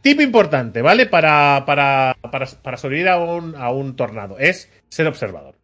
tip 0.00 0.20
importante, 0.20 0.80
¿vale? 0.80 1.06
Para, 1.06 1.64
para, 1.66 2.16
para, 2.30 2.46
para 2.46 2.76
sobrevivir 2.76 3.08
a 3.08 3.18
un, 3.18 3.56
a 3.56 3.70
un 3.70 3.96
tornado 3.96 4.38
es 4.38 4.68
ser 4.88 5.08
observador. 5.08 5.56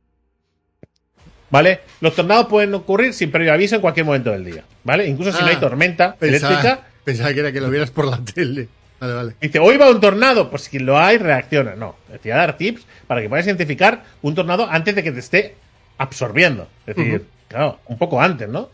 ¿Vale? 1.51 1.81
Los 2.01 2.17
tornados 2.17 2.47
pueden 2.47 2.75
ocurrir 2.75 3.15
sin 3.15 3.31
previo 3.31 3.53
aviso 3.53 3.77
en 3.77 3.81
cualquier 3.81 4.05
momento 4.07 4.33
del 4.33 4.45
día. 4.45 4.65
¿Vale? 4.83 5.07
Incluso 5.07 5.31
si 5.31 5.39
Ah, 5.39 5.43
no 5.43 5.49
hay 5.51 5.57
tormenta 5.57 6.17
eléctrica. 6.21 6.81
Pensaba 7.05 7.33
que 7.33 7.39
era 7.41 7.53
que 7.53 7.61
lo 7.61 7.71
vieras 7.71 7.93
por 7.93 8.07
la 8.07 8.19
tele. 8.19 8.67
Vale, 9.01 9.13
vale. 9.15 9.35
Dice, 9.41 9.59
hoy 9.59 9.77
va 9.77 9.91
un 9.91 10.01
tornado. 10.01 10.51
Pues 10.51 10.63
si 10.63 10.79
lo 10.79 10.99
hay, 10.99 11.19
reacciona. 11.19 11.75
No, 11.75 11.97
te 12.11 12.19
voy 12.25 12.31
a 12.33 12.37
dar 12.37 12.57
tips 12.57 12.87
para 13.07 13.21
que 13.21 13.29
puedas 13.29 13.47
identificar 13.47 14.05
un 14.23 14.35
tornado 14.35 14.69
antes 14.71 14.95
de 14.95 15.03
que 15.03 15.13
te 15.13 15.21
esté 15.21 15.55
absorbiendo. 15.99 16.69
Es 16.87 16.97
decir, 16.97 17.25
claro, 17.49 17.79
un 17.87 17.99
poco 17.99 18.21
antes, 18.21 18.49
¿no? 18.49 18.71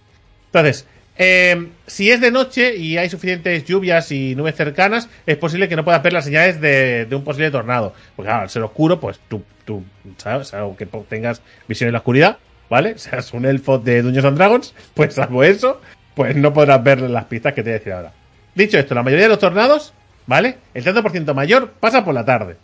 Entonces, 0.47 0.87
eh, 1.19 1.69
si 1.87 2.11
es 2.11 2.21
de 2.21 2.31
noche 2.31 2.77
y 2.77 2.97
hay 2.99 3.09
suficientes 3.09 3.65
lluvias 3.65 4.11
y 4.13 4.35
nubes 4.35 4.55
cercanas, 4.57 5.09
es 5.27 5.37
posible 5.37 5.69
que 5.69 5.77
no 5.77 5.85
puedas 5.85 6.03
ver 6.03 6.13
las 6.13 6.25
señales 6.25 6.61
de, 6.61 7.07
de 7.07 7.17
un 7.17 7.25
posible 7.25 7.51
tornado. 7.51 7.95
Porque 8.17 8.29
claro, 8.29 8.43
al 8.43 8.51
ser 8.51 8.63
oscuro, 8.63 8.99
pues 9.01 9.21
tú, 9.29 9.43
tú 9.65 9.83
¿sabes? 10.19 10.49
Salvo 10.49 10.77
que 10.77 10.87
po- 10.87 11.07
tengas 11.09 11.43
visión 11.69 11.89
en 11.89 11.93
la 11.93 11.99
oscuridad, 11.99 12.39
¿vale? 12.71 12.97
Seas 12.99 13.33
un 13.35 13.45
elfo 13.45 13.79
de 13.79 14.03
Dungeons 14.03 14.27
and 14.27 14.37
Dragons, 14.39 14.75
pues 14.95 15.15
salvo 15.15 15.43
eso, 15.45 15.81
pues 16.15 16.37
no 16.37 16.53
podrás 16.53 16.83
ver 16.83 17.01
las 17.01 17.25
pistas 17.27 17.55
que 17.55 17.63
te 17.63 17.71
voy 17.71 17.75
a 17.77 17.79
decir 17.79 17.93
ahora. 17.93 18.13
Dicho 18.55 18.79
esto, 18.79 18.95
la 18.95 19.03
mayoría 19.03 19.25
de 19.25 19.31
los 19.31 19.39
tornados, 19.39 19.95
¿vale? 20.27 20.59
El 20.75 20.85
30% 20.85 21.35
mayor 21.35 21.73
pasa 21.81 22.05
por 22.05 22.15
la 22.15 22.25
tarde. 22.25 22.57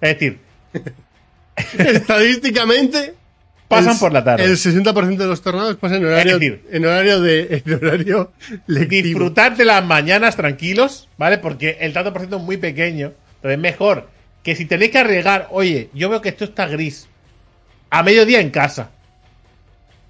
Es 0.00 0.14
decir, 0.14 0.38
Estadísticamente. 1.78 3.14
Pasan 3.68 3.92
el- 3.94 3.98
por 3.98 4.12
la 4.12 4.24
tarde. 4.24 4.44
El 4.44 4.56
60% 4.56 5.16
de 5.16 5.26
los 5.26 5.42
tornados 5.42 5.76
pasan 5.76 5.98
en 5.98 6.06
horario, 6.06 6.34
Es 6.34 6.40
decir, 6.40 6.64
en 6.70 6.86
horario 6.86 7.20
de 7.20 7.62
en 7.66 7.74
horario 7.74 8.32
lectivo. 8.66 9.02
disfrutar 9.08 9.56
de 9.56 9.64
las 9.66 9.84
mañanas 9.84 10.36
tranquilos, 10.36 11.08
¿vale? 11.18 11.36
Porque 11.38 11.76
el 11.80 11.92
tanto 11.92 12.12
por 12.12 12.22
ciento 12.22 12.38
es 12.38 12.42
muy 12.42 12.56
pequeño. 12.56 13.12
Entonces, 13.36 13.58
mejor 13.58 14.08
que 14.42 14.56
si 14.56 14.64
tenéis 14.64 14.92
que 14.92 14.98
arriesgar, 14.98 15.48
oye, 15.50 15.90
yo 15.92 16.08
veo 16.08 16.22
que 16.22 16.30
esto 16.30 16.44
está 16.44 16.66
gris. 16.66 17.08
A 17.90 18.02
mediodía 18.02 18.40
en 18.40 18.50
casa. 18.50 18.90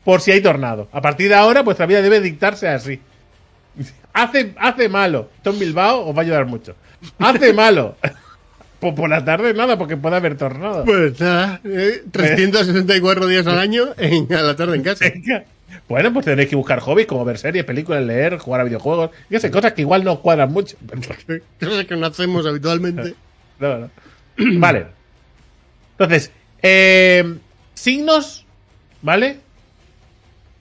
Por 0.04 0.20
si 0.20 0.30
hay 0.30 0.40
tornado. 0.40 0.88
A 0.92 1.00
partir 1.00 1.28
de 1.28 1.34
ahora, 1.34 1.62
vuestra 1.62 1.86
vida 1.86 2.00
debe 2.00 2.20
dictarse 2.20 2.68
así. 2.68 3.00
Hace, 4.18 4.52
hace 4.58 4.88
malo. 4.88 5.30
En 5.44 5.58
Bilbao 5.58 6.08
os 6.08 6.14
va 6.14 6.20
a 6.20 6.24
ayudar 6.24 6.46
mucho. 6.46 6.74
Hace 7.18 7.52
malo. 7.64 7.96
Pues 8.80 8.94
por 8.94 9.10
la 9.10 9.24
tarde 9.24 9.54
nada, 9.54 9.76
porque 9.76 9.96
puede 9.96 10.14
haber 10.14 10.36
tornado. 10.36 10.84
Pues 10.84 11.18
nada, 11.18 11.60
eh, 11.64 12.04
364 12.12 13.26
días 13.26 13.44
al 13.48 13.58
año 13.58 13.86
en, 13.96 14.32
a 14.32 14.40
la 14.40 14.54
tarde 14.54 14.76
en 14.76 14.84
casa. 14.84 15.04
Bueno, 15.88 16.12
pues 16.12 16.26
tenéis 16.26 16.48
que 16.48 16.54
buscar 16.54 16.78
hobbies 16.78 17.08
como 17.08 17.24
ver 17.24 17.38
series, 17.38 17.64
películas, 17.64 18.04
leer, 18.04 18.38
jugar 18.38 18.60
a 18.60 18.64
videojuegos. 18.64 19.10
Yo 19.28 19.40
sé, 19.40 19.50
cosas 19.50 19.72
que 19.72 19.80
igual 19.80 20.04
no 20.04 20.20
cuadran 20.20 20.52
mucho. 20.52 20.76
Cosas 21.60 21.86
que 21.86 21.96
no 21.96 22.06
hacemos 22.06 22.46
habitualmente. 22.46 23.14
No, 23.58 23.78
no. 23.78 23.90
Vale. 24.60 24.86
Entonces, 25.98 26.30
eh, 26.62 27.34
signos, 27.74 28.46
¿vale? 29.02 29.40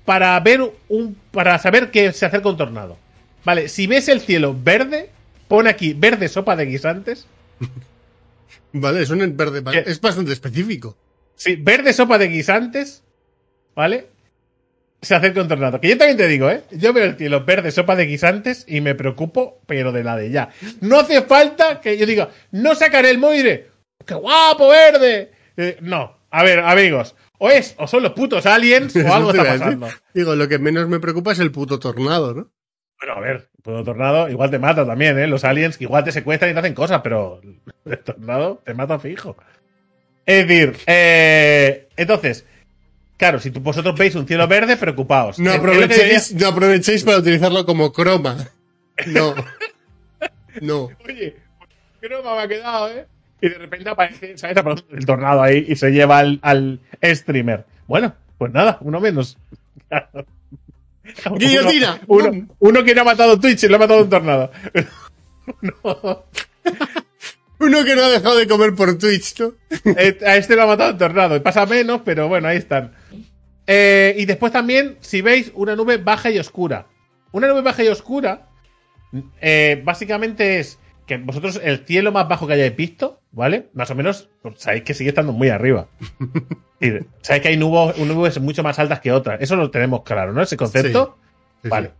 Para 0.05 0.39
ver 0.39 0.73
un. 0.89 1.15
Para 1.29 1.59
saber 1.59 1.91
que 1.91 2.11
se 2.13 2.25
acerca 2.25 2.49
un 2.49 2.57
tornado. 2.57 2.97
Vale, 3.47 3.69
si 3.69 3.87
ves 3.87 4.09
el 4.09 4.19
cielo 4.19 4.53
verde, 4.61 5.09
pone 5.47 5.69
aquí 5.69 5.93
verde 5.93 6.27
sopa 6.27 6.57
de 6.57 6.65
guisantes. 6.65 7.27
Vale, 8.73 9.01
es 9.01 9.09
un 9.09 9.37
verde. 9.37 9.63
¿Qué? 9.71 9.89
Es 9.89 10.01
bastante 10.01 10.33
específico. 10.33 10.97
Sí, 11.33 11.55
verde 11.55 11.93
sopa 11.93 12.17
de 12.17 12.27
guisantes, 12.27 13.05
¿vale? 13.73 14.07
Se 15.01 15.15
acerca 15.15 15.41
un 15.41 15.47
tornado. 15.47 15.79
Que 15.79 15.87
yo 15.87 15.97
también 15.97 16.17
te 16.17 16.27
digo, 16.27 16.49
¿eh? 16.49 16.63
Yo 16.71 16.91
veo 16.91 17.05
el 17.05 17.15
cielo 17.15 17.45
verde 17.45 17.71
sopa 17.71 17.95
de 17.95 18.07
guisantes 18.07 18.65
y 18.67 18.81
me 18.81 18.95
preocupo, 18.95 19.61
pero 19.65 19.93
de 19.93 20.03
la 20.03 20.17
de 20.17 20.29
ya. 20.29 20.49
No 20.81 20.99
hace 20.99 21.21
falta 21.21 21.79
que 21.79 21.97
yo 21.97 22.05
diga, 22.05 22.29
no 22.51 22.75
sacaré 22.75 23.11
el 23.11 23.21
diré, 23.21 23.69
¡qué 24.05 24.15
guapo 24.15 24.67
verde! 24.67 25.31
Eh, 25.55 25.77
no. 25.79 26.17
A 26.31 26.43
ver, 26.43 26.59
amigos. 26.59 27.15
O 27.37 27.49
es, 27.49 27.75
o 27.77 27.87
son 27.87 28.03
los 28.03 28.11
putos 28.11 28.45
aliens, 28.45 28.93
o 28.97 28.99
algo 29.13 29.31
está 29.31 29.45
pasando. 29.45 29.87
Digo, 30.13 30.35
lo 30.35 30.49
que 30.49 30.59
menos 30.59 30.89
me 30.89 30.99
preocupa 30.99 31.31
es 31.31 31.39
el 31.39 31.51
puto 31.51 31.79
tornado, 31.79 32.33
¿no? 32.33 32.51
Bueno, 32.99 33.13
a 33.15 33.19
ver, 33.19 33.47
puto 33.61 33.83
tornado 33.83 34.29
igual 34.29 34.49
te 34.49 34.59
mata 34.59 34.85
también, 34.85 35.17
¿eh? 35.19 35.27
Los 35.27 35.43
aliens 35.43 35.79
igual 35.81 36.03
te 36.03 36.11
secuestran 36.11 36.49
y 36.51 36.53
te 36.53 36.59
hacen 36.59 36.73
cosas, 36.73 37.01
pero 37.03 37.41
el 37.85 37.99
tornado 37.99 38.61
te 38.65 38.73
mata 38.73 38.97
fijo. 38.99 39.35
Es 40.25 40.47
decir, 40.47 40.77
eh, 40.87 41.87
entonces, 41.95 42.45
claro, 43.17 43.39
si 43.39 43.51
tú- 43.51 43.61
vosotros 43.61 43.95
veis 43.97 44.15
un 44.15 44.27
cielo 44.27 44.47
verde, 44.47 44.75
preocupaos. 44.77 45.39
No 45.39 45.51
aprovechéis, 45.53 46.33
no 46.33 46.47
aprovechéis 46.47 47.03
para 47.03 47.19
utilizarlo 47.19 47.65
como 47.65 47.93
croma. 47.93 48.37
No. 49.05 49.35
No. 50.61 50.89
Oye, 51.05 51.35
¿qué 52.01 52.09
no 52.09 52.23
me 52.23 52.41
ha 52.41 52.47
quedado, 52.47 52.89
eh? 52.91 53.05
Y 53.39 53.49
de 53.49 53.57
repente 53.59 53.87
aparece, 53.89 54.35
¿sabes? 54.39 54.57
Aparece 54.57 54.83
el 54.91 55.05
tornado 55.05 55.43
ahí 55.43 55.63
y 55.69 55.75
se 55.75 55.91
lleva 55.91 56.17
al, 56.17 56.39
al 56.41 56.79
streamer. 57.03 57.65
Bueno, 57.85 58.15
pues 58.39 58.51
nada, 58.51 58.79
uno 58.81 58.99
menos. 58.99 59.37
¡Guillotina! 61.37 62.01
Uno, 62.07 62.29
uno, 62.29 62.47
uno 62.59 62.83
que 62.83 62.95
no 62.95 63.01
ha 63.01 63.05
matado 63.05 63.39
Twitch 63.39 63.63
y 63.63 63.67
lo 63.67 63.75
ha 63.75 63.79
matado 63.79 64.03
un 64.03 64.09
tornado. 64.09 64.51
no. 65.61 66.25
Uno 67.59 67.83
que 67.83 67.95
no 67.95 68.03
ha 68.03 68.09
dejado 68.09 68.37
de 68.37 68.47
comer 68.47 68.75
por 68.75 68.97
Twitch, 68.97 69.39
¿no? 69.39 69.53
A 70.25 70.35
este 70.35 70.55
lo 70.55 70.63
ha 70.63 70.67
matado 70.67 70.91
el 70.91 70.97
tornado. 70.97 71.41
Pasa 71.41 71.65
menos, 71.65 72.01
pero 72.05 72.27
bueno, 72.27 72.47
ahí 72.47 72.57
están. 72.57 72.93
Eh, 73.65 74.15
y 74.17 74.25
después 74.25 74.51
también, 74.51 74.97
si 75.01 75.21
veis, 75.21 75.51
una 75.55 75.75
nube 75.75 75.97
baja 75.97 76.29
y 76.29 76.37
oscura. 76.37 76.87
Una 77.31 77.47
nube 77.47 77.61
baja 77.61 77.83
y 77.83 77.87
oscura, 77.87 78.47
eh, 79.41 79.81
básicamente 79.83 80.59
es 80.59 80.79
que 81.07 81.17
vosotros 81.17 81.59
el 81.63 81.79
cielo 81.85 82.11
más 82.11 82.27
bajo 82.27 82.45
que 82.45 82.53
hayáis 82.53 82.75
visto, 82.75 83.21
¿vale? 83.31 83.69
Más 83.73 83.89
o 83.89 83.95
menos, 83.95 84.29
pues, 84.43 84.55
sabéis 84.59 84.83
que 84.83 84.93
sigue 84.93 85.09
estando 85.09 85.33
muy 85.33 85.49
arriba. 85.49 85.87
Y 86.79 86.91
sabéis 87.21 87.41
que 87.41 87.47
hay 87.49 87.57
nubes, 87.57 87.97
nubes 87.97 88.39
mucho 88.39 88.61
más 88.61 88.77
altas 88.77 88.99
que 88.99 89.11
otras. 89.11 89.41
Eso 89.41 89.55
lo 89.55 89.71
tenemos 89.71 90.03
claro, 90.03 90.31
¿no? 90.31 90.43
Ese 90.43 90.57
concepto. 90.57 91.17
Sí, 91.63 91.69
vale. 91.69 91.87
sí. 91.87 91.93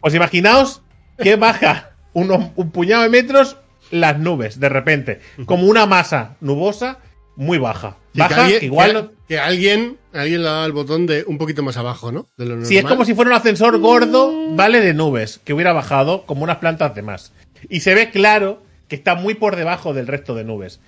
Pues 0.00 0.12
imaginaos 0.14 0.82
que 1.22 1.36
baja 1.36 1.92
unos- 2.14 2.50
un 2.56 2.72
puñado 2.72 3.04
de 3.04 3.10
metros 3.10 3.58
las 3.92 4.18
nubes, 4.18 4.58
de 4.58 4.68
repente. 4.68 5.20
Como 5.46 5.68
una 5.68 5.86
masa 5.86 6.34
nubosa 6.40 6.98
muy 7.36 7.58
baja. 7.58 7.96
Sí, 8.12 8.18
Baja, 8.18 8.34
que 8.34 8.40
alguien, 8.40 8.58
que 8.60 8.66
igual 8.66 8.88
que- 8.88 8.94
no- 8.94 9.10
que 9.28 9.38
alguien, 9.38 9.98
alguien 10.12 10.42
le 10.42 10.48
da 10.48 10.64
el 10.66 10.72
botón 10.72 11.06
de 11.06 11.24
un 11.28 11.38
poquito 11.38 11.62
más 11.62 11.76
abajo, 11.76 12.10
¿no? 12.10 12.26
De 12.36 12.44
lo 12.44 12.50
normal. 12.50 12.66
Si 12.66 12.76
es 12.76 12.84
como 12.84 13.04
si 13.04 13.14
fuera 13.14 13.30
un 13.30 13.36
ascensor 13.36 13.78
gordo, 13.78 14.32
¿vale? 14.56 14.80
De 14.80 14.94
nubes, 14.94 15.40
que 15.44 15.52
hubiera 15.54 15.72
bajado 15.72 16.26
como 16.26 16.42
unas 16.42 16.56
plantas 16.58 16.92
de 16.96 17.02
más. 17.02 17.32
Y 17.68 17.80
se 17.80 17.94
ve 17.94 18.10
claro 18.10 18.62
que 18.88 18.96
está 18.96 19.14
muy 19.14 19.34
por 19.34 19.56
debajo 19.56 19.94
del 19.94 20.06
resto 20.06 20.34
de 20.34 20.44
nubes. 20.44 20.80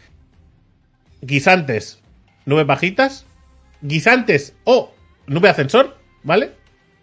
Guisantes, 1.22 2.00
nubes 2.44 2.66
bajitas. 2.66 3.26
Guisantes 3.82 4.54
o 4.64 4.94
nube 5.26 5.48
ascensor, 5.48 5.96
¿vale? 6.22 6.52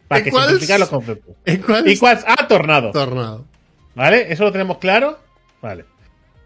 Para 0.08 0.20
¿En 0.20 0.26
que 0.26 0.32
cuál? 0.32 0.46
simplificar 0.50 0.80
los 0.80 0.90
conceptos. 0.90 1.36
¿En 1.46 1.62
cuál 1.62 1.88
¿Y 1.88 1.98
cuál? 1.98 2.20
Ah, 2.28 2.48
tornado. 2.48 2.92
tornado? 2.92 3.46
¿Vale? 3.96 4.32
¿Eso 4.34 4.44
lo 4.44 4.52
tenemos 4.52 4.80
claro? 4.80 5.20
Vale. 5.62 5.86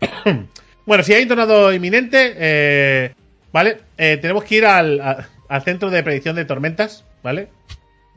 bueno, 0.85 1.03
si 1.03 1.13
hay 1.13 1.23
un 1.23 1.29
tornado 1.29 1.73
inminente, 1.73 2.33
eh, 2.37 3.15
¿vale? 3.53 3.79
Eh, 3.97 4.17
tenemos 4.21 4.43
que 4.43 4.55
ir 4.55 4.65
al, 4.65 4.99
a- 5.01 5.27
al 5.49 5.61
centro 5.63 5.89
de 5.89 6.03
predicción 6.03 6.35
de 6.35 6.45
tormentas, 6.45 7.05
¿vale? 7.23 7.47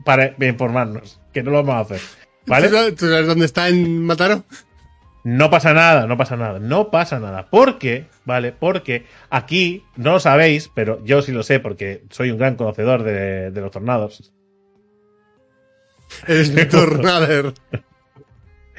Para 0.03 0.35
informarnos, 0.45 1.19
que 1.33 1.43
no 1.43 1.51
lo 1.51 1.63
vamos 1.63 1.75
a 1.75 1.79
hacer. 1.95 1.99
¿Tú 2.45 2.51
¿Vale? 2.51 2.91
tú 2.93 3.07
sabes 3.07 3.27
dónde 3.27 3.45
está 3.45 3.69
en 3.69 4.03
Mataro? 4.05 4.43
No 5.23 5.49
pasa 5.51 5.73
nada, 5.73 6.07
no 6.07 6.17
pasa 6.17 6.35
nada, 6.35 6.59
no 6.59 6.89
pasa 6.89 7.19
nada. 7.19 7.47
Porque, 7.49 8.07
¿vale? 8.25 8.51
Porque 8.51 9.05
aquí, 9.29 9.83
no 9.95 10.13
lo 10.13 10.19
sabéis, 10.19 10.71
pero 10.73 11.03
yo 11.05 11.21
sí 11.21 11.31
lo 11.31 11.43
sé 11.43 11.59
porque 11.59 12.03
soy 12.09 12.31
un 12.31 12.37
gran 12.37 12.55
conocedor 12.55 13.03
de, 13.03 13.51
de 13.51 13.61
los 13.61 13.71
tornados. 13.71 14.33
Eres 16.27 16.69
Tornader. 16.69 17.53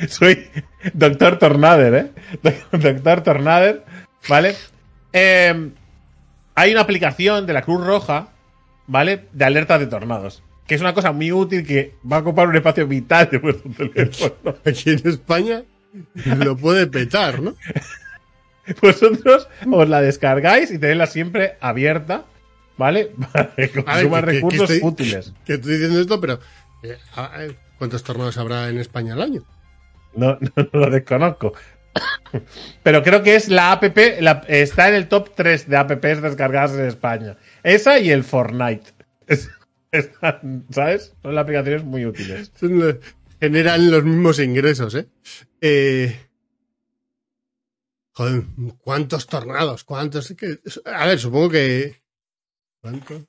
Soy 0.08 0.48
Doctor 0.94 1.38
Tornader, 1.38 1.94
¿eh? 1.94 2.52
Doctor 2.72 3.20
Tornader, 3.22 3.84
¿vale? 4.28 4.56
Eh, 5.12 5.70
hay 6.54 6.72
una 6.72 6.80
aplicación 6.80 7.46
de 7.46 7.52
la 7.52 7.62
Cruz 7.62 7.84
Roja, 7.84 8.28
¿vale? 8.86 9.26
De 9.32 9.44
alertas 9.44 9.80
de 9.80 9.86
tornados. 9.86 10.42
Que 10.66 10.74
es 10.74 10.80
una 10.80 10.94
cosa 10.94 11.12
muy 11.12 11.32
útil 11.32 11.66
que 11.66 11.94
va 12.10 12.16
a 12.16 12.20
ocupar 12.20 12.48
un 12.48 12.56
espacio 12.56 12.86
vital 12.86 13.28
de 13.30 13.38
vuestro 13.38 13.70
teléfono. 13.70 14.56
Aquí 14.66 14.90
en 14.90 15.08
España 15.08 15.62
lo 16.44 16.56
puede 16.56 16.86
petar, 16.86 17.40
¿no? 17.42 17.54
Vosotros 18.80 19.48
os 19.70 19.88
la 19.88 20.00
descargáis 20.00 20.70
y 20.70 20.78
tenéisla 20.78 21.06
siempre 21.06 21.56
abierta, 21.60 22.24
¿vale? 22.78 23.10
Para 23.32 23.54
que 23.54 23.62
A 23.86 23.96
ver, 23.96 24.06
consuma 24.10 24.20
que- 24.20 24.26
que- 24.26 24.26
que 24.26 24.32
recursos 24.36 24.70
estoy- 24.70 24.88
útiles. 24.88 25.32
Que 25.44 25.54
estoy 25.54 25.72
diciendo 25.72 26.00
esto, 26.00 26.20
pero 26.20 26.38
eh, 26.82 26.96
a- 27.16 27.30
¿cuántos 27.78 28.02
tornados 28.04 28.38
habrá 28.38 28.68
en 28.68 28.78
España 28.78 29.14
al 29.14 29.22
año? 29.22 29.42
No, 30.14 30.38
no, 30.40 30.68
lo 30.72 30.90
desconozco. 30.90 31.54
Pero 32.82 33.02
creo 33.02 33.22
que 33.22 33.34
es 33.34 33.48
la 33.48 33.72
app, 33.72 33.82
la- 34.20 34.44
está 34.48 34.88
en 34.88 34.94
el 34.94 35.08
top 35.08 35.30
3 35.34 35.68
de 35.68 35.76
apps 35.76 36.22
descargadas 36.22 36.72
en 36.72 36.86
España. 36.86 37.36
Esa 37.62 37.98
y 37.98 38.10
el 38.10 38.24
Fortnite. 38.24 38.92
Es- 39.26 39.50
están, 39.90 40.64
¿Sabes? 40.70 41.14
Son 41.22 41.34
las 41.34 41.42
aplicaciones 41.42 41.84
muy 41.84 42.06
útiles. 42.06 42.50
Generan 43.42 43.90
los 43.90 44.04
mismos 44.04 44.38
ingresos, 44.38 44.94
¿eh? 44.94 45.08
Eh, 45.60 46.16
Joder, 48.12 48.42
¿cuántos 48.82 49.26
tornados? 49.26 49.82
¿Cuántos? 49.82 50.32
Que- 50.38 50.58
A 50.84 51.06
ver, 51.06 51.18
supongo 51.18 51.50
que. 51.50 51.96
¿Cuánto? 52.80 53.26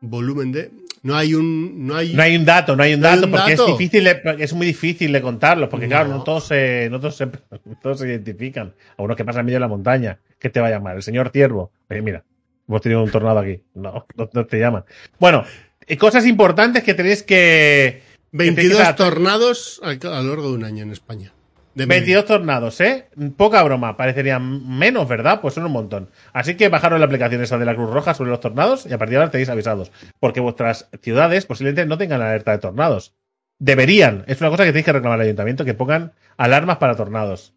Volumen 0.00 0.50
de. 0.50 0.72
No 1.04 1.14
hay 1.14 1.34
un. 1.34 1.86
No 1.86 1.94
hay. 1.94 2.12
No 2.12 2.22
hay 2.24 2.34
un 2.36 2.44
dato, 2.44 2.74
no 2.74 2.82
hay 2.82 2.94
un 2.94 3.00
No 3.02 3.06
hay 3.06 3.14
dato 3.14 3.26
un 3.26 3.30
porque 3.30 3.50
dato. 3.52 3.68
es 3.68 3.78
difícil, 3.78 4.06
es 4.08 4.52
muy 4.52 4.66
difícil 4.66 5.12
de 5.12 5.22
contarlos, 5.22 5.68
porque 5.68 5.86
claro, 5.86 6.08
No. 6.08 6.24
todos 6.24 6.48
se, 6.48 6.88
no 6.90 6.98
todos 6.98 7.14
se, 7.16 7.26
no 7.66 7.78
todos 7.80 8.00
se 8.00 8.08
identifican. 8.08 8.74
A 8.96 9.02
uno 9.04 9.14
que 9.14 9.24
pasa 9.24 9.38
en 9.40 9.46
medio 9.46 9.56
de 9.56 9.60
la 9.60 9.68
montaña, 9.68 10.18
¿qué 10.40 10.50
te 10.50 10.58
va 10.58 10.66
a 10.66 10.70
llamar? 10.70 10.96
El 10.96 11.04
señor 11.04 11.30
Ciervo. 11.30 11.70
Oye, 11.88 12.02
mira, 12.02 12.24
hemos 12.66 12.80
tenido 12.80 13.00
un 13.04 13.12
tornado 13.12 13.38
aquí. 13.38 13.62
No, 13.74 14.06
no, 14.16 14.28
no 14.32 14.44
te 14.46 14.58
llaman. 14.58 14.84
Bueno, 15.20 15.44
eh, 15.86 15.96
cosas 15.96 16.26
importantes 16.26 16.82
que 16.82 16.94
tenéis 16.94 17.22
que. 17.22 18.02
Que 18.32 18.38
tenéis 18.38 18.54
que 18.54 18.60
22 18.62 18.78
tratar. 18.78 18.96
tornados 18.96 19.80
a 19.82 19.92
lo 20.22 20.28
largo 20.28 20.48
de 20.50 20.54
un 20.54 20.64
año 20.64 20.82
en 20.82 20.92
España. 20.92 21.32
De 21.74 21.86
media. 21.86 22.00
22 22.00 22.24
tornados, 22.24 22.80
¿eh? 22.80 23.08
Poca 23.36 23.62
broma, 23.62 23.98
parecerían 23.98 24.66
menos, 24.78 25.06
¿verdad? 25.06 25.40
Pues 25.42 25.52
son 25.54 25.66
un 25.66 25.72
montón. 25.72 26.08
Así 26.32 26.54
que 26.54 26.70
bajaros 26.70 26.98
la 26.98 27.04
aplicación 27.04 27.42
esa 27.42 27.58
de 27.58 27.66
la 27.66 27.74
Cruz 27.74 27.90
Roja 27.92 28.14
sobre 28.14 28.30
los 28.30 28.40
tornados 28.40 28.86
y 28.86 28.94
a 28.94 28.98
partir 28.98 29.12
de 29.12 29.16
ahora 29.18 29.30
tenéis 29.30 29.50
avisados. 29.50 29.92
Porque 30.18 30.40
vuestras 30.40 30.88
ciudades 31.02 31.44
posiblemente 31.44 31.84
no 31.84 31.98
tengan 31.98 32.22
alerta 32.22 32.52
de 32.52 32.58
tornados. 32.58 33.12
Deberían. 33.58 34.24
Es 34.26 34.40
una 34.40 34.48
cosa 34.50 34.64
que 34.64 34.70
tenéis 34.70 34.86
que 34.86 34.92
reclamar 34.92 35.18
al 35.20 35.26
ayuntamiento, 35.26 35.64
que 35.66 35.74
pongan 35.74 36.12
alarmas 36.38 36.78
para 36.78 36.96
tornados. 36.96 37.52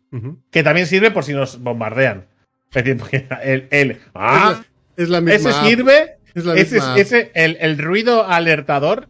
Que 0.51 0.63
también 0.63 0.88
sirve 0.88 1.11
por 1.11 1.24
si 1.24 1.34
nos 1.34 1.61
bombardean. 1.61 2.26
Es 2.74 2.84
decir, 2.84 2.97
porque 2.97 3.26
el... 3.43 3.67
el 3.72 3.97
¡Ah! 4.13 4.61
Es 4.97 5.07
la 5.09 5.22
misma. 5.22 5.49
Ese 5.51 5.53
sirve 5.65 6.17
Es 6.36 6.43
la 6.45 6.55
ese, 6.55 6.76
misma. 6.76 6.97
ese- 6.99 7.32
el, 7.36 7.57
el 7.61 7.78
ruido 7.78 8.28
alertador 8.28 9.07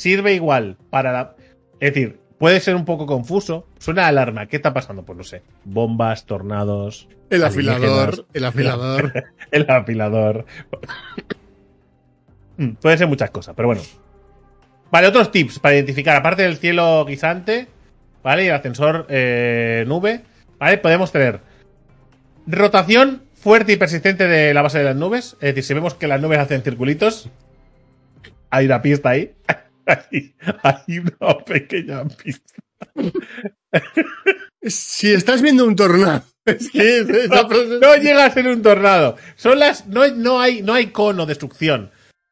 sirve 0.00 0.34
igual 0.34 0.76
para 0.90 1.12
la. 1.12 1.36
Es 1.78 1.94
decir, 1.94 2.18
puede 2.38 2.60
ser 2.60 2.74
un 2.74 2.84
poco 2.84 3.06
confuso. 3.06 3.66
Suena 3.78 4.06
alarma. 4.06 4.46
¿Qué 4.46 4.56
está 4.56 4.72
pasando? 4.72 5.04
Pues 5.04 5.16
no 5.18 5.24
sé. 5.24 5.42
Bombas, 5.64 6.24
tornados. 6.26 7.08
El 7.28 7.44
afilador. 7.44 8.26
El 8.32 8.44
afilador. 8.46 9.24
El 9.50 9.70
apilador. 9.70 10.44
Mm, 12.56 12.72
Puede 12.74 12.98
ser 12.98 13.06
muchas 13.06 13.30
cosas, 13.30 13.54
pero 13.56 13.68
bueno. 13.68 13.80
Vale, 14.90 15.06
otros 15.06 15.30
tips 15.30 15.58
para 15.60 15.76
identificar. 15.76 16.14
Aparte 16.16 16.42
del 16.42 16.58
cielo 16.58 17.06
guisante, 17.06 17.68
¿vale? 18.22 18.44
Y 18.44 18.48
el 18.48 18.52
ascensor 18.54 19.06
eh, 19.08 19.84
nube, 19.88 20.20
¿vale? 20.58 20.76
Podemos 20.76 21.10
tener 21.10 21.40
rotación 22.46 23.22
fuerte 23.32 23.72
y 23.72 23.76
persistente 23.76 24.28
de 24.28 24.52
la 24.52 24.60
base 24.60 24.76
de 24.76 24.84
las 24.84 24.96
nubes. 24.96 25.38
Es 25.40 25.54
decir, 25.54 25.64
si 25.64 25.72
vemos 25.72 25.94
que 25.94 26.06
las 26.06 26.20
nubes 26.20 26.38
hacen 26.38 26.60
circulitos, 26.60 27.30
hay 28.50 28.66
una 28.66 28.82
pista 28.82 29.08
ahí. 29.08 29.32
Hay, 30.10 30.34
hay 30.62 30.98
una 30.98 31.38
pequeña 31.44 32.04
pista. 32.06 32.54
si 34.62 35.12
estás 35.12 35.42
viendo 35.42 35.64
un 35.64 35.76
tornado. 35.76 36.22
Es 36.46 36.70
que 36.70 37.00
esa 37.00 37.42
No, 37.42 37.48
frase- 37.48 37.78
no 37.80 37.96
llega 37.96 38.24
a 38.24 38.30
ser 38.30 38.46
un 38.48 38.62
tornado. 38.62 39.16
Son 39.36 39.58
las. 39.58 39.86
No, 39.86 40.06
no, 40.08 40.40
hay, 40.40 40.62
no 40.62 40.72
hay 40.74 40.86
cono 40.86 41.26
de 41.26 41.30
destrucción. 41.30 41.90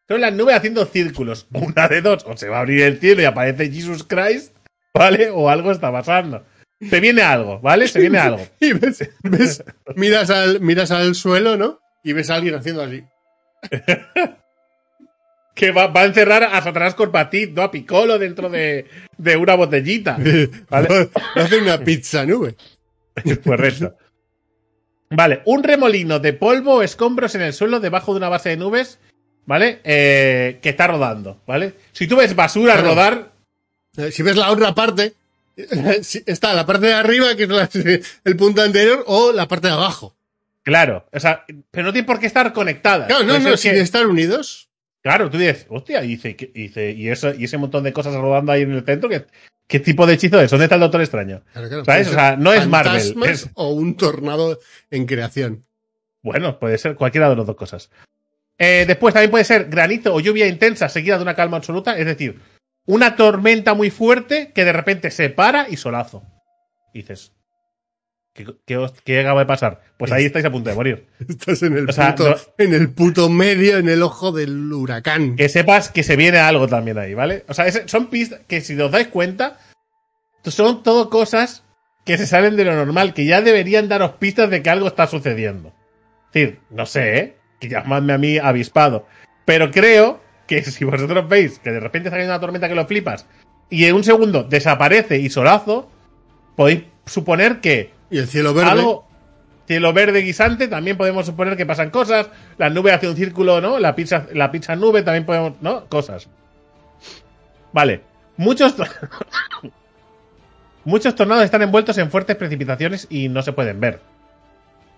Son 0.08 0.20
las 0.22 0.32
nubes 0.32 0.56
haciendo 0.56 0.86
círculos. 0.86 1.46
Una 1.52 1.88
de 1.88 2.00
dos. 2.00 2.24
O 2.26 2.36
se 2.36 2.48
va 2.48 2.56
a 2.56 2.60
abrir 2.60 2.82
el 2.82 2.98
cielo 2.98 3.20
y 3.22 3.26
aparece 3.26 3.70
Jesus 3.70 4.04
Christ. 4.04 4.54
¿Vale? 4.94 5.28
O 5.30 5.50
algo 5.50 5.70
está 5.70 5.92
pasando. 5.92 6.44
Se 6.88 7.00
viene 7.00 7.22
algo, 7.22 7.60
¿vale? 7.60 7.86
Se 7.86 8.00
viene 8.00 8.18
algo. 8.18 8.46
Y 8.60 8.72
ves, 8.72 9.10
ves- 9.22 9.62
miras, 9.94 10.30
al, 10.30 10.60
miras 10.60 10.90
al 10.90 11.14
suelo, 11.14 11.56
¿no? 11.56 11.80
Y 12.02 12.12
ves 12.14 12.30
a 12.30 12.36
alguien 12.36 12.54
haciendo 12.54 12.82
así. 12.82 13.04
Que 15.58 15.72
va, 15.72 15.88
va 15.88 16.02
a 16.02 16.04
encerrar 16.04 16.44
a 16.44 16.62
Satanás 16.62 16.94
Corpatit, 16.94 17.50
¿no? 17.50 17.62
A 17.62 17.70
Piccolo 17.72 18.16
dentro 18.16 18.48
de, 18.48 18.86
de 19.16 19.36
una 19.36 19.56
botellita. 19.56 20.16
¿Vale? 20.70 21.08
Hace 21.34 21.58
una 21.58 21.78
pizza 21.82 22.24
nube. 22.24 22.54
Correcto. 23.42 23.96
Vale, 25.10 25.42
un 25.46 25.64
remolino 25.64 26.20
de 26.20 26.32
polvo 26.32 26.76
o 26.76 26.82
escombros 26.82 27.34
en 27.34 27.42
el 27.42 27.52
suelo 27.52 27.80
debajo 27.80 28.12
de 28.12 28.18
una 28.18 28.28
base 28.28 28.50
de 28.50 28.56
nubes, 28.56 29.00
¿vale? 29.46 29.80
Eh, 29.82 30.58
que 30.62 30.68
está 30.68 30.86
rodando, 30.86 31.40
¿vale? 31.44 31.72
Si 31.92 32.06
tú 32.06 32.14
ves 32.16 32.36
basura 32.36 32.74
Claro. 32.74 32.88
rodar, 32.90 33.32
Eh, 33.96 34.12
Si 34.12 34.22
ves 34.22 34.36
la 34.36 34.52
otra 34.52 34.72
parte, 34.76 35.14
eh, 35.56 36.00
está 36.26 36.54
la 36.54 36.64
parte 36.66 36.86
de 36.86 36.94
arriba, 36.94 37.34
que 37.34 37.44
es 37.44 37.48
la- 37.48 37.68
el 38.24 38.36
punto 38.36 38.62
anterior, 38.62 39.02
o 39.08 39.32
la 39.32 39.48
parte 39.48 39.66
de 39.66 39.72
abajo. 39.74 40.14
claro, 40.62 41.04
o 41.12 41.18
sea, 41.18 41.44
pero 41.72 41.86
no 41.86 41.92
tiene 41.92 42.06
por 42.06 42.20
qué 42.20 42.26
estar 42.26 42.52
conectada. 42.52 43.08
Claro, 43.08 43.24
no, 43.24 43.30
Puede 43.32 43.40
no, 43.44 43.48
ser 43.50 43.58
sin 43.58 43.72
que- 43.72 43.80
estar 43.80 44.06
unidos. 44.06 44.67
Claro, 45.08 45.30
tú 45.30 45.38
dices, 45.38 45.64
hostia, 45.70 46.04
y 46.04 46.08
dice, 46.08 46.36
y, 46.38 46.62
dice, 46.64 46.90
y, 46.90 47.08
eso, 47.08 47.32
y 47.32 47.44
ese 47.44 47.56
montón 47.56 47.82
de 47.82 47.94
cosas 47.94 48.14
rodando 48.14 48.52
ahí 48.52 48.60
en 48.60 48.72
el 48.72 48.84
centro, 48.84 49.08
¿qué, 49.08 49.24
qué 49.66 49.80
tipo 49.80 50.06
de 50.06 50.12
hechizo 50.12 50.38
es? 50.38 50.50
¿Dónde 50.50 50.64
está 50.66 50.74
el 50.74 50.82
Doctor 50.82 51.00
Extraño? 51.00 51.42
Claro, 51.54 51.68
claro. 51.68 51.84
¿Sabes? 51.86 52.08
O 52.08 52.12
sea, 52.12 52.36
no 52.36 52.52
es 52.52 52.66
Marvel, 52.66 53.14
es- 53.24 53.48
O 53.54 53.70
un 53.72 53.96
tornado 53.96 54.58
en 54.90 55.06
creación. 55.06 55.64
Bueno, 56.20 56.58
puede 56.58 56.76
ser 56.76 56.94
cualquiera 56.94 57.30
de 57.30 57.36
las 57.36 57.46
dos 57.46 57.56
cosas. 57.56 57.90
Eh, 58.58 58.84
después 58.86 59.14
también 59.14 59.30
puede 59.30 59.44
ser 59.44 59.70
granizo 59.70 60.12
o 60.14 60.20
lluvia 60.20 60.46
intensa 60.46 60.90
seguida 60.90 61.16
de 61.16 61.22
una 61.22 61.34
calma 61.34 61.56
absoluta, 61.56 61.96
es 61.96 62.04
decir, 62.04 62.38
una 62.84 63.16
tormenta 63.16 63.72
muy 63.72 63.88
fuerte 63.88 64.52
que 64.54 64.66
de 64.66 64.74
repente 64.74 65.10
se 65.10 65.30
para 65.30 65.70
y 65.70 65.78
solazo. 65.78 66.22
Y 66.92 66.98
dices, 66.98 67.32
¿qué, 68.44 68.54
qué, 68.66 68.86
qué 69.04 69.20
acaba 69.20 69.40
de 69.40 69.46
pasar? 69.46 69.82
Pues 69.96 70.12
ahí 70.12 70.24
estáis 70.24 70.44
a 70.44 70.50
punto 70.50 70.70
de 70.70 70.76
morir. 70.76 71.06
Estás 71.28 71.62
en 71.62 71.76
el, 71.76 71.88
O 71.88 71.92
sea, 71.92 72.14
puto, 72.14 72.30
no- 72.30 72.36
en 72.64 72.74
el 72.74 72.90
puto 72.90 73.28
medio, 73.28 73.78
en 73.78 73.88
el 73.88 74.02
ojo 74.02 74.32
del 74.32 74.72
huracán. 74.72 75.36
Que 75.36 75.48
sepas 75.48 75.90
que 75.90 76.02
se 76.02 76.16
viene 76.16 76.38
algo 76.38 76.68
también 76.68 76.98
ahí, 76.98 77.14
¿vale? 77.14 77.44
O 77.48 77.54
sea, 77.54 77.66
es- 77.66 77.82
son 77.86 78.06
pistas 78.08 78.40
que 78.46 78.60
si 78.60 78.80
os 78.80 78.90
dais 78.90 79.08
cuenta, 79.08 79.58
son 80.44 80.82
todo 80.82 81.10
cosas 81.10 81.64
que 82.04 82.16
se 82.16 82.26
salen 82.26 82.56
de 82.56 82.64
lo 82.64 82.74
normal, 82.74 83.12
que 83.12 83.26
ya 83.26 83.42
deberían 83.42 83.88
daros 83.88 84.12
pistas 84.12 84.48
de 84.48 84.62
que 84.62 84.70
algo 84.70 84.86
está 84.86 85.06
sucediendo. 85.06 85.74
Es 86.28 86.32
decir, 86.32 86.60
no 86.70 86.86
sé, 86.86 87.18
¿eh? 87.18 87.36
Que 87.60 87.68
llamadme 87.68 88.12
a 88.14 88.18
mí 88.18 88.38
avispado. 88.38 89.06
Pero 89.44 89.70
creo 89.70 90.20
que 90.46 90.62
si 90.70 90.84
vosotros 90.84 91.28
veis 91.28 91.58
que 91.58 91.70
de 91.70 91.80
repente 91.80 92.08
cayendo 92.10 92.32
una 92.32 92.40
tormenta 92.40 92.68
que 92.68 92.74
lo 92.74 92.86
flipas 92.86 93.26
y 93.70 93.84
en 93.84 93.94
un 93.96 94.04
segundo 94.04 94.44
desaparece 94.44 95.18
y 95.18 95.28
solazo, 95.28 95.90
podéis 96.56 96.84
suponer 97.04 97.60
que 97.60 97.92
Y 98.10 98.18
el 98.18 98.26
cielo 98.28 98.54
verde. 98.54 98.70
algo 98.70 99.06
cielo 99.66 99.92
verde 99.92 100.20
guisante 100.20 100.66
también 100.68 100.96
podemos 100.96 101.26
suponer 101.26 101.56
que 101.56 101.66
pasan 101.66 101.90
cosas. 101.90 102.28
La 102.56 102.70
nube 102.70 102.92
hace 102.92 103.08
un 103.08 103.16
círculo 103.16 103.60
no 103.60 103.78
la 103.78 103.94
pizza 103.94 104.26
la 104.32 104.50
pizza 104.50 104.74
nube 104.76 105.02
también 105.02 105.26
podemos 105.26 105.52
no 105.60 105.84
cosas. 105.86 106.28
Vale. 107.72 108.02
Muchos 108.38 108.74
muchos 110.84 111.14
tornados 111.14 111.44
están 111.44 111.62
envueltos 111.62 111.98
en 111.98 112.10
fuertes 112.10 112.36
precipitaciones 112.36 113.06
y 113.10 113.28
no 113.28 113.42
se 113.42 113.52
pueden 113.52 113.80
ver. 113.80 114.00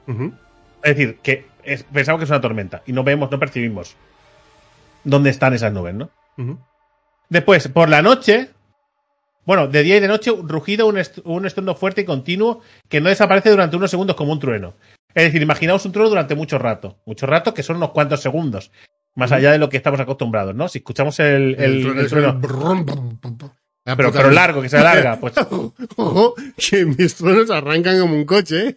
Es 0.07 0.97
decir 0.97 1.19
que 1.23 1.47
es- 1.63 1.85
pensamos 1.85 2.19
que 2.19 2.25
es 2.25 2.31
una 2.31 2.41
tormenta 2.41 2.83
y 2.87 2.93
no 2.93 3.05
vemos 3.05 3.31
no 3.31 3.39
percibimos 3.39 3.97
dónde 5.05 5.31
están 5.31 5.55
esas 5.55 5.73
nubes 5.73 5.95
no. 5.95 6.11
Después, 7.29 7.69
por 7.69 7.89
la 7.89 8.03
noche, 8.03 8.51
bueno, 9.51 9.67
de 9.67 9.83
día 9.83 9.97
y 9.97 10.01
de 10.01 10.07
noche, 10.07 10.31
rugido, 10.45 10.87
un, 10.87 10.97
est- 10.97 11.19
un 11.25 11.45
estruendo 11.45 11.75
fuerte 11.75 12.03
y 12.03 12.05
continuo 12.05 12.61
que 12.89 13.01
no 13.01 13.09
desaparece 13.09 13.51
durante 13.51 13.77
unos 13.77 13.91
segundos 13.91 14.15
como 14.15 14.31
un 14.31 14.39
trueno. 14.39 14.75
Es 15.13 15.25
decir, 15.25 15.43
imaginaos 15.43 15.85
un 15.85 15.91
trueno 15.91 16.09
durante 16.09 16.37
mucho 16.37 16.57
rato. 16.57 17.01
Mucho 17.05 17.27
rato, 17.27 17.53
que 17.53 17.65
son 17.65 17.75
unos 17.79 17.91
cuantos 17.91 18.21
segundos. 18.23 18.71
Más 19.17 19.33
allá 19.33 19.51
de 19.51 19.59
lo 19.59 19.69
que 19.69 19.77
estamos 19.77 19.99
acostumbrados, 19.99 20.55
¿no? 20.55 20.69
Si 20.69 20.79
escuchamos 20.79 21.19
el, 21.19 21.57
el- 21.59 21.59
El 21.59 21.83
trueno 21.83 21.99
el 22.01 22.07
es 22.07 22.11
trueno, 22.13 22.29
el 22.31 22.37
brum, 22.37 22.87
brum, 22.87 23.19
brum, 23.21 23.39
brum. 23.39 23.51
La 23.85 23.97
pero, 23.97 24.31
largo, 24.31 24.63
que 24.63 24.69
se 24.69 24.79
alarga, 24.79 25.17
pues 25.19 25.35
Ojo, 25.97 26.35
que 26.57 26.85
mis 26.85 27.17
truenos 27.17 27.51
arrancan 27.51 27.99
como 28.01 28.15
un 28.15 28.25
coche, 28.25 28.69
¿eh? 28.69 28.77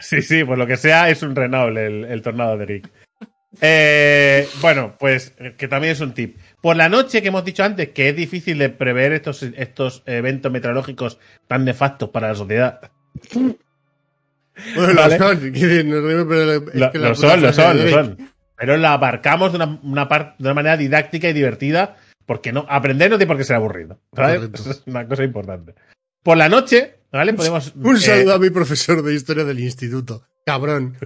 Sí, 0.00 0.22
sí, 0.22 0.42
pues 0.44 0.58
lo 0.58 0.66
que 0.66 0.76
sea 0.78 1.10
es 1.10 1.22
un 1.22 1.36
Renault 1.36 1.76
el, 1.76 2.04
el 2.06 2.22
tornado 2.22 2.56
de 2.56 2.64
Rick. 2.66 2.88
Eh, 3.60 4.48
bueno, 4.60 4.94
pues 4.98 5.34
que 5.56 5.68
también 5.68 5.92
es 5.92 6.00
un 6.00 6.12
tip. 6.12 6.36
Por 6.66 6.76
la 6.76 6.88
noche, 6.88 7.22
que 7.22 7.28
hemos 7.28 7.44
dicho 7.44 7.62
antes, 7.62 7.90
que 7.90 8.08
es 8.08 8.16
difícil 8.16 8.58
de 8.58 8.70
prever 8.70 9.12
estos, 9.12 9.40
estos 9.44 10.02
eventos 10.04 10.50
meteorológicos 10.50 11.16
tan 11.46 11.64
nefastos 11.64 12.10
para 12.10 12.26
la 12.26 12.34
sociedad. 12.34 12.90
Bueno, 14.74 14.94
Vale. 14.96 15.16
lo 15.16 15.28
son. 15.28 15.52
Lo, 16.74 17.14
son, 17.14 17.40
lo 17.40 17.52
son, 17.52 17.76
de 17.76 17.84
lo 17.84 17.90
son. 17.90 18.32
Pero 18.56 18.76
la 18.78 18.94
abarcamos 18.94 19.52
de 19.52 19.58
una, 19.58 19.78
una 19.84 20.08
par- 20.08 20.34
de 20.40 20.44
una 20.44 20.54
manera 20.54 20.76
didáctica 20.76 21.28
y 21.28 21.32
divertida, 21.32 21.98
porque 22.26 22.52
no, 22.52 22.66
aprender 22.68 23.12
no 23.12 23.16
tiene 23.16 23.28
por 23.28 23.36
qué 23.36 23.44
ser 23.44 23.54
aburrido. 23.54 24.00
¿vale? 24.10 24.50
Es 24.52 24.82
una 24.86 25.06
cosa 25.06 25.22
importante. 25.22 25.76
Por 26.24 26.36
la 26.36 26.48
noche, 26.48 26.96
¿vale? 27.12 27.32
Podemos. 27.34 27.74
Un 27.76 27.94
eh, 27.94 28.00
saludo 28.00 28.34
a 28.34 28.38
mi 28.40 28.50
profesor 28.50 29.04
de 29.04 29.14
historia 29.14 29.44
del 29.44 29.60
instituto. 29.60 30.24
Cabrón. 30.44 30.96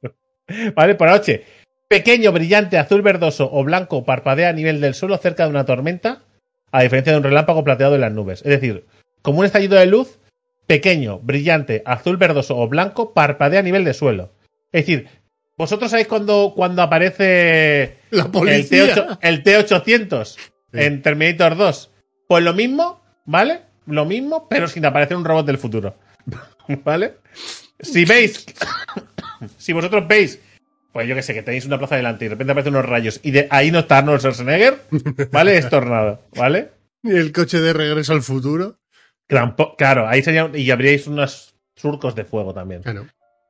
¿Vale? 0.74 0.94
Por 0.94 1.08
la 1.08 1.16
noche. 1.18 1.44
Pequeño, 1.88 2.32
brillante, 2.32 2.78
azul 2.78 3.02
verdoso 3.02 3.48
o 3.52 3.62
blanco 3.62 4.04
parpadea 4.04 4.48
a 4.48 4.52
nivel 4.52 4.80
del 4.80 4.94
suelo 4.94 5.18
cerca 5.18 5.44
de 5.44 5.50
una 5.50 5.64
tormenta, 5.64 6.22
a 6.72 6.82
diferencia 6.82 7.12
de 7.12 7.18
un 7.18 7.24
relámpago 7.24 7.62
plateado 7.62 7.94
en 7.94 8.00
las 8.00 8.12
nubes. 8.12 8.40
Es 8.40 8.50
decir, 8.50 8.86
como 9.22 9.40
un 9.40 9.46
estallido 9.46 9.78
de 9.78 9.86
luz, 9.86 10.18
pequeño, 10.66 11.20
brillante, 11.20 11.82
azul 11.86 12.16
verdoso 12.16 12.58
o 12.58 12.68
blanco 12.68 13.14
parpadea 13.14 13.60
a 13.60 13.62
nivel 13.62 13.84
de 13.84 13.94
suelo. 13.94 14.32
Es 14.72 14.82
decir, 14.86 15.08
vosotros 15.56 15.90
sabéis 15.90 16.08
cuando, 16.08 16.52
cuando 16.54 16.82
aparece 16.82 17.98
La 18.10 18.24
el, 18.24 18.30
policía. 18.30 18.94
T8, 18.94 19.18
el 19.22 19.44
T800 19.44 20.36
en 20.72 21.02
Terminator 21.02 21.56
2. 21.56 21.90
Pues 22.28 22.44
lo 22.44 22.52
mismo, 22.52 23.00
¿vale? 23.24 23.62
Lo 23.86 24.04
mismo, 24.04 24.48
pero 24.48 24.66
sin 24.66 24.84
aparecer 24.84 25.16
un 25.16 25.24
robot 25.24 25.46
del 25.46 25.58
futuro. 25.58 25.94
¿Vale? 26.84 27.14
Si 27.80 28.04
veis, 28.04 28.44
si 29.56 29.72
vosotros 29.72 30.06
veis, 30.08 30.40
pues 30.96 31.06
yo 31.06 31.14
que 31.14 31.20
sé, 31.20 31.34
que 31.34 31.42
tenéis 31.42 31.66
una 31.66 31.76
plaza 31.76 31.94
delante 31.94 32.24
y 32.24 32.28
de 32.28 32.34
repente 32.36 32.52
aparecen 32.52 32.74
unos 32.74 32.88
rayos 32.88 33.20
y 33.22 33.30
de 33.30 33.48
ahí 33.50 33.70
no 33.70 33.80
está 33.80 33.98
Arnold 33.98 34.18
Schwarzenegger, 34.18 34.78
¿vale? 35.30 35.58
Es 35.58 35.68
tornado, 35.68 36.22
¿vale? 36.34 36.70
Y 37.02 37.10
el 37.10 37.32
coche 37.32 37.60
de 37.60 37.74
regreso 37.74 38.14
al 38.14 38.22
futuro. 38.22 38.78
Claro, 39.26 40.08
ahí 40.08 40.22
sería, 40.22 40.50
y 40.54 40.70
habríais 40.70 41.06
unos 41.06 41.54
surcos 41.74 42.14
de 42.14 42.24
fuego 42.24 42.54
también. 42.54 42.80
Claro. 42.82 43.08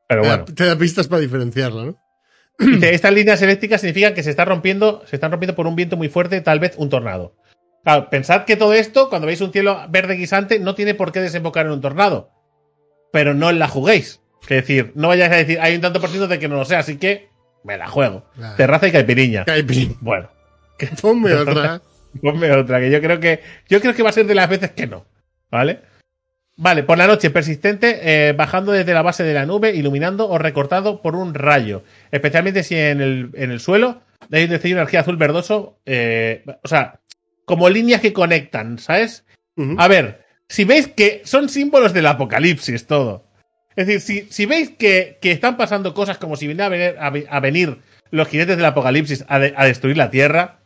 Pero 0.08 0.24
bueno. 0.24 0.44
te 0.44 0.64
da 0.64 0.76
pistas 0.76 1.06
para 1.06 1.20
diferenciarlo, 1.20 1.84
¿no? 1.84 1.96
Dice, 2.58 2.92
estas 2.92 3.12
líneas 3.12 3.40
eléctricas 3.42 3.80
significan 3.80 4.12
que 4.12 4.24
se 4.24 4.30
está 4.30 4.44
rompiendo, 4.44 5.04
se 5.06 5.14
están 5.14 5.30
rompiendo 5.30 5.54
por 5.54 5.68
un 5.68 5.76
viento 5.76 5.96
muy 5.96 6.08
fuerte, 6.08 6.40
tal 6.40 6.58
vez 6.58 6.74
un 6.76 6.90
tornado. 6.90 7.36
Claro, 7.84 8.10
pensad 8.10 8.44
que 8.44 8.56
todo 8.56 8.72
esto, 8.72 9.08
cuando 9.08 9.28
veis 9.28 9.40
un 9.40 9.52
cielo 9.52 9.86
verde 9.88 10.14
guisante, 10.14 10.58
no 10.58 10.74
tiene 10.74 10.94
por 10.94 11.12
qué 11.12 11.20
desembocar 11.20 11.66
en 11.66 11.72
un 11.72 11.80
tornado. 11.80 12.28
Pero 13.12 13.34
no 13.34 13.52
la 13.52 13.68
juguéis. 13.68 14.20
Es 14.42 14.48
decir, 14.48 14.90
no 14.96 15.06
vayáis 15.06 15.32
a 15.32 15.36
decir, 15.36 15.60
hay 15.60 15.76
un 15.76 15.80
tanto 15.80 16.00
por 16.00 16.10
ciento 16.10 16.26
de 16.26 16.40
que 16.40 16.48
no 16.48 16.56
lo 16.56 16.64
sé, 16.64 16.74
así 16.74 16.96
que 16.96 17.35
me 17.66 17.76
la 17.76 17.88
juego. 17.88 18.24
Claro. 18.36 18.56
Terraza 18.56 18.88
y 18.88 18.92
caipiriña. 18.92 19.44
Caipín. 19.44 19.96
Bueno, 20.00 20.28
Ponme 21.00 21.34
otra. 21.34 21.80
ponme 22.22 22.50
otra, 22.52 22.80
que 22.80 22.90
yo 22.90 23.00
creo 23.00 23.20
que. 23.20 23.42
Yo 23.68 23.80
creo 23.80 23.94
que 23.94 24.02
va 24.02 24.10
a 24.10 24.12
ser 24.12 24.26
de 24.26 24.34
las 24.34 24.48
veces 24.48 24.70
que 24.72 24.86
no. 24.86 25.04
¿Vale? 25.50 25.80
Vale, 26.58 26.82
por 26.84 26.96
la 26.96 27.06
noche, 27.06 27.28
persistente, 27.30 28.00
eh, 28.28 28.32
bajando 28.32 28.72
desde 28.72 28.94
la 28.94 29.02
base 29.02 29.22
de 29.24 29.34
la 29.34 29.44
nube, 29.44 29.74
iluminando 29.74 30.28
o 30.28 30.38
recortado 30.38 31.02
por 31.02 31.14
un 31.14 31.34
rayo. 31.34 31.82
Especialmente 32.10 32.62
si 32.62 32.74
en 32.76 33.02
el, 33.02 33.30
en 33.34 33.50
el 33.50 33.60
suelo 33.60 34.00
hay 34.32 34.44
un 34.44 34.50
destello 34.50 34.76
de 34.76 34.80
energía 34.80 35.00
azul 35.00 35.18
verdoso. 35.18 35.78
eh, 35.84 36.44
o 36.62 36.68
sea, 36.68 37.00
como 37.44 37.68
líneas 37.68 38.00
que 38.00 38.12
conectan, 38.14 38.78
¿sabes? 38.78 39.24
A 39.78 39.86
ver, 39.88 40.24
si 40.48 40.64
veis 40.64 40.88
que 40.88 41.22
son 41.24 41.48
símbolos 41.48 41.92
del 41.92 42.06
apocalipsis 42.06 42.86
todo. 42.86 43.25
Es 43.76 43.86
decir, 43.86 44.00
si, 44.00 44.32
si 44.32 44.46
veis 44.46 44.70
que, 44.70 45.18
que 45.20 45.30
están 45.32 45.56
pasando 45.56 45.92
cosas 45.94 46.18
como 46.18 46.36
si 46.36 46.46
vinieran 46.46 46.72
a 46.72 46.76
venir, 46.76 46.96
a, 46.98 47.10
vi- 47.10 47.26
a 47.28 47.40
venir 47.40 47.78
los 48.10 48.26
jinetes 48.28 48.56
del 48.56 48.64
apocalipsis 48.66 49.24
a, 49.28 49.38
de- 49.38 49.54
a 49.56 49.64
destruir 49.66 49.96
la 49.98 50.10
Tierra, 50.10 50.60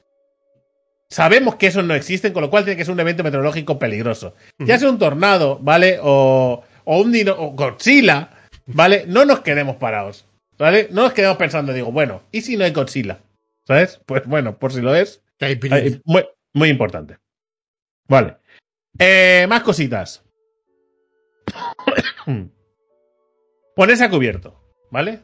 sabemos 1.09 1.57
que 1.57 1.67
esos 1.67 1.85
no 1.85 1.95
existen, 1.95 2.33
con 2.33 2.43
lo 2.43 2.51
cual 2.51 2.65
tiene 2.65 2.77
que 2.77 2.85
ser 2.85 2.95
un 2.95 3.01
evento 3.01 3.25
meteorológico 3.25 3.79
peligroso. 3.79 4.35
Ya 4.59 4.79
sea 4.79 4.89
un 4.91 4.99
tornado, 4.99 5.59
¿vale? 5.61 5.99
O, 6.03 6.63
o 6.85 7.01
un 7.01 7.11
dino, 7.11 7.35
o 7.37 7.51
Godzilla, 7.51 8.31
¿vale? 8.67 9.05
No 9.09 9.25
nos 9.25 9.41
quedemos 9.41 9.77
parados, 9.77 10.27
¿vale? 10.57 10.87
No 10.93 11.03
nos 11.03 11.13
quedemos 11.13 11.37
pensando, 11.37 11.73
digo, 11.73 11.91
bueno, 11.91 12.23
¿y 12.31 12.43
si 12.43 12.57
no 12.57 12.65
hay 12.65 12.71
Godzilla? 12.73 13.19
¿Sabes? 13.67 14.01
Pues 14.07 14.25
bueno, 14.27 14.57
por 14.59 14.73
si 14.73 14.81
lo 14.81 14.95
es, 14.95 15.21
Muy, 16.05 16.25
muy 16.55 16.69
importante. 16.69 17.17
Vale. 18.09 18.37
Eh, 18.99 19.47
más 19.49 19.63
cositas. 19.63 20.23
Ponerse 23.77 24.05
a 24.05 24.11
cubierto, 24.11 24.61
¿vale? 24.91 25.21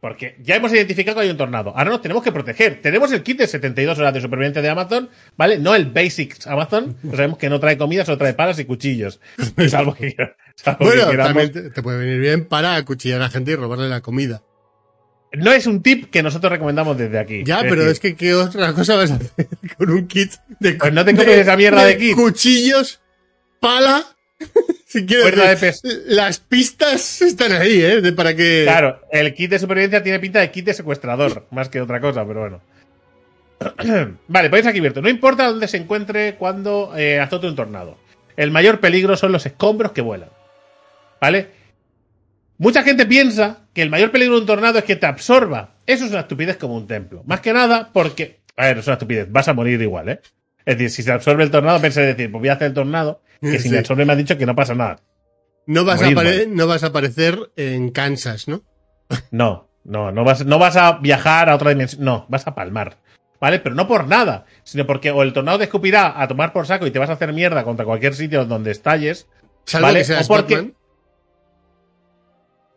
Porque 0.00 0.36
ya 0.42 0.56
hemos 0.56 0.72
identificado 0.72 1.18
que 1.18 1.26
hay 1.26 1.30
un 1.30 1.36
tornado. 1.36 1.70
Ahora 1.76 1.90
nos 1.90 2.02
tenemos 2.02 2.24
que 2.24 2.32
proteger. 2.32 2.80
Tenemos 2.82 3.12
el 3.12 3.22
kit 3.22 3.38
de 3.38 3.46
72 3.46 3.96
horas 4.00 4.12
de 4.12 4.20
supervivencia 4.20 4.60
de 4.60 4.68
Amazon, 4.68 5.08
¿vale? 5.36 5.60
No 5.60 5.76
el 5.76 5.86
Basics 5.86 6.48
Amazon. 6.48 6.96
sabemos 7.12 7.38
que 7.38 7.48
no 7.48 7.60
trae 7.60 7.78
comida, 7.78 8.04
solo 8.04 8.18
trae 8.18 8.34
palas 8.34 8.58
y 8.58 8.64
cuchillos. 8.64 9.20
Salvo 9.68 9.94
que, 9.94 10.16
salvo 10.56 10.86
Bueno, 10.86 11.04
también 11.16 11.52
te, 11.52 11.70
te 11.70 11.82
puede 11.82 11.98
venir 11.98 12.18
bien 12.18 12.46
para 12.46 12.74
acuchillar 12.74 13.20
a 13.20 13.24
la 13.24 13.30
gente 13.30 13.52
y 13.52 13.54
robarle 13.54 13.88
la 13.88 14.00
comida. 14.00 14.42
No 15.34 15.52
es 15.52 15.66
un 15.66 15.82
tip 15.82 16.10
que 16.10 16.22
nosotros 16.22 16.50
recomendamos 16.50 16.98
desde 16.98 17.18
aquí. 17.20 17.42
Ya, 17.44 17.60
Es 17.60 17.62
pero 17.62 17.76
decir, 17.84 17.92
es 17.92 18.00
que 18.00 18.16
¿qué 18.16 18.34
otra 18.34 18.72
cosa 18.74 18.96
vas 18.96 19.12
a 19.12 19.14
hacer 19.14 19.48
con 19.78 19.88
un 19.88 20.08
kit 20.08 20.32
de 20.58 20.74
Pues 20.74 20.92
no 20.92 21.04
te 21.04 21.14
compres 21.14 21.38
esa 21.38 21.56
mierda 21.56 21.84
de 21.84 21.96
kit. 21.96 22.14
Cuchillos, 22.16 23.00
pala. 23.60 24.04
Si 24.92 25.06
quieres 25.06 25.80
de 25.82 26.02
las 26.08 26.38
pistas 26.38 27.22
están 27.22 27.52
ahí, 27.52 27.80
¿eh? 27.80 28.02
De 28.02 28.12
para 28.12 28.36
que 28.36 28.64
Claro, 28.64 29.00
el 29.10 29.32
kit 29.34 29.50
de 29.50 29.58
supervivencia 29.58 30.02
tiene 30.02 30.20
pinta 30.20 30.40
de 30.40 30.50
kit 30.50 30.66
de 30.66 30.74
secuestrador, 30.74 31.46
más 31.50 31.70
que 31.70 31.80
otra 31.80 32.00
cosa, 32.00 32.26
pero 32.26 32.40
bueno. 32.40 32.60
vale, 34.28 34.50
ponéis 34.50 34.66
aquí 34.66 34.78
abierto. 34.78 35.00
No 35.00 35.08
importa 35.08 35.46
dónde 35.46 35.66
se 35.66 35.78
encuentre 35.78 36.34
cuando 36.34 36.92
eh, 36.96 37.20
azote 37.20 37.46
un 37.46 37.56
tornado. 37.56 37.96
El 38.36 38.50
mayor 38.50 38.80
peligro 38.80 39.16
son 39.16 39.32
los 39.32 39.46
escombros 39.46 39.92
que 39.92 40.02
vuelan. 40.02 40.28
¿Vale? 41.20 41.48
Mucha 42.58 42.82
gente 42.82 43.06
piensa 43.06 43.60
que 43.72 43.80
el 43.80 43.88
mayor 43.88 44.10
peligro 44.10 44.34
de 44.34 44.40
un 44.42 44.46
tornado 44.46 44.78
es 44.78 44.84
que 44.84 44.96
te 44.96 45.06
absorba. 45.06 45.76
Eso 45.86 46.04
es 46.04 46.10
una 46.10 46.20
estupidez 46.20 46.58
como 46.58 46.76
un 46.76 46.86
templo. 46.86 47.22
Más 47.24 47.40
que 47.40 47.52
nada 47.54 47.90
porque. 47.92 48.40
A 48.56 48.66
ver, 48.66 48.78
es 48.78 48.86
una 48.86 48.94
estupidez. 48.94 49.30
Vas 49.30 49.48
a 49.48 49.54
morir 49.54 49.80
igual, 49.80 50.10
¿eh? 50.10 50.20
Es 50.66 50.76
decir, 50.76 50.90
si 50.90 51.02
se 51.02 51.12
absorbe 51.12 51.44
el 51.44 51.50
tornado, 51.50 51.80
pensé 51.80 52.02
decir, 52.02 52.30
pues 52.30 52.40
voy 52.40 52.48
a 52.50 52.54
hacer 52.54 52.68
el 52.68 52.74
tornado. 52.74 53.22
Que 53.42 53.58
si 53.58 53.68
Sí. 53.68 53.70
me 53.70 53.78
absorbe 53.78 54.04
me 54.06 54.12
han 54.12 54.18
dicho 54.18 54.38
que 54.38 54.46
no 54.46 54.54
pasa 54.54 54.74
nada. 54.74 55.00
no 55.66 55.84
vas, 55.84 56.00
a 56.02 56.10
morir, 56.10 56.48
no 56.50 56.66
vas 56.66 56.82
a 56.84 56.86
aparecer 56.86 57.38
en 57.56 57.90
Kansas, 57.90 58.48
¿no? 58.48 58.62
No, 59.30 59.68
no, 59.84 60.10
no 60.12 60.24
vas, 60.24 60.46
no 60.46 60.58
vas 60.58 60.76
a 60.76 60.92
viajar 60.98 61.50
a 61.50 61.54
otra 61.56 61.70
dimensión. 61.70 62.02
No, 62.04 62.24
vas 62.28 62.46
a 62.46 62.54
palmar. 62.54 62.96
¿Vale? 63.40 63.58
Pero 63.58 63.74
no 63.74 63.88
por 63.88 64.06
nada, 64.06 64.46
sino 64.62 64.86
porque 64.86 65.10
o 65.10 65.22
el 65.24 65.32
tornado 65.32 65.58
te 65.58 65.64
escupirá 65.64 66.22
a 66.22 66.28
tomar 66.28 66.52
por 66.52 66.64
saco 66.66 66.86
y 66.86 66.92
te 66.92 67.00
vas 67.00 67.10
a 67.10 67.14
hacer 67.14 67.32
mierda 67.32 67.64
contra 67.64 67.84
cualquier 67.84 68.14
sitio 68.14 68.44
donde 68.44 68.70
estalles. 68.70 69.28
Salvo 69.66 69.88
Vale, 69.88 69.98
que 69.98 70.04
seas 70.04 70.24
o 70.30 70.34
porque- 70.34 70.54
Batman. 70.54 70.74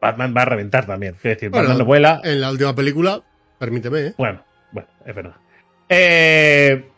Batman 0.02 0.34
va 0.36 0.42
a 0.42 0.46
reventar 0.46 0.86
también. 0.86 1.16
Es 1.16 1.24
decir, 1.24 1.50
Bueno, 1.50 1.64
Batman 1.68 1.78
no 1.80 1.86
vuela. 1.86 2.22
En 2.24 2.42
la 2.42 2.52
última 2.52 2.76
película, 2.76 3.22
permíteme, 3.60 4.00
¿eh? 4.08 4.14
Bueno, 4.18 4.44
bueno, 4.72 4.90
es 5.06 5.16
verdad. 5.16 5.36
Eh, 5.90 6.90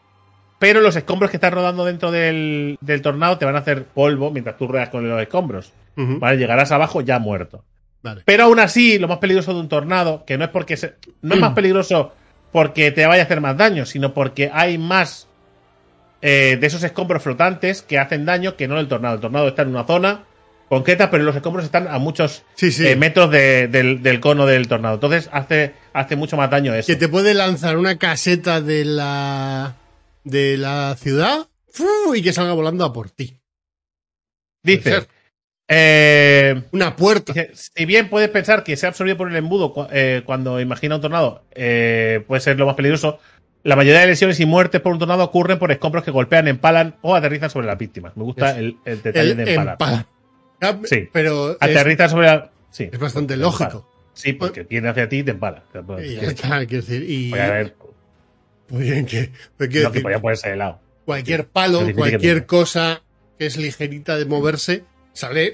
pero 0.60 0.82
los 0.82 0.96
escombros 0.96 1.30
que 1.32 1.38
están 1.38 1.54
rodando 1.54 1.86
dentro 1.86 2.12
del, 2.12 2.78
del 2.82 3.02
tornado 3.02 3.38
te 3.38 3.46
van 3.46 3.56
a 3.56 3.60
hacer 3.60 3.86
polvo 3.86 4.32
mientras 4.32 4.58
tú 4.58 4.68
ruedas 4.68 4.90
con 4.90 5.08
los 5.08 5.22
escombros. 5.22 5.72
¿Vale? 5.96 6.38
Llegarás 6.38 6.72
abajo 6.72 7.02
ya 7.02 7.18
muerto. 7.20 7.64
Vale. 8.04 8.22
Pero 8.26 8.44
aún 8.44 8.60
así, 8.60 9.00
lo 9.00 9.08
más 9.08 9.18
peligroso 9.18 9.54
de 9.54 9.60
un 9.60 9.68
tornado, 9.70 10.24
que 10.26 10.38
no 10.38 10.44
es 10.46 10.52
porque 10.52 10.78
se- 10.78 10.94
no 11.24 11.34
es 11.36 11.42
más 11.42 11.52
peligroso 11.56 12.14
porque 12.52 12.92
te 12.92 13.06
vaya 13.08 13.24
a 13.24 13.26
hacer 13.26 13.42
más 13.42 13.58
daño, 13.58 13.86
sino 13.86 14.14
porque 14.14 14.50
hay 14.54 14.78
más 14.78 15.28
eh, 16.22 16.58
de 16.60 16.68
esos 16.68 16.84
escombros 16.84 17.24
flotantes 17.24 17.82
que 17.82 18.00
hacen 18.00 18.26
daño 18.26 18.56
que 18.56 18.68
no 18.68 18.80
el 18.80 18.88
tornado. 18.88 19.16
El 19.16 19.22
tornado 19.22 19.48
está 19.48 19.64
en 19.64 19.70
una 19.70 19.86
zona 19.86 20.24
concreta, 20.70 21.10
pero 21.10 21.24
los 21.24 21.36
escombros 21.36 21.66
están 21.66 21.88
a 21.88 21.98
muchos 21.98 22.44
Sí, 22.56 22.72
sí. 22.72 22.86
eh, 22.88 22.96
metros 22.96 23.32
de- 23.32 23.68
del, 23.68 24.02
del 24.04 24.20
cono 24.20 24.46
del 24.46 24.68
tornado. 24.68 24.96
Entonces 24.96 25.30
hace, 25.32 25.74
hace 25.94 26.16
mucho 26.16 26.38
más 26.38 26.50
daño 26.50 26.74
eso. 26.76 26.88
que 26.88 26.96
te 26.96 27.08
puede 27.08 27.34
lanzar 27.34 27.78
una 27.78 27.98
caseta 27.98 28.62
de 28.62 28.86
la 28.86 29.76
de 30.30 30.58
la 30.58 30.95
ciudad 30.99 31.48
y 32.16 32.22
que 32.22 32.34
salga 32.34 32.54
volando 32.54 32.84
a 32.86 32.94
por 32.94 33.10
ti. 33.10 33.40
Dice, 34.64 35.08
eh, 35.68 36.64
Una 36.72 36.95
puerta. 36.95 37.34
Dice, 37.34 37.52
Si 37.54 37.86
bien 37.86 38.10
puedes 38.10 38.30
pensar 38.30 38.64
que 38.64 38.76
se 38.76 38.86
ha 38.86 38.90
absorbido 38.90 39.18
por 39.18 39.30
el 39.30 39.36
embudo 39.36 39.74
cu- 39.74 39.88
eh, 39.91 40.24
cuando 40.26 40.60
imagina 40.60 40.95
un 40.95 41.02
tornado, 41.02 41.44
eh, 41.52 42.24
puede 42.28 42.41
ser 42.41 42.58
lo 42.58 42.66
más 42.66 42.76
peligroso. 42.76 43.20
La 43.64 43.76
mayoría 43.76 44.02
de 44.02 44.08
lesiones 44.08 44.40
y 44.40 44.45
muertes 44.45 44.80
por 44.82 44.94
un 44.94 44.99
tornado 44.99 45.24
ocurren 45.24 45.60
por 45.60 45.72
escombros 45.72 46.04
que 46.04 46.12
golpean, 46.12 46.48
empalan 46.48 46.95
o 47.02 47.16
aterrizan 47.16 47.49
sobre 47.49 47.68
las 47.68 47.78
víctimas. 47.78 48.16
Me 48.16 48.24
gusta 48.24 48.58
el, 48.58 48.78
el 48.86 49.02
detalle 49.02 49.32
El 49.32 49.38
de 49.38 49.49
empalar. 49.54 49.74
empala. 49.74 50.08
Ah, 50.62 50.78
Sí. 50.86 51.10
Pero 51.12 51.58
Aterrizan 51.60 52.10
sobre 52.10 52.28
la. 52.28 52.52
Sí, 52.72 52.90
es 52.91 52.98
bastante 52.99 53.34
te 53.36 53.40
lógico. 53.40 53.64
empala. 53.66 53.86
Sí, 54.14 54.34
porque 54.34 54.64
viene 54.64 54.90
hacia 54.90 55.08
ti 55.08 55.18
y 55.20 55.24
te 55.24 55.32
empala. 55.32 55.64
Pues, 55.86 56.06
Y 56.10 56.16
ya 56.16 56.20
que- 56.22 56.26
está, 56.28 56.66
quiero 56.66 56.84
decir, 56.86 57.04
y 57.10 57.30
Voy 57.30 57.40
a 57.40 57.49
ver. 57.52 57.76
Muy 58.69 58.84
bien 58.84 59.06
que, 59.06 59.31
pues 59.57 59.69
No, 59.84 59.91
que 59.91 60.02
podía 60.02 60.19
ponerse 60.19 60.49
de 60.49 60.56
lado. 60.57 60.80
cualquier 61.06 61.48
palo, 61.48 61.85
que 61.85 61.94
cualquier 61.94 62.45
cosa 62.45 63.02
que 63.39 63.45
es 63.45 63.57
ligerita 63.57 64.18
de 64.18 64.26
moverse, 64.26 64.84
sale 65.14 65.53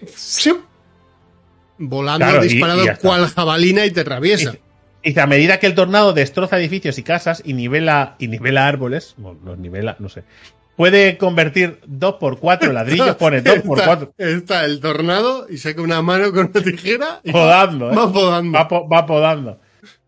volando 1.78 2.26
Claro, 2.26 2.44
y- 2.46 2.48
disparado 2.50 2.86
y 2.86 2.96
cual 3.02 3.28
jabalina 3.28 3.86
y 3.86 3.92
te 3.92 4.02
atraviesa. 4.02 4.56
Dice, 5.04 5.20
a 5.20 5.28
medida 5.28 5.60
que 5.60 5.68
el 5.68 5.76
tornado 5.76 6.14
destroza 6.14 6.58
edificios 6.58 6.98
y 6.98 7.04
casas 7.04 7.42
y 7.46 7.54
nivela, 7.54 8.16
y 8.20 8.28
nivela 8.30 8.68
árboles, 8.68 9.16
los 9.44 9.58
nivela, 9.58 9.98
no 10.00 10.08
sé, 10.08 10.24
puede 10.78 11.18
convertir 11.18 11.80
2 11.86 12.16
por 12.16 12.40
4 12.40 12.72
ladrillos, 12.74 13.16
pone 13.18 13.42
2 13.42 13.60
por 13.60 13.80
Está- 13.80 13.88
4 13.98 14.14
Está 14.18 14.64
el 14.66 14.80
tornado 14.80 15.48
y 15.50 15.58
saca 15.58 15.82
una 15.82 16.02
mano 16.02 16.32
con 16.32 16.52
una 16.54 16.62
tijera 16.64 17.20
y 17.24 17.32
podando, 17.34 17.92
¿eh? 17.92 17.96
va 17.96 18.14
podando. 18.14 18.52
Va, 18.58 18.68
po- 18.70 18.88
va 18.88 19.06
podando. 19.06 19.60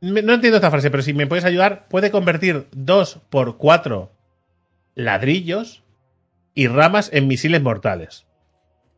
No 0.02 0.34
entiendo 0.34 0.58
esta 0.58 0.72
frase, 0.72 0.92
pero 0.92 1.02
si 1.04 1.14
me 1.14 1.28
puedes 1.28 1.46
ayudar, 1.46 1.88
puede 1.88 2.12
convertir 2.12 2.68
2 2.72 3.20
por 3.30 3.58
4 3.58 4.12
ladrillos 4.94 5.84
y 6.54 6.68
ramas 6.68 7.10
en 7.14 7.28
misiles 7.28 7.62
mortales. 7.62 8.26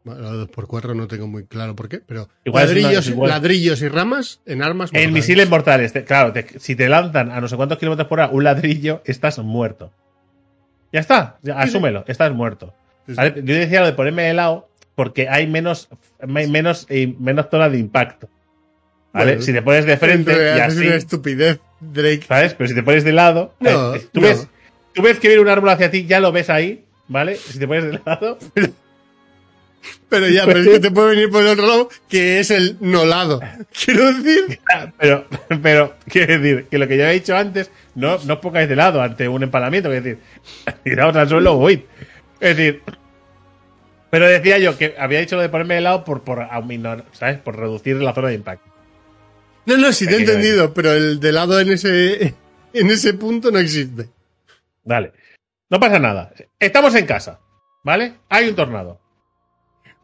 Bueno, 0.03 0.32
dos 0.32 0.48
por 0.49 0.68
cuatro 0.68 0.94
no 0.95 1.07
tengo 1.07 1.28
muy 1.28 1.45
claro 1.45 1.76
por 1.76 1.90
qué, 1.90 1.99
pero 1.99 2.30
Igual 2.45 2.69
una 2.69 2.82
ladrillos, 2.82 3.07
ladrillos 3.28 3.82
y 3.82 3.90
ramas 3.90 4.41
en 4.45 4.61
armas. 4.64 4.90
En 4.91 4.95
mortales. 4.99 5.14
misiles 5.14 5.49
mortales, 5.49 5.91
te- 5.94 6.06
claro, 6.06 6.32
te- 6.32 6.60
si 6.60 6.76
te 6.78 6.88
lanzan 6.88 7.30
a 7.30 7.41
no 7.41 7.48
sé 7.49 7.57
cuántos 7.57 7.78
kilómetros 7.78 8.07
por 8.07 8.19
hora 8.19 8.30
un 8.32 8.45
ladrillo, 8.45 9.02
estás 9.06 9.38
muerto. 9.40 9.91
Ya 10.94 11.02
está, 11.02 11.40
ya, 11.41 11.60
asúmelo, 11.60 12.06
estás 12.07 12.32
muerto. 12.32 12.74
Yo 13.07 13.15
decía 13.44 13.82
lo 13.82 13.88
de 13.88 13.94
ponerme 13.94 14.24
de 14.24 14.34
lado 14.34 14.69
porque 14.95 15.28
hay 15.28 15.45
menos, 15.48 15.90
hay 16.22 16.48
menos, 16.48 16.86
eh, 16.90 17.14
menos 17.19 17.48
zona 17.52 17.68
de 17.69 17.78
impacto. 17.78 18.30
¿Vale? 19.13 19.31
Bueno, 19.31 19.41
si 19.41 19.53
te 19.53 19.61
pones 19.61 19.85
de 19.85 19.97
frente 19.97 20.31
y 20.31 20.59
así, 20.59 20.85
una 20.85 20.95
estupidez, 20.95 21.59
Drake. 21.79 22.23
¿sabes? 22.27 22.53
Pero 22.53 22.67
si 22.67 22.75
te 22.75 22.84
pones 22.84 23.03
de 23.03 23.13
lado, 23.13 23.55
No, 23.59 23.95
eh, 23.95 24.05
tú, 24.11 24.21
no. 24.21 24.27
Ves, 24.27 24.47
tú 24.93 25.01
ves 25.01 25.19
que 25.19 25.27
viene 25.27 25.41
un 25.41 25.49
árbol 25.49 25.69
hacia 25.69 25.89
ti, 25.89 26.05
ya 26.05 26.19
lo 26.19 26.31
ves 26.31 26.49
ahí, 26.49 26.85
¿vale? 27.07 27.35
Si 27.35 27.57
te 27.57 27.67
pones 27.67 27.85
de 27.85 27.99
lado, 28.05 28.38
Pero 30.09 30.29
ya, 30.29 30.45
pero 30.45 30.59
es 30.59 30.69
que 30.69 30.79
te 30.79 30.91
puede 30.91 31.15
venir 31.15 31.29
por 31.29 31.41
el 31.41 31.49
otro 31.49 31.67
lado, 31.67 31.89
que 32.07 32.39
es 32.39 32.49
el 32.51 32.77
no 32.79 33.05
lado. 33.05 33.41
Quiero 33.85 34.13
decir, 34.13 34.59
pero, 34.97 35.25
pero, 35.61 35.95
quiero 36.07 36.39
decir, 36.39 36.65
que 36.69 36.77
lo 36.77 36.88
que 36.88 36.97
ya 36.97 37.11
he 37.11 37.15
dicho 37.15 37.35
antes, 37.35 37.71
no, 37.95 38.17
no 38.25 38.35
os 38.35 38.39
pongáis 38.39 38.69
de 38.69 38.75
lado 38.75 39.01
ante 39.01 39.27
un 39.27 39.43
empalamiento, 39.43 39.91
es 39.91 40.03
decir, 40.03 40.19
tiraos 40.84 41.15
al 41.15 41.27
suelo 41.27 41.53
o 41.53 41.57
huid. 41.57 41.81
Es 42.39 42.55
decir, 42.55 42.84
pero 44.09 44.27
decía 44.27 44.57
yo 44.59 44.77
que 44.77 44.95
había 44.97 45.19
dicho 45.19 45.35
lo 45.35 45.41
de 45.41 45.49
ponerme 45.49 45.75
de 45.75 45.81
lado 45.81 46.05
por, 46.05 46.21
por, 46.21 46.47
¿sabes? 47.11 47.38
Por 47.39 47.57
reducir 47.57 47.97
la 47.97 48.13
zona 48.13 48.29
de 48.29 48.35
impacto. 48.35 48.66
No, 49.68 49.77
no, 49.77 49.91
sí 49.91 50.07
te 50.07 50.15
he 50.15 50.19
entendido, 50.19 50.73
pero 50.73 50.94
el 50.94 51.19
de 51.19 51.31
lado 51.34 51.60
en 51.60 51.69
ese, 51.69 52.34
en 52.73 52.89
ese 52.89 53.14
punto 53.14 53.52
no 53.52 53.60
existe. 53.60 54.10
Vale. 54.85 55.11
No 55.69 55.80
pasa 55.80 55.99
nada. 55.99 56.31
Estamos 56.57 56.95
en 56.95 57.06
casa, 57.06 57.41
¿vale? 57.84 58.14
Hay 58.30 58.48
un 58.48 58.56
tornado. 58.56 59.02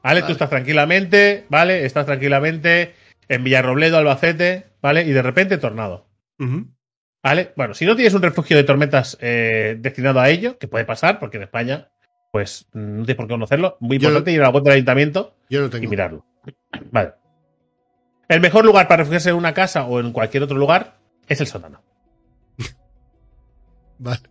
¿Vale? 0.03 0.21
Tú 0.23 0.33
estás 0.33 0.49
tranquilamente, 0.49 1.45
¿vale? 1.47 1.85
Estás 1.85 2.05
tranquilamente 2.05 2.93
en 3.29 3.41
Villarrobledo, 3.45 3.97
Albacete, 3.97 4.65
¿vale? 4.81 5.03
Y 5.03 5.13
de 5.13 5.21
repente 5.21 5.57
tornado. 5.57 6.07
¿Vale? 7.23 7.53
Bueno, 7.55 7.73
si 7.73 7.85
no 7.85 7.95
tienes 7.95 8.13
un 8.13 8.21
refugio 8.21 8.57
de 8.57 8.65
tormentas 8.65 9.17
eh, 9.21 9.77
destinado 9.79 10.19
a 10.19 10.29
ello, 10.29 10.57
que 10.57 10.67
puede 10.67 10.83
pasar, 10.83 11.19
porque 11.19 11.37
en 11.37 11.43
España, 11.43 11.87
pues 12.33 12.67
no 12.73 13.05
tienes 13.05 13.15
por 13.15 13.27
qué 13.27 13.33
conocerlo. 13.33 13.77
Muy 13.79 13.95
importante 13.95 14.33
ir 14.33 14.41
a 14.41 14.43
la 14.43 14.49
web 14.49 14.63
del 14.63 14.73
ayuntamiento 14.73 15.37
Yo 15.49 15.69
y 15.81 15.87
mirarlo. 15.87 16.25
Vale. 16.91 17.13
El 18.27 18.39
mejor 18.41 18.65
lugar 18.65 18.87
para 18.87 18.99
refugiarse 19.03 19.29
en 19.29 19.35
una 19.35 19.53
casa 19.53 19.85
o 19.85 19.99
en 19.99 20.11
cualquier 20.11 20.43
otro 20.43 20.57
lugar 20.57 20.97
es 21.27 21.39
el 21.41 21.47
sótano. 21.47 21.81
Vale. 23.99 24.21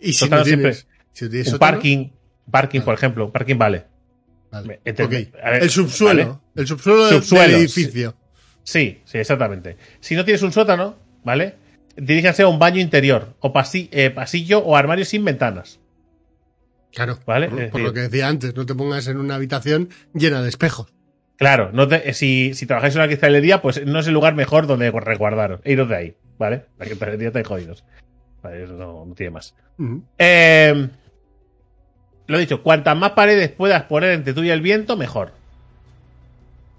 Y 0.00 0.12
si 0.12 0.20
Sótano 0.20 0.40
no 0.40 0.44
tienes, 0.44 0.76
siempre- 0.78 0.98
si 1.12 1.24
no 1.24 1.30
tienes 1.30 1.46
Un 1.48 1.52
sótano, 1.52 1.72
parking, 1.72 2.08
parking, 2.50 2.80
por 2.80 2.86
Vale. 2.86 2.96
ejemplo, 2.98 3.32
parking 3.32 3.56
vale. 3.58 3.84
vale. 4.50 4.80
Ver, 4.84 5.62
El 5.62 5.70
subsuelo. 5.70 6.24
¿vale? 6.26 6.38
El 6.56 6.66
subsuelo, 6.66 7.06
del- 7.06 7.14
Subsuelo, 7.16 7.52
del 7.52 7.60
edificio. 7.60 8.14
Sí, 8.62 9.02
sí, 9.04 9.18
exactamente. 9.18 9.76
Si 10.00 10.14
no 10.14 10.24
tienes 10.24 10.42
un 10.42 10.52
sótano, 10.52 10.96
¿vale? 11.22 11.54
Diríjanse 11.96 12.42
a 12.42 12.48
un 12.48 12.58
baño 12.58 12.80
interior, 12.80 13.34
o 13.40 13.52
eh, 13.74 14.10
pasillo 14.10 14.58
o 14.60 14.76
armario 14.76 15.04
sin 15.04 15.24
ventanas. 15.24 15.78
Claro. 16.92 17.18
Vale, 17.26 17.48
Por, 17.48 17.56
por 17.58 17.64
decir- 17.80 17.82
lo 17.84 17.92
que 17.92 18.00
decía 18.00 18.28
antes, 18.28 18.54
no 18.56 18.64
te 18.66 18.74
pongas 18.74 19.06
en 19.08 19.18
una 19.18 19.34
habitación 19.34 19.90
llena 20.14 20.42
de 20.42 20.48
espejos. 20.48 20.92
Claro, 21.36 21.70
no 21.72 21.88
te- 21.88 22.12
si, 22.14 22.54
si 22.54 22.66
trabajáis 22.66 22.94
en 22.94 23.00
una 23.00 23.08
cristalería, 23.08 23.60
pues 23.60 23.84
no 23.86 23.98
es 23.98 24.06
el 24.06 24.14
lugar 24.14 24.34
mejor 24.34 24.66
donde 24.66 24.90
resguardaros. 24.90 25.60
E 25.64 25.72
iros 25.72 25.88
de 25.88 25.96
ahí, 25.96 26.14
¿vale? 26.38 26.64
La 26.78 26.86
cristalería 26.86 27.28
estáis 27.28 27.46
jodidos. 27.46 27.84
Vale, 28.42 28.64
eso 28.64 28.74
no, 28.74 29.04
no 29.04 29.14
tiene 29.14 29.30
más. 29.30 29.54
Ujú. 29.78 30.02
Eh, 30.18 30.88
lo 32.26 32.38
dicho, 32.38 32.62
cuantas 32.62 32.96
más 32.96 33.10
paredes 33.12 33.50
puedas 33.50 33.82
poner 33.84 34.12
entre 34.12 34.32
tú 34.32 34.42
y 34.42 34.50
el 34.50 34.60
viento, 34.60 34.96
mejor. 34.96 35.32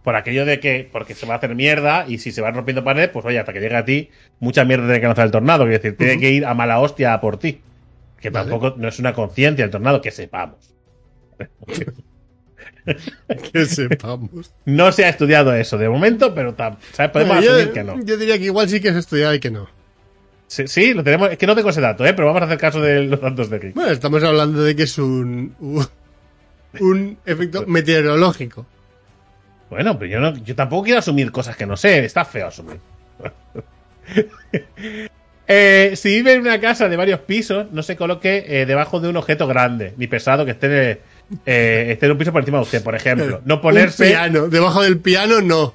Por 0.04 0.16
aquello 0.16 0.46
de 0.46 0.60
que, 0.60 0.88
porque 0.92 1.16
se 1.16 1.26
va 1.26 1.34
a 1.34 1.38
hacer 1.38 1.56
mierda 1.56 2.06
y 2.08 2.20
si 2.20 2.32
se 2.32 2.40
van 2.42 2.54
rompiendo 2.54 2.84
paredes, 2.84 3.10
pues 3.10 3.26
oye, 3.26 3.40
hasta 3.40 3.54
que 3.54 3.60
llegue 3.60 3.76
a 3.76 3.86
ti, 3.86 4.10
mucha 4.40 4.64
mierda 4.64 4.86
tiene 4.86 5.02
que 5.02 5.08
lanzar 5.08 5.26
el 5.26 5.32
tornado. 5.32 5.66
Es 5.66 5.72
decir, 5.82 5.98
tiene 5.98 6.20
que 6.20 6.30
ir 6.32 6.46
a 6.46 6.54
mala 6.54 6.80
hostia 6.80 7.14
a 7.14 7.20
por 7.22 7.38
ti. 7.38 7.62
Que 8.22 8.30
Vale. 8.30 8.50
tampoco 8.50 8.76
no 8.78 8.88
es 8.88 9.00
una 9.00 9.14
conciencia 9.14 9.66
el 9.66 9.72
tornado, 9.72 10.02
que 10.02 10.12
sepamos. 10.12 10.74
Que 13.52 13.66
sepamos. 13.66 14.54
No 14.66 14.92
se 14.92 15.06
ha 15.06 15.10
estudiado 15.10 15.54
eso 15.56 15.78
de 15.78 15.90
momento, 15.90 16.34
pero 16.36 16.56
podemos 16.56 16.80
Bueno, 17.14 17.34
asumir 17.34 17.68
yo, 17.68 17.74
que 17.74 17.84
no. 17.84 18.04
yo 18.04 18.18
diría 18.18 18.38
que 18.38 18.46
igual 18.46 18.70
sí 18.70 18.80
que 18.80 18.90
has 18.90 18.96
estudiado 18.96 19.34
y 19.34 19.40
que 19.40 19.52
no. 19.52 19.68
Sí, 20.48 20.68
sí, 20.68 20.94
lo 20.94 21.04
tenemos. 21.04 21.32
Es 21.32 21.38
que 21.38 21.48
no 21.48 21.56
tengo 21.56 21.70
ese 21.70 21.82
dato, 21.82 22.06
¿eh? 22.06 22.14
Pero 22.14 22.28
vamos 22.28 22.44
a 22.44 22.46
hacer 22.46 22.58
caso 22.60 22.80
de 22.82 23.04
los 23.04 23.20
datos 23.20 23.50
de 23.50 23.58
Rick. 23.58 23.74
Bueno, 23.74 23.92
estamos 23.92 24.24
hablando 24.24 24.62
de 24.64 24.76
que 24.76 24.84
es 24.84 24.98
un, 25.00 25.56
un, 25.60 25.86
un 26.80 27.18
efecto 27.26 27.66
meteorológico. 27.66 28.66
Bueno, 29.70 29.98
pero 29.98 30.12
yo, 30.12 30.20
no, 30.20 30.38
yo 30.38 30.56
tampoco 30.56 30.84
quiero 30.84 31.00
asumir 31.00 31.32
cosas 31.32 31.58
que 31.58 31.66
no 31.66 31.76
sé. 31.76 32.06
Está 32.06 32.24
feo 32.26 32.48
asumir. 32.48 32.80
Eh, 35.48 35.92
si 35.96 36.10
vive 36.10 36.34
en 36.34 36.42
una 36.42 36.60
casa 36.60 36.90
de 36.90 36.98
varios 36.98 37.20
pisos, 37.20 37.72
no 37.72 37.84
se 37.84 37.96
coloque 37.96 38.46
eh, 38.48 38.66
debajo 38.66 39.00
de 39.00 39.10
un 39.10 39.18
objeto 39.18 39.46
grande 39.46 39.94
ni 39.96 40.08
pesado 40.08 40.44
que 40.44 40.52
esté, 40.52 41.02
eh, 41.46 41.88
esté 41.92 42.06
en 42.06 42.12
un 42.14 42.18
piso 42.18 42.32
por 42.32 42.42
encima 42.42 42.58
de 42.60 42.64
usted, 42.64 42.84
por 42.84 42.96
ejemplo. 42.96 43.42
No 43.46 43.56
Un 43.56 43.62
ponerse 43.62 44.08
piano. 44.08 44.48
Debajo 44.48 44.84
del 44.84 45.00
piano, 45.00 45.42
no. 45.42 45.74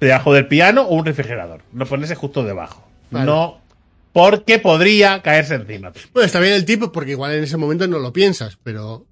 debajo 0.00 0.32
del 0.34 0.46
piano 0.46 0.82
o 0.82 0.94
un 0.94 1.04
refrigerador. 1.06 1.62
No 1.72 1.86
ponerse 1.86 2.14
justo 2.14 2.44
debajo. 2.44 2.86
Vale. 3.10 3.26
No, 3.26 3.60
porque 4.12 4.58
podría 4.58 5.22
caerse 5.22 5.54
encima. 5.56 5.92
Bueno, 6.12 6.26
está 6.26 6.40
bien 6.40 6.54
el 6.54 6.64
tipo 6.64 6.92
porque 6.92 7.12
igual 7.12 7.32
en 7.32 7.44
ese 7.44 7.56
momento 7.56 7.86
no 7.88 7.98
lo 7.98 8.12
piensas, 8.12 8.58
pero 8.62 9.06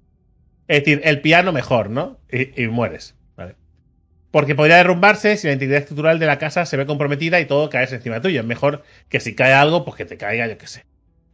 Es 0.67 0.79
decir, 0.79 1.01
el 1.03 1.21
piano 1.21 1.51
mejor, 1.51 1.89
¿no? 1.89 2.19
Y, 2.31 2.63
y 2.63 2.67
mueres. 2.67 3.15
¿vale? 3.35 3.55
Porque 4.31 4.55
podría 4.55 4.77
derrumbarse 4.77 5.37
si 5.37 5.47
la 5.47 5.53
integridad 5.53 5.81
estructural 5.81 6.19
de 6.19 6.25
la 6.25 6.39
casa 6.39 6.65
se 6.65 6.77
ve 6.77 6.85
comprometida 6.85 7.39
y 7.39 7.45
todo 7.45 7.69
caerse 7.69 7.95
encima 7.95 8.21
tuyo. 8.21 8.39
Es 8.39 8.45
mejor 8.45 8.83
que 9.09 9.19
si 9.19 9.35
cae 9.35 9.53
algo, 9.53 9.83
pues 9.85 9.97
que 9.97 10.05
te 10.05 10.17
caiga, 10.17 10.47
yo 10.47 10.57
qué 10.57 10.67
sé. 10.67 10.85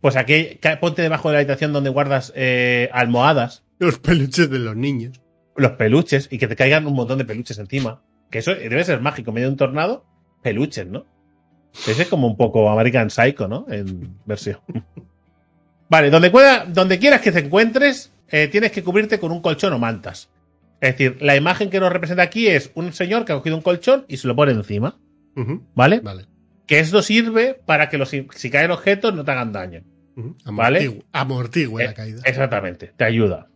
Pues 0.02 0.16
aquí, 0.16 0.60
ponte 0.80 1.02
debajo 1.02 1.30
de 1.30 1.34
la 1.34 1.40
habitación 1.40 1.74
donde 1.74 1.90
guardas 1.90 2.32
eh, 2.36 2.90
almohadas, 2.94 3.64
los 3.80 4.00
peluches 4.00 4.50
de 4.50 4.60
los 4.60 4.76
niños. 4.76 5.22
los 5.56 5.72
peluches, 5.74 6.28
y 6.32 6.38
que 6.38 6.48
te 6.48 6.56
caigan 6.56 6.88
un 6.88 6.94
montón 6.94 7.18
de 7.18 7.26
peluches 7.26 7.58
encima. 7.60 8.02
Que 8.32 8.40
eso 8.40 8.54
debe 8.56 8.84
ser 8.86 9.02
mágico. 9.02 9.32
Medio 9.34 9.48
de 9.48 9.52
un 9.54 9.58
tornado, 9.58 10.06
peluches, 10.42 10.88
¿no? 10.88 11.06
Ese 11.88 12.04
es 12.04 12.08
como 12.08 12.28
un 12.28 12.38
poco 12.38 12.70
American 12.70 13.10
Psycho, 13.10 13.48
¿no? 13.48 13.66
En 13.70 14.16
versión. 14.26 14.60
Vale, 15.90 16.10
donde, 16.12 16.30
pueda, 16.30 16.66
donde 16.66 17.00
quieras 17.00 17.22
que 17.22 17.32
te 17.32 17.40
encuentres, 17.40 18.14
eh, 18.30 18.48
tienes 18.48 18.72
que 18.72 18.84
cubrirte 18.84 19.20
con 19.20 19.32
un 19.32 19.42
colchón 19.42 19.74
o 19.74 19.80
mantas. 19.80 20.30
Es 20.82 20.92
decir, 20.94 21.18
la 21.22 21.36
imagen 21.36 21.70
que 21.70 21.80
nos 21.80 21.92
representa 21.92 22.24
aquí 22.24 22.48
es 22.48 22.72
un 22.76 22.94
señor 22.94 23.26
que 23.26 23.34
ha 23.34 23.36
cogido 23.36 23.56
un 23.58 23.62
colchón 23.62 24.06
y 24.08 24.18
se 24.18 24.28
lo 24.28 24.36
pone 24.36 24.52
encima, 24.54 24.98
¿vale? 25.76 26.00
Vale. 26.00 26.26
Que 26.68 26.80
esto 26.80 27.02
sirve 27.02 27.60
para 27.66 27.90
que 27.90 27.98
los, 27.98 28.10
si 28.10 28.50
caen 28.50 28.72
objetos 28.72 29.14
no 29.14 29.26
te 29.26 29.32
hagan 29.32 29.52
daño. 29.52 29.82
Ujú, 30.16 30.38
Vale. 30.46 30.80
amortigu- 30.90 31.06
Amortigue 31.12 31.84
la 31.84 31.92
Eh, 31.92 31.94
caída. 31.94 32.22
Exactamente, 32.24 32.94
te 32.96 33.04
ayuda. 33.04 33.49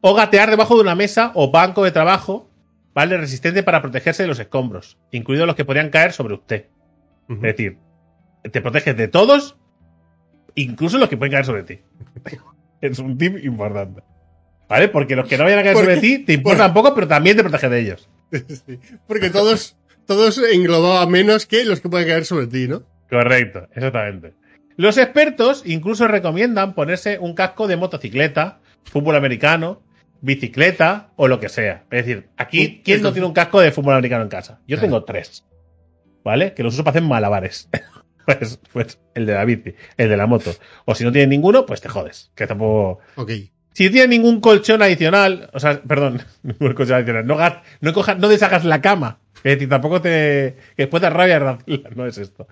O 0.00 0.14
gatear 0.14 0.50
debajo 0.50 0.74
de 0.76 0.82
una 0.82 0.94
mesa 0.94 1.32
o 1.34 1.50
banco 1.50 1.84
de 1.84 1.90
trabajo, 1.90 2.48
¿vale? 2.94 3.16
Resistente 3.16 3.62
para 3.62 3.82
protegerse 3.82 4.22
de 4.22 4.28
los 4.28 4.38
escombros, 4.38 4.98
incluidos 5.10 5.46
los 5.46 5.56
que 5.56 5.64
podrían 5.64 5.90
caer 5.90 6.12
sobre 6.12 6.34
usted. 6.34 6.66
Es 7.28 7.40
decir, 7.40 7.78
te 8.52 8.60
proteges 8.60 8.96
de 8.96 9.08
todos, 9.08 9.56
incluso 10.54 10.98
los 10.98 11.08
que 11.08 11.16
pueden 11.16 11.32
caer 11.32 11.44
sobre 11.44 11.62
ti. 11.64 11.80
es 12.80 12.98
un 12.98 13.18
tip 13.18 13.36
importante. 13.44 14.02
¿Vale? 14.68 14.88
Porque 14.88 15.14
los 15.14 15.28
que 15.28 15.38
no 15.38 15.44
vayan 15.44 15.60
a 15.60 15.62
caer 15.62 15.74
Porque- 15.74 15.94
sobre 15.94 16.00
ti 16.00 16.18
te 16.24 16.32
importan 16.32 16.74
poco, 16.74 16.94
pero 16.94 17.06
también 17.06 17.36
te 17.36 17.42
proteges 17.42 17.70
de 17.70 17.80
ellos. 17.80 18.08
Sí, 18.66 18.78
Porque 19.06 19.30
todos, 19.30 19.76
todos 20.06 20.38
englobaban 20.52 21.08
menos 21.10 21.46
que 21.46 21.64
los 21.64 21.80
que 21.80 21.88
pueden 21.88 22.08
caer 22.08 22.24
sobre 22.24 22.48
ti, 22.48 22.66
¿no? 22.66 22.82
Correcto, 23.08 23.68
exactamente. 23.72 24.34
Los 24.76 24.98
expertos 24.98 25.62
incluso 25.64 26.08
recomiendan 26.08 26.74
ponerse 26.74 27.18
un 27.20 27.34
casco 27.34 27.68
de 27.68 27.76
motocicleta, 27.76 28.58
fútbol 28.84 29.14
americano, 29.16 29.80
bicicleta 30.26 31.12
o 31.16 31.28
lo 31.28 31.38
que 31.38 31.48
sea. 31.48 31.84
Es 31.90 32.04
decir, 32.04 32.28
aquí, 32.36 32.82
¿quién 32.84 33.00
no 33.00 33.12
tiene 33.12 33.26
un 33.26 33.32
casco 33.32 33.60
de 33.60 33.70
fútbol 33.70 33.94
americano 33.94 34.24
en 34.24 34.28
casa? 34.28 34.60
Yo 34.66 34.78
tengo 34.78 35.04
tres. 35.04 35.46
¿Vale? 36.24 36.52
Que 36.52 36.64
los 36.64 36.74
uso 36.74 36.82
para 36.82 36.98
hacer 36.98 37.08
malabares. 37.08 37.68
pues, 38.26 38.58
pues 38.72 38.98
el 39.14 39.24
de 39.24 39.34
la 39.34 39.44
bici, 39.44 39.74
el 39.96 40.08
de 40.08 40.16
la 40.16 40.26
moto. 40.26 40.50
O 40.84 40.96
si 40.96 41.04
no 41.04 41.12
tienes 41.12 41.28
ninguno, 41.28 41.64
pues 41.64 41.80
te 41.80 41.88
jodes. 41.88 42.32
Que 42.34 42.48
tampoco. 42.48 42.98
Ok. 43.14 43.30
Si 43.72 43.84
no 43.84 43.90
tienes 43.92 44.08
ningún 44.08 44.40
colchón 44.40 44.82
adicional, 44.82 45.48
o 45.52 45.60
sea, 45.60 45.80
perdón, 45.80 46.22
ningún 46.42 46.74
colchón 46.74 46.96
adicional, 46.96 47.26
no, 47.80 47.92
cojas, 47.92 48.18
no 48.18 48.28
deshagas 48.28 48.64
la 48.64 48.80
cama 48.80 49.20
Es 49.36 49.54
decir, 49.54 49.68
tampoco 49.68 50.00
te. 50.00 50.56
que 50.76 50.82
después 50.82 51.00
de 51.02 51.10
rabia, 51.10 51.38
no 51.94 52.06
es 52.06 52.18
esto. 52.18 52.48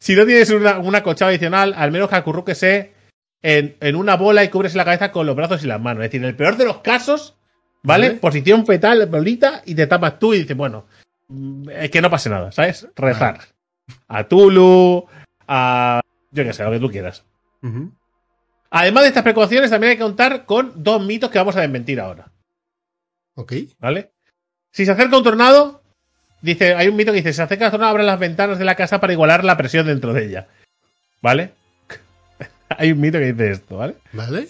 Si 0.00 0.16
no 0.16 0.26
tienes 0.26 0.50
una, 0.50 0.80
una 0.80 1.04
colchada 1.04 1.30
adicional, 1.30 1.74
al 1.76 1.92
menos 1.92 2.08
que 2.08 2.16
acurrúquese 2.16 2.93
en, 3.44 3.76
en 3.80 3.94
una 3.94 4.16
bola 4.16 4.42
y 4.42 4.48
cubres 4.48 4.74
la 4.74 4.86
cabeza 4.86 5.12
con 5.12 5.26
los 5.26 5.36
brazos 5.36 5.62
y 5.62 5.66
las 5.66 5.78
manos. 5.80 6.02
Es 6.02 6.10
decir, 6.10 6.22
en 6.22 6.30
el 6.30 6.34
peor 6.34 6.56
de 6.56 6.64
los 6.64 6.78
casos, 6.78 7.36
¿vale? 7.82 8.08
Vale. 8.08 8.20
Posición 8.20 8.64
fetal, 8.64 9.04
bolita, 9.06 9.62
y 9.66 9.74
te 9.74 9.86
tapas 9.86 10.18
tú 10.18 10.32
y 10.32 10.38
dices, 10.38 10.56
bueno, 10.56 10.86
mm, 11.28 11.68
es 11.68 11.90
que 11.90 12.00
no 12.00 12.08
pase 12.08 12.30
nada, 12.30 12.50
¿sabes? 12.52 12.88
Rezar. 12.96 13.40
A 14.08 14.24
Tulu, 14.24 15.06
a. 15.46 16.00
yo 16.30 16.42
qué 16.42 16.54
sé, 16.54 16.64
lo 16.64 16.70
que 16.70 16.80
tú 16.80 16.90
quieras. 16.90 17.22
Además 18.70 19.02
de 19.02 19.08
estas 19.08 19.22
precauciones, 19.22 19.70
también 19.70 19.90
hay 19.90 19.96
que 19.98 20.02
contar 20.02 20.46
con 20.46 20.82
dos 20.82 21.04
mitos 21.04 21.30
que 21.30 21.38
vamos 21.38 21.56
a 21.56 21.60
desmentir 21.60 22.00
ahora, 22.00 22.32
Ok. 23.34 23.52
¿vale? 23.78 24.10
Si 24.72 24.86
se 24.86 24.90
acerca 24.90 25.18
un 25.18 25.22
tornado, 25.22 25.82
dice, 26.40 26.74
hay 26.74 26.88
un 26.88 26.96
mito 26.96 27.12
que 27.12 27.18
dice, 27.18 27.32
si 27.32 27.36
se 27.36 27.42
acerca 27.42 27.66
un 27.66 27.72
tornado, 27.72 27.90
abre 27.90 28.04
las 28.04 28.18
ventanas 28.18 28.58
de 28.58 28.64
la 28.64 28.74
casa 28.74 29.00
para 29.00 29.12
igualar 29.12 29.44
la 29.44 29.58
presión 29.58 29.86
dentro 29.86 30.14
de 30.14 30.24
ella, 30.24 30.48
¿vale? 31.20 31.52
hay 32.78 32.92
un 32.92 33.00
mito 33.00 33.18
que 33.18 33.32
dice 33.32 33.50
esto, 33.50 33.78
¿vale? 33.78 33.96
Vale. 34.12 34.48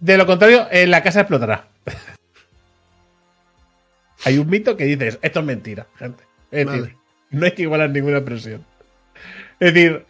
De 0.00 0.16
lo 0.18 0.26
contrario, 0.26 0.66
eh, 0.70 0.86
la 0.86 1.02
casa 1.02 1.20
explotará. 1.20 1.66
hay 4.24 4.38
un 4.38 4.48
mito 4.48 4.76
que 4.76 4.84
dice 4.84 5.08
eso. 5.08 5.18
Esto 5.22 5.40
es 5.40 5.46
mentira, 5.46 5.86
gente. 5.98 6.24
Es 6.50 6.66
decir, 6.66 6.94
no 7.30 7.46
hay 7.46 7.52
que 7.52 7.62
igualar 7.62 7.90
ninguna 7.90 8.24
presión. 8.24 8.64
Es 9.60 9.74
decir, 9.74 10.04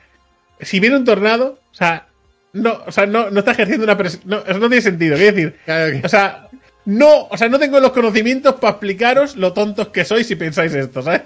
si 0.61 0.81
viene 0.81 0.97
un 0.97 1.05
tornado, 1.05 1.61
o 1.71 1.75
sea, 1.75 2.09
no, 2.53 2.83
o 2.87 2.93
sea, 2.93 3.07
no, 3.07 3.31
no 3.31 3.41
está 3.41 3.53
ejerciendo 3.53 3.85
una 3.85 3.97
presión. 3.97 4.23
No, 4.27 4.39
eso 4.39 4.59
no 4.59 4.69
tiene 4.69 4.83
sentido. 4.83 5.17
Quiero 5.17 5.37
decir, 5.37 5.57
Claro 5.65 5.93
que- 6.01 6.07
o 6.07 6.09
sea, 6.09 6.49
no, 6.85 7.25
o 7.27 7.37
sea, 7.37 7.49
no 7.49 7.59
tengo 7.59 7.81
los 7.81 7.93
conocimientos 7.93 8.55
para 8.57 8.73
explicaros 8.73 9.37
lo 9.37 9.53
tontos 9.53 9.89
que 9.89 10.05
sois 10.05 10.27
si 10.27 10.37
pensáis 10.37 10.73
esto, 10.75 11.03
¿sabes? 11.03 11.23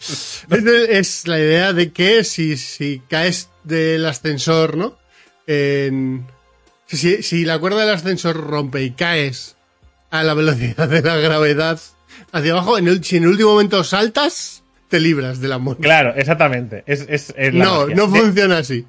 Es 0.90 1.28
la 1.28 1.38
idea 1.38 1.72
de 1.72 1.92
que 1.92 2.24
si, 2.24 2.56
si 2.56 3.02
caes 3.08 3.48
del 3.62 4.04
ascensor, 4.06 4.76
¿no? 4.76 4.98
En, 5.46 6.26
si, 6.86 7.44
la 7.44 7.58
cuerda 7.58 7.80
del 7.84 7.94
ascensor 7.94 8.36
rompe 8.36 8.82
y 8.82 8.90
caes 8.92 9.56
a 10.10 10.22
la 10.22 10.34
velocidad 10.34 10.88
de 10.88 11.02
la 11.02 11.16
gravedad 11.16 11.80
hacia 12.32 12.52
abajo, 12.52 12.78
en 12.78 12.88
el, 12.88 13.02
si 13.04 13.16
en 13.16 13.24
el 13.24 13.30
último 13.30 13.50
momento 13.52 13.82
saltas, 13.84 14.62
te 14.88 15.00
libras 15.00 15.40
de 15.40 15.48
la 15.48 15.58
muerte. 15.58 15.82
Claro, 15.82 16.12
exactamente. 16.16 16.84
Es, 16.86 17.06
es, 17.08 17.34
es 17.36 17.54
la 17.54 17.64
No, 17.64 17.80
magia. 17.82 17.94
no 17.96 18.06
De- 18.08 18.20
funciona 18.20 18.58
así. 18.58 18.86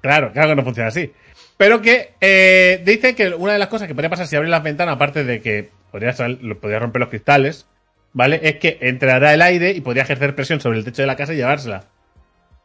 Claro, 0.00 0.32
claro 0.32 0.50
que 0.50 0.56
no 0.56 0.62
funciona 0.64 0.88
así. 0.88 1.12
Pero 1.56 1.82
que 1.82 2.14
eh, 2.20 2.80
dice 2.86 3.14
que 3.14 3.28
una 3.34 3.52
de 3.52 3.58
las 3.58 3.68
cosas 3.68 3.86
que 3.88 3.94
podría 3.94 4.08
pasar 4.10 4.26
si 4.26 4.36
abres 4.36 4.50
las 4.50 4.62
ventanas, 4.62 4.94
aparte 4.94 5.24
de 5.24 5.42
que 5.42 5.70
podría, 5.90 6.12
sal- 6.12 6.38
lo- 6.40 6.58
podría 6.58 6.78
romper 6.78 7.00
los 7.00 7.08
cristales, 7.10 7.66
¿vale? 8.12 8.40
Es 8.44 8.56
que 8.56 8.78
entrará 8.80 9.34
el 9.34 9.42
aire 9.42 9.72
y 9.72 9.80
podría 9.82 10.04
ejercer 10.04 10.34
presión 10.34 10.60
sobre 10.60 10.78
el 10.78 10.84
techo 10.84 11.02
de 11.02 11.06
la 11.06 11.16
casa 11.16 11.34
y 11.34 11.36
llevársela. 11.36 11.84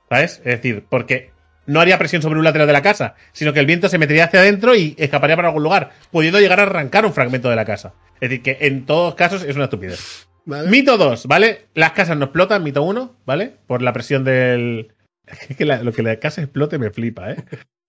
¿Sabes? 0.10 0.38
Es 0.46 0.62
decir, 0.62 0.86
porque 0.88 1.32
no 1.68 1.80
haría 1.82 1.98
presión 1.98 2.22
sobre 2.22 2.38
un 2.40 2.46
lateral 2.46 2.68
de 2.68 2.74
la 2.74 2.82
casa, 2.82 3.16
sino 3.34 3.54
que 3.54 3.60
el 3.60 3.66
viento 3.66 3.90
se 3.90 3.98
metería 3.98 4.26
hacia 4.26 4.40
adentro 4.42 4.76
y 4.76 4.96
escaparía 4.98 5.36
para 5.36 5.48
algún 5.50 5.64
lugar, 5.64 5.92
pudiendo 6.12 6.40
llegar 6.40 6.60
a 6.60 6.64
arrancar 6.64 7.06
un 7.06 7.14
fragmento 7.14 7.50
de 7.50 7.56
la 7.56 7.66
casa. 7.66 7.94
Es 8.22 8.30
decir, 8.30 8.42
que 8.44 8.58
en 8.62 8.86
todos 8.86 9.16
casos 9.16 9.44
es 9.44 9.56
una 9.56 9.66
estupidez. 9.66 10.28
¿vale? 10.46 10.70
Mito 10.70 10.98
2, 10.98 11.26
¿vale? 11.28 11.66
Las 11.74 11.92
casas 11.94 12.18
no 12.18 12.26
explotan, 12.26 12.64
mito 12.64 12.84
1, 12.84 13.16
¿vale? 13.26 13.54
Por 13.68 13.82
la 13.82 13.94
presión 13.94 14.24
del. 14.24 14.94
Es 15.50 15.58
que 15.58 15.66
la- 15.66 15.82
lo 15.82 15.92
que 15.92 16.04
la 16.04 16.18
casa 16.20 16.42
explote 16.42 16.78
me 16.78 16.92
flipa, 16.92 17.32
¿eh? 17.32 17.38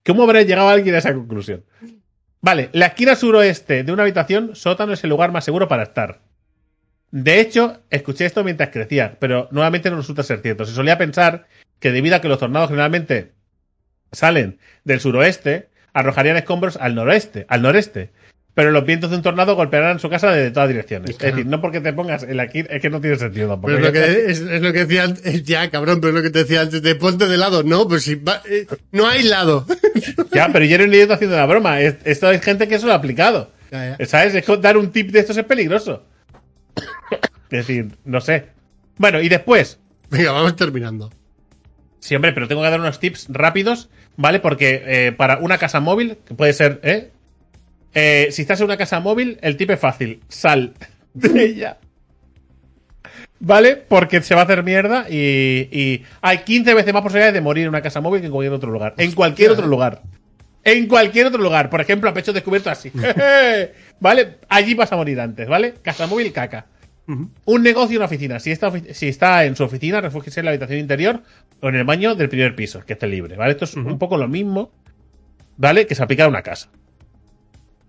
¿Cómo 0.05 0.23
habrá 0.23 0.41
llegado 0.41 0.69
alguien 0.69 0.95
a 0.95 0.97
esa 0.99 1.13
conclusión? 1.13 1.63
Vale, 2.41 2.69
la 2.71 2.87
esquina 2.87 3.15
suroeste 3.15 3.83
de 3.83 3.91
una 3.91 4.03
habitación, 4.03 4.55
sótano 4.55 4.93
es 4.93 5.03
el 5.03 5.09
lugar 5.11 5.31
más 5.31 5.43
seguro 5.45 5.67
para 5.67 5.83
estar. 5.83 6.21
De 7.11 7.39
hecho, 7.39 7.81
escuché 7.89 8.25
esto 8.25 8.43
mientras 8.43 8.69
crecía, 8.69 9.17
pero 9.19 9.47
nuevamente 9.51 9.89
no 9.89 9.97
resulta 9.97 10.23
ser 10.23 10.39
cierto. 10.41 10.65
Se 10.65 10.73
solía 10.73 10.97
pensar 10.97 11.47
que 11.79 11.91
debido 11.91 12.15
a 12.15 12.21
que 12.21 12.27
los 12.27 12.39
tornados 12.39 12.69
generalmente 12.69 13.31
salen 14.11 14.59
del 14.83 14.99
suroeste, 14.99 15.69
arrojarían 15.93 16.37
escombros 16.37 16.77
al 16.77 16.95
noroeste, 16.95 17.45
al 17.49 17.61
noreste. 17.61 18.11
Pero 18.53 18.71
los 18.71 18.85
vientos 18.87 19.11
de 19.11 19.17
un 19.17 19.21
tornado 19.21 19.55
golpearán 19.55 19.99
su 19.99 20.09
casa 20.09 20.31
desde 20.31 20.49
todas 20.49 20.67
direcciones. 20.69 21.15
Claro. 21.15 21.29
Es 21.29 21.35
decir, 21.35 21.45
no 21.45 21.61
porque 21.61 21.79
te 21.79 21.93
pongas 21.93 22.23
la 22.27 22.45
esquina, 22.45 22.67
es 22.71 22.81
que 22.81 22.89
no 22.89 22.99
tiene 22.99 23.15
sentido 23.15 23.49
tampoco. 23.49 23.67
Pero 23.71 23.77
es 23.77 23.85
lo 23.85 23.91
que, 23.93 24.31
es, 24.31 24.39
es 24.39 24.61
lo 24.63 24.73
que 24.73 24.79
decía 24.85 25.03
antes, 25.03 25.43
ya 25.43 25.69
cabrón, 25.69 26.01
pero 26.01 26.09
es 26.09 26.15
lo 26.15 26.21
que 26.23 26.31
te 26.31 26.39
decía 26.39 26.61
antes, 26.61 26.81
de 26.81 26.95
ponte 26.95 27.27
de 27.27 27.37
lado. 27.37 27.61
No, 27.61 27.87
pues 27.87 28.01
si 28.03 28.15
va- 28.15 28.41
eh, 28.49 28.65
no 28.91 29.07
hay 29.07 29.21
lado. 29.23 29.65
Ya, 30.33 30.49
pero 30.51 30.65
yo 30.65 30.75
era 30.75 30.83
un 30.85 30.93
idiota 30.93 31.13
haciendo 31.15 31.35
una 31.35 31.45
broma. 31.45 31.81
Es- 31.81 31.97
Esto 32.03 32.27
hay 32.29 32.39
gente 32.39 32.67
que 32.67 32.75
eso 32.75 32.87
lo 32.87 32.93
ha 32.93 32.95
aplicado. 32.95 33.51
Ya, 33.71 33.95
ya. 33.99 34.05
¿Sabes? 34.07 34.33
Es 34.33 34.43
que 34.45 34.57
dar 34.57 34.75
un 34.77 34.91
tip 34.91 35.11
de 35.11 35.19
estos 35.19 35.37
es 35.37 35.43
peligroso. 35.45 36.03
Es 37.49 37.67
decir, 37.67 37.89
no 38.05 38.21
sé. 38.21 38.47
Bueno, 38.97 39.21
y 39.21 39.29
después, 39.29 39.79
Venga, 40.09 40.31
vamos 40.31 40.55
terminando. 40.55 41.11
Sí, 41.99 42.15
hombre, 42.15 42.31
pero 42.33 42.47
tengo 42.47 42.61
que 42.63 42.69
dar 42.69 42.79
unos 42.79 42.99
tips 42.99 43.27
rápidos, 43.29 43.89
¿vale? 44.17 44.39
Porque 44.39 44.83
eh, 44.85 45.11
para 45.13 45.37
una 45.37 45.57
casa 45.57 45.79
móvil, 45.79 46.17
que 46.25 46.33
puede 46.33 46.53
ser, 46.53 46.81
¿eh? 46.83 47.11
Eh, 47.93 48.27
Si 48.31 48.41
estás 48.41 48.59
en 48.59 48.65
una 48.65 48.77
casa 48.77 48.99
móvil, 48.99 49.39
el 49.41 49.55
tip 49.55 49.71
es 49.71 49.79
fácil. 49.79 50.21
Sal 50.27 50.73
de 51.13 51.43
ella. 51.43 51.77
¿Vale? 53.39 53.75
Porque 53.75 54.21
se 54.21 54.35
va 54.35 54.41
a 54.41 54.43
hacer 54.45 54.63
mierda 54.63 55.05
y, 55.09 55.69
y 55.71 56.03
hay 56.21 56.39
15 56.39 56.73
veces 56.73 56.93
más 56.93 57.03
posibilidades 57.03 57.35
de 57.35 57.41
morir 57.41 57.63
en 57.63 57.69
una 57.69 57.81
casa 57.81 58.01
móvil 58.01 58.19
que 58.19 58.27
en 58.27 58.31
cualquier 58.31 58.53
otro 58.53 58.71
lugar. 58.71 58.95
En 58.97 59.11
cualquier 59.11 59.51
otro 59.51 59.67
lugar. 59.67 60.01
En 60.63 60.87
cualquier 60.87 61.27
otro 61.27 61.41
lugar. 61.41 61.69
Por 61.69 61.79
ejemplo, 61.79 62.09
a 62.09 62.13
pecho 62.13 62.33
descubierto 62.33 62.69
así. 62.71 62.91
¿Vale? 63.99 64.37
Allí 64.49 64.73
vas 64.73 64.91
a 64.91 64.95
morir 64.95 65.19
antes, 65.19 65.47
¿vale? 65.47 65.75
Casa 65.83 66.07
móvil, 66.07 66.33
caca. 66.33 66.65
Un 67.07 67.63
negocio 67.63 67.93
y 67.93 67.97
una 67.97 68.05
oficina. 68.05 68.39
Si 68.39 68.51
está, 68.51 68.71
si 68.93 69.07
está 69.07 69.45
en 69.45 69.55
su 69.55 69.63
oficina, 69.63 70.01
refúgiese 70.01 70.41
en 70.41 70.45
la 70.45 70.51
habitación 70.51 70.79
interior 70.79 71.23
o 71.61 71.69
en 71.69 71.75
el 71.75 71.85
baño 71.85 72.15
del 72.15 72.27
primer 72.27 72.55
piso, 72.55 72.81
que 72.85 72.93
esté 72.93 73.07
libre, 73.07 73.37
¿vale? 73.37 73.51
Esto 73.51 73.65
es 73.65 73.75
un 73.75 73.97
poco 73.97 74.17
lo 74.17 74.27
mismo, 74.27 74.71
¿vale? 75.55 75.87
Que 75.87 75.95
se 75.95 76.03
aplica 76.03 76.25
a 76.25 76.27
una 76.27 76.41
casa. 76.41 76.69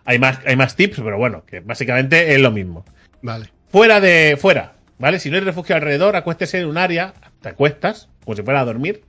Hay 0.05 0.19
más, 0.19 0.39
hay 0.47 0.57
más 0.57 0.77
tips, 0.77 1.01
pero 1.01 1.19
bueno, 1.19 1.45
que 1.45 1.61
básicamente 1.61 2.33
es 2.33 2.41
lo 2.41 2.53
mismo. 2.53 2.85
Vale. 3.21 3.51
Fuera 3.69 4.01
de. 4.01 4.39
Fuera, 4.41 4.77
¿vale? 4.99 5.19
Si 5.19 5.31
no 5.31 5.37
hay 5.37 5.43
refugio 5.43 5.75
alrededor, 5.75 6.15
acuéstese 6.15 6.61
en 6.61 6.69
un 6.69 6.79
área, 6.79 7.13
te 7.43 7.49
acuestas, 7.49 8.09
como 8.25 8.37
si 8.37 8.43
fuera 8.43 8.61
a 8.61 8.65
dormir, 8.65 9.03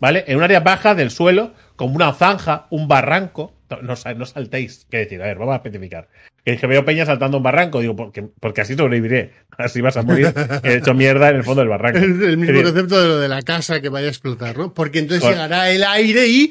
¿vale? 0.00 0.24
En 0.26 0.36
un 0.36 0.42
área 0.42 0.60
baja 0.60 0.96
del 0.96 1.10
suelo, 1.10 1.54
como 1.76 1.94
una 1.94 2.12
zanja, 2.12 2.66
un 2.70 2.88
barranco. 2.88 3.54
No, 3.70 3.94
no 4.16 4.26
saltéis, 4.26 4.86
qué 4.90 4.98
decir, 4.98 5.22
a 5.22 5.26
ver, 5.26 5.38
vamos 5.38 5.54
a 5.54 5.56
especificar. 5.56 6.08
Que 6.44 6.52
dije, 6.52 6.66
veo 6.66 6.84
peña 6.84 7.06
saltando 7.06 7.36
un 7.36 7.42
barranco, 7.42 7.80
digo, 7.80 7.94
porque, 7.94 8.28
porque 8.40 8.62
así 8.62 8.74
sobreviviré. 8.74 9.32
Así 9.58 9.80
vas 9.80 9.96
a 9.96 10.02
morir 10.02 10.32
he 10.64 10.76
hecho 10.76 10.92
mierda 10.94 11.28
en 11.30 11.36
el 11.36 11.44
fondo 11.44 11.60
del 11.60 11.68
barranco. 11.68 11.98
Es 11.98 12.04
el 12.04 12.36
mismo 12.36 12.62
concepto 12.62 13.00
de 13.00 13.08
lo 13.08 13.18
de 13.20 13.28
la 13.28 13.42
casa 13.42 13.80
que 13.80 13.88
vaya 13.90 14.06
a 14.06 14.10
explotar, 14.10 14.56
¿no? 14.58 14.72
Porque 14.74 14.98
entonces 14.98 15.22
llegará 15.28 15.70
el 15.70 15.84
aire 15.84 16.26
y 16.26 16.50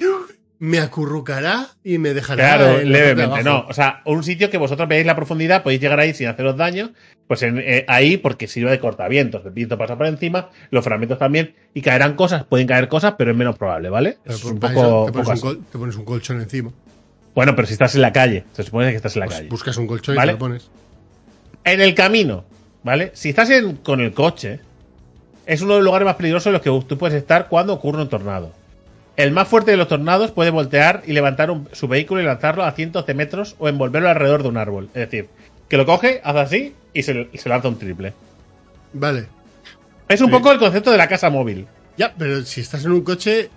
me 0.60 0.80
acurrucará 0.80 1.70
y 1.84 1.98
me 1.98 2.14
dejará. 2.14 2.56
Claro, 2.56 2.78
levemente, 2.84 3.44
no. 3.44 3.66
O 3.68 3.74
sea, 3.74 4.02
un 4.06 4.24
sitio 4.24 4.50
que 4.52 4.58
vosotros 4.60 4.88
veáis 4.88 5.06
la 5.06 5.16
profundidad, 5.16 5.64
podéis 5.64 5.82
llegar 5.82 6.00
ahí 6.00 6.14
sin 6.14 6.28
haceros 6.28 6.56
daño, 6.56 6.92
pues 7.28 7.42
en- 7.42 7.58
eh, 7.58 7.84
ahí 7.88 8.18
porque 8.18 8.48
sirve 8.48 8.70
de 8.72 8.80
cortavientos. 8.80 9.44
El 9.44 9.52
viento 9.52 9.78
pasa 9.78 9.98
por 9.98 10.06
encima, 10.06 10.50
los 10.70 10.84
fragmentos 10.86 11.18
también, 11.18 11.56
y 11.74 11.82
caerán 11.82 12.16
cosas, 12.16 12.44
pueden 12.46 12.68
caer 12.68 12.88
cosas, 12.88 13.16
pero 13.18 13.32
es 13.32 13.38
menos 13.38 13.58
probable, 13.58 13.90
¿vale? 13.90 14.20
Pero 14.24 14.36
es 14.36 14.44
un 14.46 14.60
poco, 14.60 14.72
eso 14.72 15.06
te, 15.08 15.12
poco 15.12 15.12
pones 15.12 15.28
un 15.28 15.34
así. 15.34 15.42
col- 15.42 15.66
te 15.72 15.78
pones 15.80 15.96
un 15.96 16.06
colchón 16.06 16.40
encima. 16.42 16.72
Bueno, 17.34 17.56
pero 17.56 17.66
si 17.68 17.74
estás 17.74 17.96
en 17.96 18.02
la 18.02 18.12
calle, 18.12 18.44
se 18.54 18.64
supone 18.64 18.90
que 18.90 18.98
estás 18.98 19.16
en 19.16 19.22
la 19.22 19.26
Pues 19.28 19.38
calle. 19.38 19.50
buscas 19.50 19.78
un 19.78 19.88
colchón 19.88 20.16
Vale. 20.16 20.32
y 20.32 20.36
te 20.36 20.40
lo 20.40 20.40
pones. 20.40 20.70
En 21.64 21.80
el 21.82 21.96
camino, 21.96 22.44
¿vale? 22.84 23.12
Si 23.14 23.30
estás 23.30 23.50
en- 23.52 23.78
con 23.78 24.02
el 24.02 24.14
coche, 24.14 24.60
es 25.46 25.62
uno 25.62 25.74
de 25.74 25.80
los 25.80 25.86
lugares 25.86 26.06
más 26.06 26.16
peligrosos 26.16 26.48
en 26.48 26.54
los 26.54 26.62
que 26.62 26.70
tú 26.88 26.98
puedes 26.98 27.16
estar 27.18 27.48
cuando 27.48 27.74
ocurre 27.74 28.02
un 28.02 28.10
tornado. 28.10 28.52
El 29.16 29.32
más 29.32 29.48
fuerte 29.48 29.72
de 29.72 29.78
los 29.78 29.88
tornados 29.88 30.32
puede 30.32 30.50
voltear 30.50 31.04
y 31.06 31.14
levantar 31.14 31.52
un- 31.52 31.70
su 31.74 31.88
vehículo 31.88 32.22
y 32.22 32.26
lanzarlo 32.26 32.64
a 32.64 32.72
cientos 32.72 33.06
de 33.06 33.14
metros 33.14 33.56
o 33.60 33.68
envolverlo 33.70 34.10
alrededor 34.10 34.42
de 34.44 34.50
un 34.50 34.58
árbol. 34.58 34.86
Es 34.94 35.10
decir, 35.10 35.28
que 35.70 35.78
lo 35.78 35.86
coge, 35.86 36.20
hace 36.24 36.40
así 36.40 36.76
y 36.94 37.04
se, 37.04 37.30
se 37.34 37.50
lanza 37.50 37.68
un 37.70 37.78
triple. 37.78 38.14
Vale. 38.94 39.26
Es 40.08 40.20
un 40.22 40.28
Sí. 40.28 40.34
poco 40.34 40.52
el 40.52 40.60
concepto 40.60 40.92
de 40.92 40.98
la 40.98 41.08
casa 41.08 41.30
móvil. 41.30 41.68
Ya, 41.98 42.14
pero 42.18 42.42
si 42.44 42.62
estás 42.62 42.84
en 42.84 42.92
un 42.92 43.02
coche. 43.04 43.50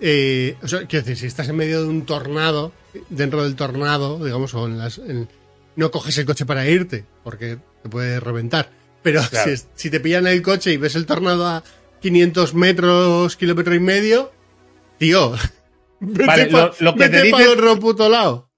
Eh, 0.00 0.56
o 0.62 0.68
sea, 0.68 0.86
quiero 0.86 1.04
decir, 1.04 1.16
si 1.18 1.26
estás 1.26 1.48
en 1.48 1.56
medio 1.56 1.82
de 1.82 1.88
un 1.88 2.06
tornado, 2.06 2.72
dentro 3.10 3.42
del 3.44 3.56
tornado, 3.56 4.22
digamos, 4.24 4.54
o 4.54 4.66
en 4.66 4.78
las. 4.78 4.98
en- 4.98 5.28
no 5.76 5.90
coges 5.90 6.18
el 6.18 6.26
coche 6.26 6.44
para 6.46 6.66
irte, 6.68 7.04
porque 7.22 7.58
te 7.82 7.88
puede 7.88 8.18
reventar. 8.20 8.70
Pero 9.02 9.22
Claro. 9.30 9.56
si, 9.56 9.64
si 9.74 9.90
te 9.90 10.00
pillan 10.00 10.26
el 10.26 10.42
coche 10.42 10.72
y 10.72 10.76
ves 10.76 10.96
el 10.96 11.06
tornado 11.06 11.46
a 11.46 11.62
500 12.00 12.54
metros, 12.54 13.36
kilómetro 13.36 13.74
y 13.74 13.80
medio, 13.80 14.32
tío. 14.98 15.32
Vete 16.00 16.26
Vale, 16.26 16.46
pa- 16.46 16.66
lo- 16.66 16.74
lo 16.80 16.94
que 16.94 17.08
te 17.08 17.16
vete 17.18 17.30
pa' 17.30 17.38
dicen- 17.38 17.52
otro 17.52 17.78
puto 17.78 18.08
lado. 18.08 18.50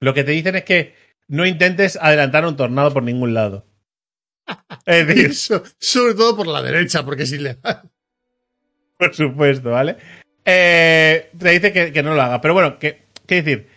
Lo 0.00 0.14
que 0.14 0.24
te 0.24 0.32
dicen 0.32 0.56
es 0.56 0.64
que 0.64 0.94
no 1.28 1.46
intentes 1.46 1.96
adelantar 2.00 2.44
un 2.46 2.56
tornado 2.56 2.92
por 2.92 3.02
ningún 3.04 3.34
lado. 3.34 3.66
Es 4.86 5.06
decir, 5.06 5.26
Eso, 5.26 5.62
sobre 5.78 6.14
todo 6.14 6.36
por 6.36 6.46
la 6.48 6.60
derecha, 6.62 7.04
porque 7.04 7.22
es 7.22 7.32
ilegal. 7.32 7.88
Por 8.98 9.14
supuesto, 9.14 9.70
¿vale? 9.70 9.96
Eh, 10.44 11.30
te 11.38 11.50
dice 11.50 11.72
que, 11.72 11.92
que 11.92 12.02
no 12.02 12.14
lo 12.14 12.22
haga. 12.22 12.40
Pero 12.40 12.54
bueno, 12.54 12.78
¿qué 12.78 13.04
decir? 13.26 13.68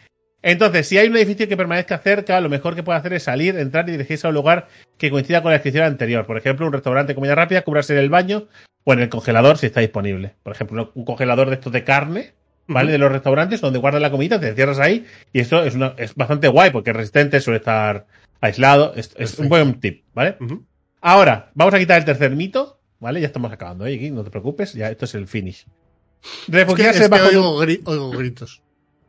Entonces, 0.45 0.87
si 0.87 0.99
hay 0.99 1.07
un 1.07 1.17
edificio 1.17 1.47
que 1.47 1.57
permanezca 1.57 1.97
cerca, 1.97 2.39
lo 2.39 2.49
mejor 2.49 2.75
que 2.75 2.83
puede 2.83 2.99
hacer 2.99 3.13
es 3.13 3.23
salir, 3.23 3.57
entrar 3.57 3.89
y 3.89 3.93
dirigirse 3.93 4.27
a 4.27 4.29
un 4.29 4.35
lugar 4.35 4.67
que 4.99 5.09
coincida 5.09 5.41
con 5.41 5.49
la 5.49 5.57
descripción 5.57 5.85
anterior. 5.85 6.27
Por 6.27 6.37
ejemplo, 6.37 6.67
un 6.67 6.73
restaurante 6.73 7.13
de 7.13 7.15
comida 7.15 7.33
rápida, 7.33 7.63
cubrarse 7.63 7.93
en 7.93 7.99
el 7.99 8.09
baño 8.09 8.47
o 8.83 8.93
en 8.93 8.99
el 8.99 9.09
congelador 9.09 9.57
si 9.57 9.65
está 9.65 9.81
disponible. 9.81 10.35
Por 10.43 10.53
ejemplo, 10.53 10.91
un 10.93 11.03
congelador 11.03 11.49
de 11.49 11.55
estos 11.55 11.73
de 11.73 11.83
carne, 11.83 12.33
¿vale? 12.67 12.91
De 12.91 12.99
los 12.99 13.11
restaurantes 13.11 13.59
donde 13.59 13.79
guardan 13.79 14.03
la 14.03 14.11
comida, 14.11 14.39
te 14.39 14.49
encierras 14.49 14.77
ahí 14.77 15.07
y 15.33 15.39
esto 15.39 15.63
es, 15.63 15.73
una, 15.73 15.95
es 15.97 16.13
bastante 16.13 16.47
guay 16.47 16.69
porque 16.69 16.91
es 16.91 16.95
resistente, 16.95 17.41
suele 17.41 17.57
estar 17.57 18.05
aislado. 18.39 18.93
Es, 18.95 19.15
es 19.17 19.39
un 19.39 19.49
buen 19.49 19.79
tip, 19.79 20.03
¿vale? 20.13 20.37
Ahora, 21.01 21.49
vamos 21.55 21.73
a 21.73 21.79
quitar 21.79 21.97
el 21.97 22.05
tercer 22.05 22.35
mito, 22.35 22.79
¿vale? 22.99 23.19
Ya 23.19 23.27
estamos 23.27 23.51
acabando, 23.51 23.87
¿eh? 23.87 24.11
No 24.11 24.23
te 24.23 24.29
preocupes, 24.29 24.73
ya 24.73 24.91
esto 24.91 25.05
es 25.05 25.15
el 25.15 25.25
finish. 25.25 25.65
Es 26.23 26.45
que, 26.45 26.51
Refugiarse, 26.51 26.99
es 26.99 27.05
que 27.05 27.09
bajo 27.09 27.29
de 27.29 27.37
un- 27.37 27.45
oigo, 27.45 27.63
gri- 27.63 27.81
oigo 27.85 28.09
gritos. 28.11 28.61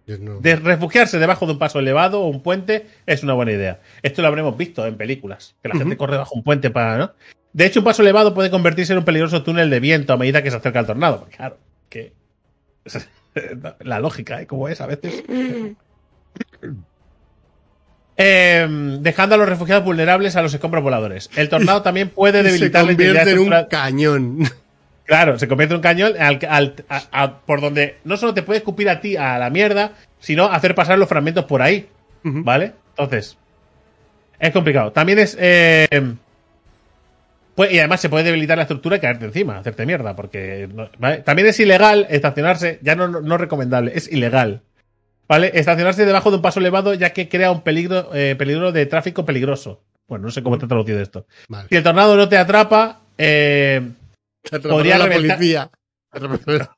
No- 0.06 0.38
de 0.40 0.54
refugiarse 0.56 1.18
debajo 1.18 1.46
de 1.46 1.52
un 1.52 1.58
paso 1.58 1.80
elevado 1.80 2.20
o 2.20 2.28
un 2.28 2.40
puente 2.40 2.86
es 3.06 3.22
una 3.24 3.32
buena 3.34 3.50
idea. 3.52 3.80
Esto 4.02 4.22
lo 4.22 4.28
habremos 4.28 4.56
visto 4.56 4.86
en 4.86 4.96
películas, 4.96 5.56
que 5.62 5.68
la 5.68 5.74
gente 5.76 5.96
corre 5.96 6.16
bajo 6.16 6.34
un 6.36 6.44
puente 6.44 6.70
para, 6.70 6.96
¿no? 6.96 7.12
De 7.52 7.66
hecho, 7.66 7.80
un 7.80 7.84
paso 7.84 8.02
elevado 8.02 8.32
puede 8.32 8.50
convertirse 8.50 8.92
en 8.92 9.00
un 9.00 9.04
peligroso 9.04 9.42
túnel 9.42 9.68
de 9.68 9.80
viento 9.80 10.12
a 10.12 10.16
medida 10.16 10.42
que 10.42 10.50
se 10.50 10.56
acerca 10.58 10.78
el 10.80 10.86
tornado. 10.86 11.20
Porque, 11.20 11.36
Claro, 11.36 11.58
que 11.88 12.12
la 13.80 13.98
lógica, 13.98 14.40
¿eh? 14.42 14.46
Como 14.46 14.68
es 14.68 14.80
a 14.80 14.86
veces. 14.86 15.24
Eh, 18.18 18.66
dejando 19.00 19.34
a 19.34 19.38
los 19.38 19.48
refugiados 19.48 19.84
vulnerables 19.84 20.36
a 20.36 20.42
los 20.42 20.54
escombros 20.54 20.82
voladores. 20.82 21.28
El 21.36 21.48
tornado 21.50 21.82
también 21.82 22.08
puede 22.08 22.40
Y 22.40 22.42
se 22.44 22.48
debilitar 22.50 22.82
la 22.84 22.88
convierte 22.88 23.30
en 23.32 23.38
un 23.40 23.54
cañón. 23.68 24.38
Claro, 25.06 25.38
se 25.38 25.46
convierte 25.48 25.72
en 25.74 25.78
un 25.78 25.82
cañón 25.82 26.12
al- 26.18 26.38
al- 26.48 26.74
a- 26.88 27.02
a- 27.12 27.38
por 27.40 27.60
donde 27.60 27.98
no 28.04 28.16
solo 28.16 28.34
te 28.34 28.42
puede 28.42 28.58
escupir 28.58 28.88
a 28.90 29.00
ti 29.00 29.16
a 29.16 29.38
la 29.38 29.50
mierda, 29.50 29.92
sino 30.18 30.46
hacer 30.46 30.74
pasar 30.74 30.98
los 30.98 31.08
fragmentos 31.08 31.44
por 31.44 31.62
ahí. 31.62 31.88
¿Vale? 32.24 32.72
Entonces, 32.90 33.38
es 34.40 34.50
complicado. 34.50 34.90
También 34.90 35.20
es. 35.20 35.36
eh, 35.40 35.86
pues, 37.54 37.72
y 37.72 37.78
además 37.78 38.00
se 38.00 38.08
puede 38.10 38.24
debilitar 38.24 38.58
la 38.58 38.64
estructura 38.64 38.96
y 38.96 39.00
caerte 39.00 39.24
encima, 39.26 39.58
hacerte 39.58 39.86
mierda, 39.86 40.14
porque. 40.16 40.68
no- 40.72 40.90
¿vale? 40.98 41.18
También 41.18 41.48
es 41.48 41.58
ilegal 41.60 42.06
estacionarse, 42.10 42.78
ya 42.82 42.96
no, 42.96 43.06
no, 43.08 43.20
no 43.20 43.38
recomendable, 43.38 43.92
es 43.94 44.10
ilegal. 44.10 44.62
¿Vale? 45.28 45.50
Estacionarse 45.54 46.04
debajo 46.04 46.30
de 46.30 46.36
un 46.36 46.42
paso 46.42 46.60
elevado 46.60 46.94
ya 46.94 47.10
que 47.10 47.28
crea 47.28 47.50
un 47.50 47.62
peligro, 47.62 48.10
eh, 48.14 48.36
peligro 48.38 48.70
de 48.72 48.86
tráfico 48.86 49.24
peligroso. 49.24 49.82
Bueno, 50.08 50.26
no 50.26 50.30
sé 50.30 50.42
cómo 50.42 50.56
te 50.58 50.66
he 50.66 50.68
traducido 50.68 51.00
esto. 51.00 51.26
Vale. 51.48 51.66
Si 51.68 51.74
el 51.76 51.82
tornado 51.82 52.16
no 52.16 52.28
te 52.28 52.38
atrapa, 52.38 53.00
eh, 53.18 53.82
podría 54.62 54.98
la 54.98 55.08
policía. 55.10 55.70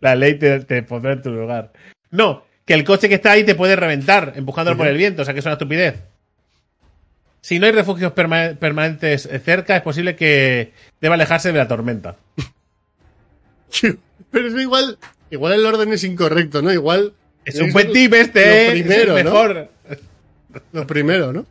La 0.00 0.14
ley 0.14 0.34
te, 0.38 0.60
te 0.60 0.82
pondrá 0.82 1.12
en 1.14 1.22
tu 1.22 1.30
lugar. 1.30 1.72
No, 2.10 2.44
que 2.66 2.74
el 2.74 2.84
coche 2.84 3.08
que 3.08 3.14
está 3.14 3.32
ahí 3.32 3.42
te 3.44 3.54
puede 3.54 3.74
reventar 3.76 4.34
empujándolo 4.36 4.76
por 4.76 4.86
el 4.86 4.96
viento, 4.98 5.22
o 5.22 5.24
sea 5.24 5.32
que 5.32 5.40
es 5.40 5.46
una 5.46 5.54
estupidez. 5.54 6.02
Si 7.40 7.58
no 7.58 7.66
hay 7.66 7.72
refugios 7.72 8.12
perma- 8.12 8.54
permanentes 8.56 9.28
cerca, 9.44 9.74
es 9.76 9.82
posible 9.82 10.14
que 10.14 10.72
deba 11.00 11.14
alejarse 11.14 11.52
de 11.52 11.58
la 11.58 11.66
tormenta. 11.68 12.16
Pero 14.30 14.48
es 14.48 14.54
igual, 14.60 14.98
igual 15.30 15.52
el 15.54 15.66
orden 15.66 15.92
es 15.92 16.04
incorrecto, 16.04 16.62
¿no? 16.62 16.72
Igual 16.72 17.14
Es 17.44 17.58
un 17.60 17.72
buen 17.72 17.92
tip 17.92 18.12
este, 18.14 18.44
lo 18.44 18.52
¿eh? 18.52 18.70
primero, 18.72 19.16
es 19.16 19.18
el 19.20 19.24
¿no? 19.24 19.30
mejor. 19.32 19.68
lo 20.72 20.86
primero, 20.86 21.32
¿no? 21.32 21.46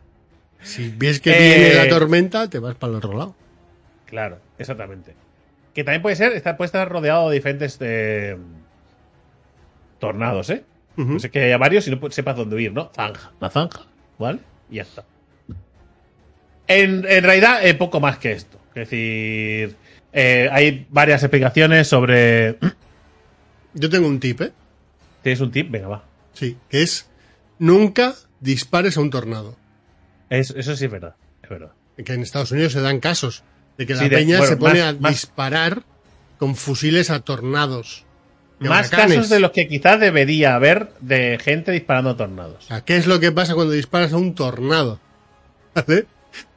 Si 0.62 0.94
ves 0.96 1.20
que 1.20 1.32
Eh, 1.32 1.60
viene 1.60 1.76
la 1.76 1.90
tormenta, 1.90 2.48
te 2.50 2.60
vas 2.60 2.76
para 2.76 2.92
el 2.92 2.98
otro 2.98 3.18
lado. 3.18 3.36
Claro, 4.06 4.38
exactamente. 4.60 5.16
Que 5.74 5.84
también 5.84 6.02
puede 6.02 6.16
ser, 6.16 6.34
está, 6.34 6.58
puede 6.58 6.66
estar 6.68 6.88
rodeado 6.90 7.30
de 7.30 7.36
diferentes 7.36 7.78
eh, 7.82 8.38
tornados, 10.00 10.50
¿eh? 10.50 10.64
No 10.98 11.20
sé 11.20 11.32
que 11.32 11.46
haya 11.46 11.58
varios 11.58 11.88
y 11.88 11.92
no 11.96 12.12
sepas 12.12 12.36
dónde 12.36 12.56
huir, 12.56 12.74
¿no? 12.74 12.92
Zanja. 12.94 13.32
Una 13.40 13.50
zanja, 13.50 13.82
¿vale? 14.20 14.40
Y 14.70 14.76
ya 14.76 14.82
está. 14.84 15.04
En, 16.68 17.06
en 17.08 17.24
realidad, 17.24 17.66
eh, 17.66 17.74
poco 17.74 18.00
más 18.00 18.18
que 18.18 18.34
esto. 18.34 18.60
Es 18.76 18.90
decir, 18.90 19.76
eh, 20.14 20.50
hay 20.52 20.86
varias 20.90 21.24
explicaciones 21.24 21.88
sobre. 21.88 22.58
Yo 23.74 23.90
tengo 23.90 24.08
un 24.08 24.20
tip, 24.20 24.42
¿eh? 24.42 24.52
¿Tienes 25.24 25.40
un 25.42 25.52
tip? 25.52 25.72
Venga, 25.72 25.88
va. 25.88 26.04
Sí, 26.34 26.58
que 26.70 26.84
es 26.84 27.10
nunca 27.60 28.14
dispares 28.40 28.98
a 28.98 29.02
un 29.02 29.10
tornado. 29.10 29.56
Es- 30.30 30.52
eso 30.52 30.76
sí 30.76 30.86
es 30.86 30.92
verdad. 30.92 31.16
Es 31.42 31.50
verdad. 31.50 31.72
Que 32.04 32.14
en 32.14 32.22
Estados 32.22 32.52
Unidos 32.52 32.74
se 32.74 32.82
dan 32.82 33.00
casos 33.00 33.44
de 33.78 33.86
que 33.86 33.94
la 33.96 34.04
Sí, 34.04 34.10
de- 34.10 34.16
peña 34.18 34.38
bueno, 34.38 34.50
se 34.52 34.58
pone 34.58 34.80
más- 34.82 34.90
a 34.96 35.00
más- 35.00 35.12
disparar 35.14 35.84
con 36.38 36.56
fusiles 36.56 37.10
a 37.10 37.20
tornados. 37.22 38.06
Más 38.60 38.90
huracanes. 38.90 39.16
casos 39.16 39.30
de 39.30 39.40
los 39.40 39.52
que 39.52 39.68
quizás 39.68 40.00
debería 40.00 40.54
haber 40.56 40.90
de 41.00 41.40
gente 41.44 41.72
disparando 41.72 42.16
tornados. 42.16 42.68
¿qué 42.86 42.96
es 42.98 43.08
lo 43.08 43.20
que 43.20 43.32
pasa 43.32 43.56
cuando 43.56 43.74
disparas 43.74 44.14
a 44.14 44.18
un 44.18 44.36
tornado? 44.36 45.00
¿Vale? 45.76 46.06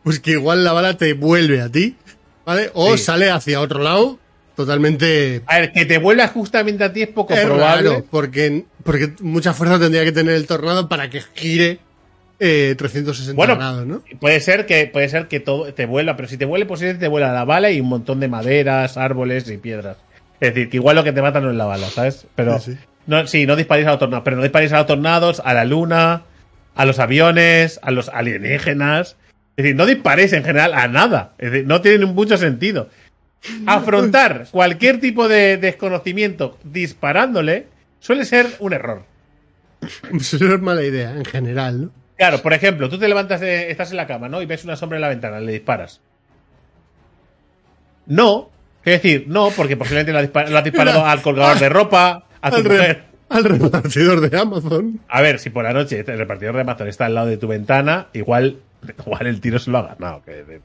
Pues 0.03 0.21
que 0.21 0.33
igual 0.33 0.65
la 0.65 0.73
bala 0.73 0.99
te 0.99 1.15
vuelve 1.15 1.63
a 1.63 1.71
ti, 1.71 1.97
¿vale? 2.45 2.71
O 2.75 2.97
Sí. 2.97 3.05
sale 3.05 3.31
hacia 3.31 3.61
otro 3.61 3.83
lado, 3.83 4.19
totalmente 4.55 5.43
A 5.47 5.59
ver, 5.61 5.73
que 5.73 5.87
te 5.87 5.99
vuelva 5.99 6.29
justamente 6.29 6.85
a 6.85 6.93
ti 6.93 7.03
es 7.03 7.09
poco 7.09 7.33
es 7.35 7.41
probable. 7.45 7.89
raro, 7.91 8.05
porque, 8.11 8.65
porque 8.83 9.15
mucha 9.21 9.55
fuerza 9.55 9.79
tendría 9.79 10.05
que 10.05 10.13
tener 10.13 10.35
el 10.35 10.47
tornado 10.47 10.89
para 10.89 11.09
que 11.11 11.23
gire 11.35 11.79
eh, 12.47 12.75
360 12.77 13.35
Bueno, 13.37 13.57
grados, 13.57 13.87
¿no? 13.87 14.03
Puede 14.21 14.41
ser 14.41 14.67
que 14.67 14.87
puede 14.87 15.09
ser 15.09 15.29
que 15.29 15.41
todo 15.41 15.73
te 15.73 15.87
vuela, 15.87 16.15
pero 16.17 16.29
si 16.29 16.37
te 16.37 16.45
vuele, 16.45 16.67
posiblemente 16.67 17.05
te 17.05 17.09
vuela 17.09 17.33
la 17.33 17.45
bala 17.45 17.71
y 17.71 17.81
un 17.81 17.89
montón 17.89 18.21
de 18.21 18.29
maderas, 18.29 18.97
árboles 18.97 19.49
y 19.51 19.57
piedras. 19.57 19.97
Es 20.41 20.55
decir, 20.55 20.69
que 20.69 20.77
igual 20.77 20.97
lo 20.97 21.05
que 21.05 21.13
te 21.13 21.23
mata 21.23 21.41
no 21.41 21.51
es 21.51 21.57
la 21.57 21.65
bala, 21.65 21.87
¿sabes? 21.89 22.27
Pero 22.35 22.59
Sí, 22.61 22.73
sí. 22.73 22.79
no, 23.07 23.27
sí, 23.27 23.47
no 23.47 23.57
disparéis 23.57 23.87
a 23.89 23.93
los 23.93 23.99
tornados, 24.01 24.25
pero 24.25 24.37
no 24.37 24.43
disparéis 24.43 24.73
a 24.73 24.79
los 24.79 24.87
tornados, 24.87 25.41
a 25.45 25.55
la 25.55 25.65
luna, 25.65 26.23
a 26.75 26.85
los 26.85 26.99
aviones, 26.99 27.79
a 27.83 27.91
los 27.91 28.09
alienígenas. 28.09 29.17
Es 29.57 29.63
decir, 29.65 29.77
no 29.77 29.87
disparéis 29.87 30.33
en 30.33 30.45
general 30.45 30.75
a 30.75 30.89
nada. 30.89 31.33
Es 31.39 31.51
decir, 31.53 31.67
no 31.67 31.81
tiene 31.81 32.05
mucho 32.07 32.37
sentido. 32.37 32.89
Afrontar 33.67 34.47
cualquier 34.51 35.01
tipo 35.01 35.29
de 35.29 35.57
desconocimiento 35.57 36.59
disparándole 36.65 37.67
suele 38.01 38.25
ser 38.25 38.47
un 38.59 38.73
error. 38.73 39.05
No 40.11 40.55
es 40.55 40.61
mala 40.61 40.83
idea, 40.83 41.13
en 41.13 41.25
general, 41.25 41.83
¿no? 41.83 41.91
Claro, 42.17 42.41
por 42.43 42.53
ejemplo, 42.53 42.89
tú 42.89 42.99
te 42.99 43.09
levantas, 43.09 43.41
de- 43.41 43.71
estás 43.71 43.91
en 43.91 43.97
la 43.97 44.07
cama, 44.07 44.29
¿no? 44.29 44.41
Y 44.41 44.47
ves 44.47 44.65
una 44.65 44.77
sombra 44.77 44.97
en 44.99 45.03
la 45.03 45.09
ventana, 45.09 45.41
le 45.41 45.53
disparas. 45.53 46.01
No, 48.07 48.51
es 48.85 49.03
decir, 49.03 49.25
no, 49.29 49.51
porque 49.51 49.77
posiblemente 49.77 50.13
lo 50.13 50.21
dispar- 50.21 50.55
has 50.55 50.65
disparado 50.65 51.01
Mira. 51.01 51.13
al 51.13 51.23
colgador 51.23 51.59
de 51.59 51.69
ropa, 51.69 52.27
a 52.41 52.51
tu 52.51 52.57
Al, 52.57 52.65
re- 52.65 52.77
mujer. 52.77 53.03
al 53.31 53.45
repartidor 53.45 54.29
de 54.29 54.39
Amazon. 54.39 55.01
A 55.09 55.23
ver, 55.23 55.39
si 55.39 55.51
por 55.51 55.65
la 55.65 55.73
noche 55.73 56.05
el 56.07 56.19
repartidor 56.19 56.55
de 56.55 56.61
Amazon 56.61 56.89
está 56.89 57.07
al 57.07 57.15
lado 57.15 57.27
de 57.29 57.37
tu 57.39 57.49
ventana, 57.49 58.09
igual, 58.13 58.59
igual 59.07 59.27
el 59.27 59.41
tiro 59.41 59.59
se 59.59 59.71
lo 59.71 59.79
ha 59.79 59.95
ganado. 59.95 60.23
Que, 60.23 60.61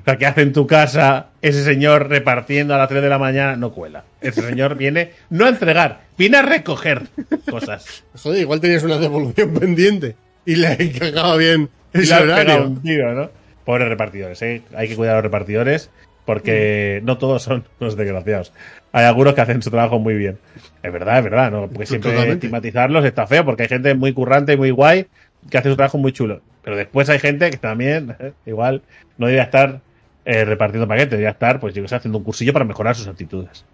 o 0.00 0.04
sea, 0.04 0.16
¿qué 0.16 0.26
hace 0.26 0.42
en 0.42 0.52
tu 0.52 0.66
casa 0.66 1.26
ese 1.42 1.62
señor 1.62 2.08
repartiendo 2.08 2.74
a 2.74 2.78
las 2.78 2.88
3 2.88 3.02
de 3.02 3.08
la 3.08 3.18
mañana? 3.18 3.56
No 3.56 3.72
cuela. 3.72 4.04
Ese 4.20 4.42
señor 4.42 4.76
viene 4.76 5.12
no 5.30 5.44
a 5.44 5.48
entregar, 5.48 6.00
viene 6.16 6.38
a 6.38 6.42
recoger 6.42 7.02
cosas. 7.50 8.04
Joder, 8.20 8.40
igual 8.40 8.60
tenías 8.60 8.82
una 8.82 8.98
devolución 8.98 9.52
pendiente 9.54 10.16
y 10.46 10.56
le 10.56 10.90
cagaba 10.98 11.36
bien 11.36 11.68
pegado 11.92 12.24
horario. 12.24 12.66
un 12.66 12.82
tiro, 12.82 13.14
¿no? 13.14 13.30
Pobres 13.64 13.88
repartidores, 13.88 14.40
¿eh? 14.42 14.62
Hay 14.74 14.88
que 14.88 14.96
cuidar 14.96 15.14
a 15.14 15.16
los 15.16 15.24
repartidores 15.24 15.90
porque 16.24 17.00
no 17.04 17.18
todos 17.18 17.42
son 17.42 17.64
unos 17.80 17.96
desgraciados. 17.96 18.52
Hay 18.92 19.04
algunos 19.04 19.34
que 19.34 19.40
hacen 19.40 19.62
su 19.62 19.70
trabajo 19.70 19.98
muy 19.98 20.14
bien. 20.14 20.38
Es 20.82 20.92
verdad, 20.92 21.18
es 21.18 21.24
verdad, 21.24 21.50
¿no? 21.50 21.68
Porque 21.68 21.86
siempre 21.86 22.10
Totalmente. 22.10 22.46
estigmatizarlos 22.46 23.04
está 23.04 23.26
feo 23.26 23.44
porque 23.44 23.64
hay 23.64 23.68
gente 23.68 23.94
muy 23.94 24.12
currante 24.12 24.54
y 24.54 24.56
muy 24.56 24.70
guay 24.70 25.06
que 25.50 25.58
hace 25.58 25.70
su 25.70 25.76
trabajo 25.76 25.98
muy 25.98 26.12
chulo. 26.12 26.40
Pero 26.62 26.76
después 26.76 27.08
hay 27.08 27.18
gente 27.18 27.50
que 27.50 27.56
también, 27.58 28.16
eh, 28.18 28.32
igual, 28.46 28.82
no 29.18 29.26
debería 29.26 29.44
estar 29.44 29.80
eh, 30.24 30.44
repartiendo 30.44 30.88
paquetes, 30.88 31.10
debería 31.10 31.30
estar, 31.30 31.60
pues 31.60 31.74
yo 31.74 31.82
que 31.82 31.88
sé, 31.88 31.94
haciendo 31.96 32.18
un 32.18 32.24
cursillo 32.24 32.52
para 32.52 32.64
mejorar 32.64 32.96
sus 32.96 33.06
actitudes. 33.06 33.64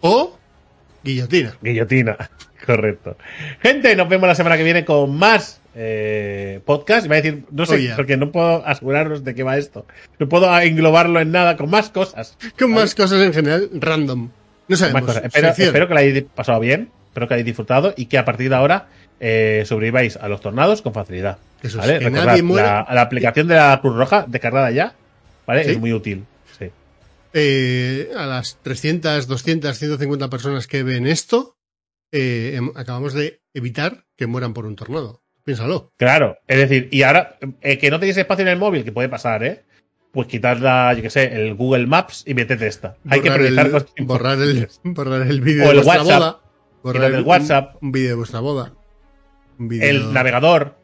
O 0.00 0.38
guillotina. 1.02 1.54
Guillotina, 1.62 2.16
correcto. 2.68 3.16
Gente, 3.62 3.96
nos 3.96 4.08
vemos 4.08 4.28
la 4.28 4.34
semana 4.34 4.56
que 4.56 4.62
viene 4.64 4.84
con 4.84 5.16
más 5.16 5.60
eh, 5.74 6.60
podcast. 6.64 7.06
Iba 7.06 7.16
a 7.16 7.20
decir, 7.22 7.44
no 7.50 7.66
sé, 7.66 7.74
Oh, 7.74 7.78
yeah. 7.78 7.96
porque 7.96 8.16
no 8.16 8.30
puedo 8.30 8.64
aseguraros 8.66 9.24
de 9.24 9.34
qué 9.34 9.42
va 9.42 9.56
esto. 9.56 9.86
No 10.18 10.28
puedo 10.28 10.56
englobarlo 10.60 11.20
en 11.20 11.32
nada, 11.32 11.56
con 11.56 11.70
más 11.70 11.88
cosas. 11.90 12.36
Con 12.58 12.72
más 12.72 12.94
cosas 12.94 13.20
en 13.22 13.32
general, 13.32 13.70
random. 13.72 14.28
No 14.68 14.76
sabemos. 14.76 15.16
Espero, 15.16 15.48
espero 15.48 15.88
que 15.88 15.94
la 15.94 16.00
hayáis 16.00 16.24
pasado 16.34 16.60
bien, 16.60 16.90
espero 17.06 17.26
que 17.26 17.34
hayáis 17.34 17.46
disfrutado 17.46 17.94
y 17.96 18.06
que 18.06 18.18
a 18.18 18.24
partir 18.24 18.50
de 18.50 18.56
ahora 18.56 18.86
eh, 19.18 19.62
sobreviváis 19.66 20.16
a 20.16 20.28
los 20.28 20.40
tornados 20.40 20.82
con 20.82 20.92
facilidad. 20.92 21.38
Eso 21.62 21.78
es, 21.80 21.86
¿vale? 21.86 21.98
que 21.98 22.04
Recordad, 22.04 22.26
nadie 22.26 22.42
muera. 22.42 22.84
la, 22.88 22.94
la 22.94 23.00
aplicación 23.02 23.48
de 23.48 23.54
la 23.56 23.78
Cruz 23.80 23.96
Roja 23.96 24.24
descargada 24.28 24.70
ya, 24.70 24.94
¿vale? 25.46 25.64
¿Sí? 25.64 25.70
Es 25.70 25.78
muy 25.78 25.92
útil. 25.92 26.24
Sí. 26.58 26.66
Eh, 27.32 28.10
a 28.16 28.26
las 28.26 28.58
300, 28.62 29.26
200, 29.26 29.76
150 29.78 30.28
personas 30.30 30.66
que 30.66 30.82
ven 30.82 31.06
esto, 31.06 31.56
eh, 32.12 32.52
em- 32.56 32.72
acabamos 32.74 33.12
de 33.14 33.40
evitar 33.54 34.04
que 34.16 34.26
mueran 34.26 34.54
por 34.54 34.66
un 34.66 34.76
tornado. 34.76 35.22
Piénsalo. 35.44 35.92
Claro, 35.96 36.36
es 36.46 36.58
decir, 36.58 36.88
y 36.92 37.02
ahora 37.02 37.38
eh, 37.62 37.78
que 37.78 37.90
no 37.90 37.98
tenéis 37.98 38.16
espacio 38.18 38.42
en 38.42 38.48
el 38.48 38.58
móvil, 38.58 38.84
que 38.84 38.92
puede 38.92 39.08
pasar, 39.08 39.42
¿eh? 39.44 39.64
Pues 40.12 40.26
quitar 40.26 40.60
la, 40.60 40.92
yo 40.94 41.02
qué 41.02 41.10
sé, 41.10 41.24
el 41.34 41.54
Google 41.54 41.86
Maps 41.86 42.24
y 42.26 42.34
métete 42.34 42.66
esta. 42.66 42.96
Hay 43.08 43.20
que 43.20 43.30
priorizar 43.30 43.66
el, 43.66 43.72
cosas 43.72 43.88
borrar 44.00 44.38
el, 44.40 44.68
borrar 44.84 45.22
el 45.26 45.40
vídeo 45.40 45.64
de 45.64 45.70
el 45.70 45.76
vuestra 45.76 46.02
WhatsApp. 46.02 46.18
boda. 46.18 46.40
Borrar 46.82 47.12
el 47.14 47.22
WhatsApp. 47.22 47.82
Un, 47.82 47.92
vídeo 47.92 48.08
de 48.10 48.14
vuestra 48.14 48.40
boda. 48.40 48.72
Un 49.58 49.68
vídeo- 49.68 49.88
el 49.88 50.12
navegador, 50.12 50.76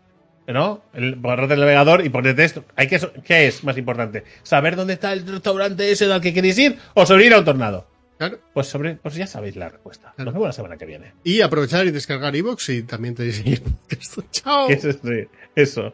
¿no? 0.46 0.82
El 0.92 1.14
borrar 1.16 1.48
del 1.48 1.60
navegador 1.60 2.04
y 2.04 2.08
poner 2.10 2.36
texto. 2.36 2.64
Hay 2.76 2.86
que, 2.86 3.00
¿Qué 3.24 3.46
es 3.46 3.64
más 3.64 3.76
importante? 3.78 4.24
¿Saber 4.42 4.76
dónde 4.76 4.94
está 4.94 5.12
el 5.12 5.26
restaurante 5.26 5.90
ese 5.90 6.10
al 6.12 6.20
que 6.20 6.34
queréis 6.34 6.58
ir 6.58 6.78
o 6.94 7.04
sobrevivir 7.06 7.34
a 7.34 7.38
un 7.38 7.44
tornado? 7.44 7.86
Claro. 8.18 8.38
Pues, 8.52 8.66
sobre, 8.68 8.94
pues 8.96 9.14
ya 9.14 9.26
sabéis 9.26 9.56
la 9.56 9.68
respuesta. 9.68 10.12
Claro. 10.14 10.26
Nos 10.26 10.34
vemos 10.34 10.48
la 10.48 10.52
semana 10.52 10.76
que 10.76 10.86
viene. 10.86 11.12
Y 11.24 11.40
aprovechar 11.40 11.86
y 11.86 11.90
descargar 11.90 12.34
iVoox 12.36 12.68
y 12.70 12.82
también 12.84 13.14
tenéis 13.14 13.42
el 13.44 13.60
podcast. 13.60 14.18
Chao. 14.30 14.68
Eso, 14.68 14.92
sí, 14.92 15.28
eso. 15.56 15.92